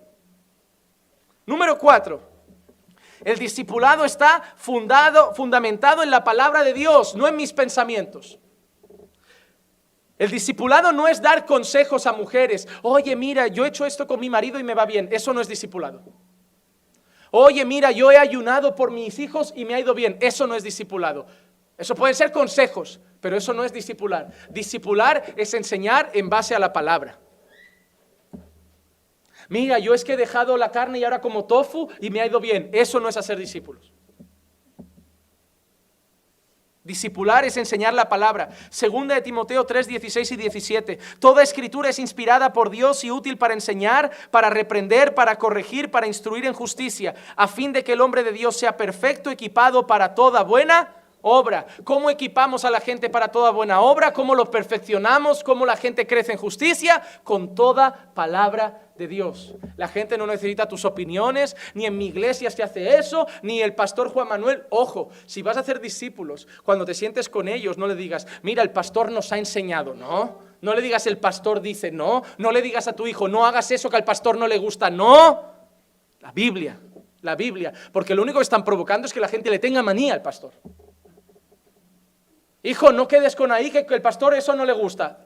Número 1.47 1.79
cuatro, 1.79 2.21
el 3.25 3.39
discipulado 3.39 4.05
está 4.05 4.43
fundado, 4.57 5.33
fundamentado 5.33 6.03
en 6.03 6.11
la 6.11 6.23
palabra 6.23 6.63
de 6.63 6.71
Dios, 6.71 7.15
no 7.15 7.27
en 7.27 7.35
mis 7.35 7.51
pensamientos. 7.51 8.37
El 10.19 10.29
discipulado 10.29 10.91
no 10.91 11.07
es 11.07 11.19
dar 11.19 11.47
consejos 11.47 12.05
a 12.05 12.13
mujeres. 12.13 12.67
Oye, 12.83 13.15
mira, 13.15 13.47
yo 13.47 13.65
he 13.65 13.69
hecho 13.69 13.87
esto 13.87 14.05
con 14.05 14.19
mi 14.19 14.29
marido 14.29 14.59
y 14.59 14.63
me 14.63 14.75
va 14.75 14.85
bien. 14.85 15.09
Eso 15.11 15.33
no 15.33 15.41
es 15.41 15.47
discipulado. 15.47 16.03
Oye, 17.35 17.65
mira, 17.65 17.89
yo 17.89 18.11
he 18.11 18.17
ayunado 18.17 18.75
por 18.75 18.91
mis 18.91 19.17
hijos 19.17 19.53
y 19.55 19.65
me 19.65 19.73
ha 19.73 19.79
ido 19.79 19.95
bien. 19.95 20.19
Eso 20.21 20.45
no 20.45 20.53
es 20.53 20.61
discipulado. 20.61 21.25
Eso 21.75 21.95
pueden 21.95 22.15
ser 22.15 22.31
consejos, 22.31 22.99
pero 23.19 23.35
eso 23.35 23.53
no 23.53 23.63
es 23.63 23.73
discipular. 23.73 24.29
Discipular 24.51 25.23
es 25.35 25.51
enseñar 25.55 26.11
en 26.13 26.29
base 26.29 26.53
a 26.53 26.59
la 26.59 26.71
palabra. 26.71 27.17
Mira, 29.49 29.79
yo 29.79 29.95
es 29.95 30.03
que 30.03 30.13
he 30.13 30.17
dejado 30.17 30.57
la 30.57 30.69
carne 30.69 30.99
y 30.99 31.05
ahora 31.05 31.21
como 31.21 31.45
tofu 31.45 31.89
y 31.99 32.11
me 32.11 32.21
ha 32.21 32.27
ido 32.27 32.39
bien. 32.39 32.69
Eso 32.71 32.99
no 32.99 33.09
es 33.09 33.17
hacer 33.17 33.39
discípulos. 33.39 33.92
Discipular 36.83 37.45
es 37.45 37.55
enseñar 37.55 37.93
la 37.93 38.09
palabra. 38.09 38.49
Segunda 38.69 39.15
de 39.15 39.21
Timoteo 39.21 39.65
3, 39.65 39.87
16 39.87 40.31
y 40.33 40.35
17. 40.35 40.99
Toda 41.19 41.41
escritura 41.41 41.89
es 41.89 41.97
inspirada 41.97 42.51
por 42.51 42.69
Dios 42.69 43.05
y 43.05 43.11
útil 43.11 43.37
para 43.37 43.53
enseñar, 43.53 44.11
para 44.31 44.49
reprender, 44.49 45.15
para 45.15 45.37
corregir, 45.37 45.91
para 45.91 46.07
instruir 46.07 46.45
en 46.45 46.53
justicia, 46.53 47.15
a 47.37 47.47
fin 47.47 47.71
de 47.71 47.85
que 47.85 47.93
el 47.93 48.01
hombre 48.01 48.23
de 48.23 48.33
Dios 48.33 48.57
sea 48.57 48.75
perfecto, 48.75 49.29
equipado 49.29 49.87
para 49.87 50.13
toda 50.13 50.43
buena 50.43 51.02
obra. 51.23 51.65
¿Cómo 51.83 52.09
equipamos 52.09 52.63
a 52.65 52.69
la 52.69 52.79
gente 52.79 53.09
para 53.09 53.29
toda 53.29 53.49
buena 53.49 53.81
obra? 53.81 54.13
¿Cómo 54.13 54.35
lo 54.35 54.51
perfeccionamos? 54.51 55.43
¿Cómo 55.43 55.65
la 55.65 55.75
gente 55.75 56.05
crece 56.05 56.33
en 56.33 56.37
justicia? 56.37 57.01
Con 57.23 57.55
toda 57.55 58.11
palabra 58.13 58.91
de 58.97 59.07
Dios. 59.07 59.55
La 59.77 59.87
gente 59.87 60.17
no 60.17 60.27
necesita 60.27 60.67
tus 60.67 60.85
opiniones, 60.85 61.55
ni 61.73 61.85
en 61.85 61.97
mi 61.97 62.07
iglesia 62.07 62.51
se 62.51 62.61
hace 62.61 62.97
eso, 62.97 63.27
ni 63.41 63.61
el 63.61 63.73
pastor 63.73 64.09
Juan 64.09 64.27
Manuel. 64.27 64.63
Ojo, 64.69 65.09
si 65.25 65.41
vas 65.41 65.57
a 65.57 65.61
hacer 65.61 65.79
discípulos, 65.79 66.47
cuando 66.63 66.85
te 66.85 66.93
sientes 66.93 67.29
con 67.29 67.47
ellos, 67.47 67.77
no 67.77 67.87
le 67.87 67.95
digas, 67.95 68.27
mira, 68.43 68.61
el 68.61 68.71
pastor 68.71 69.11
nos 69.11 69.31
ha 69.31 69.37
enseñado, 69.37 69.95
no. 69.95 70.53
No 70.61 70.73
le 70.73 70.81
digas 70.81 71.07
el 71.07 71.17
pastor 71.17 71.61
dice, 71.61 71.91
no. 71.91 72.23
No 72.37 72.51
le 72.51 72.61
digas 72.61 72.87
a 72.87 72.93
tu 72.93 73.07
hijo, 73.07 73.27
no 73.27 73.45
hagas 73.45 73.71
eso 73.71 73.89
que 73.89 73.97
al 73.97 74.05
pastor 74.05 74.37
no 74.37 74.47
le 74.47 74.57
gusta, 74.57 74.89
no. 74.89 75.51
La 76.19 76.31
Biblia, 76.31 76.79
la 77.21 77.35
Biblia. 77.35 77.73
Porque 77.91 78.15
lo 78.15 78.21
único 78.21 78.39
que 78.39 78.43
están 78.43 78.63
provocando 78.63 79.07
es 79.07 79.13
que 79.13 79.19
la 79.19 79.27
gente 79.27 79.49
le 79.49 79.59
tenga 79.59 79.81
manía 79.81 80.13
al 80.13 80.21
pastor. 80.21 80.53
Hijo, 82.63 82.93
no 82.93 83.07
quedes 83.07 83.35
con 83.35 83.51
ahí 83.51 83.69
que 83.69 83.85
el 83.87 84.01
pastor 84.01 84.33
eso 84.33 84.55
no 84.55 84.65
le 84.65 84.73
gusta. 84.73 85.25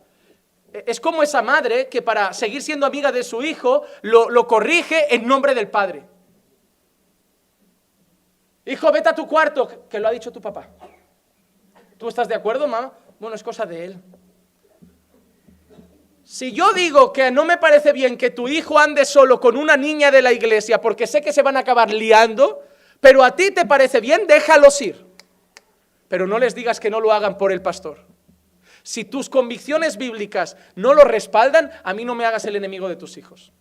E, 0.73 0.84
es 0.88 0.99
como 0.99 1.22
esa 1.22 1.41
madre 1.41 1.88
que 1.88 2.01
para 2.01 2.34
seguir 2.34 2.61
siendo 2.61 2.85
amiga 2.85 3.11
de 3.11 3.23
su 3.23 3.43
hijo 3.43 3.84
lo, 4.01 4.30
lo 4.30 4.47
corrige 4.47 5.14
en 5.14 5.27
nombre 5.27 5.53
del 5.53 5.69
padre. 5.69 6.03
Hijo, 8.65 8.91
vete 8.91 9.09
a 9.09 9.15
tu 9.15 9.27
cuarto, 9.27 9.88
que 9.88 9.99
lo 9.99 10.07
ha 10.07 10.11
dicho 10.11 10.31
tu 10.31 10.41
papá. 10.41 10.68
¿Tú 11.97 12.09
estás 12.09 12.27
de 12.27 12.35
acuerdo, 12.35 12.68
mamá? 12.68 12.91
Bueno, 13.19 13.35
es 13.35 13.43
cosa 13.43 13.65
de 13.65 13.85
él. 13.85 14.01
Si 16.23 16.51
yo 16.51 16.73
digo 16.73 17.14
que 17.14 17.31
no 17.31 17.45
me 17.45 17.57
parece 17.57 17.93
bien 17.93 18.18
que 18.18 18.31
tu 18.31 18.49
hijo 18.49 18.77
ande 18.77 19.05
solo 19.05 19.39
con 19.39 19.55
una 19.55 19.77
niña 19.77 20.11
de 20.11 20.22
la 20.22 20.34
iglesia 20.34 20.81
porque 20.81 21.07
sé 21.07 21.22
que 21.22 21.31
se 21.31 21.41
van 21.41 21.55
a 21.55 21.61
acabar 21.61 21.89
liando, 21.89 22.64
pero 22.99 23.23
a 23.23 23.34
ti 23.34 23.51
te 23.51 23.65
parece 23.65 24.01
bien, 24.01 24.27
déjalos 24.27 24.81
ir. 24.81 25.06
Pero 26.07 26.27
no 26.27 26.39
les 26.39 26.55
digas 26.55 26.79
que 26.79 26.89
no 26.89 27.01
lo 27.01 27.11
hagan 27.11 27.38
por 27.38 27.51
el 27.51 27.61
pastor. 27.61 28.05
Si 28.84 29.03
tus 29.03 29.29
convicciones 29.29 29.97
bíblicas 29.97 30.55
no 30.75 30.93
lo 30.93 31.03
respaldan, 31.03 31.71
a 31.84 31.93
mí 31.93 32.05
no 32.05 32.15
me 32.15 32.25
hagas 32.25 32.45
el 32.45 32.55
enemigo 32.55 32.88
de 32.88 32.95
tus 32.95 33.17
hijos. 33.17 33.51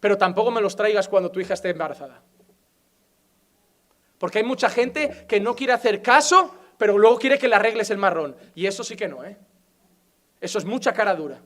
Pero 0.00 0.18
tampoco 0.18 0.50
me 0.50 0.60
los 0.60 0.74
traigas 0.74 1.08
cuando 1.08 1.30
tu 1.30 1.40
hija 1.40 1.54
esté 1.54 1.70
embarazada. 1.70 2.20
Porque 4.18 4.38
hay 4.38 4.44
mucha 4.44 4.68
gente 4.68 5.26
que 5.28 5.38
no 5.38 5.54
quiere 5.54 5.72
hacer 5.72 6.02
caso, 6.02 6.54
pero 6.76 6.98
luego 6.98 7.18
quiere 7.18 7.38
que 7.38 7.48
le 7.48 7.54
arregles 7.54 7.90
el 7.90 7.98
marrón. 7.98 8.36
Y 8.54 8.66
eso 8.66 8.82
sí 8.82 8.96
que 8.96 9.06
no, 9.06 9.24
¿eh? 9.24 9.36
Eso 10.40 10.58
es 10.58 10.64
mucha 10.64 10.92
cara 10.92 11.14
dura. 11.14 11.40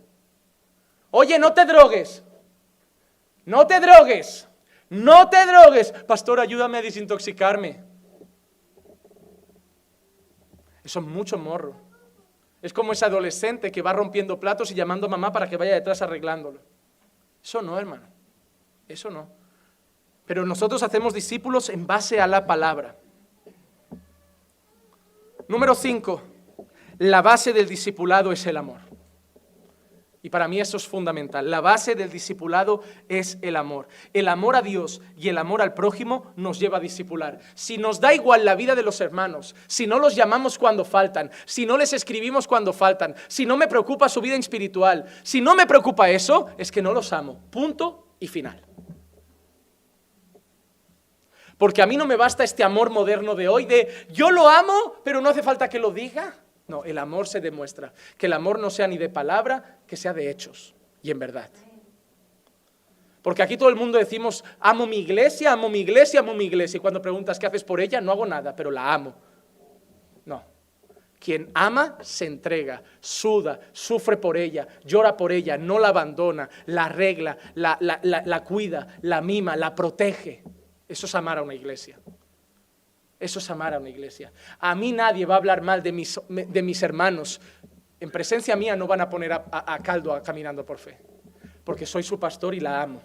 Oye, 1.11 1.39
no 1.39 1.53
te 1.53 1.67
drogues. 1.67 2.23
No 3.45 3.67
te 3.67 3.81
drogues. 3.81 4.49
No 4.89 5.29
te 5.29 5.45
drogues. 5.47 5.93
Pastor, 6.07 6.41
ayúdame 6.41 6.79
a 6.79 6.83
desintoxicarme. 6.83 7.92
Eso 10.85 11.01
es 11.01 11.07
mucho 11.07 11.39
morro. 11.39 11.75
Es 12.61 12.73
como 12.73 12.93
ese 12.93 13.05
adolescente 13.05 13.73
que 13.73 13.83
va 13.83 13.93
rompiendo 13.93 14.39
platos 14.39 14.71
y 14.71 14.75
llamando 14.75 15.07
a 15.07 15.11
mamá 15.11 15.33
para 15.33 15.49
que 15.49 15.57
vaya 15.57 15.75
detrás 15.75 16.03
arreglándolo. 16.03 16.61
Eso 17.43 17.61
no, 17.61 17.79
hermano. 17.79 18.05
Eso 18.89 19.11
no. 19.11 19.29
Pero 20.27 20.47
nosotros 20.47 20.83
hacemos 20.83 21.13
discípulos 21.13 21.69
en 21.69 21.87
base 21.87 22.21
a 22.21 22.27
la 22.27 22.47
palabra. 22.47 22.97
Número 25.49 25.75
5. 25.75 26.23
La 26.99 27.21
base 27.21 27.53
del 27.53 27.69
discipulado 27.69 28.31
es 28.31 28.47
el 28.47 28.57
amor. 28.57 28.79
Y 30.25 30.31
para 30.31 30.47
mí 30.47 30.61
eso 30.61 30.77
es 30.77 30.87
fundamental. 30.87 31.51
La 31.51 31.61
base 31.61 31.97
del 31.97 32.09
discipulado 32.09 32.83
es 33.09 33.39
el 33.43 33.57
amor. 33.57 33.89
El 34.13 34.29
amor 34.29 34.55
a 34.55 34.63
Dios 34.63 35.03
y 35.17 35.29
el 35.29 35.37
amor 35.37 35.61
al 35.61 35.75
prójimo 35.75 36.33
nos 36.37 36.61
lleva 36.61 36.79
a 36.79 36.81
discipular. 36.81 37.41
Si 37.55 37.77
nos 37.77 38.01
da 38.01 38.15
igual 38.15 38.45
la 38.45 38.55
vida 38.55 38.77
de 38.77 38.85
los 38.85 39.01
hermanos, 39.01 39.57
si 39.67 39.89
no 39.89 39.99
los 39.99 40.15
llamamos 40.15 40.59
cuando 40.59 40.85
faltan, 40.85 41.33
si 41.45 41.67
no 41.67 41.77
les 41.77 41.93
escribimos 41.93 42.47
cuando 42.47 42.73
faltan, 42.73 43.17
si 43.27 43.45
no 43.45 43.57
me 43.57 43.67
preocupa 43.67 44.09
su 44.09 44.21
vida 44.21 44.37
espiritual, 44.37 45.07
si 45.25 45.41
no 45.41 45.57
me 45.57 45.67
preocupa 45.67 46.09
eso, 46.09 46.47
es 46.57 46.71
que 46.71 46.83
no 46.83 46.93
los 46.93 47.13
amo. 47.13 47.41
Punto 47.51 48.15
y 48.21 48.29
final. 48.29 48.63
Porque 51.59 51.83
a 51.83 51.87
mí 51.87 51.97
no 51.97 52.07
me 52.07 52.17
basta 52.17 52.45
este 52.45 52.63
amor 52.63 52.91
moderno 52.91 53.35
de 53.35 53.49
hoy 53.49 53.67
de 53.67 54.07
yo 54.13 54.31
lo 54.31 54.49
amo, 54.49 54.95
pero 55.03 55.21
no 55.21 55.31
hace 55.31 55.43
falta 55.43 55.69
que 55.69 55.81
lo 55.81 55.91
diga. 55.91 56.37
No, 56.69 56.85
el 56.85 56.99
amor 56.99 57.27
se 57.27 57.41
demuestra. 57.41 57.93
Que 58.17 58.27
el 58.27 58.33
amor 58.33 58.59
no 58.59 58.71
sea 58.71 58.87
ni 58.87 58.97
de 58.97 59.09
palabra, 59.09 59.79
que 59.93 59.97
sea 59.99 60.15
de 60.15 60.31
hechos 60.31 60.75
y 61.03 61.11
en 61.11 61.19
verdad. 61.19 61.51
Porque 63.21 63.43
aquí 63.43 63.59
todo 63.59 63.69
el 63.69 63.77
mundo 63.77 63.99
decimos, 63.99 64.43
amo 64.59 64.87
mi 64.87 64.97
iglesia, 64.97 65.53
amo 65.53 65.69
mi 65.69 65.81
iglesia, 65.81 66.21
amo 66.21 66.33
mi 66.33 66.47
iglesia. 66.47 66.79
Y 66.79 66.81
cuando 66.81 67.03
preguntas 67.03 67.39
qué 67.39 67.47
haces 67.47 67.63
por 67.63 67.79
ella, 67.79 68.01
no 68.01 68.11
hago 68.11 68.25
nada, 68.25 68.57
pero 68.57 68.71
la 68.71 68.95
amo. 68.95 69.15
No. 70.25 70.43
Quien 71.21 71.51
ama 71.53 71.99
se 72.01 72.25
entrega, 72.25 72.83
suda, 73.01 73.61
sufre 73.71 74.17
por 74.17 74.39
ella, 74.39 74.67
llora 74.83 75.15
por 75.15 75.31
ella, 75.31 75.59
no 75.59 75.79
la 75.79 75.89
abandona, 75.89 76.49
la 76.65 76.87
arregla, 76.87 77.37
la, 77.57 77.77
la 77.79 78.45
cuida, 78.45 78.97
la 79.03 79.21
mima, 79.21 79.57
la 79.57 79.75
protege. 79.75 80.43
Eso 80.89 81.05
es 81.05 81.15
amar 81.15 81.37
a 81.37 81.43
una 81.43 81.53
iglesia. 81.53 81.99
Eso 83.21 83.41
es 83.41 83.51
amar 83.51 83.75
a 83.75 83.79
una 83.79 83.91
iglesia. 83.91 84.33
A 84.59 84.75
mí 84.75 84.91
nadie 84.91 85.27
va 85.27 85.35
a 85.35 85.37
hablar 85.37 85.61
mal 85.61 85.83
de 85.83 85.93
mis, 85.93 86.19
de 86.31 86.63
mis 86.63 86.83
hermanos. 86.83 87.43
En 88.03 88.11
presencia 88.11 88.57
mía 88.57 88.75
no 88.75 88.89
van 88.89 89.01
a 89.01 89.09
poner 89.09 89.33
a, 89.33 89.79
caldo 89.79 90.21
caminando 90.25 90.67
por 90.67 90.77
fe, 90.77 90.99
porque 91.63 91.87
soy 91.87 92.03
su 92.03 92.19
pastor 92.19 92.53
y 92.53 92.59
la 92.59 92.83
amo. 92.83 93.01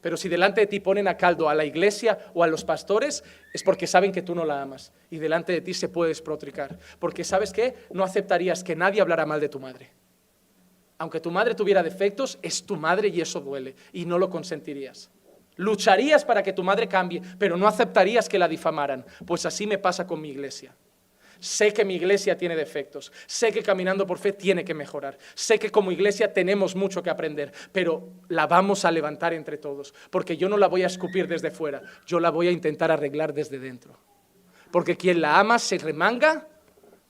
Pero 0.00 0.16
si 0.16 0.28
delante 0.28 0.62
de 0.62 0.66
ti 0.66 0.80
ponen 0.80 1.06
a 1.06 1.16
caldo 1.16 1.48
a 1.48 1.54
la 1.54 1.64
iglesia 1.64 2.18
o 2.34 2.42
a 2.42 2.48
los 2.48 2.64
pastores, 2.64 3.22
es 3.54 3.62
porque 3.62 3.86
saben 3.86 4.10
que 4.10 4.22
tú 4.22 4.34
no 4.34 4.44
la 4.44 4.60
amas. 4.60 4.90
Y 5.08 5.18
delante 5.18 5.52
de 5.52 5.60
ti 5.60 5.72
se 5.72 5.88
puede 5.88 6.08
desprotricar. 6.08 6.76
Porque 6.98 7.22
sabes 7.22 7.52
qué? 7.52 7.76
No 7.92 8.02
aceptarías 8.02 8.64
que 8.64 8.74
nadie 8.74 9.00
hablara 9.00 9.24
mal 9.24 9.38
de 9.38 9.48
tu 9.48 9.60
madre. 9.60 9.92
Aunque 10.98 11.20
tu 11.20 11.30
madre 11.30 11.54
tuviera 11.54 11.84
defectos, 11.84 12.40
es 12.42 12.66
tu 12.66 12.74
madre 12.74 13.06
y 13.06 13.20
eso 13.20 13.40
duele. 13.40 13.76
Y 13.92 14.04
no 14.04 14.18
lo 14.18 14.28
consentirías. 14.28 15.12
Lucharías 15.54 16.24
para 16.24 16.42
que 16.42 16.52
tu 16.52 16.64
madre 16.64 16.88
cambie, 16.88 17.22
pero 17.38 17.56
no 17.56 17.68
aceptarías 17.68 18.28
que 18.28 18.40
la 18.40 18.48
difamaran. 18.48 19.06
Pues 19.24 19.46
así 19.46 19.64
me 19.64 19.78
pasa 19.78 20.08
con 20.08 20.20
mi 20.20 20.30
iglesia. 20.30 20.74
Sé 21.42 21.72
que 21.74 21.84
mi 21.84 21.96
iglesia 21.96 22.36
tiene 22.36 22.54
defectos, 22.54 23.10
sé 23.26 23.50
que 23.50 23.64
caminando 23.64 24.06
por 24.06 24.18
fe 24.18 24.32
tiene 24.32 24.64
que 24.64 24.74
mejorar, 24.74 25.18
sé 25.34 25.58
que 25.58 25.70
como 25.70 25.90
iglesia 25.90 26.32
tenemos 26.32 26.76
mucho 26.76 27.02
que 27.02 27.10
aprender, 27.10 27.50
pero 27.72 28.10
la 28.28 28.46
vamos 28.46 28.84
a 28.84 28.92
levantar 28.92 29.34
entre 29.34 29.58
todos, 29.58 29.92
porque 30.10 30.36
yo 30.36 30.48
no 30.48 30.56
la 30.56 30.68
voy 30.68 30.84
a 30.84 30.86
escupir 30.86 31.26
desde 31.26 31.50
fuera, 31.50 31.82
yo 32.06 32.20
la 32.20 32.30
voy 32.30 32.46
a 32.46 32.52
intentar 32.52 32.92
arreglar 32.92 33.34
desde 33.34 33.58
dentro. 33.58 33.98
Porque 34.70 34.96
quien 34.96 35.20
la 35.20 35.40
ama 35.40 35.58
se 35.58 35.78
remanga 35.78 36.46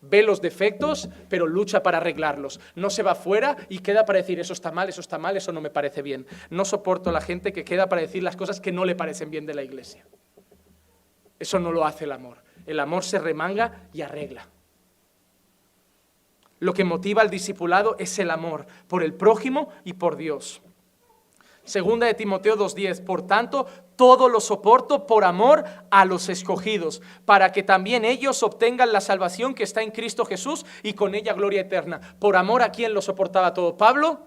ve 0.00 0.22
los 0.22 0.40
defectos, 0.40 1.10
pero 1.28 1.46
lucha 1.46 1.82
para 1.82 1.98
arreglarlos. 1.98 2.58
No 2.74 2.88
se 2.88 3.02
va 3.02 3.14
fuera 3.14 3.58
y 3.68 3.80
queda 3.80 4.06
para 4.06 4.20
decir, 4.20 4.40
eso 4.40 4.54
está 4.54 4.72
mal, 4.72 4.88
eso 4.88 5.02
está 5.02 5.18
mal, 5.18 5.36
eso 5.36 5.52
no 5.52 5.60
me 5.60 5.68
parece 5.68 6.00
bien. 6.00 6.26
No 6.48 6.64
soporto 6.64 7.10
a 7.10 7.12
la 7.12 7.20
gente 7.20 7.52
que 7.52 7.66
queda 7.66 7.90
para 7.90 8.00
decir 8.00 8.22
las 8.22 8.36
cosas 8.36 8.62
que 8.62 8.72
no 8.72 8.86
le 8.86 8.96
parecen 8.96 9.30
bien 9.30 9.44
de 9.44 9.52
la 9.52 9.62
iglesia. 9.62 10.06
Eso 11.38 11.58
no 11.58 11.70
lo 11.70 11.84
hace 11.84 12.04
el 12.04 12.12
amor. 12.12 12.38
El 12.66 12.80
amor 12.80 13.04
se 13.04 13.18
remanga 13.18 13.88
y 13.92 14.02
arregla. 14.02 14.48
Lo 16.58 16.74
que 16.74 16.84
motiva 16.84 17.22
al 17.22 17.30
discipulado 17.30 17.96
es 17.98 18.18
el 18.20 18.30
amor 18.30 18.66
por 18.86 19.02
el 19.02 19.14
prójimo 19.14 19.70
y 19.82 19.94
por 19.94 20.16
Dios. 20.16 20.62
Segunda 21.64 22.06
de 22.06 22.14
Timoteo 22.14 22.56
2.10, 22.56 23.04
por 23.04 23.26
tanto, 23.26 23.66
todo 23.96 24.28
lo 24.28 24.40
soporto 24.40 25.06
por 25.06 25.24
amor 25.24 25.64
a 25.90 26.04
los 26.04 26.28
escogidos, 26.28 27.02
para 27.24 27.52
que 27.52 27.62
también 27.62 28.04
ellos 28.04 28.42
obtengan 28.42 28.92
la 28.92 29.00
salvación 29.00 29.54
que 29.54 29.62
está 29.62 29.82
en 29.82 29.92
Cristo 29.92 30.24
Jesús 30.24 30.66
y 30.82 30.94
con 30.94 31.14
ella 31.14 31.34
gloria 31.34 31.60
eterna. 31.62 32.00
Por 32.18 32.36
amor 32.36 32.62
a 32.62 32.72
quien 32.72 32.94
lo 32.94 33.02
soportaba 33.02 33.54
todo. 33.54 33.76
Pablo, 33.76 34.26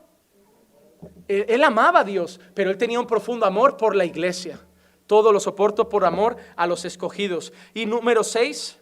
él, 1.27 1.45
él 1.49 1.63
amaba 1.63 2.01
a 2.01 2.03
Dios, 2.05 2.39
pero 2.53 2.69
él 2.69 2.77
tenía 2.77 2.99
un 2.99 3.07
profundo 3.07 3.45
amor 3.45 3.75
por 3.75 3.95
la 3.95 4.05
iglesia. 4.05 4.59
Todo 5.07 5.31
lo 5.31 5.39
soporto 5.39 5.89
por 5.89 6.05
amor 6.05 6.37
a 6.55 6.67
los 6.67 6.85
escogidos. 6.85 7.53
Y 7.73 7.85
número 7.85 8.23
6, 8.23 8.79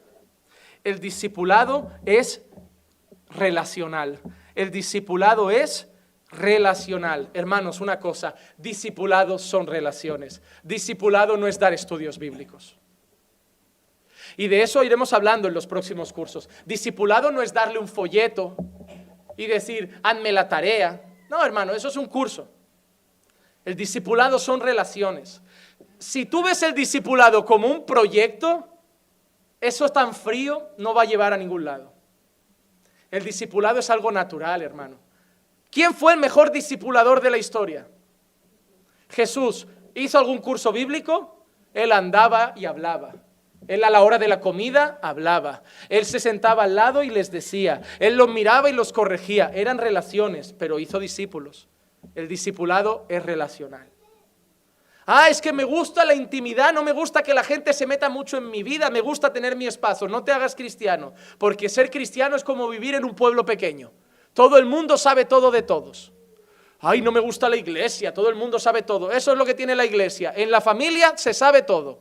el 0.83 0.99
discipulado 0.99 1.91
es 2.05 2.43
relacional. 3.29 4.19
El 4.55 4.71
discipulado 4.71 5.51
es 5.51 5.89
relacional. 6.29 7.29
Hermanos, 7.33 7.81
una 7.81 7.99
cosa, 7.99 8.35
discipulados 8.57 9.41
son 9.41 9.67
relaciones. 9.67 10.41
Discipulado 10.63 11.37
no 11.37 11.47
es 11.47 11.59
dar 11.59 11.73
estudios 11.73 12.17
bíblicos. 12.17 12.77
Y 14.37 14.47
de 14.47 14.63
eso 14.63 14.83
iremos 14.83 15.13
hablando 15.13 15.47
en 15.47 15.53
los 15.53 15.67
próximos 15.67 16.11
cursos. 16.11 16.49
Discipulado 16.65 17.31
no 17.31 17.41
es 17.41 17.53
darle 17.53 17.77
un 17.77 17.87
folleto 17.87 18.55
y 19.37 19.47
decir, 19.47 19.99
hazme 20.01 20.31
la 20.31 20.47
tarea. 20.47 21.03
No, 21.29 21.43
hermano, 21.45 21.73
eso 21.73 21.87
es 21.87 21.97
un 21.97 22.07
curso. 22.07 22.49
El 23.65 23.75
discipulado 23.75 24.39
son 24.39 24.59
relaciones. 24.59 25.41
Si 26.03 26.25
tú 26.25 26.43
ves 26.43 26.61
el 26.63 26.73
discipulado 26.73 27.45
como 27.45 27.65
un 27.65 27.85
proyecto, 27.85 28.67
eso 29.61 29.87
tan 29.87 30.13
frío 30.13 30.71
no 30.77 30.93
va 30.93 31.03
a 31.03 31.05
llevar 31.05 31.31
a 31.31 31.37
ningún 31.37 31.63
lado. 31.63 31.93
El 33.09 33.23
discipulado 33.23 33.79
es 33.79 33.89
algo 33.89 34.11
natural, 34.11 34.61
hermano. 34.61 34.97
¿Quién 35.71 35.93
fue 35.93 36.11
el 36.11 36.19
mejor 36.19 36.51
discipulador 36.51 37.21
de 37.21 37.31
la 37.31 37.37
historia? 37.37 37.87
Jesús. 39.07 39.65
¿Hizo 39.95 40.19
algún 40.19 40.39
curso 40.39 40.73
bíblico? 40.73 41.45
Él 41.73 41.93
andaba 41.93 42.51
y 42.57 42.65
hablaba. 42.65 43.15
Él 43.69 43.85
a 43.85 43.89
la 43.89 44.01
hora 44.01 44.17
de 44.17 44.27
la 44.27 44.41
comida 44.41 44.99
hablaba. 45.01 45.63
Él 45.87 46.05
se 46.05 46.19
sentaba 46.19 46.63
al 46.63 46.75
lado 46.75 47.03
y 47.03 47.11
les 47.11 47.31
decía. 47.31 47.81
Él 47.99 48.17
los 48.17 48.27
miraba 48.27 48.69
y 48.69 48.73
los 48.73 48.91
corregía. 48.91 49.51
Eran 49.53 49.77
relaciones, 49.77 50.51
pero 50.51 50.79
hizo 50.79 50.99
discípulos. 50.99 51.69
El 52.13 52.27
discipulado 52.27 53.05
es 53.07 53.25
relacional. 53.25 53.92
Ah, 55.05 55.29
es 55.29 55.41
que 55.41 55.51
me 55.51 55.65
gusta 55.65 56.05
la 56.05 56.13
intimidad, 56.13 56.73
no 56.73 56.83
me 56.83 56.93
gusta 56.93 57.23
que 57.23 57.33
la 57.33 57.43
gente 57.43 57.73
se 57.73 57.85
meta 57.85 58.07
mucho 58.09 58.37
en 58.37 58.49
mi 58.49 58.63
vida, 58.63 58.89
me 58.89 59.01
gusta 59.01 59.33
tener 59.33 59.55
mi 59.55 59.67
espacio. 59.67 60.07
No 60.07 60.23
te 60.23 60.31
hagas 60.31 60.55
cristiano, 60.55 61.13
porque 61.37 61.67
ser 61.67 61.89
cristiano 61.89 62.35
es 62.35 62.43
como 62.43 62.69
vivir 62.69 62.95
en 62.95 63.03
un 63.03 63.13
pueblo 63.13 63.45
pequeño. 63.45 63.91
Todo 64.33 64.57
el 64.57 64.65
mundo 64.65 64.97
sabe 64.97 65.25
todo 65.25 65.51
de 65.51 65.61
todos. 65.61 66.13
Ay, 66.79 67.01
no 67.01 67.11
me 67.11 67.19
gusta 67.19 67.49
la 67.49 67.55
iglesia, 67.55 68.13
todo 68.13 68.29
el 68.29 68.35
mundo 68.35 68.59
sabe 68.59 68.81
todo. 68.81 69.11
Eso 69.11 69.31
es 69.31 69.37
lo 69.37 69.45
que 69.45 69.53
tiene 69.53 69.75
la 69.75 69.85
iglesia. 69.85 70.33
En 70.35 70.51
la 70.51 70.61
familia 70.61 71.17
se 71.17 71.33
sabe 71.33 71.61
todo. 71.61 71.99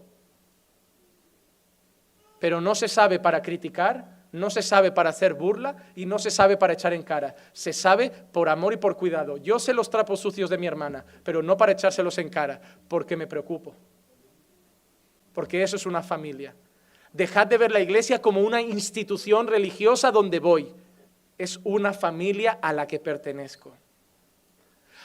Pero 2.38 2.60
no 2.60 2.74
se 2.74 2.88
sabe 2.88 3.20
para 3.20 3.42
criticar, 3.42 4.11
no 4.32 4.48
se 4.48 4.62
sabe 4.62 4.90
para 4.92 5.10
hacer 5.10 5.34
burla 5.34 5.76
y 5.94 6.06
no 6.06 6.18
se 6.18 6.30
sabe 6.30 6.56
para 6.56 6.72
echar 6.72 6.94
en 6.94 7.02
cara. 7.02 7.34
Se 7.52 7.72
sabe 7.72 8.10
por 8.10 8.48
amor 8.48 8.72
y 8.72 8.78
por 8.78 8.96
cuidado. 8.96 9.36
Yo 9.36 9.58
sé 9.58 9.74
los 9.74 9.90
trapos 9.90 10.20
sucios 10.20 10.48
de 10.48 10.56
mi 10.56 10.66
hermana, 10.66 11.04
pero 11.22 11.42
no 11.42 11.56
para 11.56 11.72
echárselos 11.72 12.16
en 12.16 12.30
cara, 12.30 12.60
porque 12.88 13.14
me 13.14 13.26
preocupo. 13.26 13.74
Porque 15.34 15.62
eso 15.62 15.76
es 15.76 15.84
una 15.84 16.02
familia. 16.02 16.54
Dejad 17.12 17.46
de 17.46 17.58
ver 17.58 17.70
la 17.70 17.80
iglesia 17.80 18.22
como 18.22 18.40
una 18.40 18.62
institución 18.62 19.46
religiosa 19.46 20.10
donde 20.10 20.38
voy. 20.38 20.74
Es 21.36 21.60
una 21.62 21.92
familia 21.92 22.58
a 22.62 22.72
la 22.72 22.86
que 22.86 22.98
pertenezco. 22.98 23.74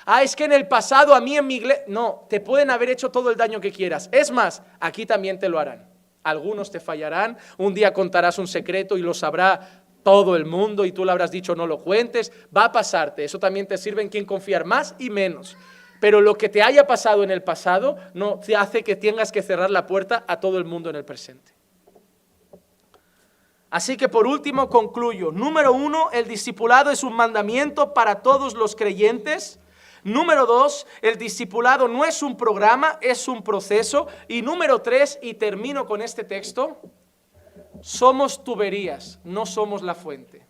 Ah, 0.06 0.24
es 0.24 0.38
que 0.38 0.46
en 0.46 0.54
el 0.54 0.70
pasado 0.70 1.14
a 1.14 1.20
mí 1.20 1.36
en 1.36 1.46
mi 1.46 1.56
iglesia... 1.56 1.84
No, 1.88 2.26
te 2.30 2.40
pueden 2.40 2.70
haber 2.70 2.90
hecho 2.90 3.12
todo 3.12 3.30
el 3.30 3.36
daño 3.36 3.60
que 3.60 3.74
quieras. 3.74 4.08
Es 4.14 4.32
más, 4.32 4.64
aquí 4.80 5.06
también 5.06 5.38
te 5.38 5.50
lo 5.50 5.60
harán. 5.60 5.97
Algunos 6.24 6.72
te 6.72 6.80
fallarán, 6.80 7.38
un 7.58 7.74
día 7.74 7.94
contarás 7.94 8.38
un 8.38 8.48
secreto 8.48 8.98
y 8.98 9.02
lo 9.02 9.14
sabrá 9.14 9.84
todo 10.04 10.36
el 10.36 10.46
mundo 10.46 10.86
y 10.86 10.92
tú 10.92 11.04
le 11.04 11.12
habrás 11.12 11.32
dicho 11.32 11.56
no 11.56 11.68
lo 11.68 11.80
cuentes. 11.80 12.32
Va 12.56 12.66
a 12.66 12.72
pasarte, 12.72 13.24
eso 13.24 13.40
también 13.40 13.68
te 13.68 13.78
sirve 13.78 14.02
en 14.02 14.10
quien 14.10 14.26
confiar 14.26 14.66
más 14.66 14.96
y 15.00 15.10
menos. 15.10 15.58
Pero 16.00 16.22
lo 16.22 16.36
que 16.36 16.50
te 16.50 16.62
haya 16.62 16.86
pasado 16.86 17.24
en 17.24 17.32
el 17.32 17.44
pasado 17.44 17.98
no 18.14 18.40
te 18.40 18.56
hace 18.56 18.84
que 18.84 18.96
tengas 18.96 19.32
que 19.32 19.42
cerrar 19.42 19.72
la 19.72 19.88
puerta 19.88 20.24
a 20.28 20.40
todo 20.40 20.58
el 20.58 20.66
mundo 20.66 20.90
en 20.90 20.96
el 20.96 21.06
presente. 21.06 21.54
Así 23.70 23.98
que 23.98 24.08
por 24.08 24.28
último 24.28 24.70
concluyo. 24.70 25.32
Número 25.32 25.74
uno, 25.74 26.10
el 26.14 26.28
discipulado 26.28 26.90
es 26.90 27.04
un 27.04 27.14
mandamiento 27.14 27.94
para 27.94 28.22
todos 28.22 28.54
los 28.54 28.76
creyentes. 28.76 29.60
Número 30.08 30.46
dos, 30.46 30.88
el 31.02 31.18
discipulado 31.18 31.90
no 31.90 32.06
es 32.06 32.24
un 32.24 32.38
programa, 32.38 32.98
es 33.02 33.28
un 33.28 33.44
proceso. 33.44 34.08
Y 34.30 34.42
número 34.42 34.82
tres, 34.82 35.20
y 35.22 35.34
termino 35.34 35.86
con 35.86 36.02
este 36.02 36.24
texto, 36.24 36.80
somos 37.82 38.42
tuberías, 38.42 39.20
no 39.26 39.46
somos 39.46 39.82
la 39.82 39.96
fuente. 39.96 40.48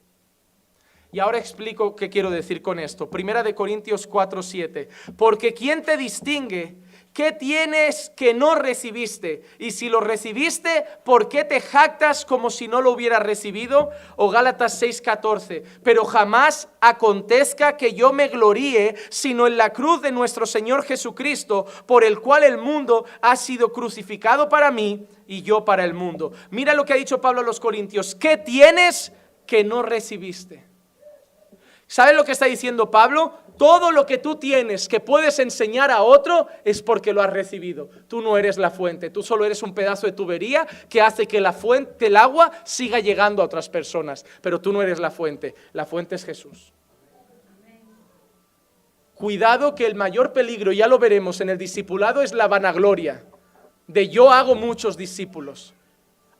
Y 1.11 1.17
ahora 1.17 1.39
explico 1.39 1.95
qué 1.95 2.07
quiero 2.07 2.29
decir 2.29 2.61
con 2.61 2.77
esto. 2.77 3.09
Primera 3.09 3.41
de 3.41 3.55
Corintios 3.55 4.05
4, 4.05 4.43
7. 4.43 4.89
Porque 5.17 5.55
¿quién 5.55 5.81
te 5.81 5.97
distingue? 5.97 6.77
¿Qué 7.17 7.31
tienes 7.31 8.11
que 8.15 8.35
no 8.35 8.53
recibiste? 8.53 9.41
Y 9.57 9.71
si 9.71 9.89
lo 9.89 10.01
recibiste, 10.01 10.85
¿por 11.03 11.29
qué 11.29 11.45
te 11.45 11.61
jactas 11.61 12.25
como 12.25 12.51
si 12.51 12.67
no 12.67 12.79
lo 12.79 12.91
hubieras 12.91 13.23
recibido? 13.23 13.89
O 14.17 14.29
Gálatas 14.29 14.79
6:14. 14.79 15.63
Pero 15.81 16.05
jamás 16.05 16.69
acontezca 16.79 17.75
que 17.75 17.95
yo 17.95 18.13
me 18.13 18.27
gloríe, 18.27 18.93
sino 19.09 19.47
en 19.47 19.57
la 19.57 19.73
cruz 19.73 20.03
de 20.03 20.11
nuestro 20.11 20.45
Señor 20.45 20.83
Jesucristo, 20.83 21.65
por 21.87 22.03
el 22.03 22.19
cual 22.19 22.43
el 22.43 22.59
mundo 22.59 23.05
ha 23.23 23.35
sido 23.35 23.73
crucificado 23.73 24.47
para 24.47 24.69
mí 24.69 25.07
y 25.25 25.41
yo 25.41 25.65
para 25.65 25.85
el 25.85 25.95
mundo. 25.95 26.33
Mira 26.51 26.75
lo 26.75 26.85
que 26.85 26.93
ha 26.93 26.97
dicho 26.97 27.19
Pablo 27.19 27.41
a 27.41 27.43
los 27.43 27.59
Corintios. 27.59 28.13
¿Qué 28.13 28.37
tienes 28.37 29.11
que 29.47 29.63
no 29.63 29.81
recibiste? 29.81 30.66
¿Sabes 31.87 32.15
lo 32.15 32.25
que 32.25 32.33
está 32.33 32.45
diciendo 32.45 32.91
Pablo? 32.91 33.33
Todo 33.57 33.91
lo 33.91 34.05
que 34.05 34.17
tú 34.17 34.35
tienes 34.35 34.87
que 34.87 34.99
puedes 34.99 35.39
enseñar 35.39 35.89
a 35.89 36.03
otro 36.03 36.47
es 36.63 36.83
porque 36.83 37.13
lo 37.13 37.21
has 37.21 37.31
recibido. 37.31 37.89
Tú 38.07 38.21
no 38.21 38.37
eres 38.37 38.57
la 38.57 38.69
fuente, 38.69 39.09
tú 39.09 39.23
solo 39.23 39.45
eres 39.45 39.63
un 39.63 39.73
pedazo 39.73 40.05
de 40.05 40.13
tubería 40.13 40.67
que 40.89 41.01
hace 41.01 41.27
que 41.27 41.41
la 41.41 41.53
fuente, 41.53 42.07
el 42.07 42.17
agua, 42.17 42.51
siga 42.65 42.99
llegando 42.99 43.41
a 43.41 43.45
otras 43.45 43.69
personas. 43.69 44.25
Pero 44.41 44.61
tú 44.61 44.71
no 44.71 44.81
eres 44.81 44.99
la 44.99 45.09
fuente, 45.09 45.55
la 45.73 45.85
fuente 45.85 46.15
es 46.15 46.25
Jesús. 46.25 46.73
Cuidado 49.15 49.73
que 49.73 49.87
el 49.87 49.95
mayor 49.95 50.33
peligro, 50.33 50.71
ya 50.71 50.87
lo 50.87 50.99
veremos 50.99 51.41
en 51.41 51.49
el 51.49 51.57
discipulado, 51.57 52.21
es 52.21 52.33
la 52.33 52.47
vanagloria 52.47 53.23
de 53.87 54.09
yo 54.09 54.31
hago 54.31 54.53
muchos 54.53 54.97
discípulos. 54.97 55.73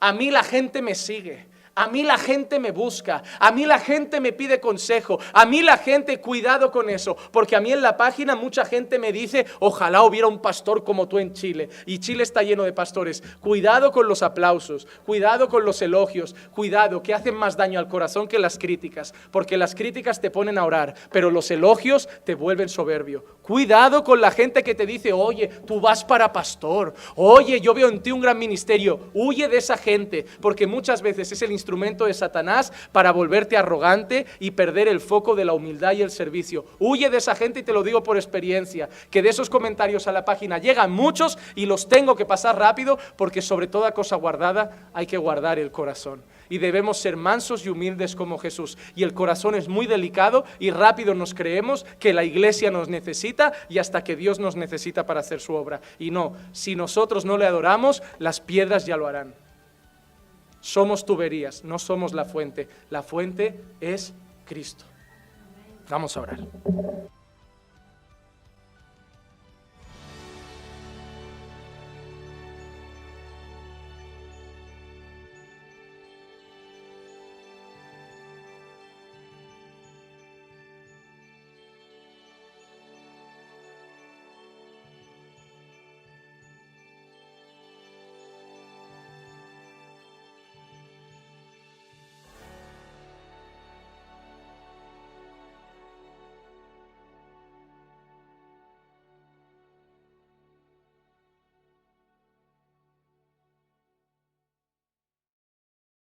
A 0.00 0.12
mí 0.12 0.30
la 0.30 0.44
gente 0.44 0.82
me 0.82 0.94
sigue. 0.94 1.46
A 1.78 1.86
mí 1.86 2.02
la 2.02 2.18
gente 2.18 2.58
me 2.58 2.72
busca, 2.72 3.22
a 3.38 3.52
mí 3.52 3.64
la 3.64 3.78
gente 3.78 4.20
me 4.20 4.32
pide 4.32 4.58
consejo, 4.58 5.20
a 5.32 5.46
mí 5.46 5.62
la 5.62 5.76
gente, 5.76 6.20
cuidado 6.20 6.72
con 6.72 6.90
eso, 6.90 7.16
porque 7.30 7.54
a 7.54 7.60
mí 7.60 7.70
en 7.70 7.82
la 7.82 7.96
página 7.96 8.34
mucha 8.34 8.64
gente 8.64 8.98
me 8.98 9.12
dice, 9.12 9.46
ojalá 9.60 10.02
hubiera 10.02 10.26
un 10.26 10.42
pastor 10.42 10.82
como 10.82 11.06
tú 11.06 11.20
en 11.20 11.32
Chile, 11.34 11.68
y 11.86 12.00
Chile 12.00 12.24
está 12.24 12.42
lleno 12.42 12.64
de 12.64 12.72
pastores. 12.72 13.22
Cuidado 13.38 13.92
con 13.92 14.08
los 14.08 14.24
aplausos, 14.24 14.88
cuidado 15.06 15.48
con 15.48 15.64
los 15.64 15.80
elogios, 15.80 16.34
cuidado, 16.50 17.00
que 17.00 17.14
hacen 17.14 17.36
más 17.36 17.56
daño 17.56 17.78
al 17.78 17.86
corazón 17.86 18.26
que 18.26 18.40
las 18.40 18.58
críticas, 18.58 19.14
porque 19.30 19.56
las 19.56 19.76
críticas 19.76 20.20
te 20.20 20.32
ponen 20.32 20.58
a 20.58 20.64
orar, 20.64 20.96
pero 21.12 21.30
los 21.30 21.48
elogios 21.52 22.08
te 22.24 22.34
vuelven 22.34 22.68
soberbio. 22.68 23.24
Cuidado 23.48 24.04
con 24.04 24.20
la 24.20 24.30
gente 24.30 24.62
que 24.62 24.74
te 24.74 24.84
dice, 24.84 25.10
oye, 25.10 25.48
tú 25.48 25.80
vas 25.80 26.04
para 26.04 26.34
pastor, 26.34 26.92
oye, 27.16 27.62
yo 27.62 27.72
veo 27.72 27.88
en 27.88 28.02
ti 28.02 28.12
un 28.12 28.20
gran 28.20 28.38
ministerio, 28.38 29.00
huye 29.14 29.48
de 29.48 29.56
esa 29.56 29.78
gente, 29.78 30.26
porque 30.42 30.66
muchas 30.66 31.00
veces 31.00 31.32
es 31.32 31.40
el 31.40 31.50
instrumento 31.50 32.04
de 32.04 32.12
Satanás 32.12 32.70
para 32.92 33.10
volverte 33.10 33.56
arrogante 33.56 34.26
y 34.38 34.50
perder 34.50 34.86
el 34.86 35.00
foco 35.00 35.34
de 35.34 35.46
la 35.46 35.54
humildad 35.54 35.92
y 35.92 36.02
el 36.02 36.10
servicio. 36.10 36.66
Huye 36.78 37.08
de 37.08 37.16
esa 37.16 37.34
gente 37.34 37.60
y 37.60 37.62
te 37.62 37.72
lo 37.72 37.82
digo 37.82 38.02
por 38.02 38.18
experiencia, 38.18 38.90
que 39.10 39.22
de 39.22 39.30
esos 39.30 39.48
comentarios 39.48 40.06
a 40.06 40.12
la 40.12 40.26
página 40.26 40.58
llegan 40.58 40.92
muchos 40.92 41.38
y 41.54 41.64
los 41.64 41.88
tengo 41.88 42.16
que 42.16 42.26
pasar 42.26 42.58
rápido 42.58 42.98
porque 43.16 43.40
sobre 43.40 43.66
toda 43.66 43.92
cosa 43.92 44.16
guardada 44.16 44.90
hay 44.92 45.06
que 45.06 45.16
guardar 45.16 45.58
el 45.58 45.70
corazón. 45.70 46.20
Y 46.48 46.58
debemos 46.58 46.98
ser 46.98 47.16
mansos 47.16 47.64
y 47.64 47.68
humildes 47.68 48.16
como 48.16 48.38
Jesús. 48.38 48.78
Y 48.94 49.02
el 49.02 49.14
corazón 49.14 49.54
es 49.54 49.68
muy 49.68 49.86
delicado 49.86 50.44
y 50.58 50.70
rápido 50.70 51.14
nos 51.14 51.34
creemos 51.34 51.84
que 51.98 52.12
la 52.12 52.24
iglesia 52.24 52.70
nos 52.70 52.88
necesita 52.88 53.52
y 53.68 53.78
hasta 53.78 54.04
que 54.04 54.16
Dios 54.16 54.38
nos 54.38 54.56
necesita 54.56 55.06
para 55.06 55.20
hacer 55.20 55.40
su 55.40 55.54
obra. 55.54 55.80
Y 55.98 56.10
no, 56.10 56.34
si 56.52 56.76
nosotros 56.76 57.24
no 57.24 57.38
le 57.38 57.46
adoramos, 57.46 58.02
las 58.18 58.40
piedras 58.40 58.86
ya 58.86 58.96
lo 58.96 59.06
harán. 59.06 59.34
Somos 60.60 61.06
tuberías, 61.06 61.64
no 61.64 61.78
somos 61.78 62.12
la 62.12 62.24
fuente. 62.24 62.68
La 62.90 63.02
fuente 63.02 63.60
es 63.80 64.12
Cristo. 64.44 64.84
Vamos 65.88 66.16
a 66.16 66.20
orar. 66.20 66.40